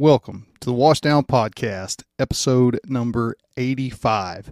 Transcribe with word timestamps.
Welcome 0.00 0.46
to 0.60 0.66
the 0.66 0.76
Washdown 0.76 1.26
Podcast, 1.26 2.04
episode 2.20 2.78
number 2.86 3.34
85. 3.56 4.50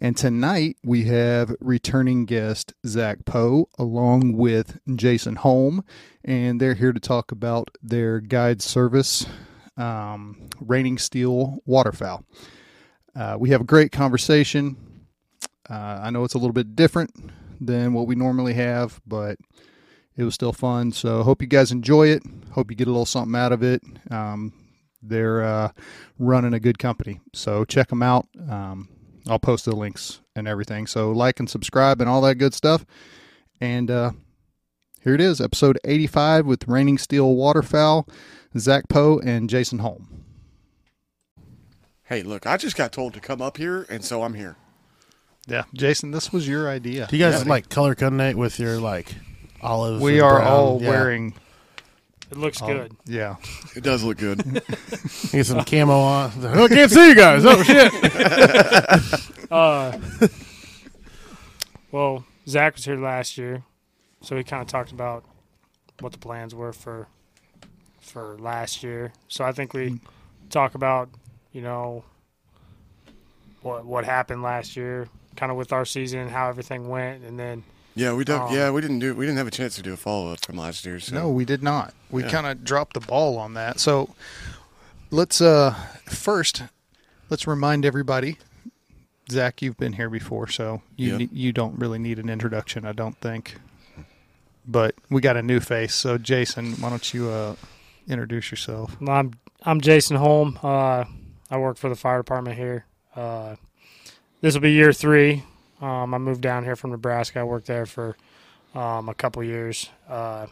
And 0.00 0.16
tonight 0.16 0.78
we 0.82 1.04
have 1.04 1.54
returning 1.60 2.24
guest 2.24 2.74
Zach 2.84 3.24
Poe 3.24 3.68
along 3.78 4.36
with 4.36 4.80
Jason 4.96 5.36
Holm, 5.36 5.84
and 6.24 6.60
they're 6.60 6.74
here 6.74 6.92
to 6.92 6.98
talk 6.98 7.30
about 7.30 7.70
their 7.80 8.18
guide 8.18 8.62
service, 8.62 9.26
um, 9.76 10.48
Raining 10.58 10.98
Steel 10.98 11.58
Waterfowl. 11.66 12.24
Uh, 13.14 13.36
we 13.38 13.50
have 13.50 13.60
a 13.60 13.64
great 13.64 13.92
conversation. 13.92 14.76
Uh, 15.70 16.00
I 16.02 16.10
know 16.10 16.24
it's 16.24 16.34
a 16.34 16.38
little 16.38 16.52
bit 16.52 16.74
different 16.74 17.12
than 17.60 17.92
what 17.92 18.08
we 18.08 18.16
normally 18.16 18.54
have, 18.54 19.00
but 19.06 19.38
it 20.16 20.24
was 20.24 20.34
still 20.34 20.52
fun. 20.52 20.90
So 20.90 21.22
hope 21.22 21.42
you 21.42 21.46
guys 21.46 21.70
enjoy 21.70 22.08
it. 22.08 22.24
Hope 22.50 22.72
you 22.72 22.76
get 22.76 22.88
a 22.88 22.90
little 22.90 23.06
something 23.06 23.38
out 23.38 23.52
of 23.52 23.62
it. 23.62 23.82
Um, 24.10 24.52
they're 25.02 25.42
uh, 25.42 25.70
running 26.18 26.52
a 26.54 26.60
good 26.60 26.78
company, 26.78 27.20
so 27.32 27.64
check 27.64 27.88
them 27.88 28.02
out. 28.02 28.26
Um, 28.48 28.88
I'll 29.28 29.38
post 29.38 29.64
the 29.66 29.74
links 29.76 30.20
and 30.34 30.48
everything. 30.48 30.86
So 30.86 31.12
like 31.12 31.38
and 31.40 31.48
subscribe 31.48 32.00
and 32.00 32.08
all 32.10 32.20
that 32.22 32.36
good 32.36 32.54
stuff. 32.54 32.84
And 33.60 33.90
uh, 33.90 34.12
here 35.02 35.14
it 35.14 35.20
is, 35.20 35.40
episode 35.40 35.78
85 35.84 36.46
with 36.46 36.66
Raining 36.68 36.98
Steel 36.98 37.34
Waterfowl, 37.34 38.06
Zach 38.58 38.88
Poe 38.88 39.18
and 39.20 39.48
Jason 39.50 39.80
Holm. 39.80 40.24
Hey, 42.04 42.22
look, 42.22 42.46
I 42.46 42.56
just 42.56 42.76
got 42.76 42.92
told 42.92 43.14
to 43.14 43.20
come 43.20 43.40
up 43.40 43.56
here, 43.56 43.86
and 43.88 44.04
so 44.04 44.22
I'm 44.22 44.34
here. 44.34 44.56
Yeah, 45.46 45.64
Jason, 45.72 46.10
this 46.10 46.32
was 46.32 46.46
your 46.48 46.68
idea. 46.68 47.06
Do 47.08 47.16
you 47.16 47.24
guys 47.24 47.42
Yeah. 47.44 47.48
like 47.48 47.68
color 47.68 47.94
coordinate 47.94 48.36
with 48.36 48.58
your 48.58 48.78
like 48.78 49.14
olive? 49.62 50.00
we 50.00 50.20
are 50.20 50.36
brown? 50.40 50.48
all 50.52 50.82
Yeah. 50.82 50.88
wearing. 50.90 51.34
It 52.30 52.36
looks 52.36 52.60
all- 52.62 52.68
good. 52.68 52.96
Yeah. 53.06 53.36
It 53.76 53.84
does 53.84 54.02
look 54.02 54.18
good. 54.18 54.42
Get 55.30 55.46
some 55.46 55.64
camo 55.64 55.98
on. 56.00 56.32
Oh, 56.42 56.64
I 56.64 56.68
can't 56.68 56.90
see 56.90 57.08
you 57.10 57.14
guys. 57.14 57.44
Oh 57.46 57.62
shit! 57.62 57.92
Uh, 59.50 59.98
well, 61.90 62.24
Zach 62.46 62.76
was 62.76 62.84
here 62.84 62.96
last 62.96 63.36
year, 63.36 63.64
so 64.22 64.36
we 64.36 64.44
kind 64.44 64.62
of 64.62 64.68
talked 64.68 64.92
about 64.92 65.24
what 66.00 66.12
the 66.12 66.18
plans 66.18 66.54
were 66.54 66.72
for 66.72 67.08
for 68.00 68.36
last 68.38 68.82
year. 68.84 69.12
So 69.28 69.44
I 69.44 69.50
think 69.52 69.74
we 69.74 70.00
talk 70.50 70.74
about 70.76 71.08
you 71.52 71.62
know 71.62 72.04
what 73.62 73.84
what 73.84 74.04
happened 74.04 74.42
last 74.42 74.76
year, 74.76 75.08
kind 75.36 75.50
of 75.50 75.58
with 75.58 75.72
our 75.72 75.84
season, 75.84 76.28
how 76.28 76.48
everything 76.48 76.88
went, 76.88 77.24
and 77.24 77.38
then 77.38 77.64
yeah, 77.94 78.12
we 78.14 78.24
don't. 78.24 78.48
Um, 78.50 78.54
yeah, 78.54 78.70
we 78.70 78.80
didn't 78.80 78.98
do. 79.00 79.14
We 79.14 79.26
didn't 79.26 79.38
have 79.38 79.46
a 79.46 79.50
chance 79.52 79.76
to 79.76 79.82
do 79.82 79.92
a 79.92 79.96
follow 79.96 80.32
up 80.32 80.44
from 80.44 80.56
last 80.56 80.84
year. 80.86 81.00
So 81.00 81.14
No, 81.14 81.30
we 81.30 81.44
did 81.44 81.62
not. 81.62 81.94
We 82.10 82.22
Yeah. 82.22 82.30
kind 82.30 82.46
of 82.46 82.64
dropped 82.64 82.94
the 82.94 83.00
ball 83.00 83.38
on 83.38 83.54
that. 83.54 83.80
So 83.80 84.14
let's 85.10 85.40
uh 85.40 85.74
first 86.06 86.62
let's 87.28 87.46
remind 87.46 87.84
everybody. 87.84 88.38
Zach, 89.30 89.62
you've 89.62 89.76
been 89.76 89.92
here 89.94 90.10
before, 90.10 90.48
so 90.48 90.82
you 90.96 91.10
Yeah. 91.12 91.16
ne- 91.18 91.28
you 91.32 91.52
don't 91.52 91.78
really 91.78 91.98
need 91.98 92.18
an 92.18 92.28
introduction, 92.28 92.84
I 92.84 92.92
don't 92.92 93.16
think. 93.20 93.56
But 94.66 94.94
we 95.08 95.20
got 95.20 95.36
a 95.36 95.42
new 95.42 95.60
face, 95.60 95.94
so 95.94 96.18
Jason, 96.18 96.72
why 96.80 96.90
don't 96.90 97.14
you 97.14 97.28
uh 97.28 97.54
introduce 98.08 98.50
yourself? 98.50 98.96
I'm 99.06 99.32
I'm 99.62 99.80
Jason 99.80 100.16
Holm. 100.16 100.58
Uh, 100.62 101.04
I 101.50 101.58
work 101.58 101.76
for 101.76 101.88
the 101.88 101.96
fire 101.96 102.18
department 102.18 102.56
here. 102.56 102.86
Uh, 103.14 103.56
this 104.40 104.54
will 104.54 104.60
be 104.62 104.72
year 104.72 104.92
three. 104.92 105.42
Um, 105.80 106.14
I 106.14 106.18
moved 106.18 106.40
down 106.42 106.64
here 106.64 106.76
from 106.76 106.90
Nebraska. 106.90 107.40
I 107.40 107.44
worked 107.44 107.66
there 107.66 107.86
for 107.86 108.16
um, 108.74 109.08
a 109.08 109.14
couple 109.14 109.42
years, 109.42 109.88
uh, 110.08 110.46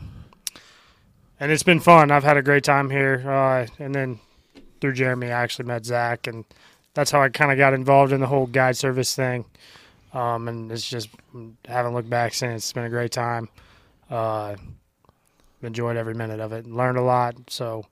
and 1.38 1.52
it's 1.52 1.62
been 1.62 1.80
fun. 1.80 2.10
I've 2.10 2.24
had 2.24 2.36
a 2.36 2.42
great 2.42 2.64
time 2.64 2.90
here. 2.90 3.22
Uh, 3.28 3.66
and 3.78 3.94
then 3.94 4.20
through 4.80 4.94
Jeremy, 4.94 5.28
I 5.28 5.42
actually 5.42 5.66
met 5.66 5.84
Zach, 5.84 6.26
and 6.26 6.44
that's 6.94 7.10
how 7.10 7.20
I 7.22 7.28
kind 7.28 7.52
of 7.52 7.58
got 7.58 7.74
involved 7.74 8.12
in 8.12 8.20
the 8.20 8.26
whole 8.26 8.46
guide 8.46 8.76
service 8.76 9.14
thing. 9.14 9.44
Um, 10.14 10.48
and 10.48 10.72
it's 10.72 10.88
just 10.88 11.10
haven't 11.66 11.92
looked 11.94 12.08
back 12.10 12.32
since. 12.32 12.64
It's 12.64 12.72
been 12.72 12.84
a 12.84 12.90
great 12.90 13.12
time. 13.12 13.48
Uh, 14.10 14.56
enjoyed 15.62 15.96
every 15.96 16.14
minute 16.14 16.40
of 16.40 16.52
it. 16.52 16.66
Learned 16.66 16.96
a 16.98 17.02
lot. 17.02 17.34
So 17.48 17.84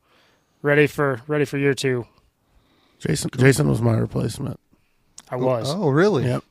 ready 0.63 0.87
for 0.87 1.21
ready 1.27 1.45
for 1.45 1.59
year 1.59 1.75
two. 1.75 2.07
Jason 2.99 3.29
Jason 3.37 3.69
was 3.69 3.83
my 3.83 3.93
replacement. 3.93 4.59
I 5.31 5.37
was 5.37 5.69
Oh, 5.69 5.91
really? 5.91 6.25
Yep. 6.25 6.45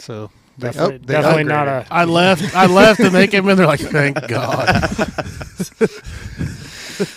So 0.00 0.30
they, 0.58 0.68
definitely, 0.68 0.94
oh, 0.94 0.98
they 0.98 1.14
definitely 1.14 1.44
not 1.44 1.68
a 1.68 1.86
I 1.90 2.04
left. 2.04 2.56
I 2.56 2.66
left, 2.66 3.00
and 3.00 3.14
they 3.14 3.26
came 3.26 3.48
in. 3.48 3.56
They're 3.56 3.66
like, 3.66 3.80
"Thank 3.80 4.16
God." 4.28 4.68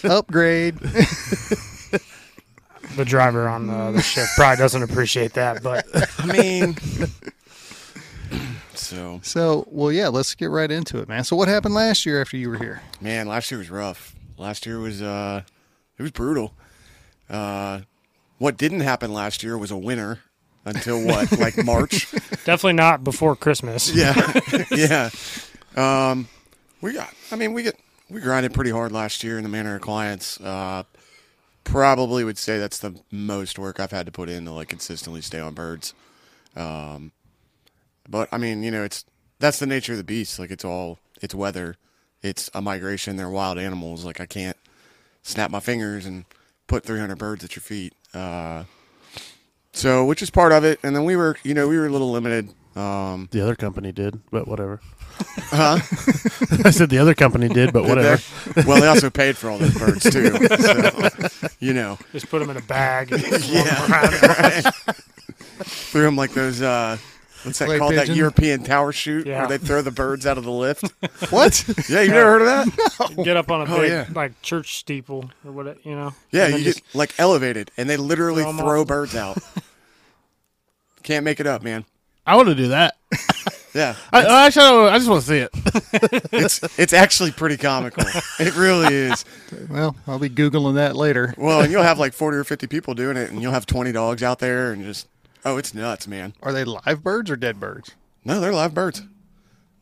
upgrade. 0.04 0.80
the 2.96 3.06
driver 3.06 3.48
on 3.48 3.68
the, 3.68 3.92
the 3.92 4.02
ship. 4.02 4.26
Probably 4.36 4.58
doesn't 4.58 4.84
appreciate 4.84 5.34
that, 5.34 5.64
but 5.64 5.86
I 6.20 6.26
mean, 6.26 6.76
so 8.74 9.20
so, 9.24 9.68
well, 9.70 9.92
yeah, 9.92 10.10
let's 10.10 10.36
get 10.36 10.50
right 10.50 10.70
into 10.70 11.00
it, 11.00 11.08
man. 11.08 11.24
So, 11.24 11.36
what 11.36 11.48
happened 11.48 11.74
last 11.74 12.06
year 12.06 12.22
after 12.22 12.38
you 12.38 12.50
were 12.50 12.58
here? 12.58 12.82
man, 13.02 13.28
last 13.28 13.52
year 13.52 13.58
was 13.58 13.70
rough. 13.70 14.16
Last 14.38 14.66
year 14.66 14.80
was 14.80 15.02
uh, 15.02 15.44
it 15.98 16.02
was 16.02 16.12
brutal. 16.12 16.54
Uh, 17.30 17.82
what 18.38 18.58
didn't 18.58 18.82
happen 18.82 19.14
last 19.14 19.44
year 19.44 19.58
was 19.58 19.72
a 19.72 19.78
winter 19.78 20.20
until 20.66 21.04
what, 21.04 21.32
like 21.38 21.64
March. 21.64 22.12
definitely 22.46 22.74
not 22.74 23.04
before 23.04 23.36
Christmas. 23.36 23.94
yeah, 23.94 24.40
yeah. 24.72 25.10
Um, 25.76 26.28
we 26.82 26.94
got. 26.94 27.14
I 27.32 27.36
mean, 27.36 27.54
we 27.54 27.64
get 27.64 27.80
we 28.10 28.22
grinded 28.22 28.54
pretty 28.54 28.72
hard 28.72 28.92
last 28.92 29.24
year 29.24 29.38
in 29.38 29.44
the 29.44 29.50
manner 29.50 29.76
of 29.76 29.82
clients. 29.82 30.40
Uh, 30.40 30.84
probably 31.64 32.24
would 32.24 32.38
say 32.38 32.60
that's 32.60 32.80
the 32.80 33.00
most 33.12 33.58
work 33.58 33.80
I've 33.80 33.92
had 33.92 34.06
to 34.06 34.12
put 34.12 34.30
in 34.30 34.46
to 34.46 34.52
like 34.52 34.70
consistently 34.70 35.22
stay 35.22 35.40
on 35.40 35.54
birds. 35.54 35.94
Um, 36.56 37.12
but 38.08 38.30
I 38.32 38.38
mean, 38.38 38.64
you 38.64 38.72
know, 38.72 38.84
it's 38.84 39.06
that's 39.40 39.60
the 39.60 39.66
nature 39.66 39.94
of 39.94 39.98
the 39.98 40.04
beast. 40.04 40.40
Like 40.40 40.52
it's 40.52 40.66
all 40.66 41.00
it's 41.22 41.36
weather, 41.36 41.78
it's 42.22 42.50
a 42.54 42.62
migration. 42.62 43.16
They're 43.16 43.30
wild 43.30 43.58
animals. 43.58 44.06
Like 44.06 44.20
I 44.20 44.26
can't 44.26 44.58
snap 45.24 45.52
my 45.52 45.60
fingers 45.60 46.06
and 46.06 46.26
put 46.68 46.84
300 46.84 47.18
birds 47.18 47.44
at 47.44 47.56
your 47.56 47.62
feet. 47.62 47.94
Uh, 48.14 48.66
so 49.74 50.06
which 50.06 50.22
is 50.22 50.30
part 50.30 50.52
of 50.54 50.64
it. 50.64 50.80
And 50.84 50.96
then 50.96 51.04
we 51.04 51.16
were, 51.16 51.36
you 51.44 51.54
know, 51.54 51.68
we 51.68 51.78
were 51.78 51.88
a 51.88 51.90
little 51.90 52.12
limited. 52.12 52.50
Um, 52.76 53.28
The 53.32 53.42
other 53.42 53.56
company 53.56 53.92
did, 53.92 54.22
but 54.32 54.48
whatever. 54.48 54.80
huh? 55.52 55.78
I 56.66 56.72
said 56.72 56.90
the 56.90 56.98
other 57.00 57.14
company 57.14 57.48
did, 57.48 57.72
but 57.72 57.84
whatever. 57.86 58.20
Well, 58.66 58.82
they 58.82 58.88
also 58.88 59.10
paid 59.22 59.38
for 59.38 59.50
all 59.52 59.60
those 59.60 59.78
birds 59.78 60.10
too. 60.10 60.32
So, 60.48 61.52
you 61.60 61.74
know, 61.74 62.00
Just 62.12 62.30
put 62.30 62.40
them 62.40 62.50
in 62.50 62.58
a 62.58 62.62
bag. 62.62 63.12
and 63.12 63.22
yeah, 63.48 64.72
threw 65.64 66.02
them 66.04 66.16
like 66.16 66.32
those. 66.34 66.62
Uh, 66.64 66.98
what's 67.44 67.60
that 67.60 67.66
Clay 67.66 67.78
called? 67.78 67.94
That 67.94 68.02
pigeon? 68.08 68.16
European 68.16 68.64
tower 68.64 68.92
shoot 68.92 69.28
Yeah. 69.28 69.46
where 69.46 69.58
they 69.58 69.64
throw 69.64 69.82
the 69.84 69.92
birds 69.92 70.26
out 70.26 70.38
of 70.40 70.44
the 70.44 70.52
lift. 70.52 70.84
What? 71.30 71.64
Yeah, 71.90 72.02
you 72.02 72.10
never 72.10 72.40
heard 72.40 72.42
of 72.42 72.76
that? 72.76 73.24
Get 73.24 73.38
up 73.38 73.52
on 73.52 73.68
a 73.68 73.72
Oh, 73.74 73.82
big 73.82 73.92
yeah. 73.92 74.08
like 74.16 74.42
church 74.42 74.78
steeple 74.78 75.30
or 75.46 75.52
what 75.52 75.86
you 75.86 75.96
know. 75.96 76.14
Yeah, 76.32 76.46
and 76.46 76.58
you 76.58 76.64
then 76.64 76.74
get 76.74 76.82
like 76.96 77.14
elevated, 77.20 77.70
and 77.78 77.88
they 77.90 77.98
literally 77.98 78.42
Throw 78.42 78.50
'em 78.52 78.58
throw 78.58 78.82
off. 78.82 78.88
birds 78.88 79.16
out. 79.16 79.38
Can't 81.04 81.26
make 81.26 81.40
it 81.40 81.48
up, 81.48 81.62
man. 81.62 81.86
I 82.26 82.36
want 82.36 82.50
to 82.50 82.56
do 82.56 82.70
that. 82.70 82.96
Yeah, 83.74 83.96
I, 84.12 84.24
I 84.24 84.46
actually, 84.46 84.90
I 84.90 84.98
just 85.00 85.10
want 85.10 85.24
to 85.24 85.28
see 85.28 85.38
it. 85.38 85.50
it's 86.32 86.78
it's 86.78 86.94
actually 86.94 87.32
pretty 87.32 87.58
comical. 87.58 88.04
It 88.40 88.56
really 88.56 88.94
is. 88.94 89.26
well, 89.68 89.96
I'll 90.08 90.20
be 90.20 90.30
googling 90.30 90.76
that 90.76 90.96
later. 90.96 91.34
Well, 91.40 91.62
and 91.62 91.72
you'll 91.72 91.82
have 91.82 91.98
like 91.98 92.14
forty 92.14 92.38
or 92.38 92.44
fifty 92.44 92.68
people 92.68 92.94
doing 92.94 93.18
it, 93.18 93.32
and 93.32 93.42
you'll 93.42 93.52
have 93.52 93.66
twenty 93.66 93.92
dogs 93.92 94.22
out 94.22 94.38
there, 94.38 94.72
and 94.72 94.84
just 94.84 95.08
oh, 95.44 95.58
it's 95.58 95.74
nuts, 95.74 96.08
man. 96.08 96.36
Are 96.44 96.54
they 96.54 96.64
live 96.64 97.02
birds 97.02 97.32
or 97.32 97.36
dead 97.36 97.60
birds? 97.60 97.92
No, 98.24 98.40
they're 98.40 98.54
live 98.54 98.76
birds. 98.76 99.02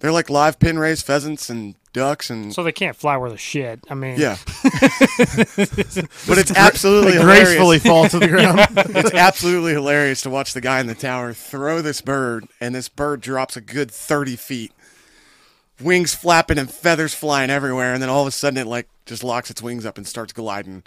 They're 0.02 0.12
like 0.12 0.30
live 0.30 0.60
pin 0.60 0.78
raised 0.78 1.06
pheasants 1.06 1.50
and 1.50 1.76
ducks 1.94 2.30
and 2.30 2.54
So 2.54 2.64
they 2.64 2.72
can't 2.72 2.96
fly 2.96 3.18
worth 3.18 3.34
a 3.34 3.38
shit. 3.38 3.80
I 3.90 3.94
mean, 3.94 4.20
yeah. 4.20 4.38
but 4.64 6.38
it's 6.38 6.52
absolutely 6.52 7.14
They 7.14 7.22
gracefully 7.24 7.80
hilarious. 7.80 7.84
fall 7.84 8.10
to 8.10 8.20
the 8.20 8.28
ground. 8.30 8.60
It's 8.96 9.14
absolutely 9.14 9.74
hilarious 9.74 10.22
to 10.24 10.30
watch 10.30 10.54
the 10.54 10.62
guy 10.62 10.80
in 10.80 10.88
the 10.88 10.96
tower 10.96 11.34
throw 11.34 11.82
this 11.82 12.02
bird, 12.02 12.46
and 12.60 12.74
this 12.76 12.90
bird 12.90 13.22
drops 13.22 13.56
a 13.58 13.62
good 13.62 13.92
thirty 13.92 14.36
feet, 14.36 14.72
wings 15.80 16.14
flapping 16.16 16.58
and 16.58 16.70
feathers 16.72 17.14
flying 17.14 17.50
everywhere, 17.50 17.94
and 17.94 18.02
then 18.02 18.10
all 18.10 18.22
of 18.22 18.28
a 18.28 18.32
sudden 18.32 18.58
it 18.58 18.68
like 18.68 18.88
just 19.06 19.24
locks 19.24 19.50
its 19.52 19.62
wings 19.62 19.86
up 19.86 19.98
and 19.98 20.08
starts 20.08 20.34
gliding, 20.34 20.84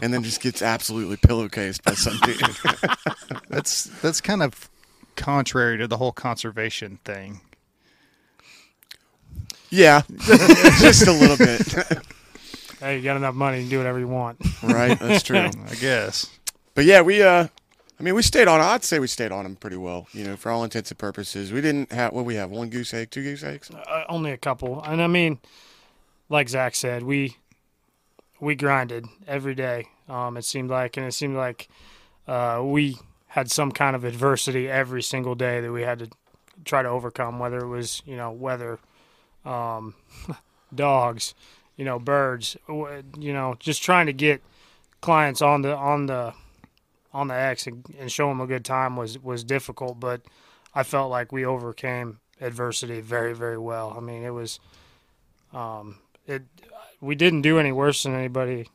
and 0.00 0.12
then 0.14 0.22
just 0.22 0.40
gets 0.40 0.62
absolutely 0.62 1.16
pillowcased 1.16 1.82
by 1.82 1.92
some 1.94 2.16
dude. 2.22 3.40
That's 3.48 3.84
that's 4.00 4.20
kind 4.20 4.42
of 4.42 4.68
contrary 5.16 5.78
to 5.78 5.86
the 5.88 5.96
whole 5.96 6.12
conservation 6.12 6.98
thing. 7.04 7.40
Yeah, 9.74 10.02
just 10.18 11.06
a 11.06 11.12
little 11.12 11.36
bit. 11.36 11.62
hey, 12.80 12.96
you 12.96 13.02
got 13.02 13.16
enough 13.16 13.34
money, 13.34 13.58
you 13.58 13.62
can 13.64 13.70
do 13.70 13.78
whatever 13.78 13.98
you 13.98 14.08
want. 14.08 14.38
right, 14.62 14.98
that's 14.98 15.22
true. 15.22 15.38
I 15.68 15.74
guess. 15.80 16.30
But 16.74 16.84
yeah, 16.84 17.02
we 17.02 17.22
uh 17.22 17.48
I 17.98 18.02
mean 18.02 18.14
we 18.14 18.22
stayed 18.22 18.48
on 18.48 18.60
I'd 18.60 18.84
say 18.84 18.98
we 18.98 19.06
stayed 19.06 19.32
on 19.32 19.44
them 19.44 19.56
pretty 19.56 19.76
well, 19.76 20.06
you 20.12 20.24
know, 20.24 20.36
for 20.36 20.50
all 20.50 20.64
intents 20.64 20.90
and 20.90 20.98
purposes. 20.98 21.52
We 21.52 21.60
didn't 21.60 21.92
have 21.92 22.12
what 22.12 22.24
we 22.24 22.36
have, 22.36 22.50
one 22.50 22.68
goose 22.68 22.94
egg, 22.94 23.10
two 23.10 23.22
goose 23.22 23.42
eggs. 23.42 23.70
Uh, 23.70 24.04
only 24.08 24.30
a 24.30 24.36
couple, 24.36 24.82
and 24.82 25.02
I 25.02 25.06
mean, 25.06 25.38
like 26.28 26.48
Zach 26.48 26.74
said, 26.74 27.02
we 27.02 27.36
we 28.40 28.54
grinded 28.54 29.06
every 29.26 29.54
day. 29.54 29.88
Um, 30.08 30.36
it 30.36 30.44
seemed 30.44 30.70
like, 30.70 30.96
and 30.96 31.06
it 31.06 31.12
seemed 31.12 31.36
like 31.36 31.68
uh, 32.28 32.60
we 32.62 32.98
had 33.28 33.50
some 33.50 33.72
kind 33.72 33.96
of 33.96 34.04
adversity 34.04 34.68
every 34.68 35.02
single 35.02 35.34
day 35.34 35.60
that 35.60 35.72
we 35.72 35.82
had 35.82 35.98
to 35.98 36.08
try 36.64 36.82
to 36.82 36.88
overcome, 36.88 37.38
whether 37.38 37.58
it 37.58 37.68
was 37.68 38.02
you 38.06 38.16
know 38.16 38.30
weather, 38.30 38.78
um, 39.44 39.94
dogs, 40.74 41.34
you 41.76 41.84
know 41.84 41.98
birds, 41.98 42.56
you 42.68 43.32
know 43.32 43.56
just 43.58 43.82
trying 43.82 44.06
to 44.06 44.12
get 44.12 44.42
clients 45.00 45.42
on 45.42 45.62
the 45.62 45.74
on 45.74 46.06
the 46.06 46.32
on 47.12 47.28
the 47.28 47.34
X 47.34 47.66
and, 47.66 47.84
and 47.98 48.10
show 48.10 48.28
them 48.28 48.40
a 48.40 48.46
good 48.46 48.64
time 48.64 48.96
was 48.96 49.18
was 49.18 49.44
difficult, 49.44 50.00
but 50.00 50.22
I 50.74 50.82
felt 50.82 51.10
like 51.10 51.32
we 51.32 51.44
overcame 51.44 52.18
adversity 52.40 53.00
very 53.00 53.34
very 53.34 53.58
well. 53.58 53.94
I 53.96 54.00
mean 54.00 54.24
it 54.24 54.30
was 54.30 54.58
um, 55.52 55.98
it 56.26 56.42
we 57.00 57.14
didn't 57.14 57.42
do 57.42 57.58
any 57.58 57.70
worse 57.70 58.02
than 58.02 58.14
anybody 58.14 58.68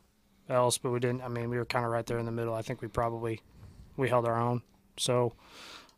else, 0.48 0.78
but 0.78 0.90
we 0.90 1.00
didn't. 1.00 1.22
I 1.22 1.28
mean 1.28 1.50
we 1.50 1.58
were 1.58 1.66
kind 1.66 1.84
of 1.84 1.90
right 1.90 2.06
there 2.06 2.18
in 2.18 2.26
the 2.26 2.32
middle. 2.32 2.54
I 2.54 2.62
think 2.62 2.80
we 2.80 2.88
probably 2.88 3.40
we 3.96 4.08
held 4.08 4.26
our 4.26 4.40
own. 4.40 4.62
So 4.96 5.34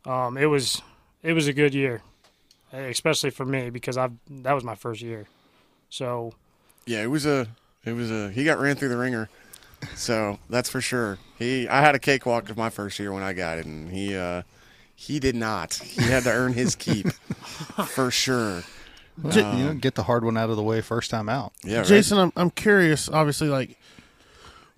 um, 0.04 0.36
it 0.36 0.46
was 0.46 0.82
it 1.22 1.32
was 1.32 1.46
a 1.46 1.52
good 1.52 1.74
year, 1.74 2.02
especially 2.72 3.30
for 3.30 3.44
me 3.44 3.70
because 3.70 3.96
I've 3.96 4.12
that 4.28 4.52
was 4.52 4.64
my 4.64 4.74
first 4.74 5.02
year. 5.02 5.26
So 5.90 6.34
Yeah, 6.86 7.02
it 7.02 7.08
was 7.08 7.26
a 7.26 7.48
it 7.84 7.92
was 7.92 8.10
a 8.10 8.30
he 8.30 8.44
got 8.44 8.58
ran 8.58 8.76
through 8.76 8.88
the 8.88 8.96
ringer. 8.96 9.28
So 9.94 10.38
that's 10.48 10.70
for 10.70 10.80
sure. 10.80 11.18
He 11.38 11.68
I 11.68 11.80
had 11.80 11.94
a 11.94 11.98
cakewalk 11.98 12.48
of 12.50 12.56
my 12.56 12.70
first 12.70 12.98
year 12.98 13.12
when 13.12 13.22
I 13.22 13.32
got 13.32 13.58
it 13.58 13.66
and 13.66 13.90
he 13.90 14.16
uh 14.16 14.42
he 14.94 15.18
did 15.18 15.34
not. 15.34 15.74
He 15.74 16.02
had 16.02 16.22
to 16.24 16.30
earn 16.30 16.52
his 16.52 16.76
keep 16.76 17.08
for 17.86 18.10
sure. 18.10 18.62
Well, 19.20 19.58
you 19.58 19.64
know, 19.64 19.74
get 19.74 19.94
the 19.94 20.04
hard 20.04 20.24
one 20.24 20.36
out 20.38 20.48
of 20.48 20.56
the 20.56 20.62
way 20.62 20.80
first 20.80 21.10
time 21.10 21.28
out. 21.28 21.52
Yeah, 21.62 21.78
right? 21.78 21.86
Jason, 21.86 22.18
I'm 22.18 22.32
I'm 22.36 22.50
curious. 22.50 23.08
Obviously, 23.08 23.48
like 23.48 23.78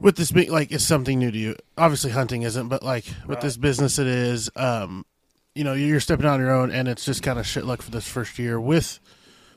with 0.00 0.16
this 0.16 0.32
being 0.32 0.50
like 0.50 0.72
it's 0.72 0.84
something 0.84 1.18
new 1.18 1.30
to 1.30 1.38
you. 1.38 1.56
Obviously, 1.78 2.10
hunting 2.10 2.42
isn't, 2.42 2.68
but 2.68 2.82
like 2.82 3.04
with 3.26 3.40
this 3.40 3.56
business, 3.56 3.98
it 3.98 4.06
is. 4.06 4.50
Um, 4.56 5.06
you 5.54 5.64
know, 5.64 5.72
you're 5.74 6.00
stepping 6.00 6.26
on 6.26 6.40
your 6.40 6.50
own, 6.50 6.70
and 6.70 6.88
it's 6.88 7.04
just 7.04 7.22
kind 7.22 7.38
of 7.38 7.46
shit 7.46 7.64
luck 7.64 7.82
for 7.82 7.90
this 7.90 8.08
first 8.08 8.38
year 8.38 8.60
with. 8.60 9.00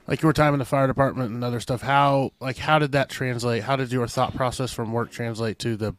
Like 0.07 0.21
your 0.21 0.31
time 0.31 0.53
in 0.53 0.59
the 0.59 0.65
fire 0.65 0.87
department 0.87 1.31
and 1.31 1.43
other 1.43 1.59
stuff, 1.59 1.81
how 1.81 2.31
like 2.39 2.57
how 2.57 2.79
did 2.79 2.93
that 2.93 3.09
translate? 3.09 3.63
How 3.63 3.75
did 3.75 3.91
your 3.91 4.07
thought 4.07 4.33
process 4.35 4.71
from 4.71 4.93
work 4.93 5.11
translate 5.11 5.59
to 5.59 5.75
the 5.75 5.95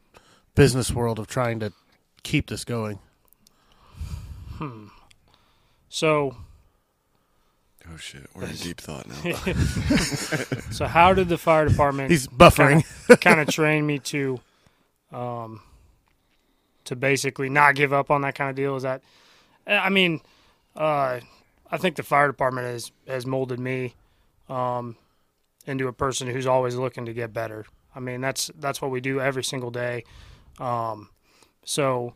business 0.55 0.91
world 0.91 1.19
of 1.19 1.27
trying 1.27 1.59
to 1.59 1.71
keep 2.23 2.49
this 2.49 2.65
going? 2.65 2.97
Hmm. 4.57 4.87
So 5.89 6.35
Oh 7.91 7.97
shit, 7.97 8.27
we're 8.33 8.45
in 8.45 8.55
deep 8.55 8.79
thought 8.79 9.07
now. 9.07 9.33
so 10.71 10.85
how 10.85 11.13
did 11.13 11.29
the 11.29 11.37
fire 11.37 11.67
department 11.67 12.11
He's 12.11 12.27
buffering. 12.27 12.83
kind 13.21 13.39
of 13.39 13.47
train 13.53 13.85
me 13.85 13.99
to 13.99 14.39
um 15.11 15.61
to 16.85 16.95
basically 16.95 17.49
not 17.49 17.75
give 17.75 17.93
up 17.93 18.11
on 18.11 18.21
that 18.21 18.35
kind 18.35 18.49
of 18.49 18.55
deal 18.55 18.75
is 18.75 18.83
that 18.83 19.01
i 19.77 19.89
mean 19.89 20.21
uh 20.75 21.19
i 21.71 21.77
think 21.77 21.95
the 21.95 22.03
fire 22.03 22.27
department 22.27 22.67
has 22.67 22.91
has 23.07 23.25
molded 23.25 23.59
me 23.59 23.93
um 24.49 24.95
into 25.65 25.87
a 25.87 25.93
person 25.93 26.27
who's 26.27 26.47
always 26.47 26.75
looking 26.75 27.05
to 27.05 27.13
get 27.13 27.31
better. 27.31 27.65
I 27.95 27.99
mean 27.99 28.21
that's 28.21 28.49
that's 28.57 28.81
what 28.81 28.89
we 28.89 29.01
do 29.01 29.19
every 29.19 29.43
single 29.43 29.69
day. 29.69 30.03
Um 30.57 31.09
so 31.63 32.13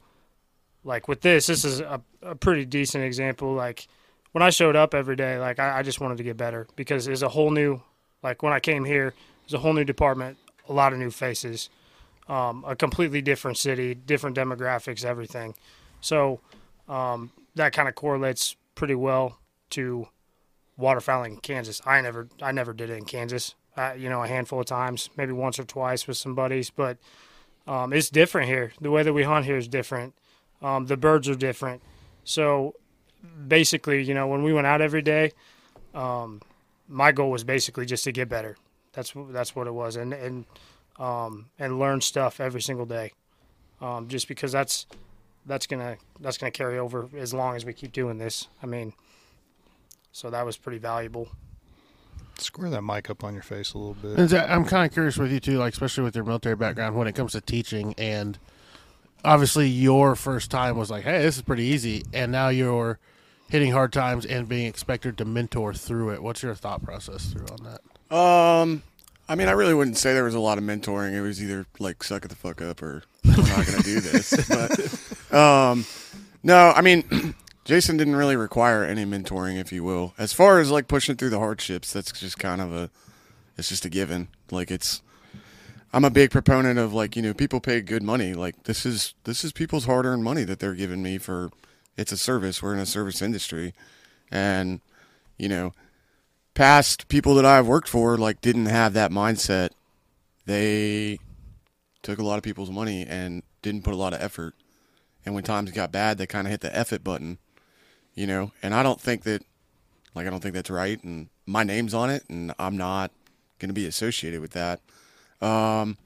like 0.84 1.08
with 1.08 1.22
this 1.22 1.48
this 1.48 1.64
is 1.64 1.80
a, 1.80 2.02
a 2.22 2.36
pretty 2.36 2.66
decent 2.66 3.04
example. 3.04 3.54
Like 3.54 3.88
when 4.32 4.42
i 4.42 4.50
showed 4.50 4.76
up 4.76 4.96
every 4.96 5.16
day 5.16 5.38
like 5.38 5.60
I, 5.60 5.80
I 5.80 5.84
just 5.84 6.02
wanted 6.02 6.18
to 6.18 6.24
get 6.24 6.38
better 6.38 6.66
because 6.76 7.08
it's 7.08 7.22
a 7.22 7.30
whole 7.30 7.52
new 7.52 7.82
like 8.24 8.42
when 8.42 8.52
i 8.52 8.60
came 8.60 8.84
here 8.84 9.14
it's 9.44 9.54
a 9.54 9.60
whole 9.60 9.74
new 9.74 9.84
department 9.84 10.38
a 10.70 10.74
lot 10.74 10.94
of 10.94 11.00
new 11.00 11.12
faces, 11.12 11.70
um, 12.28 12.64
a 12.68 12.76
completely 12.76 13.22
different 13.22 13.58
city, 13.58 13.94
different 13.94 14.36
demographics, 14.36 15.04
everything. 15.04 15.56
So 16.02 16.40
um, 16.88 17.32
that 17.56 17.74
kind 17.74 17.88
of 17.88 17.96
correlates 17.96 18.56
pretty 18.76 18.96
well 18.96 19.40
to 19.72 20.08
waterfowling 20.80 21.28
in 21.28 21.38
Kansas. 21.38 21.82
I 21.86 22.02
never, 22.02 22.28
I 22.42 22.52
never 22.52 22.74
did 22.74 22.90
it 22.90 22.98
in 22.98 23.06
Kansas. 23.06 23.56
Uh, 23.76 23.94
you 23.98 24.08
know, 24.10 24.24
a 24.24 24.28
handful 24.28 24.60
of 24.60 24.68
times, 24.68 25.10
maybe 25.18 25.32
once 25.32 25.58
or 25.60 25.64
twice 25.64 26.08
with 26.08 26.18
some 26.18 26.36
buddies, 26.36 26.70
but 26.70 26.98
um, 27.66 27.92
it's 27.92 28.10
different 28.10 28.48
here. 28.48 28.72
The 28.80 28.92
way 28.92 29.02
that 29.02 29.14
we 29.14 29.24
hunt 29.24 29.46
here 29.46 29.58
is 29.58 29.68
different. 29.68 30.14
Um, 30.62 30.86
the 30.86 30.98
birds 30.98 31.28
are 31.28 31.36
different. 31.36 31.82
So 32.24 32.76
basically, 33.48 34.04
you 34.04 34.14
know, 34.14 34.28
when 34.28 34.44
we 34.44 34.54
went 34.54 34.68
out 34.68 34.82
every 34.82 35.02
day, 35.02 35.32
um, 35.94 36.42
my 36.88 37.12
goal 37.12 37.32
was 37.32 37.44
basically 37.44 37.86
just 37.86 38.04
to 38.04 38.12
get 38.12 38.30
better. 38.30 38.58
That's 38.94 39.14
that's 39.30 39.56
what 39.56 39.68
it 39.68 39.74
was, 39.74 39.96
and 39.96 40.14
and 40.14 40.46
um, 41.00 41.50
and 41.58 41.80
learn 41.80 42.02
stuff 42.02 42.40
every 42.40 42.62
single 42.62 42.86
day, 42.86 43.12
um, 43.82 44.08
just 44.08 44.28
because 44.28 44.52
that's 44.52 44.86
that's 45.46 45.68
gonna 45.68 45.98
that's 46.20 46.38
gonna 46.38 46.52
carry 46.52 46.80
over 46.80 47.10
as 47.18 47.34
long 47.34 47.56
as 47.56 47.66
we 47.66 47.74
keep 47.74 47.92
doing 47.92 48.18
this. 48.18 48.48
I 48.62 48.66
mean, 48.66 48.94
so 50.12 50.30
that 50.30 50.46
was 50.46 50.58
pretty 50.58 50.80
valuable. 50.80 51.30
Square 52.40 52.72
that 52.72 52.82
mic 52.82 53.10
up 53.10 53.24
on 53.24 53.34
your 53.34 53.44
face 53.44 53.74
a 53.74 53.78
little 53.78 53.94
bit. 53.94 54.18
And 54.18 54.30
Zach, 54.30 54.50
I'm 54.50 54.66
kind 54.66 54.86
of 54.86 54.94
curious 54.94 55.18
with 55.18 55.32
you 55.32 55.40
too, 55.40 55.58
like 55.58 55.74
especially 55.74 56.04
with 56.04 56.16
your 56.16 56.26
military 56.26 56.56
background 56.56 56.96
when 56.96 57.08
it 57.08 57.14
comes 57.14 57.34
to 57.34 57.42
teaching, 57.42 57.94
and 57.98 58.38
obviously 59.24 59.68
your 59.68 60.16
first 60.16 60.50
time 60.50 60.78
was 60.78 60.90
like, 60.90 61.04
"Hey, 61.04 61.22
this 61.22 61.36
is 61.38 61.42
pretty 61.44 61.64
easy," 61.64 62.04
and 62.14 62.32
now 62.32 62.50
you're 62.50 63.00
hitting 63.50 63.72
hard 63.72 63.94
times 63.94 64.26
and 64.26 64.50
being 64.50 64.66
expected 64.66 65.18
to 65.20 65.26
mentor 65.26 65.74
through 65.74 66.10
it. 66.12 66.24
What's 66.24 66.42
your 66.42 66.56
thought 66.56 66.84
process 66.84 67.28
through 67.28 67.48
on 67.48 67.78
that? 68.10 68.16
Um, 68.16 68.84
I 69.28 69.36
mean, 69.36 69.48
I 69.48 69.52
really 69.52 69.74
wouldn't 69.74 69.98
say 69.98 70.14
there 70.14 70.24
was 70.24 70.36
a 70.36 70.40
lot 70.40 70.58
of 70.58 70.64
mentoring. 70.64 71.14
It 71.14 71.22
was 71.22 71.42
either 71.42 71.66
like 71.80 72.04
suck 72.04 72.26
it 72.26 72.28
the 72.28 72.36
fuck 72.36 72.62
up 72.62 72.82
or 72.82 73.04
we're 73.26 73.38
not 73.38 73.66
going 73.66 73.78
to 73.78 73.84
do 73.84 74.00
this. 74.00 74.34
But 75.30 75.38
um, 75.38 75.86
no, 76.44 76.72
I 76.76 76.82
mean, 76.82 77.34
Jason 77.66 77.96
didn't 77.98 78.16
really 78.16 78.36
require 78.36 78.84
any 78.84 79.06
mentoring, 79.06 79.60
if 79.60 79.72
you 79.72 79.84
will. 79.84 80.14
As 80.18 80.34
far 80.34 80.60
as 80.60 80.70
like 80.70 80.88
pushing 80.88 81.16
through 81.16 81.30
the 81.30 81.40
hardships, 81.40 81.94
that's 81.94 82.12
just 82.12 82.38
kind 82.38 82.62
of 82.62 82.74
a, 82.74 82.90
it's 83.58 83.70
just 83.70 83.86
a 83.86 83.90
given. 83.90 84.28
Like 84.52 84.70
it's, 84.70 85.02
I'm 85.94 86.04
a 86.04 86.10
big 86.10 86.30
proponent 86.30 86.78
of 86.78 86.94
like 86.94 87.16
you 87.16 87.22
know 87.22 87.34
people 87.34 87.62
pay 87.62 87.80
good 87.82 88.04
money. 88.04 88.34
Like 88.34 88.64
this 88.64 88.86
is 88.86 89.14
this 89.24 89.44
is 89.46 89.54
people's 89.54 89.86
hard 89.86 90.06
earned 90.06 90.24
money 90.24 90.44
that 90.44 90.60
they're 90.60 90.76
giving 90.76 91.02
me 91.02 91.18
for. 91.18 91.52
It's 91.96 92.12
a 92.12 92.18
service. 92.18 92.62
We're 92.62 92.74
in 92.74 92.80
a 92.80 92.86
service 92.88 93.22
industry, 93.22 93.74
and 94.32 94.82
you 95.38 95.48
know 95.48 95.74
past 96.54 97.08
people 97.08 97.36
that 97.36 97.46
I've 97.46 97.68
worked 97.68 97.88
for 97.88 98.18
like 98.18 98.42
didn't 98.42 98.68
have 98.68 98.94
that 98.94 99.12
mindset. 99.12 99.70
They 100.46 101.20
took 102.02 102.20
a 102.20 102.24
lot 102.24 102.38
of 102.38 102.44
people's 102.44 102.70
money 102.70 103.06
and 103.08 103.44
didn't 103.62 103.84
put 103.84 103.94
a 103.94 103.98
lot 103.98 104.14
of 104.14 104.22
effort. 104.22 104.56
And 105.26 105.34
when 105.34 105.44
times 105.44 105.72
got 105.72 105.92
bad, 105.92 106.18
they 106.18 106.28
kind 106.28 106.48
of 106.48 106.52
hit 106.52 106.62
the 106.62 106.88
it 106.94 107.04
button, 107.04 107.38
you 108.14 108.28
know. 108.28 108.52
And 108.62 108.74
I 108.74 108.84
don't 108.84 109.00
think 109.00 109.24
that, 109.24 109.42
like, 110.14 110.28
I 110.28 110.30
don't 110.30 110.42
think 110.42 110.54
that's 110.54 110.70
right. 110.70 111.02
And 111.02 111.30
my 111.46 111.64
name's 111.64 111.94
on 111.94 112.10
it, 112.10 112.24
and 112.28 112.54
I'm 112.60 112.76
not 112.76 113.12
going 113.58 113.70
to 113.70 113.74
be 113.74 113.86
associated 113.86 114.42
with 114.42 114.52
that. 114.52 114.82
Um, 115.42 115.98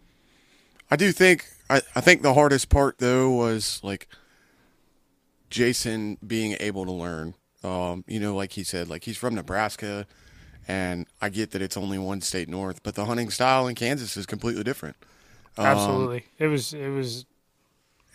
I 0.89 0.96
do 0.96 1.12
think 1.12 1.46
I, 1.70 1.82
I 1.96 2.01
think 2.01 2.22
the 2.22 2.34
hardest 2.34 2.70
part 2.70 3.00
though 3.00 3.30
was 3.32 3.80
like 3.84 4.08
Jason 5.50 6.18
being 6.25 6.56
able 6.60 6.86
to 6.86 6.92
learn. 6.92 7.34
Um, 7.63 8.04
you 8.08 8.20
know, 8.20 8.36
like 8.36 8.54
he 8.54 8.63
said, 8.63 8.88
like 8.88 9.04
he's 9.04 9.18
from 9.18 9.36
Nebraska 9.36 10.06
and 10.68 11.06
I 11.22 11.30
get 11.30 11.52
that 11.52 11.62
it's 11.62 11.78
only 11.78 11.98
one 11.98 12.22
state 12.22 12.50
north, 12.50 12.84
but 12.84 12.96
the 12.96 13.06
hunting 13.06 13.30
style 13.30 13.68
in 13.68 13.76
Kansas 13.76 14.18
is 14.18 14.26
completely 14.26 14.64
different. 14.64 14.96
Um, 15.58 15.66
Absolutely, 15.66 16.26
it 16.38 16.48
was 16.48 16.74
it 16.74 16.90
was 16.90 17.26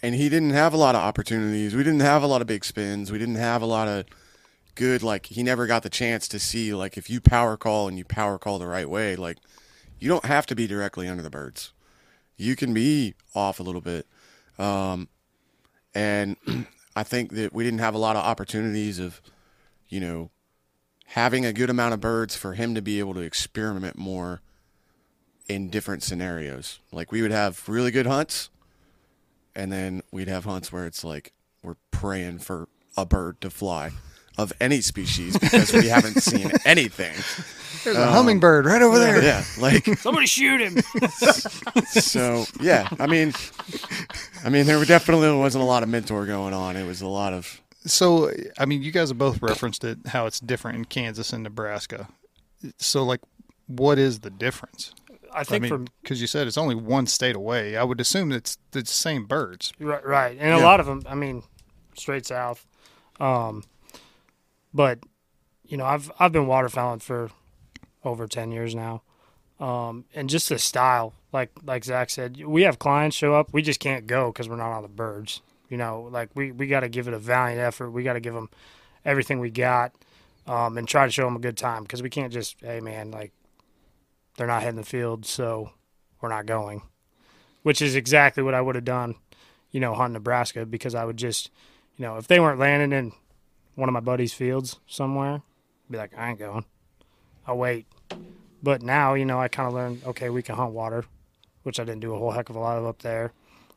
and 0.03 0.15
he 0.15 0.29
didn't 0.29 0.51
have 0.51 0.75
a 0.75 0.77
lot 0.77 0.95
of 0.95 1.01
opportunities. 1.01 1.75
We 1.75 1.85
didn't 1.85 2.01
have 2.01 2.23
a 2.23 2.27
lot 2.27 2.41
of 2.41 2.47
big 2.49 2.65
spins. 2.65 3.13
We 3.13 3.19
didn't 3.19 3.37
have 3.37 3.63
a 3.63 3.67
lot 3.67 3.89
of 3.89 4.05
good 4.75 5.03
like 5.03 5.27
he 5.27 5.43
never 5.43 5.67
got 5.67 5.83
the 5.83 5.91
chance 5.91 6.27
to 6.27 6.39
see 6.39 6.75
like 6.75 6.97
if 6.97 7.11
you 7.11 7.21
power 7.21 7.57
call 7.57 7.89
and 7.89 7.99
you 7.99 8.05
power 8.05 8.39
call 8.39 8.59
the 8.59 8.67
right 8.67 8.89
way, 8.89 9.17
like 9.17 9.39
you 9.99 10.09
don't 10.09 10.25
have 10.25 10.47
to 10.47 10.55
be 10.57 10.67
directly 10.67 11.09
under 11.09 11.23
the 11.23 11.31
birds. 11.31 11.73
You 12.37 12.57
can 12.57 12.75
be 12.75 13.15
off 13.35 13.61
a 13.61 13.63
little 13.63 13.81
bit. 13.81 14.07
Um, 14.59 15.09
and 15.95 16.37
I 16.97 17.05
think 17.05 17.33
that 17.33 17.53
we 17.53 17.63
didn't 17.65 17.81
have 17.81 17.95
a 17.95 17.99
lot 17.99 18.17
of 18.17 18.25
opportunities 18.25 18.99
of, 18.99 19.21
you 19.89 20.01
know, 20.01 20.31
having 21.13 21.45
a 21.45 21.53
good 21.53 21.69
amount 21.69 21.93
of 21.93 22.01
birds 22.01 22.35
for 22.35 22.55
him 22.55 22.75
to 22.75 22.81
be 22.81 22.99
able 22.99 23.13
to 23.13 23.21
experiment 23.21 23.99
more 23.99 24.41
in 25.47 25.69
different 25.69 26.03
scenarios. 26.03 26.81
Like 26.91 27.13
we 27.13 27.21
would 27.21 27.31
have 27.31 27.69
really 27.69 27.91
good 27.91 28.07
hunts, 28.07 28.49
and 29.55 29.71
then 29.71 30.03
we'd 30.11 30.29
have 30.29 30.47
hunts 30.47 30.73
where 30.73 30.87
it's 30.87 31.05
like 31.05 31.33
we're 31.63 31.77
praying 31.91 32.39
for 32.39 32.67
a 32.97 33.05
bird 33.05 33.43
to 33.43 33.51
fly 33.51 33.91
of 34.39 34.55
any 34.59 34.81
species 34.81 35.37
because 35.39 35.71
we 35.75 35.89
haven't 35.89 36.21
seen 36.23 36.51
anything. 36.65 37.15
There's 37.85 37.99
a 37.99 38.07
um, 38.07 38.15
hummingbird 38.15 38.65
right 38.65 38.81
over 38.81 38.99
there. 38.99 39.23
Yeah, 39.23 39.45
like 39.59 39.85
somebody 39.99 40.27
shoot 40.27 40.63
him. 40.63 40.79
so. 41.89 42.47
Yeah, 42.59 42.89
I 42.99 43.07
mean, 43.07 43.35
I 44.45 44.49
mean, 44.49 44.65
there 44.65 44.83
definitely 44.87 45.31
wasn't 45.37 45.63
a 45.63 45.67
lot 45.67 45.83
of 45.83 45.91
mentor 45.91 46.25
going 46.25 46.55
on. 46.55 46.77
It 46.77 46.87
was 46.87 47.03
a 47.03 47.09
lot 47.09 47.35
of 47.35 47.62
So, 47.85 48.31
I 48.59 48.65
mean, 48.67 48.83
you 48.83 48.93
guys 48.93 49.09
have 49.09 49.19
both 49.19 49.43
referenced 49.43 49.83
it, 49.85 49.99
how 50.09 50.27
it's 50.27 50.39
different 50.41 50.79
in 50.79 50.85
Kansas 50.85 51.33
and 51.33 51.43
Nebraska. 51.43 52.09
So, 52.79 53.03
like, 53.03 53.21
what 53.67 53.99
is 53.99 54.21
the 54.21 54.31
difference? 54.31 54.93
I 55.35 55.41
I 55.41 55.45
think 55.45 55.63
mean, 55.63 55.69
for 55.71 55.79
because 56.03 56.21
you 56.21 56.27
said 56.27 56.47
it's 56.47 56.59
only 56.59 56.75
one 56.75 57.07
state 57.07 57.35
away, 57.35 57.77
I 57.77 57.85
would 57.85 58.01
assume 58.01 58.33
it's 58.33 58.59
the 58.73 58.85
same 58.87 59.25
birds. 59.27 59.73
Right, 59.81 60.05
right, 60.05 60.37
and 60.39 60.55
a 60.55 60.59
Yeah. 60.59 60.65
lot 60.65 60.79
of 60.79 60.87
them. 60.87 61.03
I 61.09 61.15
mean, 61.15 61.43
straight 61.97 62.27
south. 62.27 62.67
Um, 63.19 63.65
but 64.75 65.01
you 65.65 65.77
know, 65.77 65.87
I've 65.87 66.11
I've 66.19 66.33
been 66.33 66.47
waterfowling 66.47 67.03
for 67.03 67.31
over 68.05 68.27
ten 68.27 68.53
years 68.53 68.75
now, 68.75 69.03
um, 69.59 70.05
and 70.15 70.29
just 70.29 70.49
the 70.51 70.59
style, 70.59 71.15
like 71.33 71.51
like 71.65 71.85
Zach 71.85 72.11
said, 72.11 72.45
we 72.45 72.63
have 72.63 72.79
clients 72.79 73.17
show 73.17 73.35
up. 73.35 73.53
We 73.53 73.63
just 73.63 73.81
can't 73.81 74.07
go 74.07 74.31
because 74.33 74.49
we're 74.49 74.57
not 74.57 74.73
on 74.73 74.83
the 74.83 74.89
birds. 74.89 75.41
You 75.73 75.79
know, 75.79 76.09
like 76.13 76.31
we 76.35 76.53
we 76.53 76.67
got 76.67 76.81
to 76.81 76.89
give 76.89 77.09
it 77.09 77.15
a 77.15 77.19
valiant 77.19 77.61
effort. 77.61 77.91
We 77.91 78.03
got 78.03 78.13
to 78.13 78.21
give 78.21 78.35
them 78.35 78.51
everything 79.05 79.41
we 79.41 79.51
got, 79.51 79.93
um, 80.47 80.77
and 80.77 80.87
try 80.87 81.07
to 81.07 81.11
show 81.11 81.25
them 81.25 81.37
a 81.37 81.41
good 81.41 81.57
time 81.57 81.83
because 81.83 82.03
we 82.03 82.11
can't 82.11 82.33
just 82.33 82.61
hey 82.61 82.81
man 82.81 83.11
like 83.11 83.33
they're 84.37 84.47
not 84.47 84.63
hitting 84.63 84.77
the 84.77 84.85
field, 84.85 85.27
so 85.27 85.71
we're 86.21 86.29
not 86.29 86.47
going. 86.47 86.83
Which 87.63 87.81
is 87.81 87.95
exactly 87.95 88.43
what 88.43 88.55
I 88.55 88.61
would 88.61 88.75
have 88.75 88.85
done 88.85 89.17
you 89.73 89.81
know, 89.81 89.95
hunt 89.95 90.13
Nebraska 90.13 90.65
because 90.65 90.95
I 90.95 91.05
would 91.05 91.17
just, 91.17 91.51
you 91.97 92.05
know, 92.05 92.19
if 92.19 92.29
they 92.29 92.39
weren't 92.39 92.61
landing 92.61 92.97
in 92.97 93.13
one 93.75 93.89
of 93.89 93.93
my 93.93 94.01
buddies' 94.01 94.35
fields 94.35 94.79
somewhere, 94.87 95.37
I'd 95.37 95.91
be 95.91 95.99
like, 95.99 96.13
I 96.17 96.31
ain't 96.31 96.39
going. 96.39 96.65
I'll 97.47 97.57
wait. 97.57 97.87
But 98.63 98.83
now, 98.83 99.15
you 99.15 99.25
know, 99.25 99.41
I 99.41 99.49
kind 99.49 99.67
of 99.67 99.75
learned, 99.75 100.03
okay, 100.05 100.31
we 100.31 100.43
can 100.43 100.55
hunt 100.55 100.73
water, 100.73 101.05
which 101.65 101.81
I 101.81 101.85
didn't 101.85 102.01
do 102.01 102.15
a 102.15 102.19
whole 102.19 102.31
heck 102.31 102.51
of 102.51 102.57
a 102.57 102.61
lot 102.61 102.79
of 102.79 102.85
up 102.85 103.01
there. 103.01 103.33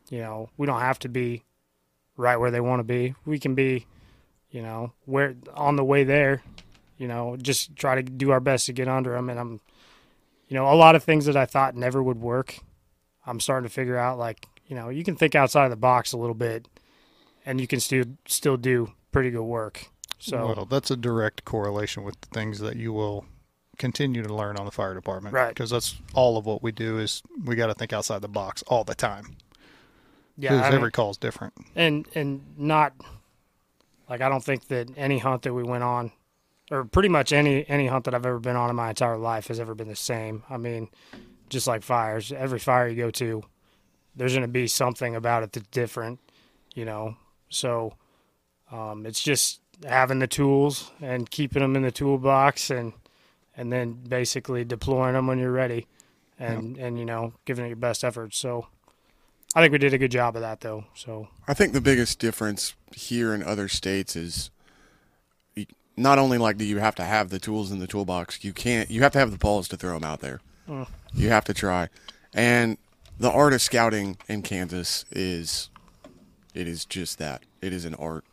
You 0.09 0.19
know, 0.19 0.49
we 0.57 0.67
don't 0.67 0.81
have 0.81 0.99
to 0.99 1.09
be 1.09 1.43
right 2.17 2.37
where 2.37 2.51
they 2.51 2.61
want 2.61 2.79
to 2.79 2.83
be. 2.83 3.15
We 3.25 3.39
can 3.39 3.55
be, 3.55 3.85
you 4.49 4.61
know, 4.61 4.93
where 5.05 5.35
on 5.53 5.75
the 5.75 5.83
way 5.83 6.03
there, 6.03 6.41
you 6.97 7.07
know, 7.07 7.37
just 7.37 7.75
try 7.75 7.95
to 7.95 8.03
do 8.03 8.31
our 8.31 8.39
best 8.39 8.65
to 8.67 8.73
get 8.73 8.87
under 8.87 9.11
them. 9.13 9.29
And 9.29 9.39
I'm, 9.39 9.61
you 10.47 10.55
know, 10.55 10.71
a 10.71 10.75
lot 10.75 10.95
of 10.95 11.03
things 11.03 11.25
that 11.25 11.35
I 11.35 11.45
thought 11.45 11.75
never 11.75 12.01
would 12.01 12.19
work, 12.21 12.59
I'm 13.25 13.39
starting 13.39 13.67
to 13.67 13.73
figure 13.73 13.97
out 13.97 14.17
like, 14.17 14.47
you 14.67 14.75
know, 14.75 14.89
you 14.89 15.03
can 15.03 15.15
think 15.15 15.35
outside 15.35 15.65
of 15.65 15.71
the 15.71 15.75
box 15.75 16.13
a 16.13 16.17
little 16.17 16.35
bit 16.35 16.67
and 17.45 17.61
you 17.61 17.67
can 17.67 17.79
still 17.79 18.05
still 18.27 18.57
do 18.57 18.91
pretty 19.11 19.31
good 19.31 19.43
work. 19.43 19.89
So 20.19 20.53
well, 20.55 20.65
that's 20.65 20.89
a 20.89 20.97
direct 20.97 21.45
correlation 21.45 22.03
with 22.03 22.19
the 22.21 22.27
things 22.27 22.59
that 22.59 22.77
you 22.77 22.93
will 22.93 23.25
continue 23.77 24.23
to 24.23 24.33
learn 24.33 24.57
on 24.57 24.65
the 24.65 24.71
fire 24.71 24.93
department. 24.93 25.33
Right. 25.33 25.49
Because 25.49 25.69
that's 25.69 25.97
all 26.13 26.37
of 26.37 26.45
what 26.45 26.63
we 26.63 26.71
do 26.71 26.97
is 26.97 27.21
we 27.43 27.55
got 27.55 27.67
to 27.67 27.73
think 27.73 27.93
outside 27.93 28.21
the 28.21 28.27
box 28.27 28.63
all 28.63 28.83
the 28.83 28.95
time. 28.95 29.37
Yeah, 30.37 30.51
Because 30.51 30.65
I 30.65 30.69
mean- 30.69 30.77
every 30.77 30.91
call's 30.91 31.17
different. 31.17 31.53
and 31.75 32.07
and 32.15 32.41
not 32.57 32.93
like 34.09 34.21
I 34.21 34.29
don't 34.29 34.43
think 34.43 34.67
that 34.67 34.89
any 34.97 35.17
hunt 35.19 35.41
that 35.43 35.53
we 35.53 35.63
went 35.63 35.83
on 35.83 36.11
or 36.71 36.83
pretty 36.83 37.09
much 37.09 37.31
any 37.33 37.67
any 37.69 37.87
hunt 37.87 38.05
that 38.05 38.13
I've 38.15 38.25
ever 38.25 38.39
been 38.39 38.55
on 38.55 38.69
in 38.69 38.75
my 38.75 38.89
entire 38.89 39.17
life 39.17 39.47
has 39.47 39.59
ever 39.59 39.73
been 39.75 39.87
the 39.87 39.95
same. 39.95 40.43
I 40.49 40.57
mean, 40.57 40.89
just 41.49 41.67
like 41.67 41.83
fires, 41.83 42.31
every 42.31 42.59
fire 42.59 42.87
you 42.87 42.95
go 42.95 43.11
to, 43.11 43.43
there's 44.15 44.33
going 44.33 44.41
to 44.41 44.47
be 44.47 44.67
something 44.67 45.15
about 45.15 45.43
it 45.43 45.51
that's 45.53 45.67
different, 45.69 46.19
you 46.73 46.85
know. 46.85 47.15
So 47.49 47.93
um, 48.71 49.05
it's 49.05 49.21
just 49.23 49.61
having 49.87 50.19
the 50.19 50.27
tools 50.27 50.91
and 51.01 51.29
keeping 51.29 51.61
them 51.61 51.75
in 51.75 51.81
the 51.83 51.91
toolbox 51.91 52.69
and 52.69 52.93
and 53.57 53.71
then 53.71 53.93
basically 54.07 54.65
deploying 54.65 55.13
them 55.13 55.27
when 55.27 55.39
you're 55.39 55.51
ready 55.51 55.87
and 56.39 56.77
and 56.77 56.99
you 56.99 57.05
know 57.05 57.33
giving 57.45 57.65
it 57.65 57.69
your 57.69 57.75
best 57.77 58.03
effort. 58.03 58.33
So 58.33 58.67
I 59.55 59.61
think 59.61 59.71
we 59.71 59.77
did 59.77 59.93
a 59.93 59.97
good 59.97 60.11
job 60.11 60.35
of 60.35 60.41
that 60.41 60.59
though. 60.59 60.83
So 60.93 61.29
I 61.47 61.53
think 61.53 61.73
the 61.73 61.81
biggest 61.81 62.19
difference 62.19 62.75
here 62.93 63.33
in 63.33 63.41
other 63.41 63.67
states 63.69 64.15
is 64.15 64.51
not 65.97 66.19
only 66.19 66.37
like 66.37 66.57
do 66.57 66.65
you 66.65 66.79
have 66.79 66.95
to 66.95 67.03
have 67.03 67.29
the 67.29 67.39
tools 67.39 67.71
in 67.71 67.79
the 67.79 67.87
toolbox, 67.87 68.43
you 68.43 68.53
can't. 68.53 68.91
You 68.91 69.01
have 69.03 69.13
to 69.13 69.19
have 69.19 69.31
the 69.31 69.37
balls 69.37 69.67
to 69.69 69.77
throw 69.77 69.93
them 69.93 70.03
out 70.03 70.19
there. 70.19 70.41
You 71.13 71.29
have 71.29 71.45
to 71.45 71.53
try, 71.53 71.89
and 72.33 72.77
the 73.19 73.31
art 73.31 73.53
of 73.53 73.61
scouting 73.61 74.17
in 74.27 74.41
Kansas 74.41 75.05
is, 75.11 75.69
it 76.53 76.67
is 76.67 76.85
just 76.85 77.17
that. 77.19 77.43
It 77.61 77.71
is 77.71 77.85
an 77.85 77.95
art. 77.95 78.25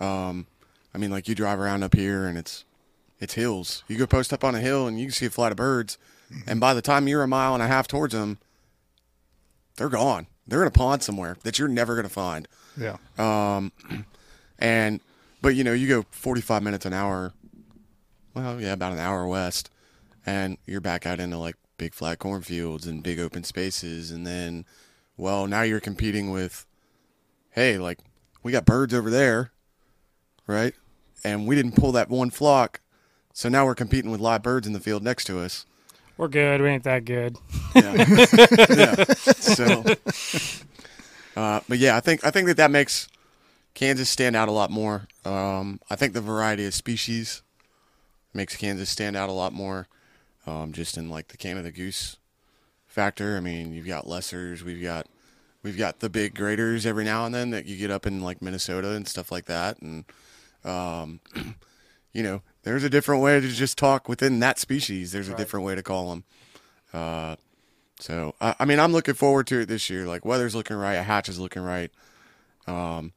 Um, 0.00 0.46
I 0.94 0.98
mean, 0.98 1.10
like 1.10 1.28
you 1.28 1.34
drive 1.34 1.58
around 1.58 1.82
up 1.82 1.94
here 1.94 2.26
and 2.26 2.38
it's, 2.38 2.64
it's 3.20 3.34
hills. 3.34 3.82
You 3.88 3.98
go 3.98 4.06
post 4.06 4.32
up 4.32 4.44
on 4.44 4.54
a 4.54 4.60
hill 4.60 4.86
and 4.86 4.98
you 4.98 5.06
can 5.06 5.12
see 5.12 5.26
a 5.26 5.30
flight 5.30 5.50
of 5.50 5.56
birds, 5.56 5.98
and 6.46 6.58
by 6.60 6.72
the 6.74 6.80
time 6.80 7.06
you're 7.08 7.22
a 7.22 7.28
mile 7.28 7.54
and 7.54 7.62
a 7.62 7.66
half 7.66 7.86
towards 7.86 8.14
them, 8.14 8.38
they're 9.76 9.88
gone. 9.88 10.28
They're 10.46 10.62
in 10.62 10.68
a 10.68 10.72
pond 10.72 11.02
somewhere 11.02 11.36
that 11.42 11.58
you're 11.58 11.68
never 11.68 11.94
going 11.94 12.06
to 12.06 12.12
find. 12.12 12.46
Yeah. 12.78 12.96
Um, 13.18 13.72
and 14.58 15.00
but 15.40 15.54
you 15.54 15.64
know, 15.64 15.72
you 15.72 15.88
go 15.88 16.04
45 16.10 16.62
minutes 16.62 16.86
an 16.86 16.92
hour. 16.92 17.32
Well, 18.34 18.60
yeah, 18.60 18.72
about 18.72 18.92
an 18.92 18.98
hour 18.98 19.26
west, 19.26 19.70
and 20.26 20.58
you're 20.66 20.80
back 20.80 21.06
out 21.06 21.20
into 21.20 21.38
like 21.38 21.56
big 21.76 21.94
flat 21.94 22.18
cornfields 22.18 22.86
and 22.86 23.02
big 23.02 23.20
open 23.20 23.44
spaces, 23.44 24.10
and 24.10 24.26
then, 24.26 24.64
well, 25.16 25.46
now 25.46 25.62
you're 25.62 25.80
competing 25.80 26.30
with, 26.30 26.66
hey, 27.50 27.78
like 27.78 27.98
we 28.42 28.52
got 28.52 28.64
birds 28.64 28.92
over 28.92 29.10
there, 29.10 29.52
right? 30.46 30.74
And 31.22 31.46
we 31.46 31.54
didn't 31.54 31.76
pull 31.76 31.92
that 31.92 32.08
one 32.08 32.30
flock, 32.30 32.80
so 33.32 33.48
now 33.48 33.66
we're 33.66 33.74
competing 33.74 34.10
with 34.10 34.20
live 34.20 34.42
birds 34.42 34.66
in 34.66 34.72
the 34.72 34.80
field 34.80 35.02
next 35.02 35.24
to 35.26 35.38
us. 35.38 35.64
We're 36.16 36.28
good. 36.28 36.60
We 36.60 36.68
ain't 36.68 36.84
that 36.84 37.04
good. 37.04 37.36
Yeah. 37.74 37.94
yeah. 38.70 39.04
So, 39.34 39.84
uh, 41.36 41.60
but 41.68 41.78
yeah, 41.78 41.96
I 41.96 42.00
think 42.00 42.24
I 42.24 42.30
think 42.30 42.46
that 42.46 42.56
that 42.56 42.70
makes 42.70 43.08
Kansas 43.74 44.08
stand 44.08 44.36
out 44.36 44.48
a 44.48 44.52
lot 44.52 44.70
more. 44.70 45.08
Um, 45.24 45.80
I 45.90 45.96
think 45.96 46.12
the 46.12 46.20
variety 46.20 46.66
of 46.66 46.74
species 46.74 47.42
makes 48.32 48.56
Kansas 48.56 48.88
stand 48.88 49.16
out 49.16 49.28
a 49.28 49.32
lot 49.32 49.52
more. 49.52 49.88
Um, 50.46 50.72
just 50.72 50.96
in 50.96 51.08
like 51.08 51.28
the 51.28 51.36
Canada 51.36 51.70
goose 51.70 52.18
factor. 52.86 53.36
I 53.36 53.40
mean, 53.40 53.72
you've 53.72 53.86
got 53.86 54.04
lessers, 54.04 54.62
we've 54.62 54.82
got 54.82 55.06
we've 55.62 55.78
got 55.78 55.98
the 55.98 56.10
big 56.10 56.34
greaters 56.34 56.86
every 56.86 57.04
now 57.04 57.26
and 57.26 57.34
then 57.34 57.50
that 57.50 57.66
you 57.66 57.76
get 57.76 57.90
up 57.90 58.06
in 58.06 58.20
like 58.20 58.40
Minnesota 58.40 58.90
and 58.90 59.08
stuff 59.08 59.32
like 59.32 59.46
that, 59.46 59.80
and 59.80 60.04
um, 60.64 61.20
you 62.12 62.22
know, 62.22 62.42
there's 62.64 62.82
a 62.82 62.90
different 62.90 63.22
way 63.22 63.40
to 63.40 63.48
just 63.48 63.78
talk 63.78 64.08
within 64.08 64.40
that 64.40 64.58
species. 64.58 65.12
There's 65.12 65.28
a 65.28 65.36
different 65.36 65.64
way 65.64 65.74
to 65.74 65.82
call 65.82 66.10
them. 66.10 66.24
Uh, 66.92 67.36
so 68.00 68.34
I, 68.40 68.56
I 68.58 68.64
mean, 68.64 68.80
I'm 68.80 68.92
looking 68.92 69.14
forward 69.14 69.46
to 69.48 69.60
it 69.60 69.66
this 69.66 69.88
year. 69.88 70.06
Like 70.06 70.24
weather's 70.24 70.54
looking 70.54 70.76
right, 70.76 70.94
a 70.94 71.02
hatch 71.02 71.28
is 71.28 71.38
looking 71.38 71.62
right. 71.62 71.90
Um, 72.66 73.12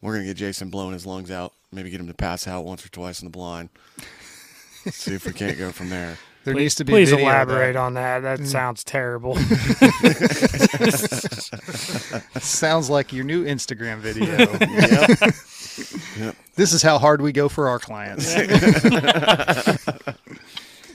we're 0.00 0.14
gonna 0.14 0.24
get 0.24 0.38
Jason 0.38 0.70
blowing 0.70 0.94
his 0.94 1.06
lungs 1.06 1.30
out. 1.30 1.52
Maybe 1.70 1.90
get 1.90 2.00
him 2.00 2.08
to 2.08 2.14
pass 2.14 2.48
out 2.48 2.64
once 2.64 2.84
or 2.84 2.88
twice 2.88 3.20
in 3.20 3.26
the 3.26 3.30
blind. 3.30 3.68
See 4.90 5.14
if 5.14 5.26
we 5.26 5.32
can't 5.32 5.58
go 5.58 5.72
from 5.72 5.90
there. 5.90 6.16
There 6.44 6.54
please, 6.54 6.60
needs 6.60 6.74
to 6.76 6.84
be 6.84 6.92
please 6.94 7.10
video 7.10 7.26
elaborate 7.26 7.74
that. 7.74 7.78
on 7.78 7.94
that. 7.94 8.20
That 8.20 8.46
sounds 8.46 8.82
terrible. 8.82 9.36
Sounds 12.40 12.88
like 12.88 13.12
your 13.12 13.24
new 13.24 13.44
Instagram 13.44 13.98
video. 13.98 14.50
Yep. 14.58 15.34
This 16.54 16.72
is 16.72 16.82
how 16.82 16.98
hard 16.98 17.20
we 17.22 17.32
go 17.32 17.48
for 17.48 17.68
our 17.68 17.78
clients. 17.78 18.34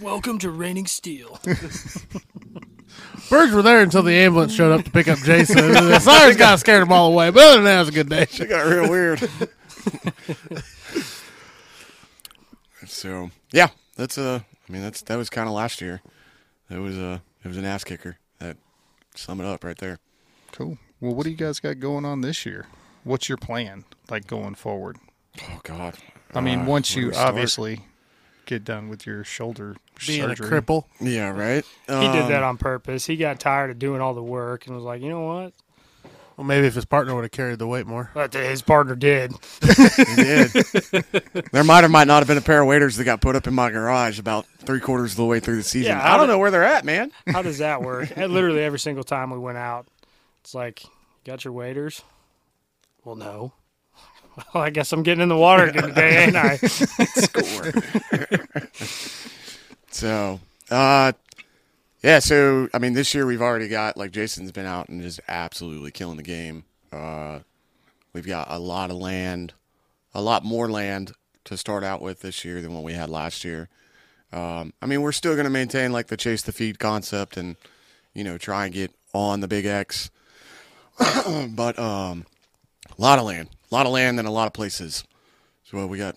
Welcome 0.02 0.40
to 0.40 0.50
Raining 0.50 0.88
Steel. 0.88 1.40
Birds 3.30 3.54
were 3.54 3.62
there 3.62 3.82
until 3.82 4.04
the 4.04 4.14
ambulance 4.14 4.54
showed 4.54 4.78
up 4.78 4.86
to 4.86 4.92
pick 4.92 5.08
up 5.08 5.20
Jason. 5.20 5.56
the 5.56 6.00
sirens 6.00 6.38
kind 6.38 6.54
of 6.54 6.60
scared 6.60 6.82
them 6.82 6.92
all 6.92 7.12
away. 7.12 7.30
But 7.32 7.44
other 7.44 7.56
than 7.56 7.64
that, 7.66 7.76
it 7.76 7.80
was 7.80 7.90
a 7.90 7.92
good 7.92 8.10
day. 8.10 8.24
It 8.24 8.50
got 8.50 8.68
real 8.68 8.90
weird. 8.90 9.20
so 12.86 13.32
yeah, 13.52 13.70
that's 13.96 14.18
uh 14.18 14.42
I 14.68 14.72
mean 14.72 14.82
that's 14.82 15.02
that 15.04 15.16
was 15.18 15.30
kind 15.30 15.48
of 15.48 15.54
last 15.54 15.82
year. 15.82 16.02
It 16.70 16.80
was 16.80 16.98
a 16.98 17.22
it 17.44 17.48
was 17.48 17.58
an 17.58 17.66
ass 17.66 17.84
kicker. 17.84 18.18
That 18.40 18.58
sum 19.16 19.40
it 19.42 19.46
up 19.46 19.64
right 19.64 19.78
there. 19.78 20.00
Cool. 20.52 20.78
Well, 21.00 21.14
what 21.14 21.24
do 21.24 21.30
you 21.32 21.38
guys 21.38 21.60
got 21.60 21.80
going 21.80 22.06
on 22.06 22.22
this 22.22 22.46
year? 22.46 22.68
What's 23.04 23.30
your 23.30 23.38
plan, 23.38 23.86
like 24.10 24.28
going 24.28 24.56
forward? 24.56 24.98
Oh 25.42 25.60
God. 25.64 25.96
I 26.34 26.42
mean, 26.42 26.62
Uh, 26.62 26.66
once 26.66 26.96
you 26.96 27.08
we 27.08 27.14
start? 27.14 27.28
obviously 27.30 27.82
get 28.46 28.64
done 28.64 28.90
with 28.90 29.06
your 29.08 29.24
shoulder 29.24 29.76
Being 30.06 30.22
surgery. 30.22 30.48
a 30.48 30.50
cripple. 30.62 30.84
Yeah, 31.00 31.30
right. 31.30 31.64
He 31.88 31.94
did 31.94 32.24
Um, 32.24 32.30
that 32.30 32.44
on 32.44 32.58
purpose. 32.58 33.06
He 33.06 33.16
got 33.18 33.40
tired 33.40 33.72
of 33.72 33.80
doing 33.80 34.02
all 34.02 34.14
the 34.14 34.22
work 34.24 34.68
and 34.68 34.76
was 34.76 34.84
like, 34.86 35.02
you 35.02 35.10
know 35.10 35.22
what? 35.22 35.54
Well, 36.38 36.46
maybe 36.46 36.68
if 36.68 36.76
his 36.76 36.84
partner 36.84 37.16
would 37.16 37.24
have 37.24 37.32
carried 37.32 37.60
the 37.60 37.68
weight 37.68 37.88
more. 37.88 38.12
But 38.14 38.34
his 38.34 38.62
partner 38.62 38.94
did. 38.94 39.32
He 39.62 40.16
did. 40.16 40.50
there 41.54 41.64
might 41.64 41.86
or 41.86 41.90
might 41.90 42.08
not 42.08 42.20
have 42.20 42.28
been 42.28 42.38
a 42.38 42.42
pair 42.42 42.62
of 42.62 42.68
waders 42.68 42.98
that 42.98 43.06
got 43.06 43.22
put 43.22 43.38
up 43.38 43.48
in 43.48 43.54
my 43.54 43.72
garage 43.72 44.20
about 44.20 44.46
three 44.66 44.82
quarters 44.82 45.12
of 45.12 45.18
the 45.18 45.26
way 45.26 45.40
through 45.40 45.56
the 45.56 45.64
season. 45.64 45.94
Yeah, 45.94 46.04
I 46.06 46.18
don't 46.18 46.28
did- 46.28 46.34
know 46.34 46.40
where 46.40 46.52
they're 46.52 46.64
at, 46.66 46.84
man. 46.84 47.14
How 47.28 47.42
does 47.42 47.60
that 47.60 47.82
work? 47.82 48.12
and 48.18 48.34
literally 48.34 48.62
every 48.62 48.80
single 48.80 49.06
time 49.06 49.32
we 49.32 49.38
went 49.40 49.58
out, 49.58 49.88
it's 50.42 50.54
like, 50.54 50.84
got 51.24 51.46
your 51.46 51.54
waders? 51.54 52.02
Well, 53.06 53.16
no. 53.16 53.54
Well, 54.54 54.64
I 54.64 54.70
guess 54.70 54.92
I'm 54.92 55.04
getting 55.04 55.22
in 55.22 55.30
the 55.30 55.38
water 55.38 55.66
again 55.66 55.84
today, 55.84 56.26
ain't 56.26 56.36
I? 56.36 56.58
Score. 56.58 57.72
so, 59.92 60.40
uh, 60.70 61.14
yeah. 62.04 62.20
So, 62.20 62.70
I 62.74 62.80
mean, 62.80 62.94
this 62.94 63.14
year 63.14 63.26
we've 63.26 63.42
already 63.42 63.68
got 63.68 63.98
like 63.98 64.12
Jason's 64.12 64.52
been 64.52 64.66
out 64.66 64.90
and 64.90 65.02
just 65.02 65.20
absolutely 65.28 65.92
killing 65.92 66.18
the 66.18 66.24
game. 66.24 66.66
Uh, 66.92 67.40
we've 68.14 68.28
got 68.28 68.48
a 68.50 68.60
lot 68.60 68.92
of 68.92 68.98
land, 68.98 69.54
a 70.14 70.22
lot 70.22 70.44
more 70.44 70.70
land 70.70 71.14
to 71.46 71.56
start 71.58 71.84
out 71.84 72.02
with 72.02 72.22
this 72.22 72.44
year 72.44 72.62
than 72.62 72.74
what 72.74 72.84
we 72.84 72.94
had 72.94 73.10
last 73.10 73.44
year. 73.46 73.70
Um, 74.34 74.74
I 74.82 74.86
mean, 74.86 75.02
we're 75.02 75.12
still 75.14 75.34
going 75.36 75.46
to 75.46 75.50
maintain 75.50 75.92
like 75.94 76.08
the 76.08 76.18
chase 76.18 76.42
the 76.42 76.52
feed 76.52 76.80
concept 76.80 77.38
and 77.38 77.56
you 78.16 78.24
know, 78.24 78.40
try 78.40 78.66
and 78.66 78.74
get 78.74 78.92
on 79.14 79.42
the 79.42 79.48
big 79.48 79.68
X. 79.68 80.10
but 81.50 81.78
um, 81.78 82.26
a 82.98 83.02
lot 83.02 83.20
of 83.20 83.26
land, 83.26 83.50
a 83.72 83.76
lot 83.76 83.86
of 83.86 83.92
land, 83.92 84.20
and 84.20 84.28
a 84.28 84.32
lot 84.32 84.48
of 84.48 84.54
places. 84.54 85.04
So 85.64 85.86
we 85.88 85.98
got 85.98 86.16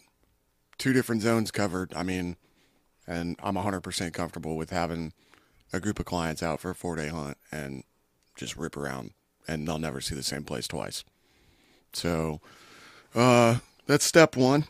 two 0.79 0.93
different 0.93 1.23
zones 1.23 1.51
covered. 1.51 1.93
I 1.95 2.03
mean, 2.03 2.37
and 3.07 3.37
I'm 3.43 3.55
100% 3.57 4.13
comfortable 4.13 4.57
with 4.57 4.71
having 4.71 5.13
a 5.73 5.81
group 5.81 5.99
of 5.99 6.07
clients 6.07 6.43
out 6.43 6.61
for 6.61 6.71
a 6.71 6.75
four 6.75 6.97
day 6.97 7.09
hunt 7.09 7.37
and 7.51 7.83
just 8.37 8.57
rip 8.57 8.77
around, 8.77 9.13
and 9.47 9.67
they'll 9.67 9.79
never 9.79 10.01
see 10.01 10.15
the 10.15 10.23
same 10.23 10.45
place 10.45 10.69
twice. 10.69 11.05
So 11.93 12.41
uh, 13.15 13.59
that's 13.87 14.05
step 14.05 14.37
one. 14.37 14.67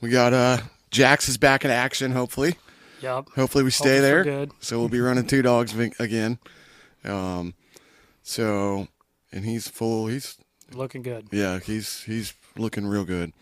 We 0.00 0.10
got 0.10 0.32
uh, 0.32 0.58
Jax 0.90 1.28
is 1.28 1.36
back 1.38 1.64
in 1.64 1.70
action. 1.70 2.12
Hopefully, 2.12 2.56
Yep. 3.00 3.30
hopefully 3.34 3.64
we 3.64 3.70
stay 3.70 3.96
Hopefully 3.98 4.00
there. 4.00 4.24
good. 4.24 4.52
So 4.60 4.78
we'll 4.78 4.88
be 4.88 5.00
running 5.00 5.26
two 5.26 5.42
dogs 5.42 5.76
again. 5.98 6.38
Um, 7.04 7.54
so 8.22 8.88
and 9.32 9.44
he's 9.44 9.68
full. 9.68 10.06
He's 10.06 10.38
Looking 10.72 11.02
good. 11.02 11.28
yeah, 11.30 11.58
he's 11.58 12.02
he's 12.02 12.34
looking 12.56 12.86
real 12.86 13.04
good. 13.04 13.32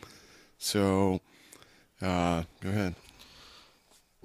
So, 0.59 1.21
uh, 2.03 2.45
go 2.61 2.69
ahead. 2.69 2.95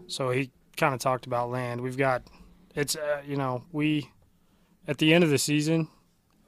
So 0.08 0.32
he 0.32 0.52
kind 0.78 0.94
of 0.94 1.00
talked 1.00 1.26
about 1.26 1.50
land. 1.50 1.82
We've 1.82 1.98
got 1.98 2.24
it's 2.76 2.96
uh, 2.96 3.22
you 3.26 3.38
know 3.38 3.64
we 3.72 4.10
at 4.88 4.98
the 4.98 5.14
end 5.14 5.24
of 5.24 5.30
the 5.30 5.38
season, 5.38 5.88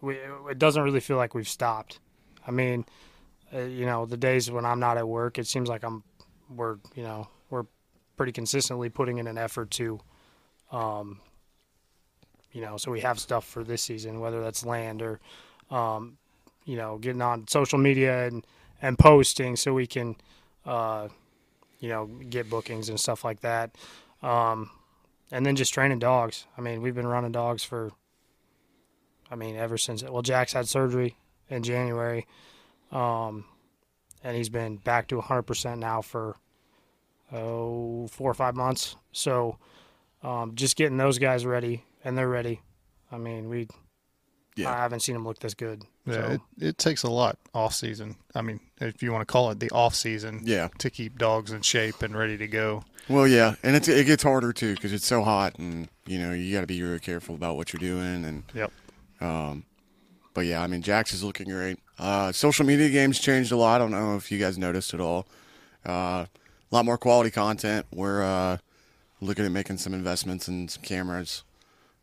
we 0.01 0.17
it 0.49 0.59
doesn't 0.59 0.83
really 0.83 0.99
feel 0.99 1.17
like 1.17 1.33
we've 1.33 1.47
stopped. 1.47 1.99
I 2.45 2.51
mean, 2.51 2.85
uh, 3.53 3.59
you 3.59 3.85
know, 3.85 4.05
the 4.05 4.17
days 4.17 4.49
when 4.49 4.65
I'm 4.65 4.79
not 4.79 4.97
at 4.97 5.07
work, 5.07 5.37
it 5.37 5.47
seems 5.47 5.69
like 5.69 5.83
I'm 5.83 6.03
we're 6.49 6.77
you 6.95 7.03
know 7.03 7.27
we're 7.49 7.65
pretty 8.17 8.31
consistently 8.31 8.89
putting 8.89 9.17
in 9.17 9.27
an 9.27 9.37
effort 9.37 9.71
to, 9.71 9.99
um, 10.71 11.19
you 12.51 12.61
know, 12.61 12.77
so 12.77 12.91
we 12.91 12.99
have 13.01 13.19
stuff 13.19 13.45
for 13.45 13.63
this 13.63 13.81
season, 13.81 14.19
whether 14.19 14.41
that's 14.41 14.63
land 14.65 15.01
or, 15.01 15.19
um, 15.71 16.17
you 16.65 16.75
know, 16.75 16.97
getting 16.97 17.21
on 17.21 17.47
social 17.47 17.79
media 17.79 18.27
and 18.27 18.45
and 18.81 18.97
posting 18.97 19.55
so 19.55 19.73
we 19.73 19.87
can. 19.87 20.15
Uh, 20.65 21.07
you 21.81 21.89
know, 21.89 22.05
get 22.29 22.49
bookings 22.49 22.87
and 22.87 22.99
stuff 22.99 23.25
like 23.25 23.41
that. 23.41 23.75
Um, 24.21 24.69
and 25.31 25.45
then 25.45 25.55
just 25.55 25.73
training 25.73 25.99
dogs. 25.99 26.45
I 26.57 26.61
mean, 26.61 26.81
we've 26.81 26.95
been 26.95 27.07
running 27.07 27.31
dogs 27.31 27.63
for, 27.63 27.91
I 29.29 29.35
mean, 29.35 29.55
ever 29.57 29.77
since, 29.77 30.03
well, 30.03 30.21
Jax 30.21 30.53
had 30.53 30.69
surgery 30.69 31.17
in 31.49 31.63
January. 31.63 32.27
Um, 32.91 33.45
and 34.23 34.37
he's 34.37 34.49
been 34.49 34.77
back 34.77 35.07
to 35.07 35.19
100% 35.19 35.79
now 35.79 36.01
for, 36.03 36.35
oh, 37.33 38.07
four 38.07 38.29
or 38.29 38.35
five 38.35 38.55
months. 38.55 38.95
So 39.11 39.57
um, 40.21 40.53
just 40.53 40.75
getting 40.75 40.97
those 40.97 41.17
guys 41.17 41.47
ready, 41.47 41.83
and 42.03 42.15
they're 42.15 42.29
ready. 42.29 42.61
I 43.11 43.17
mean, 43.17 43.49
we, 43.49 43.67
Yeah. 44.55 44.71
I 44.71 44.77
haven't 44.77 44.99
seen 44.99 45.15
them 45.15 45.25
look 45.25 45.39
this 45.39 45.55
good. 45.55 45.83
Yeah, 46.05 46.13
So, 46.13 46.31
it, 46.31 46.41
it 46.67 46.77
takes 46.77 47.03
a 47.03 47.09
lot 47.09 47.37
off 47.53 47.73
season. 47.75 48.15
I 48.33 48.41
mean, 48.41 48.59
if 48.79 49.03
you 49.03 49.11
want 49.11 49.21
to 49.27 49.31
call 49.31 49.51
it 49.51 49.59
the 49.59 49.69
off 49.69 49.93
season, 49.95 50.41
Yeah. 50.43 50.69
to 50.79 50.89
keep 50.89 51.17
dogs 51.17 51.51
in 51.51 51.61
shape 51.61 52.01
and 52.01 52.15
ready 52.15 52.37
to 52.37 52.47
go. 52.47 52.83
Well, 53.09 53.27
yeah, 53.27 53.55
and 53.63 53.75
it's 53.75 53.87
it 53.87 54.05
gets 54.05 54.23
harder 54.23 54.53
too 54.53 54.73
because 54.75 54.93
it's 54.93 55.05
so 55.05 55.21
hot, 55.23 55.57
and 55.59 55.89
you 56.05 56.17
know 56.19 56.33
you 56.33 56.53
got 56.53 56.61
to 56.61 56.67
be 56.67 56.81
really 56.81 56.99
careful 56.99 57.35
about 57.35 57.55
what 57.57 57.73
you're 57.73 57.79
doing. 57.79 58.23
And 58.25 58.43
Yep. 58.53 58.71
um, 59.19 59.63
but 60.33 60.45
yeah, 60.45 60.61
I 60.61 60.67
mean 60.67 60.81
Jax 60.81 61.13
is 61.13 61.23
looking 61.23 61.49
great. 61.49 61.77
Uh, 61.99 62.31
social 62.31 62.65
media 62.65 62.89
games 62.89 63.19
changed 63.19 63.51
a 63.51 63.57
lot. 63.57 63.75
I 63.81 63.83
don't 63.83 63.91
know 63.91 64.15
if 64.15 64.31
you 64.31 64.39
guys 64.39 64.57
noticed 64.57 64.93
at 64.93 65.01
all. 65.01 65.27
Uh, 65.85 66.25
a 66.25 66.75
lot 66.75 66.85
more 66.85 66.97
quality 66.97 67.31
content. 67.31 67.85
We're 67.93 68.23
uh, 68.23 68.57
looking 69.19 69.45
at 69.45 69.51
making 69.51 69.77
some 69.77 69.93
investments 69.93 70.47
in 70.47 70.67
some 70.67 70.81
cameras. 70.83 71.43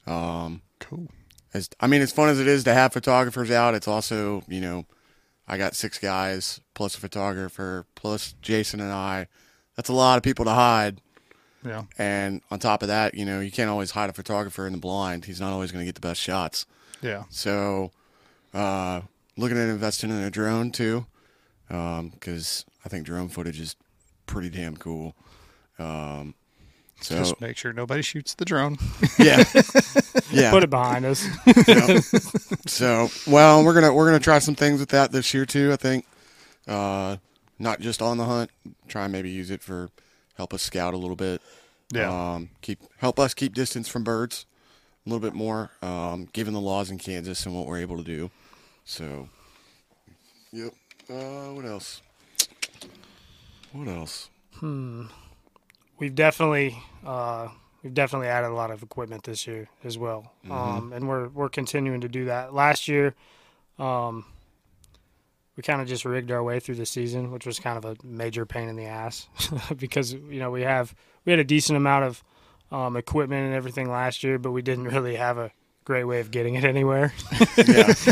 Um, 0.07 0.63
Cool. 0.81 1.09
As 1.55 1.69
I 1.81 1.87
mean, 1.87 2.03
as 2.03 2.13
fun 2.13 2.29
as 2.29 2.41
it 2.41 2.47
is 2.47 2.65
to 2.65 2.75
have 2.75 2.93
photographers 2.93 3.51
out, 3.51 3.75
it's 3.75 3.89
also 3.89 4.43
you 4.49 4.61
know, 4.61 4.87
I 5.47 5.59
got 5.59 5.75
six 5.75 5.99
guys 5.99 6.61
plus 6.75 6.97
a 6.97 7.01
photographer 7.01 7.87
plus 7.95 8.35
Jason 8.43 8.81
and 8.81 8.93
I. 8.93 9.29
That's 9.77 9.89
a 9.89 9.95
lot 9.95 10.17
of 10.17 10.23
people 10.23 10.45
to 10.45 10.53
hide. 10.53 11.01
Yeah. 11.65 11.85
And 11.99 12.43
on 12.51 12.59
top 12.59 12.83
of 12.83 12.89
that, 12.89 13.15
you 13.15 13.25
know, 13.25 13.41
you 13.41 13.51
can't 13.51 13.71
always 13.71 13.91
hide 13.91 14.11
a 14.11 14.13
photographer 14.13 14.67
in 14.67 14.73
the 14.73 14.79
blind. 14.79 15.25
He's 15.25 15.41
not 15.41 15.53
always 15.53 15.73
going 15.73 15.83
to 15.83 15.87
get 15.87 15.95
the 15.95 16.01
best 16.01 16.21
shots. 16.21 16.67
Yeah. 17.03 17.25
So, 17.31 17.91
uh, 18.55 19.03
looking 19.37 19.59
at 19.59 19.69
investing 19.69 20.11
in 20.11 20.17
a 20.17 20.31
drone 20.31 20.71
too, 20.71 21.07
because 21.69 22.65
I 22.85 22.89
think 22.89 23.07
drone 23.07 23.29
footage 23.29 23.61
is 23.61 23.77
pretty 24.27 24.51
damn 24.51 24.77
cool. 24.77 25.15
Um, 25.79 26.35
so 27.01 27.17
Just 27.17 27.41
make 27.41 27.57
sure 27.57 27.73
nobody 27.73 28.03
shoots 28.03 28.35
the 28.35 28.45
drone. 28.45 28.77
yeah, 29.19 29.45
yeah. 30.31 30.51
put 30.51 30.63
it 30.65 30.71
behind 30.71 31.05
us. 31.05 31.27
Yep. 31.67 32.03
so 32.67 33.09
well 33.27 33.65
we're 33.65 33.75
gonna 33.75 33.93
we're 33.93 34.07
gonna 34.07 34.19
try 34.19 34.39
some 34.41 34.55
things 34.55 34.81
with 34.81 34.89
that 34.91 35.13
this 35.13 35.33
year 35.33 35.47
too 35.47 35.73
i 35.73 35.77
think 35.77 36.05
uh 36.67 37.17
not 37.59 37.81
just 37.81 38.03
on 38.03 38.19
the 38.19 38.25
hunt 38.25 38.51
try 38.89 39.05
and 39.05 39.13
maybe 39.13 39.31
use 39.31 39.51
it 39.51 39.63
for 39.63 39.91
help 40.37 40.53
us 40.53 40.63
scout 40.63 40.93
a 40.93 40.97
little 40.97 41.17
bit 41.17 41.41
Yeah. 41.93 42.35
um 42.35 42.51
keep 42.63 42.81
help 42.99 43.19
us 43.19 43.33
keep 43.35 43.55
distance 43.55 43.89
from 43.89 44.05
birds 44.05 44.45
a 45.07 45.09
little 45.09 45.21
bit 45.27 45.35
more 45.35 45.71
um 45.83 46.29
given 46.33 46.53
the 46.53 46.61
laws 46.61 46.91
in 46.91 46.99
kansas 46.99 47.47
and 47.47 47.55
what 47.57 47.67
we're 47.67 47.79
able 47.79 47.97
to 47.97 48.05
do 48.05 48.31
so 48.85 49.29
yep 50.53 50.73
uh 51.11 51.49
what 51.55 51.65
else 51.65 52.03
what 53.73 53.89
else 53.89 54.29
we've 55.99 56.15
definitely 56.15 56.79
uh, 57.05 57.49
we've 57.83 57.95
definitely 57.95 58.29
added 58.29 58.49
a 58.49 58.55
lot 58.55 58.71
of 58.71 58.83
equipment 58.83 59.25
this 59.25 59.47
year 59.47 59.69
as 59.85 59.99
well, 59.99 60.33
um, 60.51 60.93
and 60.93 61.09
we're 61.09 61.29
we're 61.29 61.49
continuing 61.49 62.01
to 62.01 62.09
do 62.09 62.27
that. 62.27 62.55
Last 62.55 62.89
year, 62.89 63.15
um, 63.79 64.25
we 65.57 65.63
kind 65.63 65.81
of 65.81 65.89
just 65.89 66.05
rigged 66.05 66.31
our 66.31 66.43
way 66.43 66.61
through 66.61 66.77
the 66.77 66.87
season, 66.87 67.31
which 67.31 67.47
was 67.47 67.59
kind 67.59 67.77
of 67.77 67.85
a 67.85 67.97
major 68.07 68.47
pain 68.47 68.69
in 68.69 68.77
the 68.77 68.87
ass 68.87 69.29
because 69.77 70.13
you 70.13 70.39
know 70.39 70.51
we 70.51 70.63
have 70.63 70.95
we 71.25 71.33
had 71.33 71.41
a 71.41 71.45
decent 71.45 71.77
amount 71.77 72.05
of 72.05 72.25
um, 72.71 72.97
equipment 72.97 73.47
and 73.47 73.55
everything 73.55 73.91
last 73.91 74.23
year, 74.23 74.39
but 74.39 74.53
we 74.53 74.63
didn't 74.63 74.85
really 74.85 75.17
have 75.17 75.39
a 75.39 75.51
great 75.85 76.05
way 76.05 76.21
of 76.21 76.31
getting 76.31 76.55
it 76.55 76.65
anywhere 76.65 77.15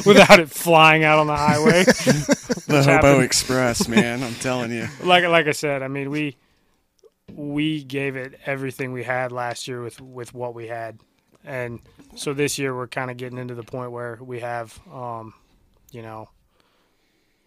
without 0.07 0.41
it 0.41 0.49
flying 0.49 1.05
out 1.05 1.19
on 1.19 1.27
the 1.27 1.37
highway. 1.37 1.85
the 1.85 2.83
hobo 2.83 2.91
happened? 2.91 3.23
express 3.23 3.87
man 3.87 4.23
i'm 4.23 4.35
telling 4.37 4.73
you 4.73 4.89
like 5.05 5.25
like 5.25 5.47
I 5.47 5.53
said, 5.53 5.83
I 5.83 5.89
mean 5.89 6.11
we 6.11 6.37
we 7.37 7.85
gave 7.85 8.17
it 8.17 8.41
everything 8.47 8.93
we 8.93 9.05
had 9.05 9.31
last 9.31 9.69
year 9.69 9.83
with 9.83 10.01
with 10.01 10.33
what 10.33 10.55
we 10.55 10.69
had, 10.69 10.99
and 11.45 11.81
so 12.15 12.33
this 12.33 12.59
year 12.59 12.75
we're 12.75 12.87
kind 12.89 13.11
of 13.11 13.19
getting 13.19 13.39
into 13.39 13.55
the 13.55 13.63
point 13.63 13.93
where 13.93 14.19
we 14.23 14.41
have, 14.41 14.81
um, 14.93 15.35
you 15.93 16.01
know, 16.01 16.31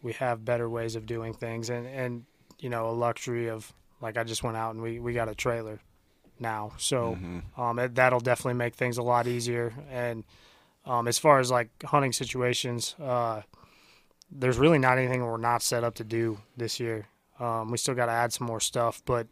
we 0.04 0.14
have 0.14 0.46
better 0.46 0.70
ways 0.70 0.96
of 0.96 1.08
doing 1.08 1.34
things, 1.34 1.72
and 1.72 1.88
and 1.88 2.26
you 2.60 2.70
know 2.70 2.88
a 2.88 2.92
luxury 2.92 3.50
of 3.50 3.74
like 4.00 4.16
I 4.16 4.24
just 4.24 4.44
went 4.44 4.58
out 4.58 4.76
and 4.76 4.84
we 4.84 5.00
we 5.00 5.14
got 5.14 5.28
a 5.28 5.34
trailer 5.36 5.80
now, 6.40 6.74
so 6.78 7.18
um, 7.58 7.80
it, 7.80 7.96
that'll 7.96 8.20
definitely 8.20 8.54
make 8.54 8.76
things 8.76 8.98
a 9.00 9.04
lot 9.04 9.26
easier. 9.26 9.74
And 9.90 10.24
um, 10.86 11.08
as 11.08 11.18
far 11.18 11.40
as 11.40 11.50
like 11.50 11.70
hunting 11.84 12.14
situations, 12.14 12.96
uh, 13.02 13.42
there's 14.32 14.58
really 14.60 14.78
not 14.78 15.00
anything 15.00 15.26
we're 15.26 15.38
not 15.38 15.64
set 15.64 15.84
up 15.84 15.96
to 15.96 16.04
do 16.04 16.38
this 16.56 16.80
year. 16.80 17.08
Um, 17.40 17.72
we 17.72 17.78
still 17.78 17.96
got 17.96 18.06
to 18.06 18.12
add 18.12 18.32
some 18.34 18.46
more 18.46 18.60
stuff, 18.60 19.02
but 19.06 19.28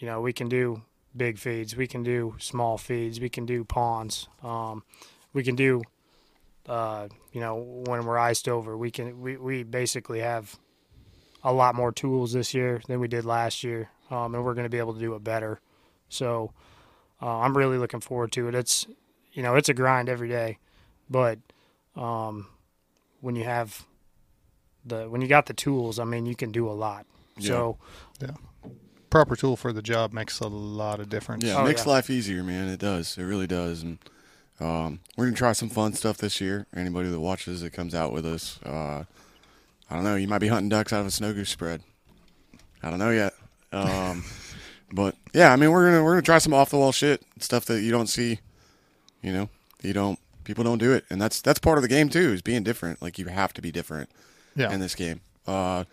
you 0.00 0.06
know 0.06 0.20
we 0.20 0.32
can 0.32 0.48
do 0.48 0.82
big 1.16 1.38
feeds, 1.38 1.76
we 1.76 1.86
can 1.86 2.02
do 2.02 2.34
small 2.38 2.78
feeds, 2.78 3.20
we 3.20 3.28
can 3.28 3.46
do 3.46 3.62
ponds, 3.64 4.28
um, 4.42 4.82
we 5.32 5.44
can 5.44 5.54
do 5.54 5.82
uh, 6.66 7.08
you 7.32 7.40
know 7.40 7.56
when 7.86 8.04
we're 8.04 8.18
iced 8.18 8.48
over, 8.48 8.76
we 8.76 8.90
can 8.90 9.20
we, 9.20 9.36
we 9.36 9.62
basically 9.62 10.20
have 10.20 10.58
a 11.44 11.52
lot 11.52 11.74
more 11.74 11.92
tools 11.92 12.32
this 12.32 12.52
year 12.52 12.80
than 12.88 12.98
we 12.98 13.08
did 13.08 13.24
last 13.24 13.62
year, 13.62 13.90
um, 14.10 14.34
and 14.34 14.44
we're 14.44 14.54
going 14.54 14.64
to 14.64 14.70
be 14.70 14.78
able 14.78 14.94
to 14.94 15.00
do 15.00 15.14
it 15.14 15.22
better. 15.22 15.60
So 16.08 16.52
uh, 17.22 17.38
I'm 17.38 17.56
really 17.56 17.78
looking 17.78 18.00
forward 18.00 18.32
to 18.32 18.48
it. 18.48 18.54
It's 18.54 18.86
you 19.32 19.42
know 19.42 19.54
it's 19.54 19.68
a 19.68 19.74
grind 19.74 20.08
every 20.08 20.28
day, 20.28 20.58
but 21.08 21.38
um, 21.94 22.48
when 23.20 23.36
you 23.36 23.44
have 23.44 23.84
the 24.84 25.08
when 25.10 25.20
you 25.20 25.28
got 25.28 25.46
the 25.46 25.54
tools, 25.54 25.98
I 25.98 26.04
mean 26.04 26.24
you 26.24 26.34
can 26.34 26.52
do 26.52 26.68
a 26.68 26.72
lot. 26.72 27.06
So 27.38 27.78
Proper 29.10 29.34
tool 29.36 29.56
for 29.56 29.72
the 29.72 29.82
job 29.82 30.12
makes 30.12 30.38
a 30.40 30.46
lot 30.46 31.00
of 31.00 31.08
difference. 31.08 31.44
Yeah, 31.44 31.56
Oh, 31.58 31.64
makes 31.64 31.84
yeah. 31.84 31.92
life 31.92 32.08
easier, 32.10 32.44
man. 32.44 32.68
It 32.68 32.78
does. 32.80 33.18
It 33.18 33.24
really 33.24 33.48
does. 33.48 33.82
And 33.82 33.98
um, 34.60 35.00
we're 35.16 35.24
gonna 35.26 35.36
try 35.36 35.52
some 35.52 35.68
fun 35.68 35.94
stuff 35.94 36.18
this 36.18 36.40
year. 36.40 36.66
Anybody 36.74 37.08
that 37.08 37.18
watches 37.20 37.60
that 37.62 37.72
comes 37.72 37.94
out 37.94 38.12
with 38.12 38.24
us, 38.24 38.60
uh, 38.64 39.04
I 39.90 39.94
don't 39.94 40.04
know. 40.04 40.14
You 40.14 40.28
might 40.28 40.38
be 40.38 40.46
hunting 40.48 40.68
ducks 40.68 40.92
out 40.92 41.00
of 41.00 41.06
a 41.06 41.10
snow 41.10 41.32
goose 41.32 41.50
spread. 41.50 41.82
I 42.82 42.90
don't 42.90 42.98
know 43.00 43.10
yet. 43.10 43.34
Um, 43.72 44.24
but 44.92 45.16
yeah, 45.34 45.52
I 45.52 45.56
mean, 45.56 45.72
we're 45.72 45.86
gonna 45.90 46.04
we're 46.04 46.12
gonna 46.12 46.22
try 46.22 46.38
some 46.38 46.54
off 46.54 46.70
the 46.70 46.78
wall 46.78 46.92
shit, 46.92 47.22
stuff 47.40 47.64
that 47.66 47.80
you 47.82 47.90
don't 47.90 48.06
see. 48.06 48.38
You 49.22 49.32
know, 49.32 49.48
you 49.82 49.92
don't. 49.92 50.18
People 50.44 50.62
don't 50.64 50.78
do 50.78 50.92
it, 50.92 51.04
and 51.10 51.20
that's 51.20 51.40
that's 51.40 51.58
part 51.58 51.78
of 51.78 51.82
the 51.82 51.88
game 51.88 52.08
too. 52.08 52.32
Is 52.32 52.42
being 52.42 52.62
different. 52.62 53.02
Like 53.02 53.18
you 53.18 53.26
have 53.26 53.52
to 53.54 53.60
be 53.62 53.72
different 53.72 54.08
Yeah. 54.54 54.72
in 54.72 54.78
this 54.80 54.94
game. 54.94 55.20
Uh, 55.48 55.84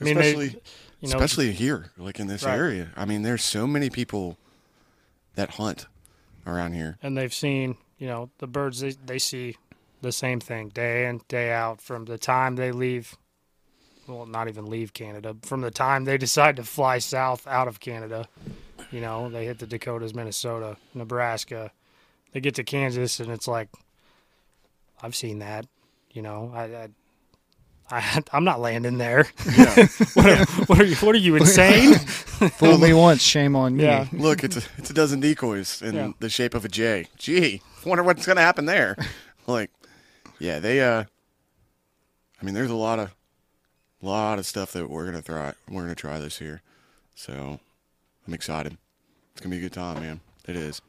I 0.00 0.04
mean, 0.04 0.16
they- 0.16 0.30
especially 0.30 0.60
you 1.04 1.10
know, 1.10 1.16
especially 1.16 1.52
here, 1.52 1.90
like 1.98 2.18
in 2.18 2.26
this 2.26 2.42
Right. 2.42 2.56
area. 2.56 2.90
I 2.96 3.04
mean, 3.04 3.22
there's 3.22 3.44
so 3.44 3.66
many 3.66 3.90
people 3.90 4.36
that 5.34 5.50
hunt 5.50 5.86
around 6.46 6.72
here. 6.74 6.98
and 7.02 7.16
they've 7.16 7.34
seen 7.34 7.76
you 7.98 8.08
know, 8.08 8.28
the 8.38 8.46
birds 8.46 8.80
they, 8.80 8.90
they 9.06 9.18
see 9.18 9.56
the 10.02 10.12
same 10.12 10.40
thing 10.40 10.68
day 10.68 11.06
in 11.06 11.20
day 11.28 11.52
out 11.52 11.80
from 11.80 12.04
the 12.06 12.18
time 12.18 12.56
they 12.56 12.72
leave. 12.72 13.16
Well, 14.06 14.26
not 14.26 14.48
even 14.48 14.66
leave 14.66 14.92
Canada. 14.92 15.34
From 15.42 15.62
the 15.62 15.70
time 15.70 16.04
they 16.04 16.18
decide 16.18 16.56
to 16.56 16.64
fly 16.64 16.98
south 16.98 17.46
out 17.46 17.68
of 17.68 17.80
Canada, 17.80 18.28
you 18.90 19.00
know, 19.00 19.30
they 19.30 19.46
hit 19.46 19.60
the 19.60 19.66
Dakotas, 19.66 20.12
Minnesota, 20.14 20.76
Nebraska. 20.92 21.70
They 22.32 22.40
get 22.40 22.54
to 22.56 22.64
Kansas, 22.64 23.20
and 23.20 23.30
it's 23.30 23.48
like, 23.48 23.68
I've 25.02 25.14
seen 25.14 25.38
that. 25.38 25.66
You 26.10 26.20
know, 26.22 26.52
I, 26.54 26.64
I 26.64 26.88
I, 27.90 28.22
I'm 28.32 28.44
not 28.44 28.60
landing 28.60 28.98
there. 28.98 29.26
Yeah. 29.56 29.86
what, 30.14 30.26
are, 30.26 30.44
what 30.66 30.80
are 30.80 30.84
you? 30.84 30.96
What 30.96 31.14
are 31.14 31.18
you 31.18 31.36
insane? 31.36 31.94
Fool 32.58 32.78
me 32.78 32.92
once, 32.94 33.22
shame 33.22 33.54
on 33.54 33.76
me. 33.76 33.84
Yeah. 33.84 34.06
Look, 34.12 34.42
it's 34.42 34.56
a, 34.56 34.62
it's 34.78 34.90
a 34.90 34.94
dozen 34.94 35.20
decoys 35.20 35.82
in 35.82 35.94
Yeah. 35.94 36.12
the 36.18 36.28
shape 36.30 36.54
of 36.54 36.64
a 36.64 36.68
J. 36.68 37.06
Gee, 37.18 37.60
wonder 37.84 38.02
what's 38.02 38.24
going 38.26 38.36
to 38.36 38.42
happen 38.42 38.64
there. 38.64 38.96
like, 39.46 39.70
yeah, 40.38 40.58
they. 40.58 40.80
uh 40.80 41.04
I 42.40 42.44
mean, 42.44 42.54
there's 42.54 42.70
a 42.70 42.74
lot 42.76 42.98
of, 42.98 43.14
lot 44.02 44.38
of 44.38 44.44
stuff 44.44 44.72
that 44.72 44.90
we're 44.90 45.06
gonna 45.06 45.22
try. 45.22 45.54
We're 45.68 45.82
gonna 45.82 45.94
try 45.94 46.18
this 46.18 46.40
year, 46.40 46.60
so 47.14 47.58
I'm 48.26 48.34
excited. 48.34 48.76
It's 49.32 49.40
gonna 49.40 49.54
be 49.54 49.58
a 49.58 49.62
good 49.62 49.72
time, 49.72 50.00
man. 50.00 50.20
It 50.46 50.56
is. 50.56 50.82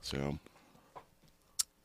So 0.00 0.38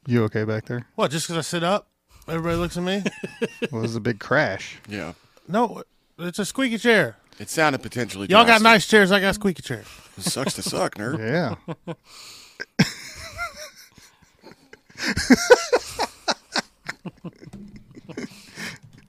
You 0.07 0.23
okay 0.23 0.43
back 0.43 0.65
there? 0.65 0.87
What? 0.95 1.11
Just 1.11 1.27
because 1.27 1.37
I 1.37 1.41
sit 1.47 1.63
up, 1.63 1.87
everybody 2.27 2.57
looks 2.57 2.77
at 2.77 2.83
me? 2.83 3.03
Well, 3.71 3.81
it 3.81 3.87
was 3.87 3.95
a 3.95 3.99
big 4.01 4.19
crash. 4.19 4.77
yeah, 4.87 5.13
no, 5.47 5.83
it's 6.19 6.39
a 6.39 6.45
squeaky 6.45 6.77
chair. 6.77 7.17
it 7.39 7.49
sounded 7.49 7.81
potentially. 7.81 8.27
Y'all 8.29 8.45
got 8.45 8.61
nice 8.61 8.85
chairs. 8.87 9.11
I 9.11 9.19
got 9.19 9.35
squeaky 9.35 9.61
chair. 9.61 9.83
It 10.17 10.23
sucks 10.23 10.53
to 10.55 10.61
suck, 10.61 10.95
nerd. 10.95 11.19
Yeah. 11.87 11.93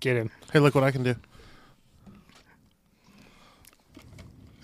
Get 0.00 0.16
him. 0.16 0.30
Hey, 0.52 0.58
look 0.58 0.74
what 0.74 0.84
I 0.84 0.90
can 0.90 1.02
do. 1.02 1.14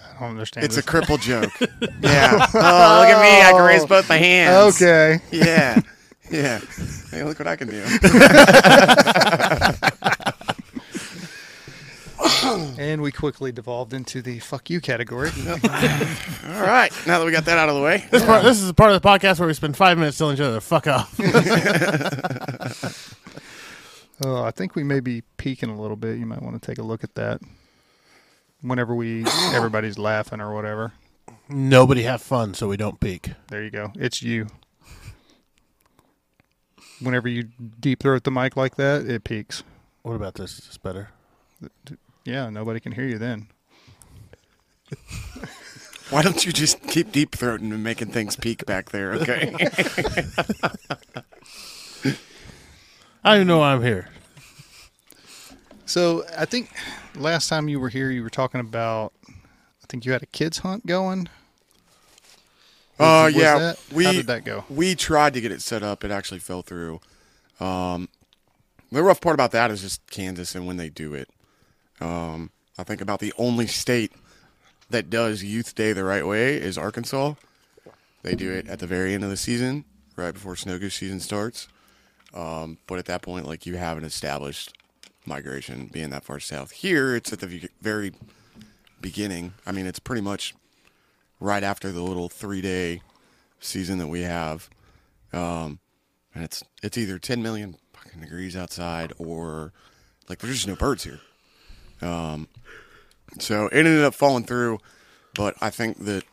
I 0.03 0.21
don't 0.21 0.31
understand. 0.31 0.65
It's 0.65 0.77
a 0.77 0.83
this. 0.83 0.87
cripple 0.87 1.21
joke. 1.21 1.53
yeah. 2.01 2.33
Oh, 2.33 2.99
look 3.01 3.09
at 3.09 3.23
me! 3.23 3.43
I 3.47 3.53
can 3.53 3.63
raise 3.65 3.85
both 3.87 4.09
my 4.09 4.17
hands. 4.17 4.75
okay. 4.83 5.21
Yeah. 5.31 5.81
Yeah. 6.31 6.61
Hey, 7.11 7.23
look 7.23 7.39
what 7.39 7.49
I 7.49 7.57
can 7.57 7.69
do. 7.69 7.85
And 12.79 13.03
we 13.03 13.13
quickly 13.13 13.53
devolved 13.53 13.93
into 13.93 14.23
the 14.23 14.39
fuck 14.39 14.71
you 14.71 14.81
category. 14.81 15.31
All 15.47 16.63
right. 16.63 16.91
Now 17.07 17.19
that 17.19 17.25
we 17.25 17.33
got 17.33 17.45
that 17.45 17.59
out 17.59 17.69
of 17.69 17.75
the 17.75 17.83
way, 17.83 18.05
This, 18.11 18.25
part, 18.25 18.43
this 18.43 18.59
is 18.61 18.67
the 18.69 18.75
part 18.75 18.93
of 18.93 19.01
the 19.01 19.09
podcast 19.09 19.39
where 19.39 19.47
we 19.47 19.55
spend 19.55 19.77
five 19.77 19.99
minutes 19.99 20.19
telling 20.19 20.35
each 20.35 20.41
other 20.41 20.57
to 20.57 20.61
fuck 20.61 20.87
off. 20.87 21.19
Oh, 24.21 24.43
I 24.43 24.51
think 24.51 24.75
we 24.75 24.83
may 24.83 24.99
be 24.99 25.23
peaking 25.37 25.71
a 25.71 25.81
little 25.81 25.97
bit. 25.97 26.19
You 26.19 26.27
might 26.27 26.43
want 26.43 26.61
to 26.61 26.67
take 26.67 26.79
a 26.79 26.83
look 26.83 27.05
at 27.05 27.15
that. 27.15 27.41
Whenever 28.63 28.93
we 28.93 29.25
everybody's 29.55 29.97
laughing 29.97 30.41
or 30.41 30.53
whatever. 30.53 30.93
Nobody 31.49 32.03
have 32.03 32.21
fun 32.21 32.53
so 32.55 32.67
we 32.67 32.77
don't 32.77 32.99
peak. 32.99 33.31
There 33.47 33.63
you 33.63 33.71
go. 33.71 33.93
It's 33.95 34.21
you. 34.21 34.49
Whenever 37.01 37.29
you 37.29 37.49
deep 37.81 38.01
throat 38.01 38.25
the 38.25 38.31
mic 38.31 38.57
like 38.57 38.77
that, 38.77 39.07
it 39.07 39.25
peaks. 39.25 39.63
What 40.03 40.15
about 40.15 40.35
this? 40.35 40.59
Is 40.59 40.67
this 40.67 40.79
better? 40.79 41.11
Yeah, 42.25 42.51
nobody 42.51 42.81
can 42.81 42.93
hear 42.93 43.07
you 43.07 43.19
then. 43.19 43.49
why 46.11 46.23
don't 46.23 46.45
you 46.45 46.53
just 46.53 46.83
keep 46.83 47.13
deep 47.13 47.33
throating 47.33 47.73
and 47.73 47.85
making 47.85 48.09
things 48.11 48.37
peak 48.37 48.67
back 48.67 48.91
there? 48.91 49.13
Okay. 49.15 49.55
I 53.25 53.33
don't 53.33 53.37
even 53.37 53.47
know 53.49 53.59
why 53.59 53.73
I'm 53.73 53.83
here. 53.83 54.09
So 55.87 56.25
I 56.37 56.45
think 56.45 56.71
last 57.17 57.49
time 57.49 57.69
you 57.69 57.81
were 57.81 57.89
here, 57.89 58.11
you 58.11 58.23
were 58.23 58.31
talking 58.31 58.61
about. 58.61 59.13
I 59.29 59.87
think 59.89 60.05
you 60.05 60.13
had 60.13 60.23
a 60.23 60.27
kids 60.27 60.59
hunt 60.59 60.85
going. 60.87 61.29
Oh 63.01 63.25
Was 63.27 63.35
yeah. 63.35 63.59
that- 63.59 63.79
we 63.93 64.05
how 64.05 64.13
did 64.13 64.27
that 64.27 64.45
go? 64.45 64.65
we 64.69 64.95
tried 64.95 65.35
to 65.35 65.41
get 65.41 65.53
it 65.53 65.63
set 65.63 65.83
up. 65.83 66.05
It 66.05 66.11
actually 66.11 66.41
fell 66.41 66.63
through. 66.63 67.01
Um, 67.61 68.09
the 68.91 69.03
rough 69.03 69.21
part 69.21 69.35
about 69.35 69.51
that 69.53 69.71
is 69.71 69.83
just 69.83 70.07
Kansas 70.11 70.55
and 70.55 70.67
when 70.67 70.77
they 70.79 70.89
do 70.89 71.15
it. 71.15 71.29
Um, 72.01 72.51
I 72.79 72.85
think 72.85 73.01
about 73.01 73.21
the 73.21 73.33
only 73.37 73.67
state 73.67 74.13
that 74.91 75.11
does 75.11 75.43
Youth 75.45 75.75
Day 75.75 75.93
the 75.93 76.05
right 76.05 76.27
way 76.27 76.55
is 76.57 76.79
Arkansas. 76.79 77.35
They 78.23 78.35
do 78.35 78.51
it 78.53 78.67
at 78.69 78.79
the 78.79 78.87
very 78.87 79.15
end 79.15 79.25
of 79.25 79.31
the 79.31 79.37
season, 79.37 79.85
right 80.17 80.33
before 80.33 80.57
snow 80.57 80.79
goose 80.79 80.95
season 80.95 81.21
starts. 81.21 81.69
Um, 82.35 82.79
but 82.87 82.99
at 82.99 83.07
that 83.07 83.23
point, 83.23 83.47
like 83.47 83.67
you 83.67 83.77
have 83.77 83.99
an 83.99 84.05
established 84.05 84.73
migration 85.27 85.87
being 85.93 86.11
that 86.11 86.25
far 86.25 86.41
south. 86.41 86.71
Here, 86.73 87.15
it's 87.15 87.33
at 87.33 87.41
the 87.41 87.69
very 87.81 88.13
beginning. 89.01 89.55
I 89.67 89.73
mean, 89.73 89.87
it's 89.87 89.99
pretty 89.99 90.23
much 90.23 90.55
right 91.41 91.63
after 91.63 91.93
the 91.93 92.03
little 92.03 92.29
three 92.29 92.61
day 92.61 93.03
season 93.61 93.99
that 93.99 94.07
we 94.09 94.23
have. 94.23 94.69
Um, 95.33 95.79
and 96.35 96.45
it's 96.45 96.63
it's 96.83 96.99
either 96.99 97.19
10 97.19 97.43
million 97.43 97.77
fucking 97.93 98.21
degrees 98.21 98.57
outside 98.57 99.13
or 99.19 99.73
like 100.29 100.39
there's 100.39 100.55
just 100.55 100.69
no 100.69 100.77
birds 100.77 101.05
here. 101.05 101.21
Um, 102.01 102.49
so 103.39 103.67
it 103.67 103.79
ended 103.79 104.05
up 104.05 104.15
falling 104.15 104.45
through, 104.45 104.79
but 105.35 105.55
I 105.61 105.71
think 105.71 106.05
that 106.05 106.25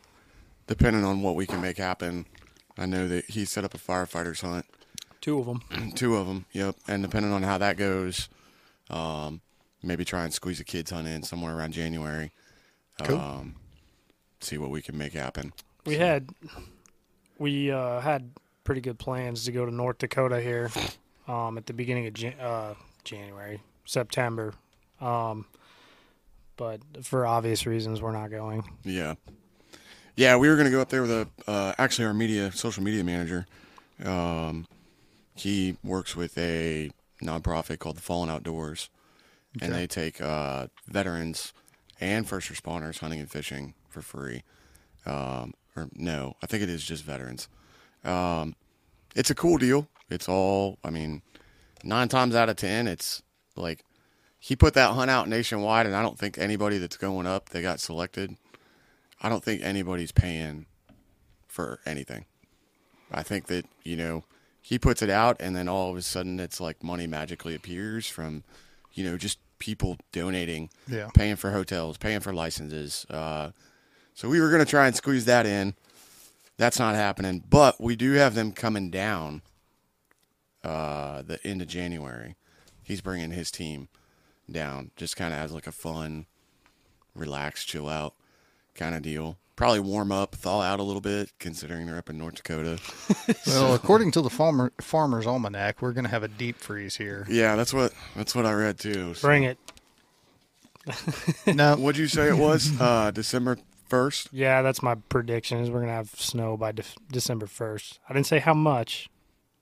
depending 0.66 1.04
on 1.04 1.22
what 1.22 1.34
we 1.34 1.46
can 1.46 1.60
make 1.60 1.76
happen, 1.76 2.26
I 2.78 2.86
know 2.86 3.08
that 3.08 3.26
he 3.26 3.44
set 3.44 3.64
up 3.64 3.74
a 3.74 3.78
firefighters 3.78 4.42
hunt, 4.42 4.66
Two 5.26 5.40
of 5.40 5.46
them. 5.46 5.92
two 5.96 6.14
of 6.14 6.28
them. 6.28 6.46
Yep, 6.52 6.76
and 6.86 7.02
depending 7.02 7.32
on 7.32 7.42
how 7.42 7.58
that 7.58 7.76
goes, 7.76 8.28
um, 8.90 9.40
maybe 9.82 10.04
try 10.04 10.22
and 10.22 10.32
squeeze 10.32 10.60
a 10.60 10.64
kids 10.64 10.92
hunt 10.92 11.08
in 11.08 11.24
somewhere 11.24 11.56
around 11.56 11.72
January. 11.72 12.30
Cool. 13.02 13.18
Um, 13.18 13.56
see 14.46 14.58
what 14.58 14.70
we 14.70 14.80
can 14.82 14.96
make 14.96 15.12
happen. 15.12 15.52
We 15.84 15.96
had 15.96 16.30
we 17.38 17.70
uh, 17.70 18.00
had 18.00 18.30
pretty 18.64 18.80
good 18.80 18.98
plans 18.98 19.44
to 19.44 19.52
go 19.52 19.66
to 19.66 19.72
North 19.72 19.98
Dakota 19.98 20.40
here 20.40 20.70
um, 21.28 21.58
at 21.58 21.66
the 21.66 21.72
beginning 21.72 22.06
of 22.06 22.14
Jan- 22.14 22.40
uh, 22.40 22.74
January, 23.04 23.60
September, 23.84 24.54
um, 25.00 25.46
but 26.56 26.80
for 27.02 27.26
obvious 27.26 27.66
reasons, 27.66 28.00
we're 28.00 28.12
not 28.12 28.30
going. 28.30 28.64
Yeah. 28.84 29.14
Yeah, 30.16 30.36
we 30.38 30.48
were 30.48 30.54
going 30.54 30.64
to 30.64 30.70
go 30.70 30.80
up 30.80 30.88
there 30.88 31.02
with 31.02 31.10
a 31.10 31.28
uh, 31.46 31.74
actually 31.78 32.06
our 32.06 32.14
media 32.14 32.50
social 32.52 32.82
media 32.82 33.04
manager. 33.04 33.46
Um, 34.02 34.66
he 35.34 35.76
works 35.84 36.16
with 36.16 36.36
a 36.38 36.90
nonprofit 37.22 37.78
called 37.78 37.96
the 37.96 38.02
Fallen 38.02 38.30
Outdoors, 38.30 38.88
and 39.60 39.74
they 39.74 39.86
take 39.86 40.20
uh, 40.20 40.68
veterans 40.86 41.52
and 42.00 42.26
first 42.26 42.50
responders 42.50 42.98
hunting 43.00 43.20
and 43.20 43.30
fishing 43.30 43.74
for 43.96 44.02
free. 44.02 44.42
Um, 45.06 45.54
or 45.74 45.88
no, 45.94 46.34
I 46.42 46.46
think 46.46 46.62
it 46.62 46.68
is 46.70 46.84
just 46.84 47.04
veterans. 47.04 47.48
Um, 48.04 48.54
it's 49.14 49.30
a 49.30 49.34
cool 49.34 49.56
deal. 49.58 49.88
It's 50.10 50.28
all, 50.28 50.78
I 50.84 50.90
mean, 50.90 51.22
nine 51.82 52.08
times 52.08 52.34
out 52.34 52.48
of 52.48 52.56
ten, 52.56 52.86
it's 52.86 53.22
like 53.56 53.84
he 54.38 54.54
put 54.56 54.74
that 54.74 54.92
hunt 54.92 55.10
out 55.10 55.28
nationwide, 55.28 55.86
and 55.86 55.96
I 55.96 56.02
don't 56.02 56.18
think 56.18 56.38
anybody 56.38 56.78
that's 56.78 56.96
going 56.96 57.26
up 57.26 57.48
they 57.50 57.62
got 57.62 57.80
selected, 57.80 58.36
I 59.22 59.28
don't 59.28 59.42
think 59.42 59.62
anybody's 59.62 60.12
paying 60.12 60.66
for 61.48 61.80
anything. 61.86 62.26
I 63.10 63.22
think 63.22 63.46
that 63.46 63.64
you 63.84 63.96
know 63.96 64.24
he 64.60 64.78
puts 64.78 65.00
it 65.02 65.10
out, 65.10 65.36
and 65.40 65.56
then 65.56 65.68
all 65.68 65.90
of 65.90 65.96
a 65.96 66.02
sudden 66.02 66.38
it's 66.40 66.60
like 66.60 66.82
money 66.82 67.06
magically 67.06 67.54
appears 67.54 68.08
from, 68.08 68.44
you 68.92 69.04
know, 69.04 69.16
just 69.16 69.38
people 69.58 69.96
donating, 70.12 70.68
Yeah. 70.88 71.08
paying 71.14 71.36
for 71.36 71.50
hotels, 71.52 71.96
paying 71.96 72.20
for 72.20 72.32
licenses. 72.34 73.06
Uh, 73.08 73.50
so 74.16 74.28
we 74.28 74.40
were 74.40 74.48
going 74.50 74.64
to 74.64 74.68
try 74.68 74.86
and 74.88 74.96
squeeze 74.96 75.26
that 75.26 75.46
in. 75.46 75.74
That's 76.56 76.78
not 76.78 76.94
happening, 76.94 77.44
but 77.48 77.78
we 77.80 77.96
do 77.96 78.12
have 78.12 78.34
them 78.34 78.50
coming 78.50 78.90
down 78.90 79.42
uh, 80.64 81.20
the 81.22 81.38
end 81.46 81.60
of 81.62 81.68
January. 81.68 82.34
He's 82.82 83.02
bringing 83.02 83.30
his 83.30 83.50
team 83.50 83.88
down, 84.50 84.90
just 84.96 85.16
kind 85.16 85.34
of 85.34 85.40
as 85.40 85.52
like 85.52 85.66
a 85.66 85.72
fun, 85.72 86.24
relax, 87.14 87.64
chill 87.64 87.88
out 87.90 88.14
kind 88.74 88.94
of 88.94 89.02
deal. 89.02 89.36
Probably 89.54 89.80
warm 89.80 90.10
up, 90.12 90.34
thaw 90.34 90.60
out 90.62 90.80
a 90.80 90.82
little 90.82 91.00
bit, 91.00 91.32
considering 91.38 91.86
they're 91.86 91.98
up 91.98 92.10
in 92.10 92.18
North 92.18 92.36
Dakota. 92.36 92.78
Well, 93.46 93.74
according 93.74 94.12
to 94.12 94.22
the 94.22 94.30
farmer 94.30 94.72
farmer's 94.80 95.26
almanac, 95.26 95.82
we're 95.82 95.92
going 95.92 96.04
to 96.04 96.10
have 96.10 96.22
a 96.22 96.28
deep 96.28 96.56
freeze 96.58 96.96
here. 96.96 97.26
Yeah, 97.28 97.56
that's 97.56 97.72
what 97.74 97.92
that's 98.14 98.34
what 98.34 98.46
I 98.46 98.52
read 98.54 98.78
too. 98.78 99.14
So- 99.14 99.26
Bring 99.28 99.42
it. 99.44 99.58
No, 101.46 101.74
What'd 101.76 101.98
you 101.98 102.06
say 102.06 102.28
it 102.28 102.36
was? 102.38 102.70
Uh, 102.80 103.10
December 103.10 103.58
first. 103.88 104.28
Yeah, 104.32 104.62
that's 104.62 104.82
my 104.82 104.94
prediction. 105.08 105.58
Is 105.58 105.70
we're 105.70 105.80
gonna 105.80 105.92
have 105.92 106.10
snow 106.10 106.56
by 106.56 106.72
Def 106.72 106.94
December 107.10 107.46
first. 107.46 108.00
I 108.08 108.12
didn't 108.12 108.26
say 108.26 108.38
how 108.38 108.54
much. 108.54 109.08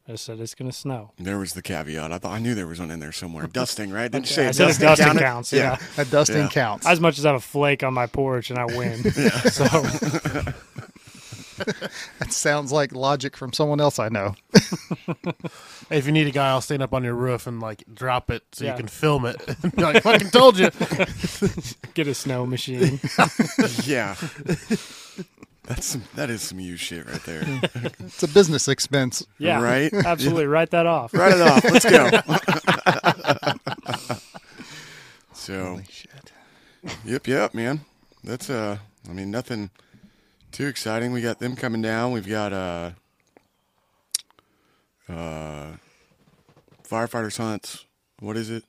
I 0.07 0.13
just 0.13 0.25
said 0.27 0.39
it's 0.39 0.55
gonna 0.55 0.71
snow. 0.73 1.13
There 1.19 1.39
was 1.39 1.55
the 1.55 1.63
caveat. 1.63 2.13
I 2.13 2.19
thought 2.19 2.33
I 2.33 2.39
knew 2.39 2.55
there 2.55 2.67
was 2.67 2.79
one 2.79 2.91
in 2.91 3.01
there 3.01 3.11
somewhere. 3.13 3.47
Dusting, 3.47 3.91
right? 3.91 4.11
Didn't 4.13 4.29
you 4.29 4.35
say 4.35 4.49
I 4.49 4.51
said 4.51 4.67
dusting, 4.67 4.87
dusting 4.87 5.07
counted? 5.07 5.21
counts. 5.21 5.53
Yeah. 5.53 5.79
a 5.97 6.05
dusting 6.05 6.37
Yeah. 6.43 6.49
counts. 6.51 6.87
As 6.87 7.01
much 7.01 7.19
as 7.19 7.25
I 7.25 7.31
have 7.31 7.37
a 7.37 7.41
flake 7.41 7.83
on 7.83 7.95
my 7.95 8.07
porch 8.07 8.51
and 8.51 8.59
I 8.59 8.67
win. 8.67 9.03
So 9.51 9.65
That 12.19 12.33
sounds 12.33 12.73
like 12.73 12.93
logic 12.95 13.37
from 13.37 13.53
someone 13.53 13.81
else 13.81 13.99
I 13.99 14.09
know. 14.09 14.35
Hey, 15.91 15.99
if 15.99 16.07
you 16.07 16.13
need 16.13 16.27
a 16.27 16.31
guy, 16.31 16.49
I'll 16.49 16.63
stand 16.63 16.83
up 16.83 16.95
on 16.95 17.05
your 17.05 17.13
roof 17.13 17.47
and 17.47 17.61
like 17.61 17.85
drop 17.93 18.31
it 18.31 18.43
so 18.53 18.65
Yeah. 18.65 18.71
you 18.73 18.77
can 18.79 18.89
film 18.89 19.27
it. 19.27 19.37
Be 19.77 19.83
like, 19.83 20.03
fucking 20.03 20.31
told 20.31 20.57
you. 20.59 20.71
Get 21.93 22.09
a 22.09 22.15
snow 22.15 22.47
machine. 22.47 23.01
yeah. 23.85 24.15
That's 25.67 25.85
some, 25.87 26.03
that 26.15 26.31
is 26.31 26.41
some 26.41 26.59
you 26.59 26.77
shit 26.79 27.07
right 27.07 27.23
there. 27.25 27.43
It's 28.01 28.23
a 28.23 28.29
business 28.29 28.67
expense. 28.69 29.27
Yeah, 29.39 29.61
Right? 29.63 29.93
Absolutely, 29.93 30.47
write 30.47 30.71
that 30.71 30.87
off. 30.87 31.13
Write 31.13 31.33
it 31.35 31.41
off. 31.43 31.65
Let's 31.65 31.85
go. 31.85 32.11
so, 35.33 35.65
Holy 35.67 35.85
shit. 35.91 36.33
yep, 37.05 37.27
yep, 37.27 37.55
man. 37.55 37.81
That's 38.23 38.49
uh, 38.49 38.79
I 39.09 39.13
mean, 39.13 39.31
nothing 39.31 39.71
too 40.55 40.67
exciting. 40.69 41.13
We 41.13 41.21
got 41.21 41.41
them 41.41 41.57
coming 41.57 41.83
down. 41.83 42.13
We've 42.13 42.29
got 42.29 42.53
uh, 42.53 42.91
uh, 45.09 45.73
firefighters 46.89 47.37
hunts. 47.37 47.85
What 48.21 48.37
is 48.37 48.51
it? 48.51 48.65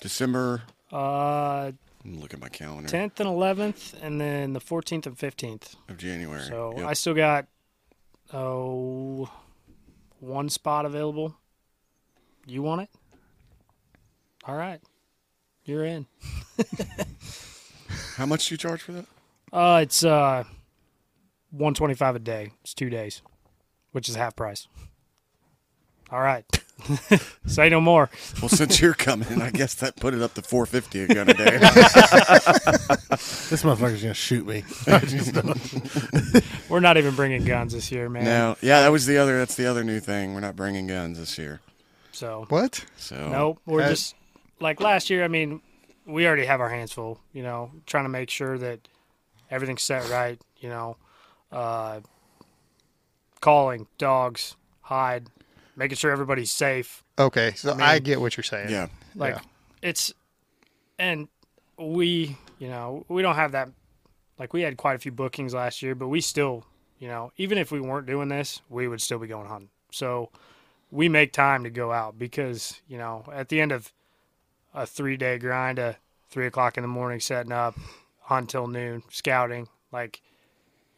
December. 0.00 0.62
Uh, 0.92 1.72
Look 2.04 2.34
at 2.34 2.40
my 2.40 2.50
calendar 2.50 2.86
10th 2.90 3.18
and 3.20 3.28
11th, 3.28 3.94
and 4.02 4.20
then 4.20 4.52
the 4.52 4.60
14th 4.60 5.06
and 5.06 5.16
15th. 5.18 5.74
of 5.88 5.96
January. 5.96 6.42
So 6.42 6.74
Yep. 6.76 6.86
I 6.86 6.92
still 6.92 7.14
got 7.14 7.46
oh 8.34 9.30
one 10.20 10.50
spot 10.50 10.84
available. 10.84 11.34
You 12.46 12.60
want 12.62 12.82
it? 12.82 12.90
All 14.46 14.54
right, 14.54 14.80
you're 15.64 15.84
in. 15.86 16.06
How 18.16 18.26
much 18.26 18.48
do 18.48 18.54
you 18.54 18.58
charge 18.58 18.82
for 18.82 18.92
that? 18.92 19.06
Uh, 19.50 19.80
it's 19.82 20.04
uh, 20.04 20.44
one 21.56 21.74
twenty 21.74 21.94
five 21.94 22.16
a 22.16 22.18
day. 22.18 22.52
It's 22.62 22.74
two 22.74 22.90
days, 22.90 23.22
which 23.92 24.08
is 24.08 24.16
half 24.16 24.34
price. 24.36 24.66
All 26.10 26.20
right, 26.20 26.44
say 27.46 27.68
no 27.70 27.80
more. 27.80 28.10
Well, 28.40 28.48
since 28.48 28.80
you're 28.80 28.94
coming, 28.94 29.40
I 29.40 29.50
guess 29.50 29.74
that 29.76 29.96
put 29.96 30.14
it 30.14 30.20
up 30.22 30.34
to 30.34 30.42
four 30.42 30.66
fifty 30.66 31.02
a 31.02 31.08
gun 31.08 31.28
a 31.30 31.34
day. 31.34 31.58
This 33.50 33.62
motherfucker's 33.62 34.02
gonna 34.02 34.14
shoot 34.14 34.46
me. 34.46 34.64
I 34.86 34.98
just 34.98 35.34
know. 35.34 35.54
We're 36.68 36.80
not 36.80 36.96
even 36.96 37.14
bringing 37.14 37.44
guns 37.44 37.72
this 37.72 37.92
year, 37.92 38.08
man. 38.08 38.24
no, 38.24 38.56
yeah, 38.60 38.80
that 38.82 38.90
was 38.90 39.06
the 39.06 39.16
other. 39.18 39.38
That's 39.38 39.54
the 39.54 39.66
other 39.66 39.84
new 39.84 40.00
thing. 40.00 40.34
We're 40.34 40.40
not 40.40 40.56
bringing 40.56 40.86
guns 40.88 41.18
this 41.18 41.38
year. 41.38 41.60
So 42.10 42.46
What? 42.48 42.84
So 42.96 43.28
Nope. 43.28 43.60
We're 43.66 43.88
just 43.88 44.14
like 44.60 44.80
last 44.80 45.08
year. 45.10 45.24
I 45.24 45.28
mean, 45.28 45.60
we 46.06 46.26
already 46.26 46.46
have 46.46 46.60
our 46.60 46.68
hands 46.68 46.92
full. 46.92 47.20
You 47.32 47.42
know, 47.42 47.70
trying 47.86 48.04
to 48.04 48.08
make 48.10 48.30
sure 48.30 48.58
that 48.58 48.88
everything's 49.50 49.82
set 49.82 50.08
right. 50.10 50.40
You 50.58 50.68
know, 50.70 50.96
uh, 51.54 52.00
calling 53.40 53.86
dogs, 53.98 54.56
hide, 54.82 55.28
making 55.76 55.96
sure 55.96 56.10
everybody's 56.10 56.52
safe. 56.52 57.02
Okay, 57.18 57.52
so 57.56 57.72
I, 57.72 57.94
mean- 57.94 58.02
get 58.02 58.20
what 58.20 58.36
you're 58.36 58.44
saying. 58.44 58.70
yeah, 58.70 58.88
Like 59.14 59.36
Yeah. 59.36 59.40
it's, 59.82 60.12
and 60.98 61.28
we, 61.78 62.36
you 62.58 62.68
know, 62.68 63.04
we 63.08 63.22
don't 63.22 63.34
have 63.36 63.52
that. 63.52 63.68
Like 64.38 64.52
we 64.52 64.62
had 64.62 64.76
quite 64.76 64.96
a 64.96 64.98
few 64.98 65.12
bookings 65.12 65.54
last 65.54 65.80
year, 65.82 65.94
but 65.94 66.08
we 66.08 66.20
still, 66.20 66.64
you 66.98 67.06
know, 67.08 67.32
even 67.36 67.56
if 67.58 67.70
we 67.70 67.80
weren't 67.80 68.06
doing 68.06 68.28
this, 68.28 68.60
we 68.68 68.88
would 68.88 69.00
still 69.00 69.18
be 69.18 69.28
going 69.28 69.46
hunting. 69.46 69.68
So 69.92 70.30
we 70.90 71.08
make 71.08 71.32
time 71.32 71.62
to 71.64 71.70
go 71.70 71.92
out 71.92 72.18
because 72.18 72.80
you 72.88 72.98
know 72.98 73.24
at 73.32 73.48
the 73.48 73.60
end 73.60 73.70
of 73.72 73.92
a 74.74 74.86
three 74.86 75.16
day 75.16 75.38
grind, 75.38 75.78
a 75.78 75.96
three 76.30 76.46
o'clock 76.46 76.76
in 76.76 76.82
the 76.82 76.88
morning 76.88 77.20
setting 77.20 77.52
up, 77.52 77.76
hunt 78.22 78.50
till 78.50 78.66
noon, 78.66 79.04
scouting, 79.08 79.68
like 79.92 80.20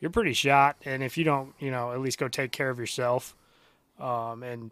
you're 0.01 0.11
pretty 0.11 0.33
shot. 0.33 0.77
And 0.85 1.03
if 1.03 1.17
you 1.17 1.25
don't, 1.25 1.55
you 1.59 1.71
know, 1.71 1.93
at 1.93 2.01
least 2.01 2.19
go 2.19 2.29
take 2.29 2.53
care 2.53 2.71
of 2.71 2.79
yourself, 2.79 3.35
um, 3.99 4.43
and 4.43 4.71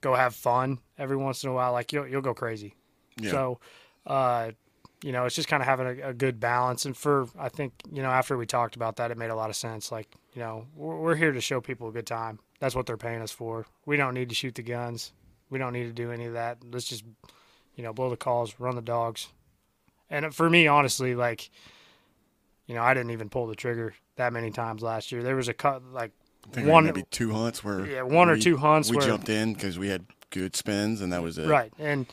go 0.00 0.14
have 0.14 0.34
fun 0.34 0.78
every 0.98 1.16
once 1.16 1.44
in 1.44 1.50
a 1.50 1.52
while, 1.52 1.72
like 1.72 1.92
you'll 1.92 2.06
you'll 2.06 2.22
go 2.22 2.34
crazy. 2.34 2.74
yeah. 3.20 3.30
So, 3.30 3.60
uh, 4.06 4.50
you 5.02 5.12
know, 5.12 5.26
it's 5.26 5.34
just 5.34 5.48
kind 5.48 5.62
of 5.62 5.66
having 5.66 5.86
a, 5.86 6.08
a 6.08 6.14
good 6.14 6.40
balance. 6.40 6.86
And 6.86 6.96
for, 6.96 7.28
I 7.38 7.50
think, 7.50 7.74
you 7.92 8.02
know, 8.02 8.08
after 8.10 8.36
we 8.36 8.46
talked 8.46 8.74
about 8.74 8.96
that, 8.96 9.10
it 9.10 9.18
made 9.18 9.30
a 9.30 9.34
lot 9.34 9.50
of 9.50 9.56
sense. 9.56 9.92
Like, 9.92 10.08
you 10.32 10.40
know, 10.40 10.66
we're, 10.74 10.98
we're 10.98 11.14
here 11.14 11.32
to 11.32 11.40
show 11.42 11.60
people 11.60 11.88
a 11.88 11.92
good 11.92 12.06
time. 12.06 12.38
That's 12.58 12.74
what 12.74 12.86
they're 12.86 12.96
paying 12.96 13.20
us 13.20 13.30
for. 13.30 13.66
We 13.84 13.98
don't 13.98 14.14
need 14.14 14.30
to 14.30 14.34
shoot 14.34 14.54
the 14.54 14.62
guns. 14.62 15.12
We 15.50 15.58
don't 15.58 15.74
need 15.74 15.84
to 15.84 15.92
do 15.92 16.10
any 16.10 16.24
of 16.24 16.32
that. 16.32 16.58
Let's 16.72 16.86
just, 16.86 17.04
you 17.76 17.84
know, 17.84 17.92
blow 17.92 18.08
the 18.08 18.16
calls, 18.16 18.54
run 18.58 18.76
the 18.76 18.82
dogs. 18.82 19.28
And 20.08 20.34
for 20.34 20.48
me, 20.48 20.66
honestly, 20.66 21.14
like, 21.14 21.50
you 22.66 22.74
know, 22.74 22.82
I 22.82 22.94
didn't 22.94 23.10
even 23.10 23.28
pull 23.28 23.46
the 23.46 23.54
trigger 23.54 23.94
that 24.16 24.32
many 24.32 24.50
times 24.50 24.82
last 24.82 25.12
year. 25.12 25.22
There 25.22 25.36
was 25.36 25.48
a 25.48 25.54
cut, 25.54 25.82
like, 25.92 26.12
one- 26.56 26.84
maybe 26.84 27.04
two 27.10 27.32
hunts 27.32 27.62
where 27.64 27.86
Yeah, 27.86 28.02
one 28.02 28.28
or 28.28 28.36
two 28.36 28.56
hunts 28.56 28.88
where 28.90 28.94
we 28.98 28.98
where- 28.98 29.06
jumped 29.08 29.28
in 29.28 29.54
because 29.54 29.78
we 29.78 29.88
had 29.88 30.04
good 30.30 30.54
spins 30.56 31.00
and 31.00 31.12
that 31.12 31.22
was 31.22 31.38
it. 31.38 31.48
Right. 31.48 31.72
And 31.78 32.06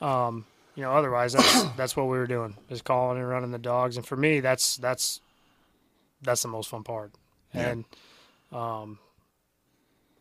um, 0.00 0.46
you 0.74 0.82
know, 0.82 0.92
otherwise 0.92 1.32
that's 1.34 1.62
that's 1.76 1.96
what 1.96 2.04
we 2.04 2.16
were 2.18 2.26
doing. 2.26 2.56
Is 2.70 2.82
calling 2.82 3.18
and 3.18 3.28
running 3.28 3.50
the 3.50 3.58
dogs. 3.58 3.96
And 3.96 4.06
for 4.06 4.16
me 4.16 4.40
that's 4.40 4.76
that's 4.76 5.20
that's 6.22 6.42
the 6.42 6.48
most 6.48 6.68
fun 6.70 6.82
part. 6.84 7.12
Yeah. 7.52 7.68
And 7.70 7.84
um 8.52 8.98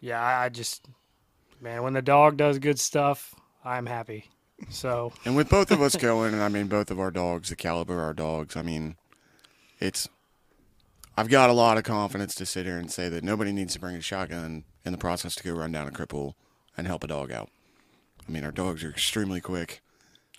yeah, 0.02 0.22
I, 0.22 0.46
I 0.46 0.50
just 0.50 0.86
man, 1.62 1.84
when 1.84 1.93
the 1.93 2.02
dog 2.02 2.38
does 2.38 2.60
good 2.60 2.80
stuff, 2.80 3.34
I'm 3.63 3.86
happy. 3.86 4.30
So 4.69 5.13
And 5.26 5.36
with 5.36 5.50
both 5.50 5.72
of 5.72 5.82
us 5.82 5.96
going, 6.10 6.34
and 6.34 6.41
I 6.43 6.50
mean 6.50 6.67
both 6.67 6.91
of 6.91 7.00
our 7.00 7.12
dogs, 7.12 7.50
the 7.50 7.56
caliber 7.56 7.93
of 7.93 8.04
our 8.04 8.13
dogs, 8.13 8.56
I 8.56 8.62
mean, 8.62 8.96
it's. 9.84 10.08
I've 11.15 11.30
got 11.30 11.50
a 11.52 11.54
lot 11.54 11.78
of 11.78 11.84
confidence 11.84 12.34
to 12.36 12.46
sit 12.46 12.65
here 12.65 12.78
and 12.78 12.89
say 12.91 13.08
that 13.10 13.24
nobody 13.24 13.52
needs 13.52 13.74
to 13.74 13.80
bring 13.80 13.96
a 13.96 14.02
shotgun 14.02 14.63
in 14.84 14.91
the 14.91 14.98
process 14.98 15.36
to 15.36 15.43
go 15.43 15.52
run 15.54 15.72
down 15.72 15.88
a 15.88 15.91
cripple 15.91 16.34
and 16.76 16.88
help 16.88 17.04
a 17.04 17.08
dog 17.08 17.32
out. 17.32 17.50
I 18.28 18.32
mean, 18.32 18.43
our 18.43 18.52
dogs 18.52 18.84
are 18.84 18.89
extremely 18.89 19.39
quick. 19.39 19.82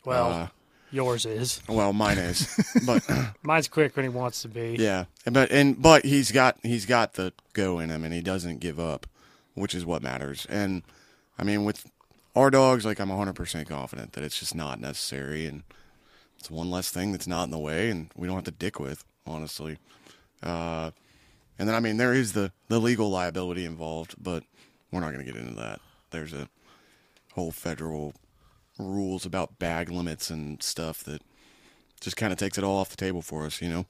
well, 0.05 0.33
Uh, 0.33 0.49
yours 0.91 1.27
is. 1.27 1.61
well, 1.69 1.93
mine 1.93 2.19
is, 2.19 2.49
but 2.87 3.05
Mine's 3.43 3.69
quick 3.69 3.95
when 3.97 4.05
he 4.05 4.09
wants 4.09 4.43
to 4.43 4.49
be. 4.49 4.77
yeah, 4.79 5.05
but 5.31 5.53
and 5.53 5.81
but 5.81 6.05
he's 6.05 6.33
got 6.33 6.59
he's 6.65 6.87
got 6.87 7.13
the 7.15 7.33
go 7.53 7.79
in 7.79 7.91
him, 7.91 8.03
and 8.05 8.13
he 8.13 8.21
doesn't 8.21 8.59
give 8.59 8.81
up, 8.81 9.07
which 9.55 9.75
is 9.77 9.85
what 9.87 10.03
matters. 10.03 10.45
And 10.51 10.83
I 11.39 11.45
mean, 11.45 11.65
with 11.65 11.85
our 12.35 12.51
dogs, 12.51 12.85
like 12.85 12.99
I'm 12.99 13.11
100 13.11 13.35
percent 13.35 13.69
confident 13.69 14.15
that 14.15 14.25
it's 14.25 14.41
just 14.41 14.57
not 14.57 14.81
necessary, 14.81 15.47
and 15.47 15.63
it's 16.41 16.51
one 16.51 16.69
less 16.69 16.91
thing 16.91 17.13
that's 17.13 17.29
not 17.29 17.45
in 17.45 17.51
the 17.53 17.59
way, 17.61 17.91
and 17.91 18.11
we 18.17 18.27
don't 18.27 18.35
have 18.37 18.45
to 18.45 18.51
dick 18.51 18.81
with, 18.81 19.05
honestly. 19.27 19.79
Uh, 20.43 20.91
and 21.59 21.69
then 21.69 21.75
I 21.75 21.81
mean, 21.81 21.97
there 21.97 22.13
is 22.13 22.33
the 22.33 22.53
the 22.69 22.81
legal 22.81 23.11
liability 23.11 23.65
involved, 23.65 24.15
but 24.23 24.43
we're 24.91 25.01
not 25.01 25.13
going 25.13 25.25
to 25.25 25.33
get 25.33 25.41
into 25.41 25.55
that. 25.55 25.81
There's 26.11 26.33
a 26.33 26.49
whole 27.33 27.51
federal 27.53 28.15
rules 28.79 29.25
about 29.25 29.59
bag 29.59 29.91
limits 29.91 30.31
and 30.31 30.63
stuff 30.63 31.03
that 31.05 31.23
just 32.01 32.17
kind 32.17 32.33
of 32.33 32.39
takes 32.39 32.59
it 32.59 32.65
all 32.65 32.77
off 32.79 32.91
the 32.91 32.97
table 32.97 33.23
for 33.23 33.45
us, 33.47 33.61
you 33.63 33.69
know. 33.69 33.87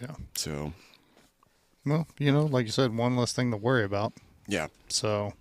Yeah. 0.00 0.14
So 0.34 0.72
Well, 1.84 2.06
you 2.18 2.30
know, 2.32 2.44
like 2.44 2.66
you 2.66 2.72
said, 2.72 2.96
one 2.96 3.16
less 3.16 3.32
thing 3.32 3.50
to 3.50 3.56
worry 3.56 3.84
about. 3.84 4.12
yeah, 4.46 4.68
So, 4.88 5.32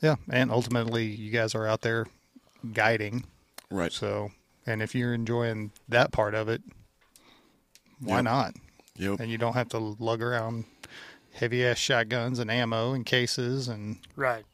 yeah, 0.00 0.16
and 0.30 0.50
ultimately, 0.50 1.04
you 1.06 1.30
guys 1.30 1.54
are 1.54 1.66
out 1.66 1.80
there 1.82 2.06
guiding. 2.72 3.24
right. 3.70 3.92
So, 3.92 4.30
and 4.66 4.82
if 4.82 4.94
you're 4.94 5.14
enjoying 5.14 5.70
that 5.88 6.12
part 6.12 6.34
of 6.34 6.48
it, 6.48 6.62
why 8.00 8.16
Yep. 8.16 8.24
not? 8.24 8.54
Yep. 8.98 9.20
And 9.20 9.30
you 9.30 9.38
don't 9.38 9.54
have 9.54 9.68
to 9.70 9.78
lug 9.78 10.22
around 10.22 10.64
heavy 11.32 11.64
ass 11.64 11.78
shotguns 11.78 12.38
and 12.38 12.50
ammo 12.50 12.92
and 12.92 13.04
cases 13.04 13.68
and 13.68 13.98
Right. 14.16 14.44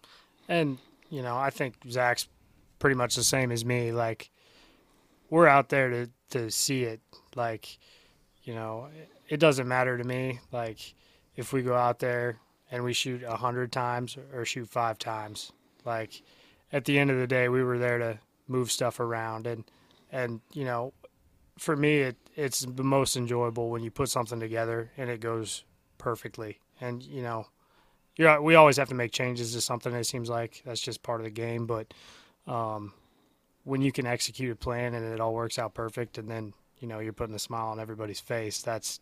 And, 0.49 0.79
you 1.11 1.23
know, 1.23 1.37
I 1.37 1.51
think 1.51 1.75
Zach's 1.89 2.29
pretty 2.79 2.97
much 2.97 3.15
the 3.15 3.23
same 3.23 3.53
as 3.53 3.65
me. 3.65 3.93
Like, 3.93 4.31
we're 5.31 5.47
out 5.47 5.69
there 5.69 5.89
to, 5.89 6.11
to 6.31 6.51
see 6.51 6.83
it. 6.85 7.01
Like, 7.37 7.79
you 8.43 8.55
know, 8.55 8.89
it, 8.95 9.09
it 9.29 9.37
doesn't 9.39 9.69
matter 9.69 9.97
to 9.97 10.05
me. 10.05 10.41
Like, 10.51 10.95
if 11.37 11.53
we 11.53 11.63
go 11.63 11.75
out 11.75 12.01
there 12.01 12.39
and 12.71 12.83
we 12.83 12.93
shoot 12.93 13.23
a 13.23 13.37
hundred 13.37 13.73
times 13.73 14.19
or 14.35 14.45
shoot 14.45 14.69
five 14.69 14.99
times, 14.99 15.53
like, 15.85 16.23
at 16.73 16.85
the 16.85 16.99
end 16.99 17.11
of 17.11 17.19
the 17.19 17.27
day, 17.27 17.49
we 17.49 17.63
were 17.63 17.79
there 17.79 17.99
to 17.99 18.19
move 18.49 18.71
stuff 18.71 18.99
around. 18.99 19.47
And, 19.47 19.65
and, 20.11 20.41
you 20.53 20.65
know, 20.65 20.93
for 21.63 21.77
me, 21.77 21.99
it, 22.01 22.17
it's 22.35 22.61
the 22.61 22.83
most 22.83 23.17
enjoyable 23.17 23.71
when 23.71 23.83
you 23.85 23.91
put 23.91 24.09
something 24.09 24.41
together 24.41 24.91
and 24.97 25.09
it 25.09 25.21
goes 25.21 25.63
perfectly. 25.97 26.59
And, 26.81 27.03
you 27.03 27.23
know, 27.23 27.47
you're, 28.17 28.43
we 28.43 28.57
always 28.57 28.77
have 28.79 28.89
to 28.89 28.95
make 28.97 29.13
changes 29.13 29.53
to 29.55 29.61
something. 29.61 29.95
It 29.95 30.05
seems 30.05 30.29
like 30.29 30.63
that's 30.67 30.81
just 30.81 31.03
part 31.05 31.21
of 31.21 31.25
the 31.25 31.31
game. 31.31 31.67
But 31.67 31.95
um, 32.49 32.93
when 33.63 33.81
you 33.81 33.93
can 33.93 34.07
execute 34.07 34.51
a 34.51 34.57
plan 34.57 34.95
and 34.95 35.07
it 35.15 35.21
all 35.21 35.35
works 35.35 35.57
out 35.59 35.73
perfect, 35.73 36.19
and 36.19 36.29
then 36.29 36.53
you 36.81 36.89
know 36.89 36.99
you're 36.99 37.13
putting 37.13 37.35
a 37.37 37.39
smile 37.39 37.69
on 37.69 37.79
everybody's 37.79 38.19
face, 38.21 38.61
that's 38.61 38.99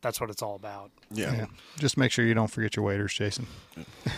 that's 0.00 0.20
what 0.20 0.30
it's 0.30 0.42
all 0.42 0.54
about. 0.54 0.92
Yeah. 1.10 1.34
yeah. 1.34 1.46
Just 1.78 1.96
make 1.96 2.12
sure 2.12 2.24
you 2.24 2.34
don't 2.34 2.50
forget 2.50 2.76
your 2.76 2.84
waders, 2.84 3.12
Jason. 3.14 3.46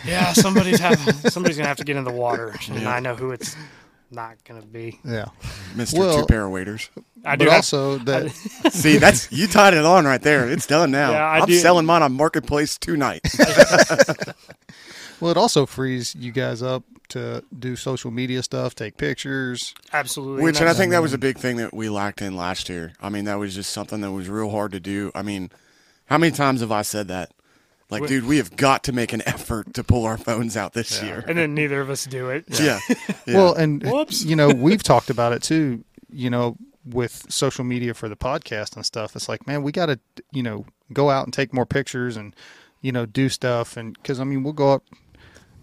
Yeah, 0.05 0.33
somebody's 0.33 0.79
have 0.79 0.99
somebody's 1.33 1.57
gonna 1.57 1.67
have 1.67 1.77
to 1.77 1.83
get 1.83 1.95
in 1.97 2.03
the 2.03 2.11
water, 2.11 2.55
and 2.69 2.83
Yeah. 2.83 2.93
I 2.93 2.99
know 2.99 3.15
who 3.15 3.31
it's 3.31 3.55
not 4.11 4.43
gonna 4.43 4.61
be. 4.65 4.99
Yeah. 5.05 5.25
Mister 5.75 5.99
Well- 5.99 6.19
Two 6.21 6.25
Pair 6.25 6.45
of 6.45 6.51
Waders. 6.51 6.89
I 7.25 7.35
do 7.35 7.45
but 7.45 7.51
have- 7.51 7.57
also 7.57 7.97
that 7.99 8.29
See, 8.71 8.97
that's 8.97 9.31
you 9.31 9.47
tied 9.47 9.73
it 9.73 9.85
on 9.85 10.05
right 10.05 10.21
there. 10.21 10.49
It's 10.49 10.65
done 10.67 10.91
now. 10.91 11.11
Yeah, 11.11 11.25
I 11.25 11.39
I'm 11.39 11.45
do- 11.47 11.57
selling 11.59 11.85
mine 11.85 12.01
on 12.01 12.13
marketplace 12.13 12.77
tonight. 12.77 13.21
well, 15.19 15.31
it 15.31 15.37
also 15.37 15.65
frees 15.65 16.15
you 16.15 16.31
guys 16.31 16.61
up 16.63 16.83
to 17.09 17.43
do 17.57 17.75
social 17.75 18.11
media 18.11 18.43
stuff, 18.43 18.75
take 18.75 18.95
pictures. 18.97 19.73
absolutely. 19.93 20.43
Which, 20.43 20.57
and 20.57 20.63
I 20.65 20.65
that's- 20.67 20.77
think 20.77 20.91
that 20.91 21.01
was 21.01 21.13
a 21.13 21.17
big 21.17 21.37
thing 21.37 21.57
that 21.57 21.73
we 21.73 21.89
lacked 21.89 22.21
in 22.21 22.35
last 22.35 22.69
year. 22.69 22.93
I 23.01 23.09
mean, 23.09 23.25
that 23.25 23.35
was 23.39 23.55
just 23.55 23.71
something 23.71 24.01
that 24.01 24.11
was 24.11 24.29
real 24.29 24.49
hard 24.51 24.71
to 24.73 24.79
do. 24.79 25.11
I 25.15 25.21
mean, 25.23 25.49
how 26.05 26.17
many 26.17 26.31
times 26.31 26.61
have 26.61 26.71
I 26.71 26.83
said 26.83 27.07
that? 27.09 27.31
Like, 27.89 28.01
We- 28.03 28.07
dude, 28.07 28.25
we 28.25 28.37
have 28.37 28.55
got 28.55 28.83
to 28.83 28.91
make 28.91 29.13
an 29.13 29.21
effort 29.27 29.73
to 29.73 29.83
pull 29.83 30.05
our 30.05 30.17
phones 30.17 30.55
out 30.55 30.73
this 30.73 31.01
year. 31.01 31.23
and 31.27 31.37
then 31.37 31.53
neither 31.55 31.81
of 31.81 31.89
us 31.89 32.05
do 32.05 32.29
it. 32.29 32.45
Yeah. 32.59 32.79
yeah. 32.89 32.95
Well, 33.27 33.53
and 33.55 33.83
Whoops. 33.83 34.23
you 34.23 34.35
know, 34.35 34.49
we've 34.49 34.83
talked 34.83 35.09
about 35.09 35.33
it 35.33 35.41
too. 35.41 35.83
You 36.11 36.29
know, 36.29 36.55
with 36.85 37.25
social 37.29 37.63
media 37.63 37.93
for 37.93 38.07
the 38.09 38.15
podcast 38.15 38.75
and 38.75 38.85
stuff, 38.85 39.15
it's 39.15 39.27
like, 39.29 39.45
man, 39.47 39.63
we 39.63 39.71
got 39.71 39.87
to, 39.87 39.99
you 40.31 40.41
know, 40.43 40.65
go 40.93 41.09
out 41.09 41.25
and 41.25 41.33
take 41.33 41.53
more 41.53 41.65
pictures 41.65 42.15
and, 42.17 42.35
you 42.81 42.91
know, 42.91 43.05
do 43.05 43.27
stuff. 43.29 43.75
And 43.77 43.93
because 43.93 44.19
I 44.19 44.23
mean, 44.23 44.43
we'll 44.43 44.53
go 44.53 44.73
up, 44.73 44.83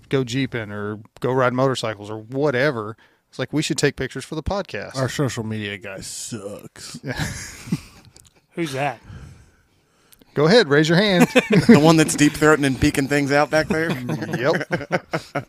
go 0.08 0.22
jeeping 0.24 0.70
or 0.70 1.00
go 1.20 1.32
ride 1.32 1.52
motorcycles 1.52 2.10
or 2.10 2.18
whatever. 2.18 2.96
It's 3.28 3.38
like 3.40 3.52
we 3.52 3.60
should 3.62 3.78
take 3.78 3.96
pictures 3.96 4.24
for 4.24 4.34
the 4.36 4.42
podcast. 4.42 4.96
Our 4.96 5.08
social 5.08 5.42
media 5.44 5.78
guy 5.78 6.00
sucks. 6.00 7.00
Who's 8.52 8.72
that? 8.72 9.00
Go 10.36 10.46
ahead, 10.46 10.68
raise 10.68 10.88
your 10.88 10.98
hand. 10.98 11.26
the 11.66 11.80
one 11.82 11.96
that's 11.96 12.14
deep 12.14 12.32
throating 12.34 12.64
and 12.64 12.80
peeking 12.80 13.08
things 13.08 13.32
out 13.32 13.50
back 13.50 13.66
there. 13.68 13.90
yep. 14.38 15.48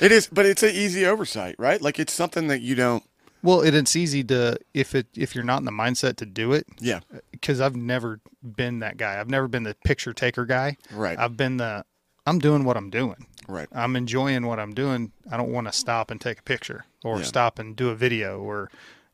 It 0.00 0.12
is, 0.12 0.28
but 0.28 0.46
it's 0.46 0.62
an 0.62 0.70
easy 0.70 1.04
oversight, 1.04 1.56
right? 1.58 1.78
Like, 1.82 1.98
it's 1.98 2.14
something 2.14 2.48
that 2.48 2.62
you 2.62 2.74
don't. 2.74 3.04
Well, 3.42 3.60
it, 3.60 3.74
it's 3.74 3.94
easy 3.94 4.24
to 4.24 4.56
if 4.72 4.94
it 4.94 5.08
if 5.14 5.34
you're 5.34 5.44
not 5.44 5.58
in 5.58 5.66
the 5.66 5.70
mindset 5.72 6.16
to 6.16 6.24
do 6.24 6.54
it. 6.54 6.66
Yeah. 6.78 7.00
because 7.32 7.60
I've 7.60 7.76
never 7.76 8.18
been 8.42 8.78
that 8.78 8.96
guy. 8.96 9.20
I've 9.20 9.28
never 9.28 9.46
been 9.46 9.64
the 9.64 9.76
picture 9.84 10.14
taker 10.14 10.46
guy. 10.46 10.78
Right. 10.90 11.18
I've 11.18 11.36
been 11.36 11.58
the 11.58 11.84
I'm 12.26 12.38
doing 12.38 12.64
what 12.64 12.78
I'm 12.78 12.88
doing. 12.88 13.26
Right. 13.46 13.68
I'm 13.72 13.94
enjoying 13.94 14.46
what 14.46 14.58
I'm 14.58 14.72
doing. 14.72 15.12
I 15.30 15.36
don't 15.36 15.52
want 15.52 15.66
to 15.66 15.72
stop 15.72 16.10
and 16.10 16.18
take 16.18 16.38
a 16.38 16.42
picture 16.44 16.86
or 17.04 17.18
Yeah. 17.18 17.24
stop 17.24 17.58
and 17.58 17.76
do 17.76 17.90
a 17.90 17.94
video 17.94 18.38
or 18.40 18.70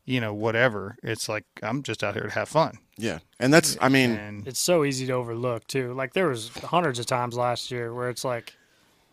you 0.07 0.19
know 0.21 0.33
whatever. 0.33 0.97
It's 1.03 1.29
like 1.29 1.43
I'm 1.61 1.83
just 1.83 2.03
out 2.03 2.15
here 2.15 2.23
to 2.23 2.31
have 2.31 2.49
fun. 2.49 2.79
Yeah. 2.97 3.19
And 3.39 3.53
that's, 3.53 3.77
I 3.79 3.89
mean, 3.89 4.11
And 4.11 4.47
It's 4.47 4.59
so 4.59 4.83
easy 4.83 5.05
to 5.07 5.13
overlook 5.13 5.67
too. 5.67 5.93
Like 5.93 6.13
there 6.13 6.27
was 6.27 6.49
hundreds 6.49 6.97
of 6.97 7.05
times 7.05 7.35
last 7.35 7.69
year 7.69 7.93
where 7.93 8.09
it's 8.09 8.23
like, 8.23 8.55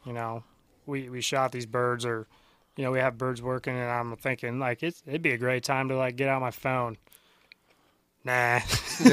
you 0.07 0.15
know, 0.15 0.45
we 0.87 1.11
we 1.11 1.21
shot 1.21 1.53
these 1.53 1.67
birds 1.67 2.07
or, 2.07 2.29
you 2.77 2.85
know, 2.85 2.93
we 2.93 3.01
have 3.01 3.19
birds 3.19 3.43
working 3.43 3.77
and 3.77 3.91
I'm 3.91 4.17
thinking 4.17 4.59
like 4.59 4.83
it's 4.83 5.03
it'd 5.07 5.21
be 5.21 5.33
a 5.33 5.39
great 5.39 5.65
time 5.65 5.89
to 5.89 5.97
like 5.97 6.17
get 6.17 6.29
out 6.29 6.41
my 6.41 6.53
phone. 6.53 6.97
Nah. 8.25 8.61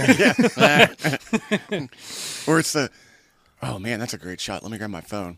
or 2.47 2.59
it's 2.59 2.73
the, 2.73 2.89
oh 3.61 3.79
man, 3.79 3.99
that's 3.99 4.13
a 4.13 4.19
great 4.19 4.39
shot. 4.39 4.61
Let 4.61 4.71
me 4.71 4.77
grab 4.77 4.91
my 4.91 5.01
phone. 5.01 5.37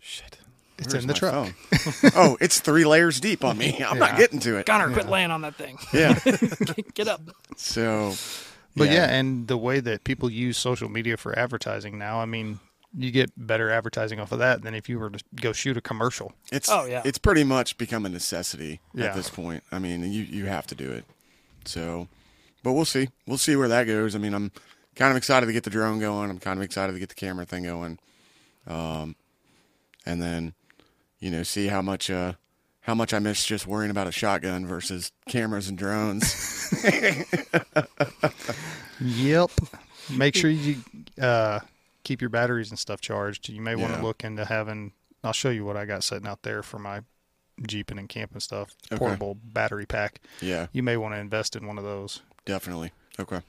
Shit. 0.00 0.38
It's 0.78 0.92
Where's 0.92 1.04
in 1.04 1.08
the 1.08 1.14
my 1.14 1.18
truck. 1.18 1.32
phone? 2.02 2.10
oh, 2.16 2.36
it's 2.40 2.58
three 2.60 2.84
layers 2.84 3.20
deep 3.20 3.44
on 3.44 3.56
me. 3.56 3.82
I'm 3.84 3.98
not 3.98 4.16
getting 4.16 4.40
to 4.40 4.56
it. 4.56 4.66
Connor, 4.66 4.92
quit 4.92 5.08
laying 5.08 5.30
on 5.30 5.42
that 5.42 5.54
thing. 5.54 5.78
Yeah. 5.92 6.18
get 6.94 7.06
up. 7.08 7.20
So, 7.56 8.14
but 8.74 8.90
yeah. 8.90 9.04
and 9.08 9.46
the 9.46 9.56
way 9.56 9.78
that 9.80 10.02
people 10.04 10.28
use 10.30 10.58
social 10.58 10.88
media 10.88 11.16
for 11.16 11.38
advertising 11.38 11.96
now, 11.96 12.18
I 12.20 12.24
mean, 12.24 12.58
you 12.96 13.10
get 13.12 13.30
better 13.36 13.70
advertising 13.70 14.18
off 14.18 14.32
of 14.32 14.40
that 14.40 14.62
than 14.62 14.74
if 14.74 14.88
you 14.88 14.98
were 14.98 15.10
to 15.10 15.22
go 15.36 15.52
shoot 15.52 15.76
a 15.76 15.80
commercial. 15.80 16.32
It's 16.50 16.68
Oh, 16.68 16.86
yeah. 16.86 17.02
it's 17.04 17.18
pretty 17.18 17.44
much 17.44 17.78
become 17.78 18.04
a 18.04 18.08
necessity 18.08 18.80
Yeah. 18.94 19.06
at 19.06 19.14
this 19.14 19.30
point. 19.30 19.62
I 19.70 19.78
mean, 19.78 20.02
you 20.12 20.22
you 20.22 20.46
have 20.46 20.66
to 20.68 20.74
do 20.74 20.90
it. 20.90 21.04
So, 21.64 22.08
but 22.64 22.72
we'll 22.72 22.84
see. 22.84 23.08
We'll 23.26 23.38
see 23.38 23.54
where 23.56 23.68
that 23.68 23.84
goes. 23.86 24.14
I 24.14 24.18
mean, 24.18 24.34
I'm 24.34 24.50
kind 24.96 25.10
of 25.12 25.16
excited 25.16 25.46
to 25.46 25.52
get 25.52 25.62
the 25.64 25.70
drone 25.70 25.98
going. 26.00 26.30
I'm 26.30 26.38
kind 26.40 26.58
of 26.58 26.64
excited 26.64 26.92
to 26.94 26.98
get 26.98 27.08
the 27.10 27.14
camera 27.14 27.44
thing 27.46 27.62
going. 27.64 27.98
Um, 28.66 29.14
and 30.06 30.20
then, 30.20 30.54
you 31.24 31.30
know, 31.30 31.42
see 31.42 31.68
how 31.68 31.80
much 31.80 32.10
uh 32.10 32.34
how 32.82 32.94
much 32.94 33.14
I 33.14 33.18
miss 33.18 33.46
just 33.46 33.66
worrying 33.66 33.90
about 33.90 34.06
a 34.06 34.12
shotgun 34.12 34.66
versus 34.66 35.10
cameras 35.26 35.68
and 35.70 35.78
drones. 35.78 36.70
Yep. 39.00 39.50
Make 40.10 40.36
sure 40.36 40.50
you 40.50 40.76
uh, 41.20 41.60
keep 42.04 42.20
your 42.20 42.30
batteries 42.30 42.70
and 42.70 42.78
stuff 42.78 43.00
charged. 43.00 43.48
You 43.48 43.60
may 43.60 43.74
want 43.74 43.90
Yeah. 43.92 43.96
to 43.98 44.02
look 44.04 44.22
into 44.22 44.44
having. 44.44 44.92
I'll 45.22 45.32
show 45.32 45.50
you 45.50 45.64
what 45.64 45.76
I 45.76 45.84
got 45.84 46.04
sitting 46.04 46.28
out 46.28 46.42
there 46.42 46.62
for 46.62 46.78
my 46.78 47.00
jeeping 47.66 47.98
and 47.98 48.08
camping 48.08 48.40
stuff. 48.40 48.70
Okay. 48.92 48.98
Portable 48.98 49.34
battery 49.42 49.86
pack. 49.86 50.20
yeah, 50.40 50.66
You 50.72 50.82
may 50.82 50.96
want 50.96 51.14
to 51.14 51.18
invest 51.18 51.56
in 51.56 51.66
one 51.66 51.78
of 51.78 51.84
those 51.84 52.20
definitely. 52.44 52.92
Okay. 53.18 53.40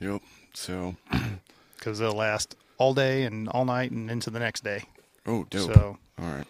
Yep. 0.00 0.22
So, 0.54 0.96
because 1.76 1.98
they'll 1.98 2.12
last 2.12 2.56
all 2.78 2.94
day 2.94 3.22
and 3.24 3.48
all 3.50 3.64
night 3.64 3.90
and 3.92 4.10
into 4.10 4.30
the 4.30 4.38
next 4.40 4.64
day. 4.64 4.84
Oh, 5.26 5.44
dope. 5.50 5.72
So 5.74 5.98
All 6.18 6.24
right. 6.24 6.46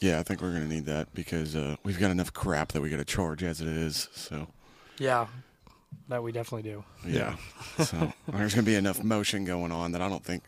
Yeah, 0.00 0.18
I 0.20 0.22
think 0.22 0.42
we're 0.42 0.52
gonna 0.52 0.66
need 0.66 0.86
that 0.86 1.12
because 1.14 1.56
uh, 1.56 1.76
we've 1.82 1.98
got 1.98 2.10
enough 2.10 2.32
crap 2.32 2.72
that 2.72 2.82
we 2.82 2.90
got 2.90 2.98
to 2.98 3.04
charge 3.04 3.42
as 3.42 3.60
it 3.60 3.68
is. 3.68 4.08
So 4.14 4.46
Yeah. 4.98 5.26
That 6.08 6.22
we 6.22 6.30
definitely 6.32 6.70
do. 6.70 6.84
yeah, 7.06 7.36
so 7.82 8.12
there's 8.28 8.54
gonna 8.54 8.64
be 8.66 8.74
enough 8.74 9.02
motion 9.02 9.44
going 9.44 9.72
on 9.72 9.92
that 9.92 10.02
I 10.02 10.08
don't 10.08 10.22
think. 10.24 10.42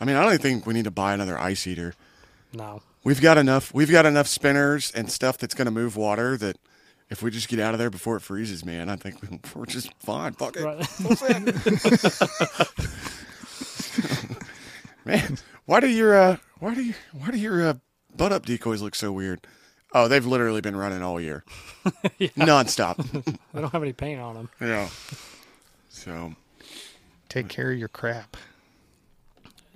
I 0.00 0.04
mean, 0.04 0.16
I 0.16 0.22
don't 0.24 0.40
think 0.40 0.66
we 0.66 0.74
need 0.74 0.84
to 0.84 0.90
buy 0.90 1.12
another 1.14 1.38
ice 1.38 1.66
eater. 1.66 1.94
No. 2.52 2.82
We've 3.02 3.20
got 3.20 3.38
enough. 3.38 3.72
We've 3.72 3.90
got 3.90 4.06
enough 4.06 4.26
spinners 4.28 4.92
and 4.92 5.10
stuff 5.10 5.38
that's 5.38 5.54
gonna 5.54 5.70
move 5.70 5.96
water 5.96 6.36
that. 6.36 6.56
If 7.08 7.22
we 7.24 7.32
just 7.32 7.48
get 7.48 7.58
out 7.58 7.74
of 7.74 7.80
there 7.80 7.90
before 7.90 8.16
it 8.16 8.20
freezes, 8.20 8.64
man, 8.64 8.88
I 8.88 8.94
think 8.94 9.16
we're 9.56 9.66
just 9.66 9.92
fine. 9.94 10.32
Fuck 10.34 10.56
it, 10.56 10.62
Right. 10.62 10.86
man. 15.04 15.38
Why 15.66 15.80
do 15.80 15.88
your 15.88 16.14
uh, 16.16 16.36
why 16.60 16.74
do 16.74 16.82
you 16.82 16.94
why 17.12 17.30
do 17.30 17.38
your 17.38 17.66
uh, 17.66 17.74
butt 18.16 18.32
up 18.32 18.46
decoys 18.46 18.82
look 18.82 18.94
so 18.94 19.10
weird? 19.10 19.46
Oh, 19.92 20.06
they've 20.06 20.24
literally 20.24 20.60
been 20.60 20.76
running 20.76 21.02
all 21.02 21.20
year, 21.20 21.42
nonstop. 22.38 22.98
I 23.54 23.60
don't 23.60 23.72
have 23.72 23.82
any 23.82 23.92
paint 23.92 24.20
on 24.20 24.34
them. 24.34 24.48
Yeah. 24.60 24.88
So 25.88 26.34
take 27.28 27.48
care 27.48 27.72
of 27.72 27.78
your 27.78 27.88
crap. 27.88 28.36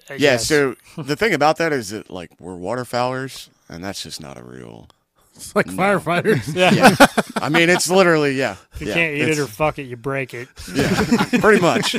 I 0.09 0.15
yeah. 0.15 0.19
guess. 0.19 0.47
So 0.47 0.77
the 0.97 1.17
thing 1.17 1.33
about 1.35 1.57
that 1.57 1.73
is 1.73 1.91
that 1.91 2.11
like 2.11 2.31
we're 2.39 2.57
waterfowlers, 2.57 3.49
and 3.69 3.83
that's 3.83 4.03
just 4.03 4.21
not 4.21 4.39
a 4.39 4.45
real. 4.45 4.89
It's 5.35 5.57
like 5.57 5.67
firefighters. 5.67 6.55
yeah. 6.55 6.71
Yeah. 6.75 7.43
I 7.43 7.49
mean, 7.49 7.69
it's 7.69 7.91
literally 7.91 8.35
yeah. 8.35 8.57
If 8.75 8.83
you 8.83 8.89
yeah, 8.89 8.95
can't 8.95 9.17
eat 9.17 9.29
it 9.29 9.39
or 9.39 9.47
fuck 9.47 9.79
it, 9.79 9.85
you 9.85 9.97
break 9.97 10.35
it. 10.35 10.49
yeah, 10.73 10.95
pretty 11.41 11.61
much. 11.61 11.97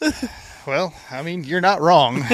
Well, 0.66 0.92
I 1.10 1.22
mean, 1.22 1.42
you're 1.44 1.62
not 1.62 1.80
wrong. 1.80 2.22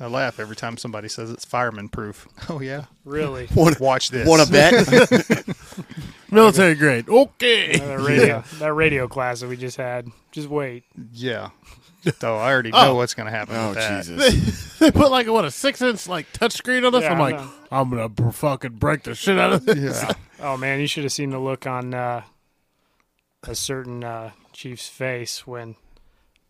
I 0.00 0.06
laugh 0.06 0.38
every 0.38 0.56
time 0.56 0.76
somebody 0.76 1.08
says 1.08 1.30
it's 1.30 1.44
fireman 1.44 1.88
proof. 1.88 2.26
Oh 2.48 2.60
yeah, 2.60 2.84
Really. 3.04 3.48
Want 3.54 3.78
watch 3.80 4.10
this. 4.10 4.26
want 4.26 4.46
to 4.46 4.52
bet? 4.52 5.44
Military 6.30 6.74
grade. 6.74 7.08
Okay. 7.08 7.78
that 7.78 8.00
radio 8.00 8.42
that 8.58 8.72
radio 8.72 9.06
class 9.08 9.40
that 9.40 9.48
we 9.48 9.56
just 9.56 9.76
had. 9.76 10.08
Just 10.32 10.48
wait. 10.48 10.84
Yeah. 11.12 11.50
So 12.20 12.36
I 12.36 12.52
already 12.52 12.70
know 12.70 12.94
what's 12.94 13.14
going 13.14 13.26
to 13.26 13.32
happen 13.32 13.56
oh 13.56 13.68
with 13.70 13.78
that. 13.78 14.04
Jesus! 14.04 14.78
they 14.78 14.90
put 14.90 15.10
like 15.10 15.26
what 15.26 15.44
a 15.44 15.50
six 15.50 15.82
inch 15.82 16.06
like 16.08 16.32
touchscreen 16.32 16.86
on 16.86 16.92
this. 16.92 17.02
Yeah, 17.02 17.12
I'm 17.12 17.18
like, 17.18 17.36
know. 17.36 17.50
I'm 17.70 17.90
gonna 17.90 18.08
br- 18.08 18.30
fucking 18.30 18.72
break 18.76 19.02
the 19.02 19.14
shit 19.14 19.38
out 19.38 19.52
of 19.52 19.66
this. 19.66 20.02
Yeah. 20.02 20.12
Oh 20.40 20.56
man, 20.56 20.80
you 20.80 20.86
should 20.86 21.04
have 21.04 21.12
seen 21.12 21.30
the 21.30 21.38
look 21.40 21.66
on 21.66 21.92
uh, 21.92 22.22
a 23.42 23.54
certain 23.54 24.04
uh, 24.04 24.30
chief's 24.58 24.88
face 24.88 25.46
when 25.46 25.76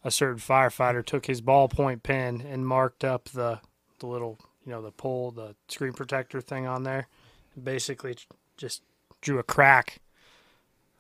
a 0.03 0.11
certain 0.11 0.38
firefighter 0.38 1.05
took 1.05 1.27
his 1.27 1.42
ballpoint 1.42 2.03
pen 2.03 2.40
and 2.40 2.66
marked 2.66 3.05
up 3.05 3.29
the 3.29 3.61
the 3.99 4.07
little 4.07 4.38
you 4.64 4.73
know 4.73 4.81
the 4.81 4.90
pole 4.90 5.31
the 5.31 5.55
screen 5.68 5.92
protector 5.92 6.40
thing 6.40 6.66
on 6.66 6.85
there, 6.85 7.07
and 7.55 7.64
basically 7.64 8.16
just 8.57 8.82
drew 9.20 9.39
a 9.39 9.43
crack 9.43 10.01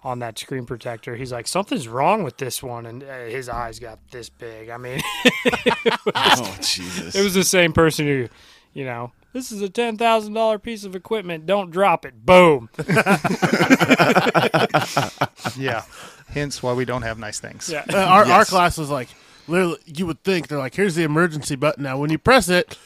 on 0.04 0.18
that 0.18 0.38
screen 0.38 0.66
protector. 0.66 1.16
He's 1.16 1.32
like, 1.32 1.48
something's 1.48 1.88
wrong 1.88 2.24
with 2.24 2.36
this 2.36 2.62
one, 2.62 2.84
and 2.84 3.02
uh, 3.02 3.24
his 3.24 3.48
eyes 3.48 3.78
got 3.78 3.98
this 4.10 4.28
big. 4.28 4.68
I 4.68 4.76
mean, 4.76 5.00
Oh 6.14 6.56
Jesus! 6.60 7.14
it 7.14 7.22
was 7.24 7.32
the 7.32 7.42
same 7.42 7.72
person 7.72 8.06
who, 8.06 8.28
you 8.74 8.84
know. 8.84 9.12
This 9.32 9.50
is 9.50 9.62
a 9.62 9.70
ten 9.70 9.96
thousand 9.96 10.34
dollar 10.34 10.58
piece 10.58 10.84
of 10.84 10.94
equipment. 10.94 11.46
Don't 11.46 11.70
drop 11.70 12.04
it. 12.04 12.26
Boom. 12.26 12.68
Yeah. 15.56 15.82
Hence 16.38 16.62
why 16.62 16.72
we 16.72 16.84
don't 16.84 17.02
have 17.02 17.18
nice 17.18 17.40
things. 17.40 17.68
Yeah. 17.68 17.84
Uh, 17.92 17.96
our 17.98 18.24
our 18.26 18.44
class 18.44 18.78
was 18.78 18.90
like, 18.90 19.08
literally, 19.46 19.78
you 19.86 20.06
would 20.06 20.22
think 20.24 20.48
they're 20.48 20.58
like, 20.58 20.74
here's 20.74 20.94
the 20.94 21.04
emergency 21.04 21.56
button. 21.56 21.84
Now, 21.84 21.98
when 21.98 22.10
you 22.10 22.18
press 22.18 22.48
it, 22.48 22.76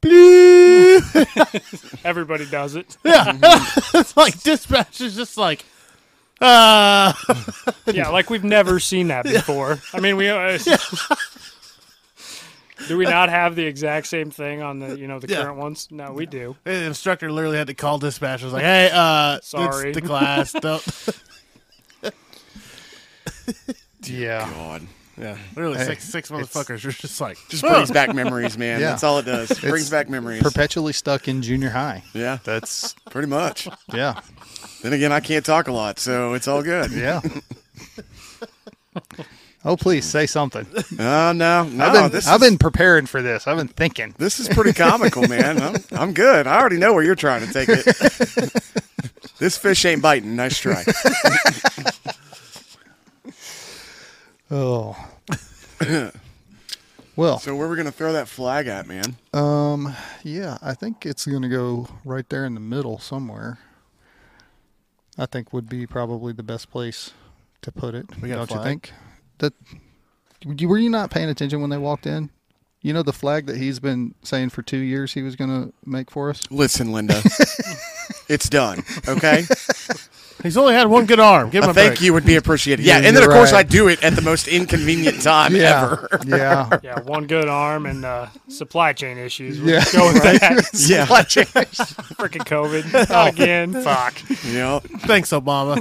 bleep. 0.00 2.00
Everybody 2.04 2.46
does 2.46 2.74
it. 2.76 2.96
yeah, 3.04 3.32
it's 3.94 4.16
like 4.16 4.40
dispatch 4.42 5.00
is 5.00 5.14
just 5.16 5.36
like, 5.36 5.64
Uh, 6.40 7.12
Yeah, 7.86 8.08
like 8.08 8.30
we've 8.30 8.44
never 8.44 8.80
seen 8.80 9.08
that 9.08 9.24
before. 9.24 9.80
I 9.92 10.00
mean, 10.00 10.16
we. 10.16 10.28
Uh, 10.28 10.58
do 12.88 12.96
we 12.98 13.04
not 13.04 13.28
have 13.28 13.54
the 13.54 13.64
exact 13.64 14.06
same 14.08 14.30
thing 14.30 14.60
on 14.62 14.78
the 14.80 14.98
you 14.98 15.06
know 15.06 15.18
the 15.20 15.28
Yeah. 15.28 15.42
current 15.42 15.58
ones? 15.58 15.88
No, 15.90 16.12
we 16.12 16.26
do. 16.26 16.56
the 16.64 16.84
instructor 16.84 17.30
literally 17.30 17.58
had 17.58 17.68
to 17.68 17.74
call 17.74 17.98
dispatch. 17.98 18.42
Was 18.42 18.52
like, 18.52 18.64
"Hey, 18.64 18.90
uh, 18.92 19.38
Sorry. 19.42 19.90
it's 19.90 20.00
the 20.00 20.06
class. 20.06 20.52
Don't." 20.52 20.82
Yeah. 24.04 24.50
God. 24.52 24.82
yeah, 25.16 25.36
literally 25.54 25.78
Hey, 25.78 25.84
six 25.84 26.04
six 26.04 26.30
motherfuckers. 26.30 26.82
You're 26.82 26.90
just 26.92 27.20
like, 27.20 27.38
Just 27.48 27.62
brings 27.62 27.90
back 27.92 28.12
memories, 28.14 28.58
man. 28.58 28.80
Yeah. 28.80 28.90
That's 28.90 29.04
all 29.04 29.18
it 29.20 29.26
does. 29.26 29.56
brings 29.60 29.88
back 29.90 30.08
memories. 30.10 30.42
Perpetually 30.42 30.92
stuck 30.92 31.28
in 31.28 31.40
junior 31.40 31.70
high. 31.70 32.02
yeah, 32.12 32.38
That's 32.42 32.94
pretty 33.10 33.28
much. 33.28 33.68
yeah. 33.94 34.20
Then 34.82 34.92
again, 34.92 35.12
I 35.12 35.20
can't 35.20 35.46
talk 35.46 35.68
a 35.68 35.72
lot, 35.72 36.00
so 36.00 36.34
it's 36.34 36.48
all 36.48 36.62
good. 36.64 36.90
Yeah. 36.90 37.20
Oh, 39.64 39.76
please 39.76 40.04
say 40.04 40.26
something. 40.26 40.66
Uh, 40.98 41.32
no, 41.32 41.62
no. 41.62 41.84
I've 41.84 41.92
been 41.92 42.10
this 42.10 42.26
I've 42.26 42.42
is, 42.42 42.48
been 42.50 42.58
preparing 42.58 43.06
for 43.06 43.22
this. 43.22 43.46
I've 43.46 43.56
been 43.56 43.68
thinking. 43.68 44.12
This 44.18 44.40
is 44.40 44.48
pretty 44.48 44.72
comical, 44.72 45.22
man. 45.28 45.62
I'm, 45.62 45.76
I'm 45.92 46.12
good. 46.12 46.48
I 46.48 46.58
already 46.58 46.78
know 46.78 46.92
where 46.92 47.04
you're 47.04 47.14
trying 47.14 47.46
to 47.46 47.52
take 47.52 47.68
it. 47.68 47.84
this 49.38 49.56
fish 49.56 49.84
ain't 49.84 50.02
biting. 50.02 50.34
Nice 50.34 50.58
try. 50.58 50.82
Oh. 54.54 54.94
well, 57.16 57.38
So 57.38 57.56
where 57.56 57.68
we 57.68 57.76
gonna 57.76 57.90
throw 57.90 58.12
that 58.12 58.28
flag 58.28 58.66
at, 58.66 58.86
man? 58.86 59.16
um, 59.32 59.94
yeah, 60.22 60.58
I 60.62 60.74
think 60.74 61.06
it's 61.06 61.24
going 61.26 61.42
to 61.42 61.48
go 61.48 61.88
right 62.04 62.28
there 62.28 62.44
in 62.44 62.54
the 62.54 62.60
middle 62.60 62.98
somewhere. 62.98 63.58
I 65.18 65.26
think 65.26 65.52
would 65.52 65.68
be 65.68 65.86
probably 65.86 66.32
the 66.32 66.42
best 66.42 66.70
place 66.70 67.12
to 67.62 67.72
put 67.72 67.94
it. 67.94 68.06
We 68.20 68.28
got 68.28 68.48
don't 68.48 68.58
you 68.58 68.64
think? 68.64 68.92
That 69.38 69.52
you- 70.44 70.68
were 70.68 70.78
you 70.78 70.90
not 70.90 71.10
paying 71.10 71.28
attention 71.28 71.60
when 71.60 71.70
they 71.70 71.78
walked 71.78 72.06
in? 72.06 72.30
You 72.82 72.92
know 72.92 73.02
the 73.02 73.12
flag 73.12 73.46
that 73.46 73.56
he's 73.56 73.78
been 73.78 74.14
saying 74.22 74.50
for 74.50 74.62
two 74.62 74.76
years 74.78 75.14
he 75.14 75.22
was 75.22 75.36
going 75.36 75.50
to 75.50 75.72
make 75.88 76.10
for 76.10 76.30
us. 76.30 76.42
Listen, 76.50 76.92
Linda. 76.92 77.22
it's 78.28 78.48
done. 78.48 78.82
Okay. 79.06 79.44
He's 80.42 80.56
only 80.56 80.74
had 80.74 80.86
one 80.88 81.06
good 81.06 81.20
arm. 81.20 81.50
Give 81.50 81.62
him 81.64 81.68
A 81.68 81.70
a 81.72 81.74
thank 81.74 81.90
break. 81.94 82.00
you 82.02 82.12
would 82.14 82.24
be 82.24 82.36
appreciated. 82.36 82.84
Yeah, 82.84 82.98
Yeah, 83.00 83.06
and 83.08 83.16
then 83.16 83.22
of 83.22 83.28
you're 83.28 83.32
course 83.34 83.52
right. 83.52 83.64
I 83.66 83.68
do 83.68 83.88
it 83.88 84.02
at 84.02 84.14
the 84.14 84.22
most 84.22 84.48
inconvenient 84.48 85.22
time 85.22 85.54
ever. 85.56 86.08
yeah, 86.26 86.68
Yeah, 86.82 87.00
one 87.00 87.26
good 87.26 87.48
arm 87.48 87.86
and 87.86 88.04
uh, 88.04 88.28
supply 88.48 88.92
chain 88.92 89.18
issues. 89.18 89.60
We'll 89.60 89.74
yeah. 89.74 89.80
just 89.80 89.92
go 89.94 90.12
with 90.12 90.22
that. 90.22 90.70
Yeah. 90.88 91.06
Freaking 91.06 92.44
COVID. 92.46 93.08
Not 93.10 93.32
again. 93.34 93.72
Fuck. 93.82 94.14
Yeah. 94.44 94.78
Thanks, 95.06 95.30
Obama. 95.30 95.78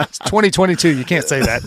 It's 0.00 0.18
2022. 0.20 0.96
You 0.96 1.04
can't 1.04 1.26
say 1.26 1.40
that. 1.40 1.62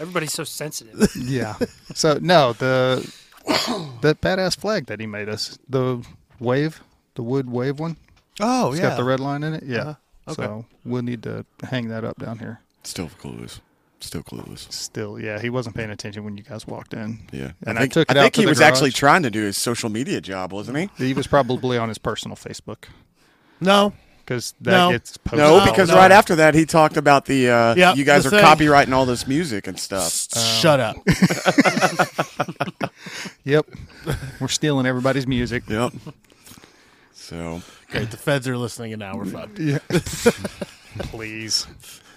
Everybody's 0.00 0.32
so 0.32 0.44
sensitive. 0.44 1.14
Yeah. 1.16 1.56
So 1.94 2.18
no, 2.20 2.52
the 2.54 3.00
that 4.02 4.20
badass 4.20 4.56
flag 4.56 4.86
that 4.86 5.00
he 5.00 5.06
made 5.06 5.28
us, 5.28 5.58
the 5.68 6.04
wave, 6.40 6.80
the 7.14 7.22
wood 7.22 7.48
wave 7.50 7.78
one. 7.78 7.96
Oh 8.42 8.72
It's 8.72 8.80
yeah. 8.80 8.88
got 8.90 8.96
the 8.96 9.04
red 9.04 9.20
line 9.20 9.42
in 9.42 9.54
it. 9.54 9.62
Yeah. 9.64 9.78
Uh-huh. 9.80 9.94
Okay. 10.32 10.42
So 10.42 10.64
we'll 10.84 11.02
need 11.02 11.22
to 11.24 11.44
hang 11.68 11.88
that 11.88 12.04
up 12.04 12.18
down 12.18 12.38
here. 12.38 12.60
Still 12.84 13.08
clueless. 13.08 13.60
Still 14.00 14.22
clueless. 14.22 14.70
Still, 14.72 15.18
yeah, 15.18 15.40
he 15.40 15.48
wasn't 15.48 15.76
paying 15.76 15.90
attention 15.90 16.24
when 16.24 16.36
you 16.36 16.42
guys 16.42 16.66
walked 16.66 16.92
in. 16.92 17.20
Yeah. 17.32 17.52
And 17.66 17.78
I 17.78 17.82
I 17.82 17.84
think, 17.84 17.92
took 17.92 18.10
it 18.10 18.16
I 18.16 18.20
out 18.20 18.22
think 18.24 18.34
to 18.34 18.40
he 18.40 18.44
the 18.46 18.50
was 18.50 18.60
actually 18.60 18.90
trying 18.90 19.22
to 19.22 19.30
do 19.30 19.42
his 19.42 19.56
social 19.56 19.88
media 19.90 20.20
job, 20.20 20.52
wasn't 20.52 20.76
he? 20.78 20.90
He 21.06 21.14
was 21.14 21.26
probably 21.28 21.78
on 21.78 21.88
his 21.88 21.98
personal 21.98 22.36
Facebook 22.36 22.84
no, 23.60 23.92
because 24.24 24.54
that 24.60 24.72
No. 24.72 24.90
gets 24.90 25.16
posted. 25.18 25.38
No, 25.38 25.58
No, 25.58 25.64
because 25.70 25.88
no. 25.88 25.94
right 25.96 26.10
after 26.10 26.34
that 26.36 26.54
he 26.56 26.66
talked 26.66 26.96
about 26.96 27.26
the 27.26 27.48
uh 27.48 27.74
Yeah, 27.76 27.94
you 27.94 28.04
guys 28.04 28.24
the 28.24 28.28
are 28.28 28.40
thing. 28.40 28.44
copywriting 28.44 28.92
all 28.92 29.06
this 29.06 29.26
music 29.28 29.66
and 29.68 29.78
stuff. 29.78 30.10
shut 30.36 30.80
up. 30.80 30.96
Yep. 33.44 33.66
We're 34.40 34.48
stealing 34.48 34.86
everybody's 34.86 35.26
music. 35.26 35.64
Yep. 35.68 35.92
So 37.22 37.62
Great, 37.90 38.10
the 38.10 38.16
feds 38.16 38.48
are 38.48 38.56
listening, 38.56 38.92
and 38.92 39.00
now 39.00 39.14
we're 39.16 39.24
fucked. 39.26 39.58
Yeah. 39.58 39.78
Please. 40.98 41.66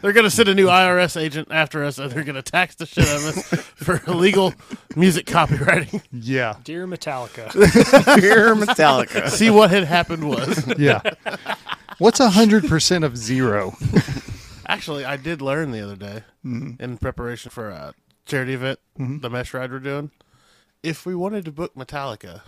They're 0.01 0.13
gonna 0.13 0.29
send 0.29 0.49
a 0.49 0.55
new 0.55 0.67
IRS 0.67 1.19
agent 1.19 1.47
after 1.51 1.83
us, 1.83 1.97
and 1.97 2.11
they're 2.11 2.23
gonna 2.23 2.41
tax 2.41 2.75
the 2.75 2.85
shit 2.85 3.07
out 3.07 3.17
of 3.17 3.25
us 3.37 3.47
for 3.75 4.01
illegal 4.11 4.53
music 4.95 5.25
copywriting. 5.25 6.01
Yeah. 6.11 6.55
Dear 6.63 6.85
Metallica. 6.87 7.51
Dear 8.19 8.55
Metallica. 8.55 9.29
See 9.29 9.49
what 9.49 9.69
had 9.71 9.83
happened 9.85 10.27
was 10.27 10.77
Yeah. 10.77 11.01
What's 11.99 12.19
hundred 12.19 12.65
percent 12.67 13.03
of 13.03 13.15
zero? 13.17 13.75
actually 14.67 15.05
I 15.05 15.17
did 15.17 15.41
learn 15.41 15.71
the 15.71 15.81
other 15.81 15.95
day 15.95 16.23
Mm-hmm. 16.45 16.81
in 16.83 16.97
preparation 16.97 17.49
for 17.49 17.69
a 17.69 17.93
charity 18.25 18.53
event, 18.53 18.79
the 18.97 19.29
mesh 19.29 19.53
ride 19.53 19.71
we're 19.71 19.79
doing. 19.79 20.11
If 20.83 21.05
we 21.05 21.15
wanted 21.15 21.45
to 21.45 21.51
book 21.51 21.73
Metallica, 21.75 22.41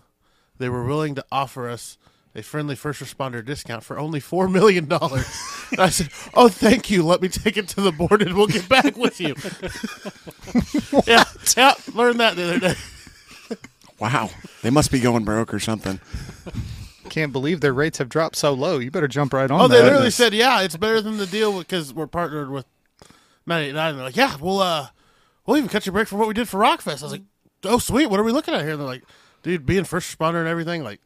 they 0.59 0.69
were 0.69 0.83
willing 0.83 1.15
to 1.15 1.25
offer 1.31 1.67
us 1.69 1.97
a 2.37 2.43
friendly 2.43 2.75
first 2.75 3.01
responder 3.01 3.43
discount 3.43 3.83
for 3.83 3.97
only 3.97 4.19
four 4.19 4.47
million 4.47 4.85
dollars. 4.87 5.25
I 5.77 5.89
said, 5.89 6.09
"Oh, 6.33 6.47
thank 6.47 6.89
you. 6.91 7.03
Let 7.03 7.21
me 7.21 7.27
take 7.29 7.57
it 7.57 7.67
to 7.69 7.81
the 7.81 7.91
board, 7.91 8.21
and 8.21 8.37
we'll 8.37 8.47
get 8.47 8.69
back 8.69 8.95
with 8.95 9.19
you." 9.19 9.35
yeah, 11.07 11.23
yeah. 11.57 11.73
Learned 11.93 12.19
that 12.19 12.35
the 12.35 12.43
other 12.43 12.59
day. 12.59 12.75
Wow. 13.99 14.29
They 14.61 14.69
must 14.69 14.91
be 14.91 14.99
going 14.99 15.25
broke 15.25 15.51
or 15.53 15.59
something. 15.59 15.99
Can't 17.09 17.31
believe 17.33 17.61
their 17.61 17.73
rates 17.73 17.97
have 17.97 18.09
dropped 18.09 18.35
so 18.35 18.53
low. 18.53 18.77
You 18.77 18.91
better 18.91 19.07
jump 19.07 19.33
right 19.33 19.49
on 19.49 19.59
Oh, 19.59 19.67
they 19.67 19.77
that. 19.77 19.85
literally 19.85 20.11
said, 20.11 20.33
"Yeah, 20.33 20.61
it's 20.61 20.77
better 20.77 21.01
than 21.01 21.17
the 21.17 21.25
deal 21.25 21.57
because 21.57 21.93
we're 21.93 22.05
partnered 22.05 22.51
with 22.51 22.65
989." 23.47 23.95
They're 23.95 24.05
like, 24.05 24.15
"Yeah, 24.15 24.35
we'll 24.39 24.59
uh, 24.59 24.89
we'll 25.45 25.57
even 25.57 25.69
cut 25.69 25.85
you 25.87 25.91
a 25.91 25.93
break 25.93 26.07
for 26.07 26.17
what 26.17 26.27
we 26.27 26.35
did 26.35 26.47
for 26.47 26.59
Rockfest." 26.59 27.01
I 27.01 27.05
was 27.05 27.11
like, 27.13 27.23
"Oh, 27.63 27.79
sweet. 27.79 28.07
What 28.11 28.19
are 28.19 28.23
we 28.23 28.31
looking 28.31 28.53
at 28.53 28.61
here?" 28.61 28.71
And 28.71 28.79
they're 28.79 28.87
like, 28.87 29.03
"Dude, 29.41 29.65
being 29.65 29.83
first 29.85 30.15
responder 30.17 30.39
and 30.39 30.47
everything, 30.47 30.83
like." 30.83 31.01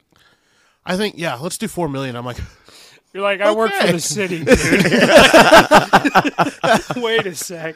I 0.86 0.95
think 0.97 1.15
yeah, 1.17 1.36
let's 1.36 1.57
do 1.57 1.67
four 1.67 1.89
million. 1.89 2.15
I'm 2.15 2.25
like, 2.25 2.38
You're 3.13 3.23
like, 3.23 3.41
I 3.41 3.51
work 3.53 3.73
for 3.73 3.91
the 3.91 3.99
city, 3.99 4.38
dude. 4.45 4.47
Wait 7.03 7.25
a 7.25 7.36
sec. 7.36 7.75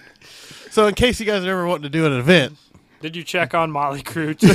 so 0.72 0.88
in 0.88 0.95
case 0.95 1.20
you 1.20 1.26
guys 1.26 1.43
are 1.43 1.49
ever 1.51 1.68
wanting 1.68 1.84
to 1.84 1.89
do 1.89 2.06
an 2.06 2.14
event, 2.14 2.56
Did 3.01 3.16
you 3.18 3.24
check 3.24 3.53
on 3.53 3.70
Mötley 3.72 4.01
Crüe 4.01 4.39
too? 4.39 4.47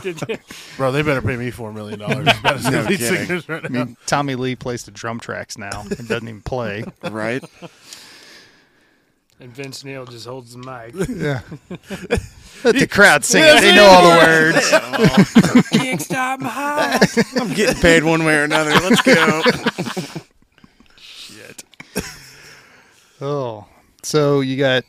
Did 0.00 0.20
you? 0.28 0.36
bro, 0.76 0.92
they 0.92 1.00
better 1.02 1.22
pay 1.22 1.36
me 1.36 1.50
four 1.50 1.72
million 1.72 1.98
dollars. 1.98 2.26
No 2.44 2.82
these 2.84 2.98
kidding. 2.98 3.16
singers 3.26 3.48
right 3.48 3.64
I 3.64 3.68
mean, 3.68 3.96
Tommy 4.06 4.34
Lee 4.34 4.54
plays 4.54 4.84
the 4.84 4.90
drum 4.90 5.18
tracks 5.18 5.56
now. 5.56 5.82
and 5.98 6.06
doesn't 6.06 6.28
even 6.28 6.42
play. 6.42 6.84
Right? 7.02 7.42
And 9.38 9.54
Vince 9.54 9.84
Neil 9.84 10.06
just 10.06 10.26
holds 10.26 10.54
the 10.54 10.58
mic. 10.58 10.94
Yeah. 11.16 11.40
Let 12.64 12.76
the 12.76 12.86
crowd 12.86 13.22
sing 13.24 13.44
it. 13.44 13.60
They 13.60 13.76
know 13.76 13.84
all 13.84 14.10
the 14.10 14.16
words. 14.16 15.68
Can't 15.70 16.00
stop 16.00 16.40
my 16.40 16.48
heart. 16.48 17.18
I'm 17.38 17.52
getting 17.52 17.80
paid 17.80 18.02
one 18.02 18.24
way 18.24 18.38
or 18.38 18.44
another. 18.44 18.70
Let's 18.70 19.02
go. 19.02 19.42
Shit. 20.96 21.64
Oh. 23.20 23.66
So 24.02 24.40
you 24.40 24.56
got 24.56 24.84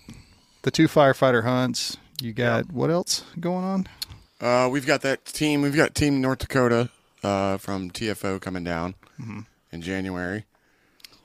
the 0.62 0.72
two 0.72 0.88
firefighter 0.88 1.44
hunts. 1.44 1.98
You 2.22 2.32
got 2.32 2.72
what 2.72 2.90
else 2.90 3.24
going 3.40 3.66
on? 3.66 3.88
Uh, 4.40 4.70
we've 4.72 4.88
got 4.88 5.02
that 5.02 5.26
team. 5.26 5.62
We've 5.62 5.76
got 5.76 5.94
Team 5.94 6.22
North 6.22 6.40
Dakota 6.40 6.90
uh, 7.22 7.58
from 7.58 7.92
TFO 7.92 8.40
coming 8.42 8.64
down 8.64 8.96
in 9.72 9.82
January. 9.82 10.46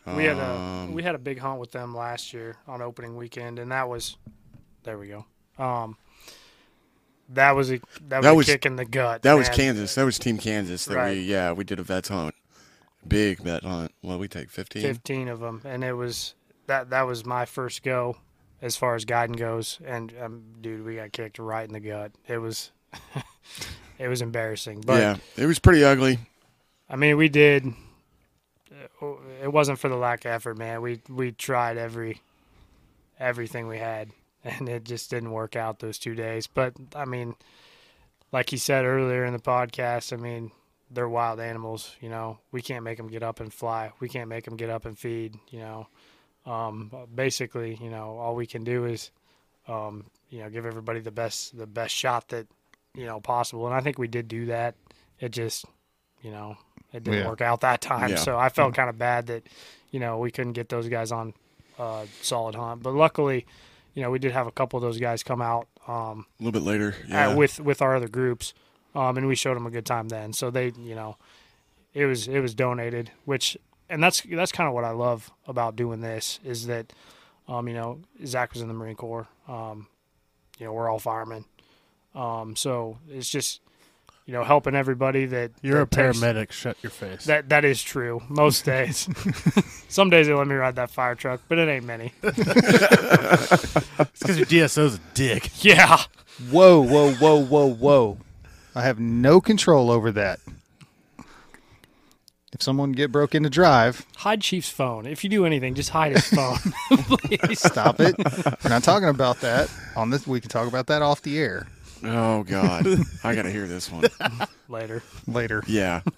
We 0.07 0.25
had 0.25 0.37
a 0.37 0.51
Um, 0.51 0.93
we 0.95 1.03
had 1.03 1.15
a 1.15 1.19
big 1.19 1.39
hunt 1.39 1.61
with 1.61 1.71
them 1.73 1.95
last 1.95 2.33
year 2.33 2.57
on 2.67 2.83
opening 2.83 3.17
weekend, 3.17 3.59
and 3.59 3.71
that 3.71 3.89
was 3.89 4.17
there 4.83 4.99
we 4.99 5.09
go. 5.09 5.25
Um, 5.59 5.97
that 7.29 7.53
was 7.53 7.71
a 7.71 7.81
that 8.09 8.23
was, 8.23 8.47
That 8.47 8.53
a 8.53 8.57
kick 8.57 8.67
in 8.67 8.77
the 8.77 8.85
gut. 8.85 9.23
That 9.23 9.35
was. 9.35 9.49
Kansas. 9.49 9.95
That 9.95 10.05
was 10.05 10.19
Team 10.19 10.39
Kansas. 10.39 10.85
That 10.87 10.97
Right. 10.97 11.17
we 11.17 11.23
yeah 11.23 11.53
we 11.53 11.65
did 11.65 11.79
a 11.79 11.83
vets 11.83 12.09
hunt, 12.09 12.35
big 13.07 13.39
vet 13.39 13.63
hunt. 13.63 13.93
Well, 14.03 14.19
we 14.19 14.29
take 14.29 14.51
fifteen. 14.51 14.83
Fifteen 14.83 15.29
of 15.29 15.41
them, 15.41 15.63
and 15.65 15.85
it 15.85 15.93
was 15.95 16.35
that 16.67 16.91
that 16.91 17.03
was 17.03 17.25
my 17.25 17.45
first 17.45 17.83
go 17.83 18.17
as 18.61 18.77
far 18.77 18.95
as 18.95 19.05
guiding 19.05 19.37
goes. 19.37 19.79
And 19.85 20.13
um, 20.21 20.43
dude, 20.61 20.85
we 20.85 20.97
got 20.97 21.13
kicked 21.13 21.39
right 21.39 21.67
in 21.67 21.73
the 21.73 21.81
gut. 21.81 22.13
It 22.27 22.39
was 22.39 22.73
it 23.99 24.09
was 24.09 24.21
embarrassing, 24.21 24.83
but 24.85 25.01
yeah, 25.01 25.17
it 25.37 25.47
was 25.47 25.59
pretty 25.59 25.85
ugly. 25.85 26.19
I 26.89 26.97
mean, 26.97 27.17
we 27.17 27.29
did. 27.29 27.73
It 29.43 29.53
wasn't 29.53 29.79
for 29.79 29.89
the 29.89 29.97
lack 29.97 30.25
of 30.25 30.33
effort, 30.33 30.59
man. 30.59 30.83
We 30.83 31.01
we 31.09 31.33
tried 31.33 31.79
every 31.79 32.21
everything 33.19 33.69
we 33.69 33.79
had, 33.79 34.11
and 34.45 34.69
it 34.69 34.85
just 34.85 35.11
didn't 35.11 35.33
work 35.33 35.57
out 35.57 35.79
those 35.79 35.99
two 35.99 36.15
days. 36.15 36.47
But 36.47 36.75
I 36.95 37.05
mean, 37.05 37.35
like 38.33 38.51
he 38.51 38.57
said 38.57 38.85
earlier 38.85 39.25
in 39.25 39.33
the 39.33 39.39
podcast, 39.39 40.13
I 40.13 40.17
mean, 40.17 40.51
they're 40.91 41.09
wild 41.09 41.41
animals. 41.41 41.95
You 42.01 42.09
know, 42.09 42.39
we 42.51 42.63
can't 42.63 42.85
make 42.85 42.97
them 42.97 43.09
get 43.09 43.23
up 43.23 43.41
and 43.41 43.53
fly. 43.53 43.93
We 44.01 44.09
can't 44.09 44.29
make 44.29 44.45
them 44.45 44.57
get 44.57 44.71
up 44.71 44.85
and 44.85 44.99
feed. 44.99 45.37
You 45.51 45.61
know, 45.61 45.87
um, 46.47 46.91
basically, 47.15 47.79
you 47.81 47.91
know, 47.91 48.17
all 48.19 48.35
we 48.35 48.47
can 48.47 48.65
do 48.65 48.85
is, 48.85 49.11
um, 49.69 50.07
you 50.29 50.41
know, 50.41 50.51
give 50.51 50.67
everybody 50.67 51.01
the 51.01 51.11
best 51.11 51.57
the 51.57 51.67
best 51.67 51.95
shot 51.95 52.29
that 52.29 52.47
you 52.95 53.07
know 53.07 53.21
possible. 53.21 53.67
And 53.67 53.75
I 53.75 53.81
think 53.81 53.99
we 53.99 54.09
did 54.09 54.29
do 54.29 54.47
that. 54.47 54.75
It 55.21 55.31
just, 55.31 55.65
you 56.21 56.31
know, 56.31 56.57
it 56.93 57.05
didn't 57.05 57.21
Yeah. 57.21 57.29
work 57.29 57.41
out 57.41 57.61
that 57.63 57.81
time. 57.81 58.11
Yeah. 58.11 58.17
So 58.17 58.39
I 58.39 58.49
felt 58.49 58.75
kind 58.75 58.89
of 58.91 58.99
bad 58.99 59.27
that 59.29 59.47
you 59.91 60.01
know 60.01 60.19
we 60.19 60.31
couldn't 60.31 60.53
get 60.55 60.69
those 60.69 60.89
guys 60.89 61.13
on 61.13 61.35
uh, 61.79 62.07
solid 62.21 62.55
hunt. 62.55 62.83
But 62.83 62.95
luckily, 62.95 63.47
you 63.95 64.03
know 64.03 64.11
we 64.11 64.19
did 64.19 64.33
have 64.33 64.47
a 64.47 64.53
couple 64.53 64.77
of 64.77 64.83
those 64.83 64.99
guys 64.99 65.23
come 65.23 65.43
out 65.43 65.69
um, 65.89 66.27
A 66.41 66.45
little 66.45 66.61
bit 66.61 66.67
later. 66.67 66.95
Yeah. 67.09 67.35
with 67.35 67.61
with 67.61 67.83
our 67.83 67.97
other 67.97 68.09
groups, 68.09 68.55
um, 68.95 69.17
and 69.17 69.27
we 69.27 69.35
showed 69.35 69.55
them 69.57 69.67
a 69.67 69.71
good 69.71 69.87
time 69.87 70.09
then. 70.09 70.33
So 70.33 70.51
they, 70.51 70.73
you 70.79 70.95
know, 70.95 71.17
it 71.95 72.07
was 72.07 72.29
it 72.29 72.41
was 72.41 72.55
donated, 72.55 73.11
which 73.25 73.57
and 73.91 74.03
that's 74.03 74.23
that's 74.23 74.53
kind 74.53 74.69
of 74.69 74.75
what 74.75 74.85
I 74.85 74.91
love 74.91 75.31
about 75.47 75.77
doing 75.77 76.01
this 76.01 76.41
is 76.45 76.67
that, 76.67 76.93
um, 77.49 77.69
you 77.69 77.75
know, 77.75 78.01
Zach 78.25 78.53
was 78.53 78.63
in 78.63 78.69
the 78.69 78.75
Marine 78.75 78.97
Corps, 78.97 79.27
um, 79.49 79.87
you 80.59 80.65
know, 80.67 80.73
we're 80.73 80.89
all 80.89 80.99
firemen, 81.01 81.45
um, 82.15 82.57
so 82.57 82.97
it's 83.11 83.29
just, 83.29 83.61
you 84.33 84.39
know, 84.39 84.45
helping 84.45 84.75
everybody 84.75 85.27
that 85.27 85.51
You're 85.61 85.83
a 85.83 85.87
takes- 85.87 86.19
paramedic. 86.19 86.53
Shut 86.53 86.79
your 86.83 86.89
face. 86.89 87.27
That 87.27 87.51
that 87.51 87.67
is 87.67 87.83
true. 87.83 88.23
Most 88.31 88.65
days, 88.73 89.07
some 89.91 90.09
days 90.09 90.27
they 90.27 90.33
let 90.33 90.47
me 90.47 90.55
ride 90.55 90.77
that 90.77 90.91
fire 90.91 91.15
truck, 91.15 91.43
but 91.49 91.59
it 91.59 91.69
ain't 91.69 91.85
many. 91.85 92.15
it's 92.23 92.41
because 94.21 94.39
your 94.39 94.47
DSO's 94.47 94.95
a 94.95 95.01
dick. 95.13 95.63
Yeah. 95.63 95.99
Whoa, 96.51 96.81
whoa, 96.81 97.13
whoa, 97.13 97.45
whoa, 97.45 97.67
whoa. 97.75 98.17
I 98.75 98.81
have 98.85 98.99
no 98.99 99.43
control 99.43 99.91
over 99.91 100.11
that. 100.13 100.41
If 102.55 102.63
someone 102.63 102.93
get 102.93 103.13
broke 103.13 103.35
into 103.35 103.51
drive, 103.51 104.07
Hide 104.17 104.41
Chief's 104.41 104.71
phone. 104.71 105.05
If 105.05 105.25
you 105.25 105.29
do 105.29 105.45
anything, 105.45 105.75
just 105.75 105.91
hide 105.91 106.13
his 106.13 106.27
phone, 106.27 106.57
please. 106.91 107.61
stop 107.61 108.01
it. 108.01 108.15
We're 108.65 108.71
not 108.71 108.83
talking 108.83 109.09
about 109.11 109.41
that 109.43 109.71
on 109.95 110.09
this. 110.09 110.27
We 110.27 110.41
can 110.41 110.49
talk 110.49 110.69
about 110.69 110.87
that 110.87 111.03
off 111.03 111.21
the 111.21 111.39
air 111.39 111.67
oh 112.05 112.43
God, 112.45 112.87
I 113.25 113.35
gotta 113.35 113.51
hear 113.51 113.67
this 113.67 113.91
one. 113.91 114.05
Later. 114.69 115.03
later. 115.27 115.63
Yeah. 115.67 116.03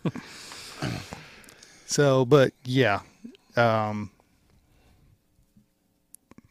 So, 1.86 2.24
but 2.24 2.52
yeah, 2.64 3.00
um, 3.56 4.10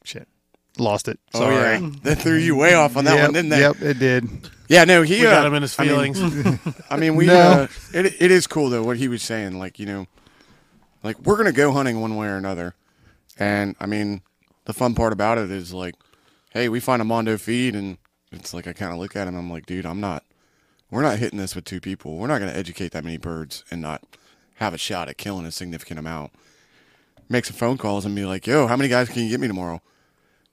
shit, 0.04 0.28
lost 0.78 1.08
it. 1.08 1.20
Oh 1.34 1.50
yeah. 1.50 1.90
That 2.04 2.20
threw 2.20 2.38
you 2.38 2.56
way 2.56 2.76
off 2.76 2.96
on 2.96 3.04
that 3.06 3.16
yep, 3.16 3.24
one, 3.24 3.34
didn't 3.34 3.50
they? 3.50 3.60
Yep, 3.60 3.82
it 3.82 4.00
did. 4.00 4.30
Yeah. 4.70 4.86
No, 4.86 5.02
he 5.02 5.16
We 5.16 5.24
got 5.24 5.44
uh, 5.44 5.48
him 5.48 5.56
in 5.56 5.64
his 5.64 5.78
I 5.78 5.84
mean- 5.84 6.14
feelings. 6.14 6.60
I 6.90 6.98
mean, 6.98 7.16
we. 7.16 7.26
No. 7.26 7.36
Uh, 7.36 7.68
it 7.94 8.22
it 8.22 8.32
is 8.32 8.48
cool 8.48 8.70
though 8.70 8.84
what 8.84 8.98
he 8.98 9.08
was 9.08 9.22
saying. 9.22 9.60
Like 9.60 9.80
you 9.80 9.86
know, 9.86 10.08
like 11.04 11.20
we're 11.20 11.36
gonna 11.36 11.52
go 11.52 11.74
hunting 11.74 12.00
one 12.00 12.16
way 12.16 12.28
or 12.28 12.38
another, 12.38 12.76
and 13.38 13.76
I 13.82 13.86
mean, 13.86 14.22
the 14.66 14.74
fun 14.74 14.94
part 14.96 15.12
about 15.12 15.38
it 15.40 15.52
is 15.52 15.74
like, 15.74 15.96
hey, 16.52 16.70
we 16.70 16.80
find 16.80 17.02
a 17.02 17.06
mondo 17.06 17.38
feed, 17.38 17.76
and 17.76 17.98
it's 18.34 18.54
like 18.54 18.68
I 18.68 18.74
kind 18.74 18.92
of 18.92 19.00
look 19.00 19.16
at 19.16 19.28
him. 19.28 19.36
I'm 19.36 19.52
like, 19.52 19.66
dude, 19.66 19.86
I'm 19.86 20.00
not. 20.00 20.24
We're 20.90 21.02
not 21.02 21.20
hitting 21.20 21.40
this 21.40 21.56
with 21.56 21.66
two 21.66 21.82
people. 21.82 22.18
We're 22.18 22.28
not 22.28 22.40
gonna 22.40 22.52
educate 22.52 22.92
that 22.92 23.04
many 23.04 23.18
birds 23.18 23.64
and 23.72 23.82
not 23.82 24.04
have 24.56 24.74
a 24.74 24.78
shot 24.78 25.10
at 25.10 25.18
killing 25.18 25.46
a 25.46 25.52
significant 25.52 26.00
amount. 26.00 26.32
Make 27.30 27.46
some 27.46 27.56
phone 27.56 27.78
calls 27.78 28.06
and 28.06 28.16
be 28.16 28.26
like, 28.26 28.46
yo, 28.46 28.68
how 28.68 28.76
many 28.76 28.90
guys 28.90 29.10
can 29.10 29.24
you 29.24 29.30
get 29.30 29.40
me 29.40 29.48
tomorrow? 29.48 29.82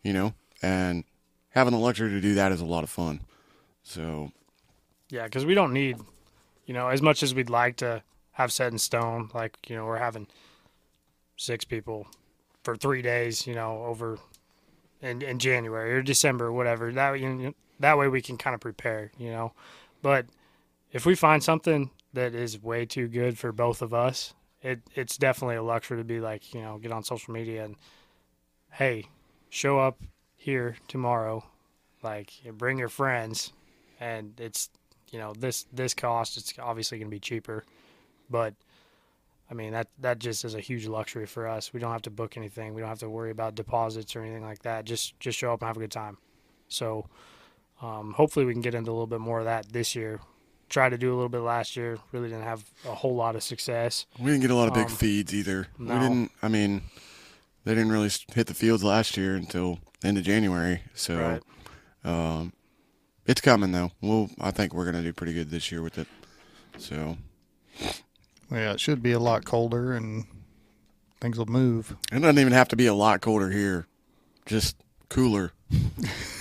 You 0.02 0.12
know, 0.12 0.34
and 0.62 1.04
having 1.50 1.72
the 1.72 1.78
luxury 1.78 2.10
to 2.10 2.20
do 2.20 2.34
that 2.34 2.52
is 2.52 2.60
a 2.60 2.66
lot 2.66 2.84
of 2.84 2.90
fun. 2.90 3.20
So 3.82 4.32
Yeah, 5.10 5.24
because 5.24 5.44
we 5.44 5.54
don't 5.54 5.72
need, 5.72 5.98
you 6.66 6.74
know, 6.74 6.88
as 6.88 7.02
much 7.02 7.22
as 7.22 7.34
we'd 7.34 7.50
like 7.50 7.76
to 7.76 8.02
have 8.32 8.52
set 8.52 8.72
in 8.72 8.78
stone. 8.78 9.30
Like, 9.34 9.58
you 9.68 9.76
know, 9.76 9.84
we're 9.84 9.98
having 9.98 10.26
six 11.36 11.64
people 11.64 12.06
for 12.62 12.76
three 12.76 13.02
days, 13.02 13.46
you 13.46 13.54
know, 13.54 13.84
over 13.84 14.18
in, 15.02 15.22
in 15.22 15.38
January 15.38 15.92
or 15.92 16.02
December, 16.02 16.52
whatever. 16.52 16.92
That 16.92 17.20
you 17.20 17.28
know, 17.34 17.54
that 17.80 17.98
way 17.98 18.08
we 18.08 18.22
can 18.22 18.36
kind 18.36 18.54
of 18.54 18.60
prepare, 18.60 19.10
you 19.18 19.30
know. 19.30 19.52
But 20.02 20.26
if 20.92 21.04
we 21.04 21.14
find 21.14 21.42
something 21.42 21.90
that 22.12 22.34
is 22.34 22.62
way 22.62 22.86
too 22.86 23.08
good 23.08 23.38
for 23.38 23.52
both 23.52 23.82
of 23.82 23.92
us, 23.92 24.34
it 24.62 24.80
it's 24.94 25.16
definitely 25.16 25.56
a 25.56 25.62
luxury 25.62 25.98
to 25.98 26.04
be 26.04 26.20
like, 26.20 26.54
you 26.54 26.62
know, 26.62 26.78
get 26.78 26.92
on 26.92 27.02
social 27.02 27.34
media 27.34 27.64
and 27.64 27.76
hey, 28.72 29.06
show 29.48 29.78
up 29.78 30.00
here 30.36 30.76
tomorrow, 30.88 31.44
like 32.02 32.32
bring 32.52 32.78
your 32.78 32.88
friends, 32.88 33.52
and 33.98 34.38
it's 34.38 34.70
you 35.10 35.18
know 35.18 35.32
this 35.38 35.66
this 35.72 35.94
cost 35.94 36.36
it's 36.36 36.54
obviously 36.58 36.98
going 36.98 37.10
to 37.10 37.14
be 37.14 37.20
cheaper, 37.20 37.64
but 38.28 38.54
I 39.50 39.54
mean 39.54 39.72
that 39.72 39.88
that 39.98 40.18
just 40.18 40.44
is 40.44 40.54
a 40.54 40.60
huge 40.60 40.86
luxury 40.86 41.26
for 41.26 41.48
us. 41.48 41.72
We 41.72 41.80
don't 41.80 41.92
have 41.92 42.02
to 42.02 42.10
book 42.10 42.36
anything. 42.36 42.74
We 42.74 42.80
don't 42.82 42.90
have 42.90 43.00
to 43.00 43.10
worry 43.10 43.30
about 43.30 43.54
deposits 43.54 44.14
or 44.14 44.22
anything 44.22 44.44
like 44.44 44.62
that. 44.62 44.84
Just 44.84 45.18
just 45.18 45.38
show 45.38 45.52
up 45.52 45.62
and 45.62 45.68
have 45.68 45.76
a 45.76 45.80
good 45.80 45.90
time. 45.90 46.18
So 46.68 47.06
um, 47.82 48.12
hopefully 48.14 48.44
we 48.44 48.52
can 48.52 48.62
get 48.62 48.74
into 48.74 48.90
a 48.90 48.92
little 48.92 49.06
bit 49.06 49.20
more 49.20 49.38
of 49.40 49.44
that 49.46 49.72
this 49.72 49.94
year. 49.94 50.20
Tried 50.68 50.90
to 50.90 50.98
do 50.98 51.12
a 51.12 51.16
little 51.16 51.28
bit 51.28 51.40
last 51.40 51.76
year. 51.76 51.98
Really 52.12 52.28
didn't 52.28 52.44
have 52.44 52.64
a 52.86 52.94
whole 52.94 53.16
lot 53.16 53.34
of 53.34 53.42
success. 53.42 54.06
We 54.18 54.26
didn't 54.30 54.42
get 54.42 54.50
a 54.50 54.54
lot 54.54 54.68
of 54.68 54.74
big 54.74 54.86
Um, 54.86 54.92
feeds 54.96 55.34
either. 55.34 55.66
no. 55.78 55.94
We 55.94 56.00
didn't. 56.00 56.30
I 56.42 56.48
mean, 56.48 56.82
they 57.64 57.74
didn't 57.74 57.90
really 57.90 58.10
hit 58.34 58.46
the 58.46 58.54
fields 58.54 58.84
last 58.84 59.16
year 59.16 59.34
until 59.34 59.80
the 60.00 60.08
end 60.08 60.18
of 60.18 60.24
January. 60.24 60.82
So 60.94 61.40
Right. 62.04 62.08
um, 62.38 62.52
it's 63.26 63.40
coming 63.40 63.72
though. 63.72 63.90
Well, 64.00 64.30
I 64.40 64.50
think 64.52 64.72
we're 64.72 64.84
gonna 64.84 65.02
do 65.02 65.12
pretty 65.12 65.32
good 65.34 65.50
this 65.50 65.72
year 65.72 65.82
with 65.82 65.98
it. 65.98 66.06
So 66.78 67.16
Yeah, 68.50 68.72
it 68.72 68.80
should 68.80 69.02
be 69.02 69.12
a 69.12 69.18
lot 69.20 69.44
colder 69.44 69.92
and 69.92 70.24
things 71.20 71.36
will 71.36 71.46
move. 71.46 71.96
it 72.12 72.20
doesn't 72.20 72.38
even 72.38 72.52
have 72.52 72.68
to 72.68 72.76
be 72.76 72.86
a 72.86 72.94
lot 72.94 73.20
colder 73.20 73.50
here, 73.50 73.86
just 74.46 74.76
cooler. 75.08 75.52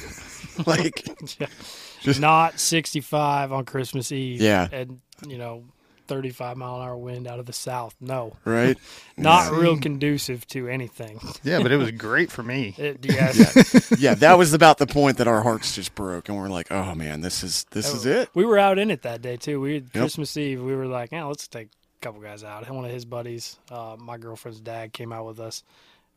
like 0.68 1.08
Just- 2.02 2.20
Not 2.20 2.60
65 2.60 3.52
on 3.52 3.66
Christmas 3.66 4.12
Eve. 4.12 4.42
Yeah. 4.42 4.68
And 4.72 5.02
you 5.28 5.38
know, 5.38 5.64
35 6.08 6.58
mile 6.58 6.78
an 6.78 6.82
hour 6.88 6.98
wind 6.98 7.28
out 7.28 7.38
of 7.40 7.46
the 7.46 7.54
south. 7.54 7.96
No, 8.02 8.36
right? 8.44 8.76
not 9.18 9.52
Yeah. 9.52 9.60
real 9.60 9.78
conducive 9.78 10.48
to 10.48 10.68
anything. 10.68 11.20
Yeah, 11.44 11.62
but 11.62 11.72
it 11.72 11.78
was 11.78 11.92
great 11.92 12.32
for 12.32 12.42
me. 12.42 12.74
It, 12.80 13.06
yes. 13.06 13.92
yeah, 14.00 14.16
that 14.16 14.38
was 14.38 14.54
about 14.54 14.80
the 14.80 14.88
point 14.88 15.18
that 15.18 15.28
our 15.28 15.44
hearts 15.44 15.76
just 15.76 15.94
broke, 15.94 16.28
and 16.30 16.38
we're 16.38 16.50
like, 16.50 16.72
oh 16.72 16.96
man, 16.96 17.22
this 17.22 17.44
is 17.44 17.66
this 17.72 17.94
is 17.94 18.06
it. 18.08 18.30
We 18.34 18.44
were 18.46 18.58
out 18.58 18.80
in 18.80 18.90
it 18.90 19.04
that 19.04 19.22
day 19.22 19.38
too. 19.38 19.62
We 19.62 19.82
Christmas 19.82 20.36
Eve. 20.36 20.64
We 20.64 20.76
were 20.76 20.88
like, 20.88 21.12
yeah, 21.12 21.26
let's 21.26 21.48
take 21.48 21.68
a 21.68 22.00
couple 22.02 22.22
guys 22.22 22.44
out. 22.44 22.66
And 22.66 22.76
one 22.76 22.86
of 22.86 22.92
his 22.92 23.06
buddies, 23.06 23.60
uh, 23.70 23.96
my 24.00 24.18
girlfriend's 24.18 24.62
dad, 24.62 24.94
came 24.94 25.12
out 25.14 25.28
with 25.28 25.40
us. 25.40 25.64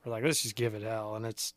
We're 0.06 0.12
like, 0.12 0.24
let's 0.24 0.42
just 0.42 0.56
give 0.56 0.74
it 0.74 0.82
hell, 0.82 1.16
and 1.16 1.26
it's 1.26 1.52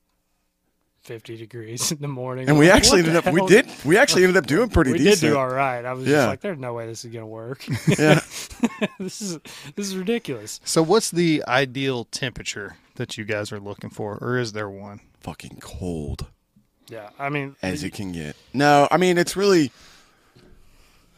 fifty 1.05 1.37
degrees 1.37 1.91
in 1.93 1.99
the 1.99 2.07
morning. 2.07 2.49
And 2.49 2.57
We're 2.57 2.65
like, 2.69 2.75
actually 2.75 2.99
ended 2.99 3.13
the 3.13 3.27
up 3.27 3.33
we 3.33 3.45
did 3.45 3.67
we 3.85 3.97
actually 3.97 4.23
ended 4.23 4.37
up 4.37 4.47
doing 4.47 4.69
pretty 4.69 4.91
We 4.91 4.97
decent. 4.97 5.21
did 5.21 5.27
do 5.29 5.37
all 5.37 5.47
right. 5.47 5.85
I 5.85 5.93
was 5.93 6.07
Yeah. 6.07 6.15
just 6.15 6.27
like, 6.27 6.41
there's 6.41 6.57
no 6.59 6.73
way 6.73 6.87
this 6.87 7.05
is 7.05 7.11
gonna 7.13 7.27
work. 7.27 7.65
yeah. 7.97 8.19
this 8.99 9.21
is 9.21 9.39
this 9.75 9.87
is 9.87 9.95
ridiculous. 9.95 10.59
So, 10.65 10.81
what's 10.83 11.11
the 11.11 11.43
ideal 11.47 12.05
temperature 12.05 12.77
that 12.95 13.17
you 13.17 13.23
guys 13.25 13.51
are 13.51 13.59
looking 13.59 13.89
for, 13.89 14.17
or 14.17 14.37
is 14.37 14.51
there 14.53 14.69
one? 14.69 14.99
Fucking 15.21 15.57
cold. 15.61 16.27
Yeah, 16.87 17.09
I 17.17 17.29
mean, 17.29 17.55
as 17.63 17.83
it 17.83 17.93
can 17.93 18.11
get. 18.11 18.35
No, 18.53 18.87
I 18.91 18.97
mean 18.97 19.17
it's 19.17 19.35
really. 19.35 19.71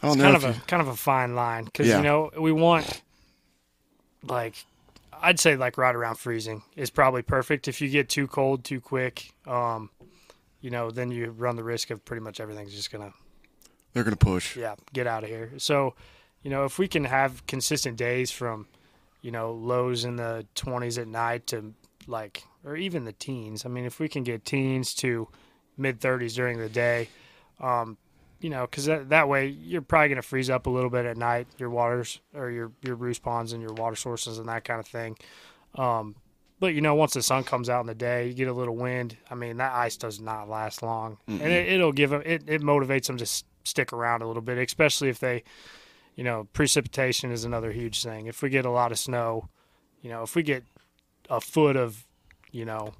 I 0.01 0.07
don't 0.07 0.11
it's 0.11 0.17
know. 0.17 0.23
kind 0.23 0.35
of 0.35 0.43
a 0.43 0.47
you- 0.53 0.61
kind 0.67 0.81
of 0.81 0.87
a 0.89 0.95
fine 0.95 1.35
line 1.35 1.65
because 1.65 1.87
Yeah. 1.87 1.97
you 1.97 2.03
know 2.03 2.29
we 2.37 2.51
want 2.51 3.01
like 4.23 4.65
I'd 5.21 5.39
say 5.39 5.55
like 5.55 5.77
right 5.77 5.95
around 5.95 6.15
freezing 6.15 6.63
is 6.75 6.89
probably 6.89 7.21
perfect. 7.21 7.67
If 7.67 7.81
you 7.81 7.89
get 7.89 8.09
too 8.09 8.27
cold 8.27 8.63
too 8.63 8.81
quick, 8.81 9.31
um, 9.45 9.89
you 10.61 10.69
know, 10.69 10.91
then 10.91 11.11
you 11.11 11.31
run 11.31 11.55
the 11.55 11.63
risk 11.63 11.89
of 11.89 12.03
pretty 12.05 12.21
much 12.21 12.39
everything's 12.39 12.73
just 12.73 12.91
gonna 12.91 13.13
they're 13.93 14.03
gonna 14.03 14.15
push. 14.15 14.55
yeah 14.55 14.75
get 14.93 15.07
out 15.07 15.23
of 15.23 15.29
here. 15.29 15.51
So, 15.57 15.95
you 16.43 16.49
know, 16.49 16.65
if 16.65 16.79
we 16.79 16.87
can 16.87 17.05
have 17.05 17.45
consistent 17.47 17.97
days 17.97 18.31
from 18.31 18.67
you 19.21 19.31
know 19.31 19.51
lows 19.51 20.05
in 20.05 20.15
the 20.15 20.45
20s 20.55 20.99
at 20.99 21.07
night 21.07 21.47
to 21.47 21.73
like 22.07 22.43
or 22.63 22.75
even 22.75 23.05
the 23.05 23.13
teens. 23.13 23.65
I 23.65 23.69
mean, 23.69 23.85
if 23.85 23.99
we 23.99 24.09
can 24.09 24.23
get 24.23 24.45
teens 24.45 24.93
to 24.95 25.27
mid 25.77 25.99
30s 25.99 26.35
during 26.35 26.59
the 26.59 26.69
day, 26.69 27.09
um, 27.59 27.97
you 28.39 28.49
know, 28.49 28.61
because 28.61 28.85
that, 28.85 29.09
that 29.09 29.27
way 29.27 29.47
you're 29.47 29.81
probably 29.81 30.09
going 30.09 30.21
to 30.21 30.27
freeze 30.27 30.49
up 30.49 30.67
a 30.67 30.69
little 30.69 30.89
bit 30.89 31.05
at 31.05 31.17
night, 31.17 31.47
your 31.57 31.69
waters 31.69 32.19
or 32.33 32.49
your 32.51 32.71
your 32.81 32.95
roost 32.95 33.23
ponds 33.23 33.53
and 33.53 33.61
your 33.61 33.73
water 33.73 33.95
sources 33.95 34.37
and 34.37 34.47
that 34.47 34.63
kind 34.63 34.79
of 34.79 34.87
thing. 34.87 35.17
Um, 35.75 36.15
but 36.59 36.73
you 36.73 36.81
know, 36.81 36.95
once 36.95 37.13
the 37.13 37.21
sun 37.21 37.43
comes 37.43 37.69
out 37.69 37.81
in 37.81 37.87
the 37.87 37.95
day, 37.95 38.27
you 38.27 38.33
get 38.33 38.47
a 38.47 38.53
little 38.53 38.75
wind. 38.75 39.17
I 39.29 39.35
mean, 39.35 39.57
that 39.57 39.73
ice 39.73 39.97
does 39.97 40.19
not 40.19 40.49
last 40.49 40.81
long, 40.81 41.17
and 41.27 41.41
it, 41.41 41.69
it'll 41.69 41.91
give 41.91 42.09
them 42.09 42.21
it, 42.25 42.43
it 42.47 42.61
motivates 42.61 43.07
them 43.07 43.17
to 43.17 43.23
s- 43.23 43.43
stick 43.63 43.93
around 43.93 44.21
a 44.21 44.27
little 44.27 44.41
bit, 44.41 44.57
especially 44.57 45.09
if 45.09 45.19
they, 45.19 45.43
you 46.15 46.23
know, 46.23 46.47
precipitation 46.53 47.31
is 47.31 47.43
another 47.43 47.71
huge 47.71 48.01
thing. 48.03 48.27
If 48.27 48.41
we 48.41 48.49
get 48.49 48.65
a 48.65 48.71
lot 48.71 48.91
of 48.91 48.99
snow, 48.99 49.49
you 50.01 50.09
know, 50.09 50.23
if 50.23 50.35
we 50.35 50.41
get 50.43 50.63
a 51.29 51.41
foot 51.41 51.75
of, 51.75 52.07
you 52.51 52.65
know, 52.65 52.93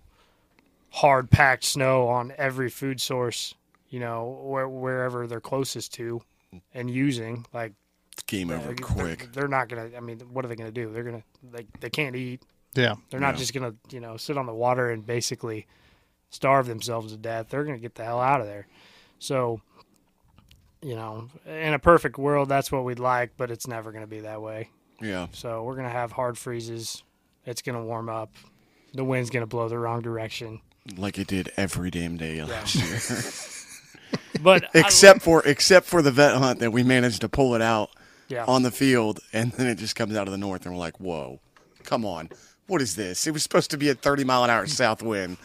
hard 0.92 1.30
packed 1.32 1.64
snow 1.64 2.08
on 2.08 2.34
every 2.38 2.70
food 2.70 3.02
source, 3.02 3.56
you 3.90 4.00
know, 4.00 4.40
where, 4.44 4.68
wherever 4.68 5.28
they're 5.28 5.40
closest 5.42 5.94
to 5.96 6.22
and 6.74 6.90
using, 6.90 7.46
like 7.54 7.74
game 8.26 8.50
over 8.52 8.62
uh, 8.62 8.66
they're- 8.68 8.76
quick. 8.76 9.32
They're 9.34 9.48
not 9.48 9.70
gonna. 9.70 9.90
I 9.96 10.00
mean, 10.00 10.20
what 10.32 10.44
are 10.46 10.48
they 10.48 10.56
gonna 10.56 10.72
do? 10.72 10.92
They're 10.92 11.04
gonna. 11.04 11.24
They 11.52 11.68
they 11.80 11.90
can't 11.90 12.16
eat. 12.16 12.44
Yeah, 12.76 12.96
They're 13.10 13.20
not 13.20 13.36
Yeah. 13.36 13.40
just 13.40 13.54
gonna 13.54 13.74
you 13.90 14.00
know 14.00 14.18
sit 14.18 14.38
on 14.38 14.46
the 14.46 14.54
water 14.54 14.92
and 14.92 15.06
basically 15.06 15.66
starve 16.30 16.68
themselves 16.68 17.12
to 17.12 17.18
death. 17.18 17.48
They're 17.50 17.64
gonna 17.64 17.78
get 17.80 17.96
the 17.96 18.04
hell 18.04 18.20
out 18.20 18.42
of 18.42 18.48
there. 18.48 18.68
So, 19.20 19.62
you 20.82 20.96
know, 20.96 21.28
in 21.48 21.74
a 21.74 21.80
perfect 21.80 22.18
world, 22.18 22.50
that's 22.50 22.72
what 22.72 22.84
we'd 22.84 23.00
like, 23.00 23.32
but 23.38 23.50
it's 23.50 23.68
never 23.68 23.92
gonna 23.92 24.06
be 24.08 24.20
that 24.22 24.42
way. 24.42 24.70
Yeah. 25.02 25.28
So 25.32 25.64
we're 25.64 25.76
gonna 25.76 25.90
have 25.90 26.12
hard 26.12 26.38
freezes. 26.38 27.04
It's 27.46 27.62
gonna 27.62 27.84
warm 27.84 28.10
up. 28.10 28.36
The 28.94 29.04
wind's 29.04 29.30
gonna 29.30 29.48
blow 29.48 29.70
the 29.70 29.80
wrong 29.80 30.02
direction. 30.02 30.62
Like 30.98 31.18
it 31.18 31.28
did 31.28 31.52
every 31.58 31.90
damn 31.92 32.18
day 32.18 32.44
last 32.44 32.76
year. 32.76 33.22
But 34.42 34.66
I- 34.76 34.80
except 34.80 35.22
for 35.22 35.42
except 35.46 35.86
for 35.88 36.02
the 36.02 36.12
vet 36.12 36.36
hunt 36.36 36.60
that 36.60 36.72
we 36.72 36.84
managed 36.84 37.22
to 37.22 37.30
pull 37.30 37.56
it 37.56 37.62
out 37.62 37.90
yeah, 38.28 38.46
on 38.46 38.64
the 38.64 38.72
field 38.72 39.20
and 39.34 39.52
then 39.54 39.68
it 39.68 39.76
just 39.76 39.96
comes 39.96 40.16
out 40.16 40.28
of 40.28 40.32
the 40.32 40.38
north 40.38 40.66
and 40.66 40.74
we're 40.76 40.80
like, 40.80 41.00
Whoa, 41.00 41.40
come 41.84 42.06
on. 42.06 42.30
What 42.68 42.82
is 42.82 42.96
this? 42.96 43.26
It 43.28 43.32
was 43.32 43.44
supposed 43.44 43.72
to 43.72 43.78
be 43.78 43.90
a 43.90 43.96
thirty 43.96 44.24
mile 44.24 44.44
an 44.44 44.50
hour 44.50 44.66
south 44.68 45.02
wind. 45.02 45.38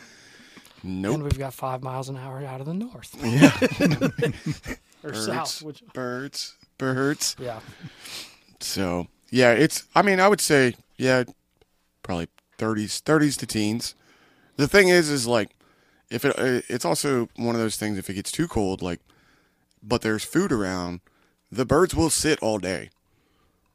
and 0.82 1.02
Nope. 1.02 1.20
we've 1.22 1.38
got 1.38 1.54
five 1.54 1.82
miles 1.82 2.08
an 2.08 2.16
hour 2.16 2.44
out 2.44 2.60
of 2.60 2.66
the 2.66 2.74
north 2.74 3.14
Yeah. 3.22 3.52
or 5.04 5.10
birds, 5.12 5.26
south. 5.26 5.62
Which, 5.62 5.82
birds, 5.92 6.56
birds. 6.78 7.36
yeah, 7.38 7.60
So 8.60 9.06
yeah, 9.30 9.52
it's. 9.52 9.84
I 9.94 10.02
mean, 10.02 10.20
I 10.20 10.28
would 10.28 10.40
say 10.40 10.74
yeah, 10.96 11.24
probably 12.02 12.28
thirties, 12.58 13.00
thirties 13.00 13.36
to 13.38 13.46
teens. 13.46 13.94
The 14.56 14.68
thing 14.68 14.88
is, 14.88 15.08
is 15.08 15.26
like, 15.26 15.50
if 16.12 16.24
it, 16.24 16.64
it's 16.68 16.84
also 16.84 17.28
one 17.36 17.54
of 17.54 17.60
those 17.60 17.76
things. 17.76 17.98
If 17.98 18.10
it 18.10 18.14
gets 18.14 18.32
too 18.32 18.48
cold, 18.48 18.82
like, 18.82 19.00
but 19.82 20.02
there's 20.02 20.24
food 20.24 20.52
around, 20.52 21.00
the 21.50 21.64
birds 21.64 21.94
will 21.94 22.10
sit 22.10 22.38
all 22.40 22.58
day, 22.58 22.90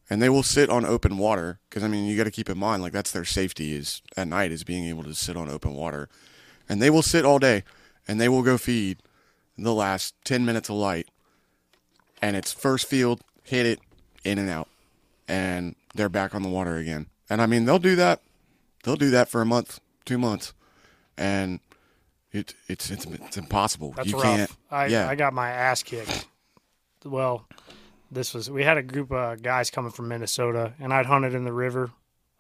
and 0.09 0.21
they 0.21 0.29
will 0.29 0.43
sit 0.43 0.69
on 0.69 0.85
open 0.85 1.17
water. 1.17 1.59
Because 1.69 1.83
I 1.83 1.87
mean, 1.87 2.05
you 2.05 2.17
got 2.17 2.25
to 2.25 2.31
keep 2.31 2.49
in 2.49 2.57
mind, 2.57 2.81
like 2.81 2.93
that's 2.93 3.11
their 3.11 3.25
safety 3.25 3.73
is 3.73 4.01
at 4.15 4.27
night 4.27 4.51
is 4.51 4.63
being 4.63 4.85
able 4.85 5.03
to 5.03 5.15
sit 5.15 5.37
on 5.37 5.49
open 5.49 5.73
water, 5.73 6.09
and 6.69 6.81
they 6.81 6.89
will 6.89 7.01
sit 7.01 7.25
all 7.25 7.39
day, 7.39 7.63
and 8.07 8.19
they 8.19 8.29
will 8.29 8.43
go 8.43 8.57
feed 8.57 8.99
the 9.57 9.73
last 9.73 10.13
ten 10.23 10.45
minutes 10.45 10.69
of 10.69 10.75
light, 10.75 11.09
and 12.21 12.35
it's 12.35 12.53
first 12.53 12.87
field, 12.87 13.21
hit 13.43 13.65
it, 13.65 13.79
in 14.23 14.37
and 14.37 14.49
out 14.49 14.67
and 15.27 15.75
they're 15.95 16.09
back 16.09 16.33
on 16.33 16.43
the 16.43 16.49
water 16.49 16.77
again. 16.77 17.07
And 17.29 17.41
I 17.41 17.45
mean, 17.45 17.65
they'll 17.65 17.79
do 17.79 17.95
that. 17.95 18.21
They'll 18.83 18.95
do 18.95 19.09
that 19.11 19.29
for 19.29 19.41
a 19.41 19.45
month, 19.45 19.79
two 20.05 20.17
months, 20.17 20.53
and 21.17 21.59
it, 22.37 22.53
it's 22.67 22.89
it's 22.89 23.05
it's 23.05 23.37
impossible. 23.37 23.93
that's 23.95 24.09
you 24.09 24.15
rough. 24.15 24.23
can't. 24.23 24.51
I 24.71 24.85
yeah. 24.87 25.09
I 25.09 25.15
got 25.15 25.33
my 25.33 25.49
ass 25.49 25.83
kicked. 25.83 26.27
Well, 27.05 27.47
this 28.11 28.33
was 28.33 28.49
we 28.49 28.63
had 28.63 28.77
a 28.77 28.83
group 28.83 29.11
of 29.11 29.41
guys 29.41 29.69
coming 29.69 29.91
from 29.91 30.07
Minnesota, 30.07 30.73
and 30.79 30.93
I'd 30.93 31.05
hunted 31.05 31.33
in 31.33 31.43
the 31.43 31.53
river, 31.53 31.91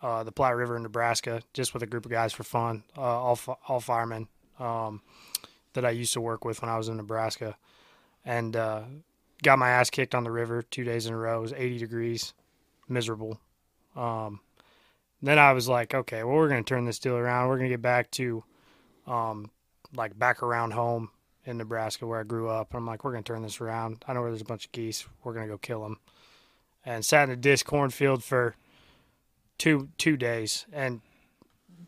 uh, 0.01 0.23
the 0.23 0.31
Platte 0.31 0.55
River 0.55 0.75
in 0.75 0.83
Nebraska, 0.83 1.41
just 1.53 1.73
with 1.73 1.83
a 1.83 1.87
group 1.87 2.05
of 2.05 2.11
guys 2.11 2.33
for 2.33 2.43
fun, 2.43 2.83
uh, 2.97 3.01
all 3.01 3.39
all 3.67 3.79
firemen 3.79 4.27
um, 4.59 5.01
that 5.73 5.85
I 5.85 5.91
used 5.91 6.13
to 6.13 6.21
work 6.21 6.45
with 6.45 6.61
when 6.61 6.69
I 6.69 6.77
was 6.77 6.89
in 6.89 6.97
Nebraska, 6.97 7.57
and 8.25 8.55
uh, 8.55 8.83
got 9.43 9.59
my 9.59 9.69
ass 9.69 9.89
kicked 9.89 10.15
on 10.15 10.23
the 10.23 10.31
river 10.31 10.61
two 10.61 10.83
days 10.83 11.05
in 11.05 11.13
a 11.13 11.17
row. 11.17 11.39
It 11.39 11.41
was 11.41 11.53
80 11.53 11.77
degrees, 11.79 12.33
miserable. 12.87 13.39
Um, 13.95 14.41
then 15.21 15.39
I 15.39 15.53
was 15.53 15.67
like, 15.67 15.93
okay, 15.93 16.23
well, 16.23 16.35
we're 16.35 16.49
gonna 16.49 16.63
turn 16.63 16.85
this 16.85 16.99
deal 16.99 17.15
around. 17.15 17.49
We're 17.49 17.57
gonna 17.57 17.69
get 17.69 17.81
back 17.81 18.11
to, 18.11 18.43
um, 19.05 19.49
like 19.95 20.17
back 20.17 20.43
around 20.43 20.71
home 20.71 21.09
in 21.45 21.57
Nebraska 21.57 22.05
where 22.05 22.19
I 22.19 22.23
grew 22.23 22.49
up. 22.49 22.73
I'm 22.73 22.85
like, 22.85 23.03
we're 23.03 23.11
gonna 23.11 23.23
turn 23.23 23.41
this 23.41 23.61
around. 23.61 24.03
I 24.07 24.13
know 24.13 24.21
where 24.21 24.31
there's 24.31 24.41
a 24.41 24.45
bunch 24.45 24.65
of 24.65 24.71
geese. 24.71 25.05
We're 25.23 25.33
gonna 25.33 25.47
go 25.47 25.57
kill 25.57 25.81
them. 25.83 25.99
And 26.85 27.03
sat 27.03 27.23
in 27.25 27.31
a 27.31 27.35
disc 27.35 27.65
cornfield 27.65 28.23
for 28.23 28.55
two 29.57 29.89
two 29.97 30.17
days 30.17 30.65
and 30.71 31.01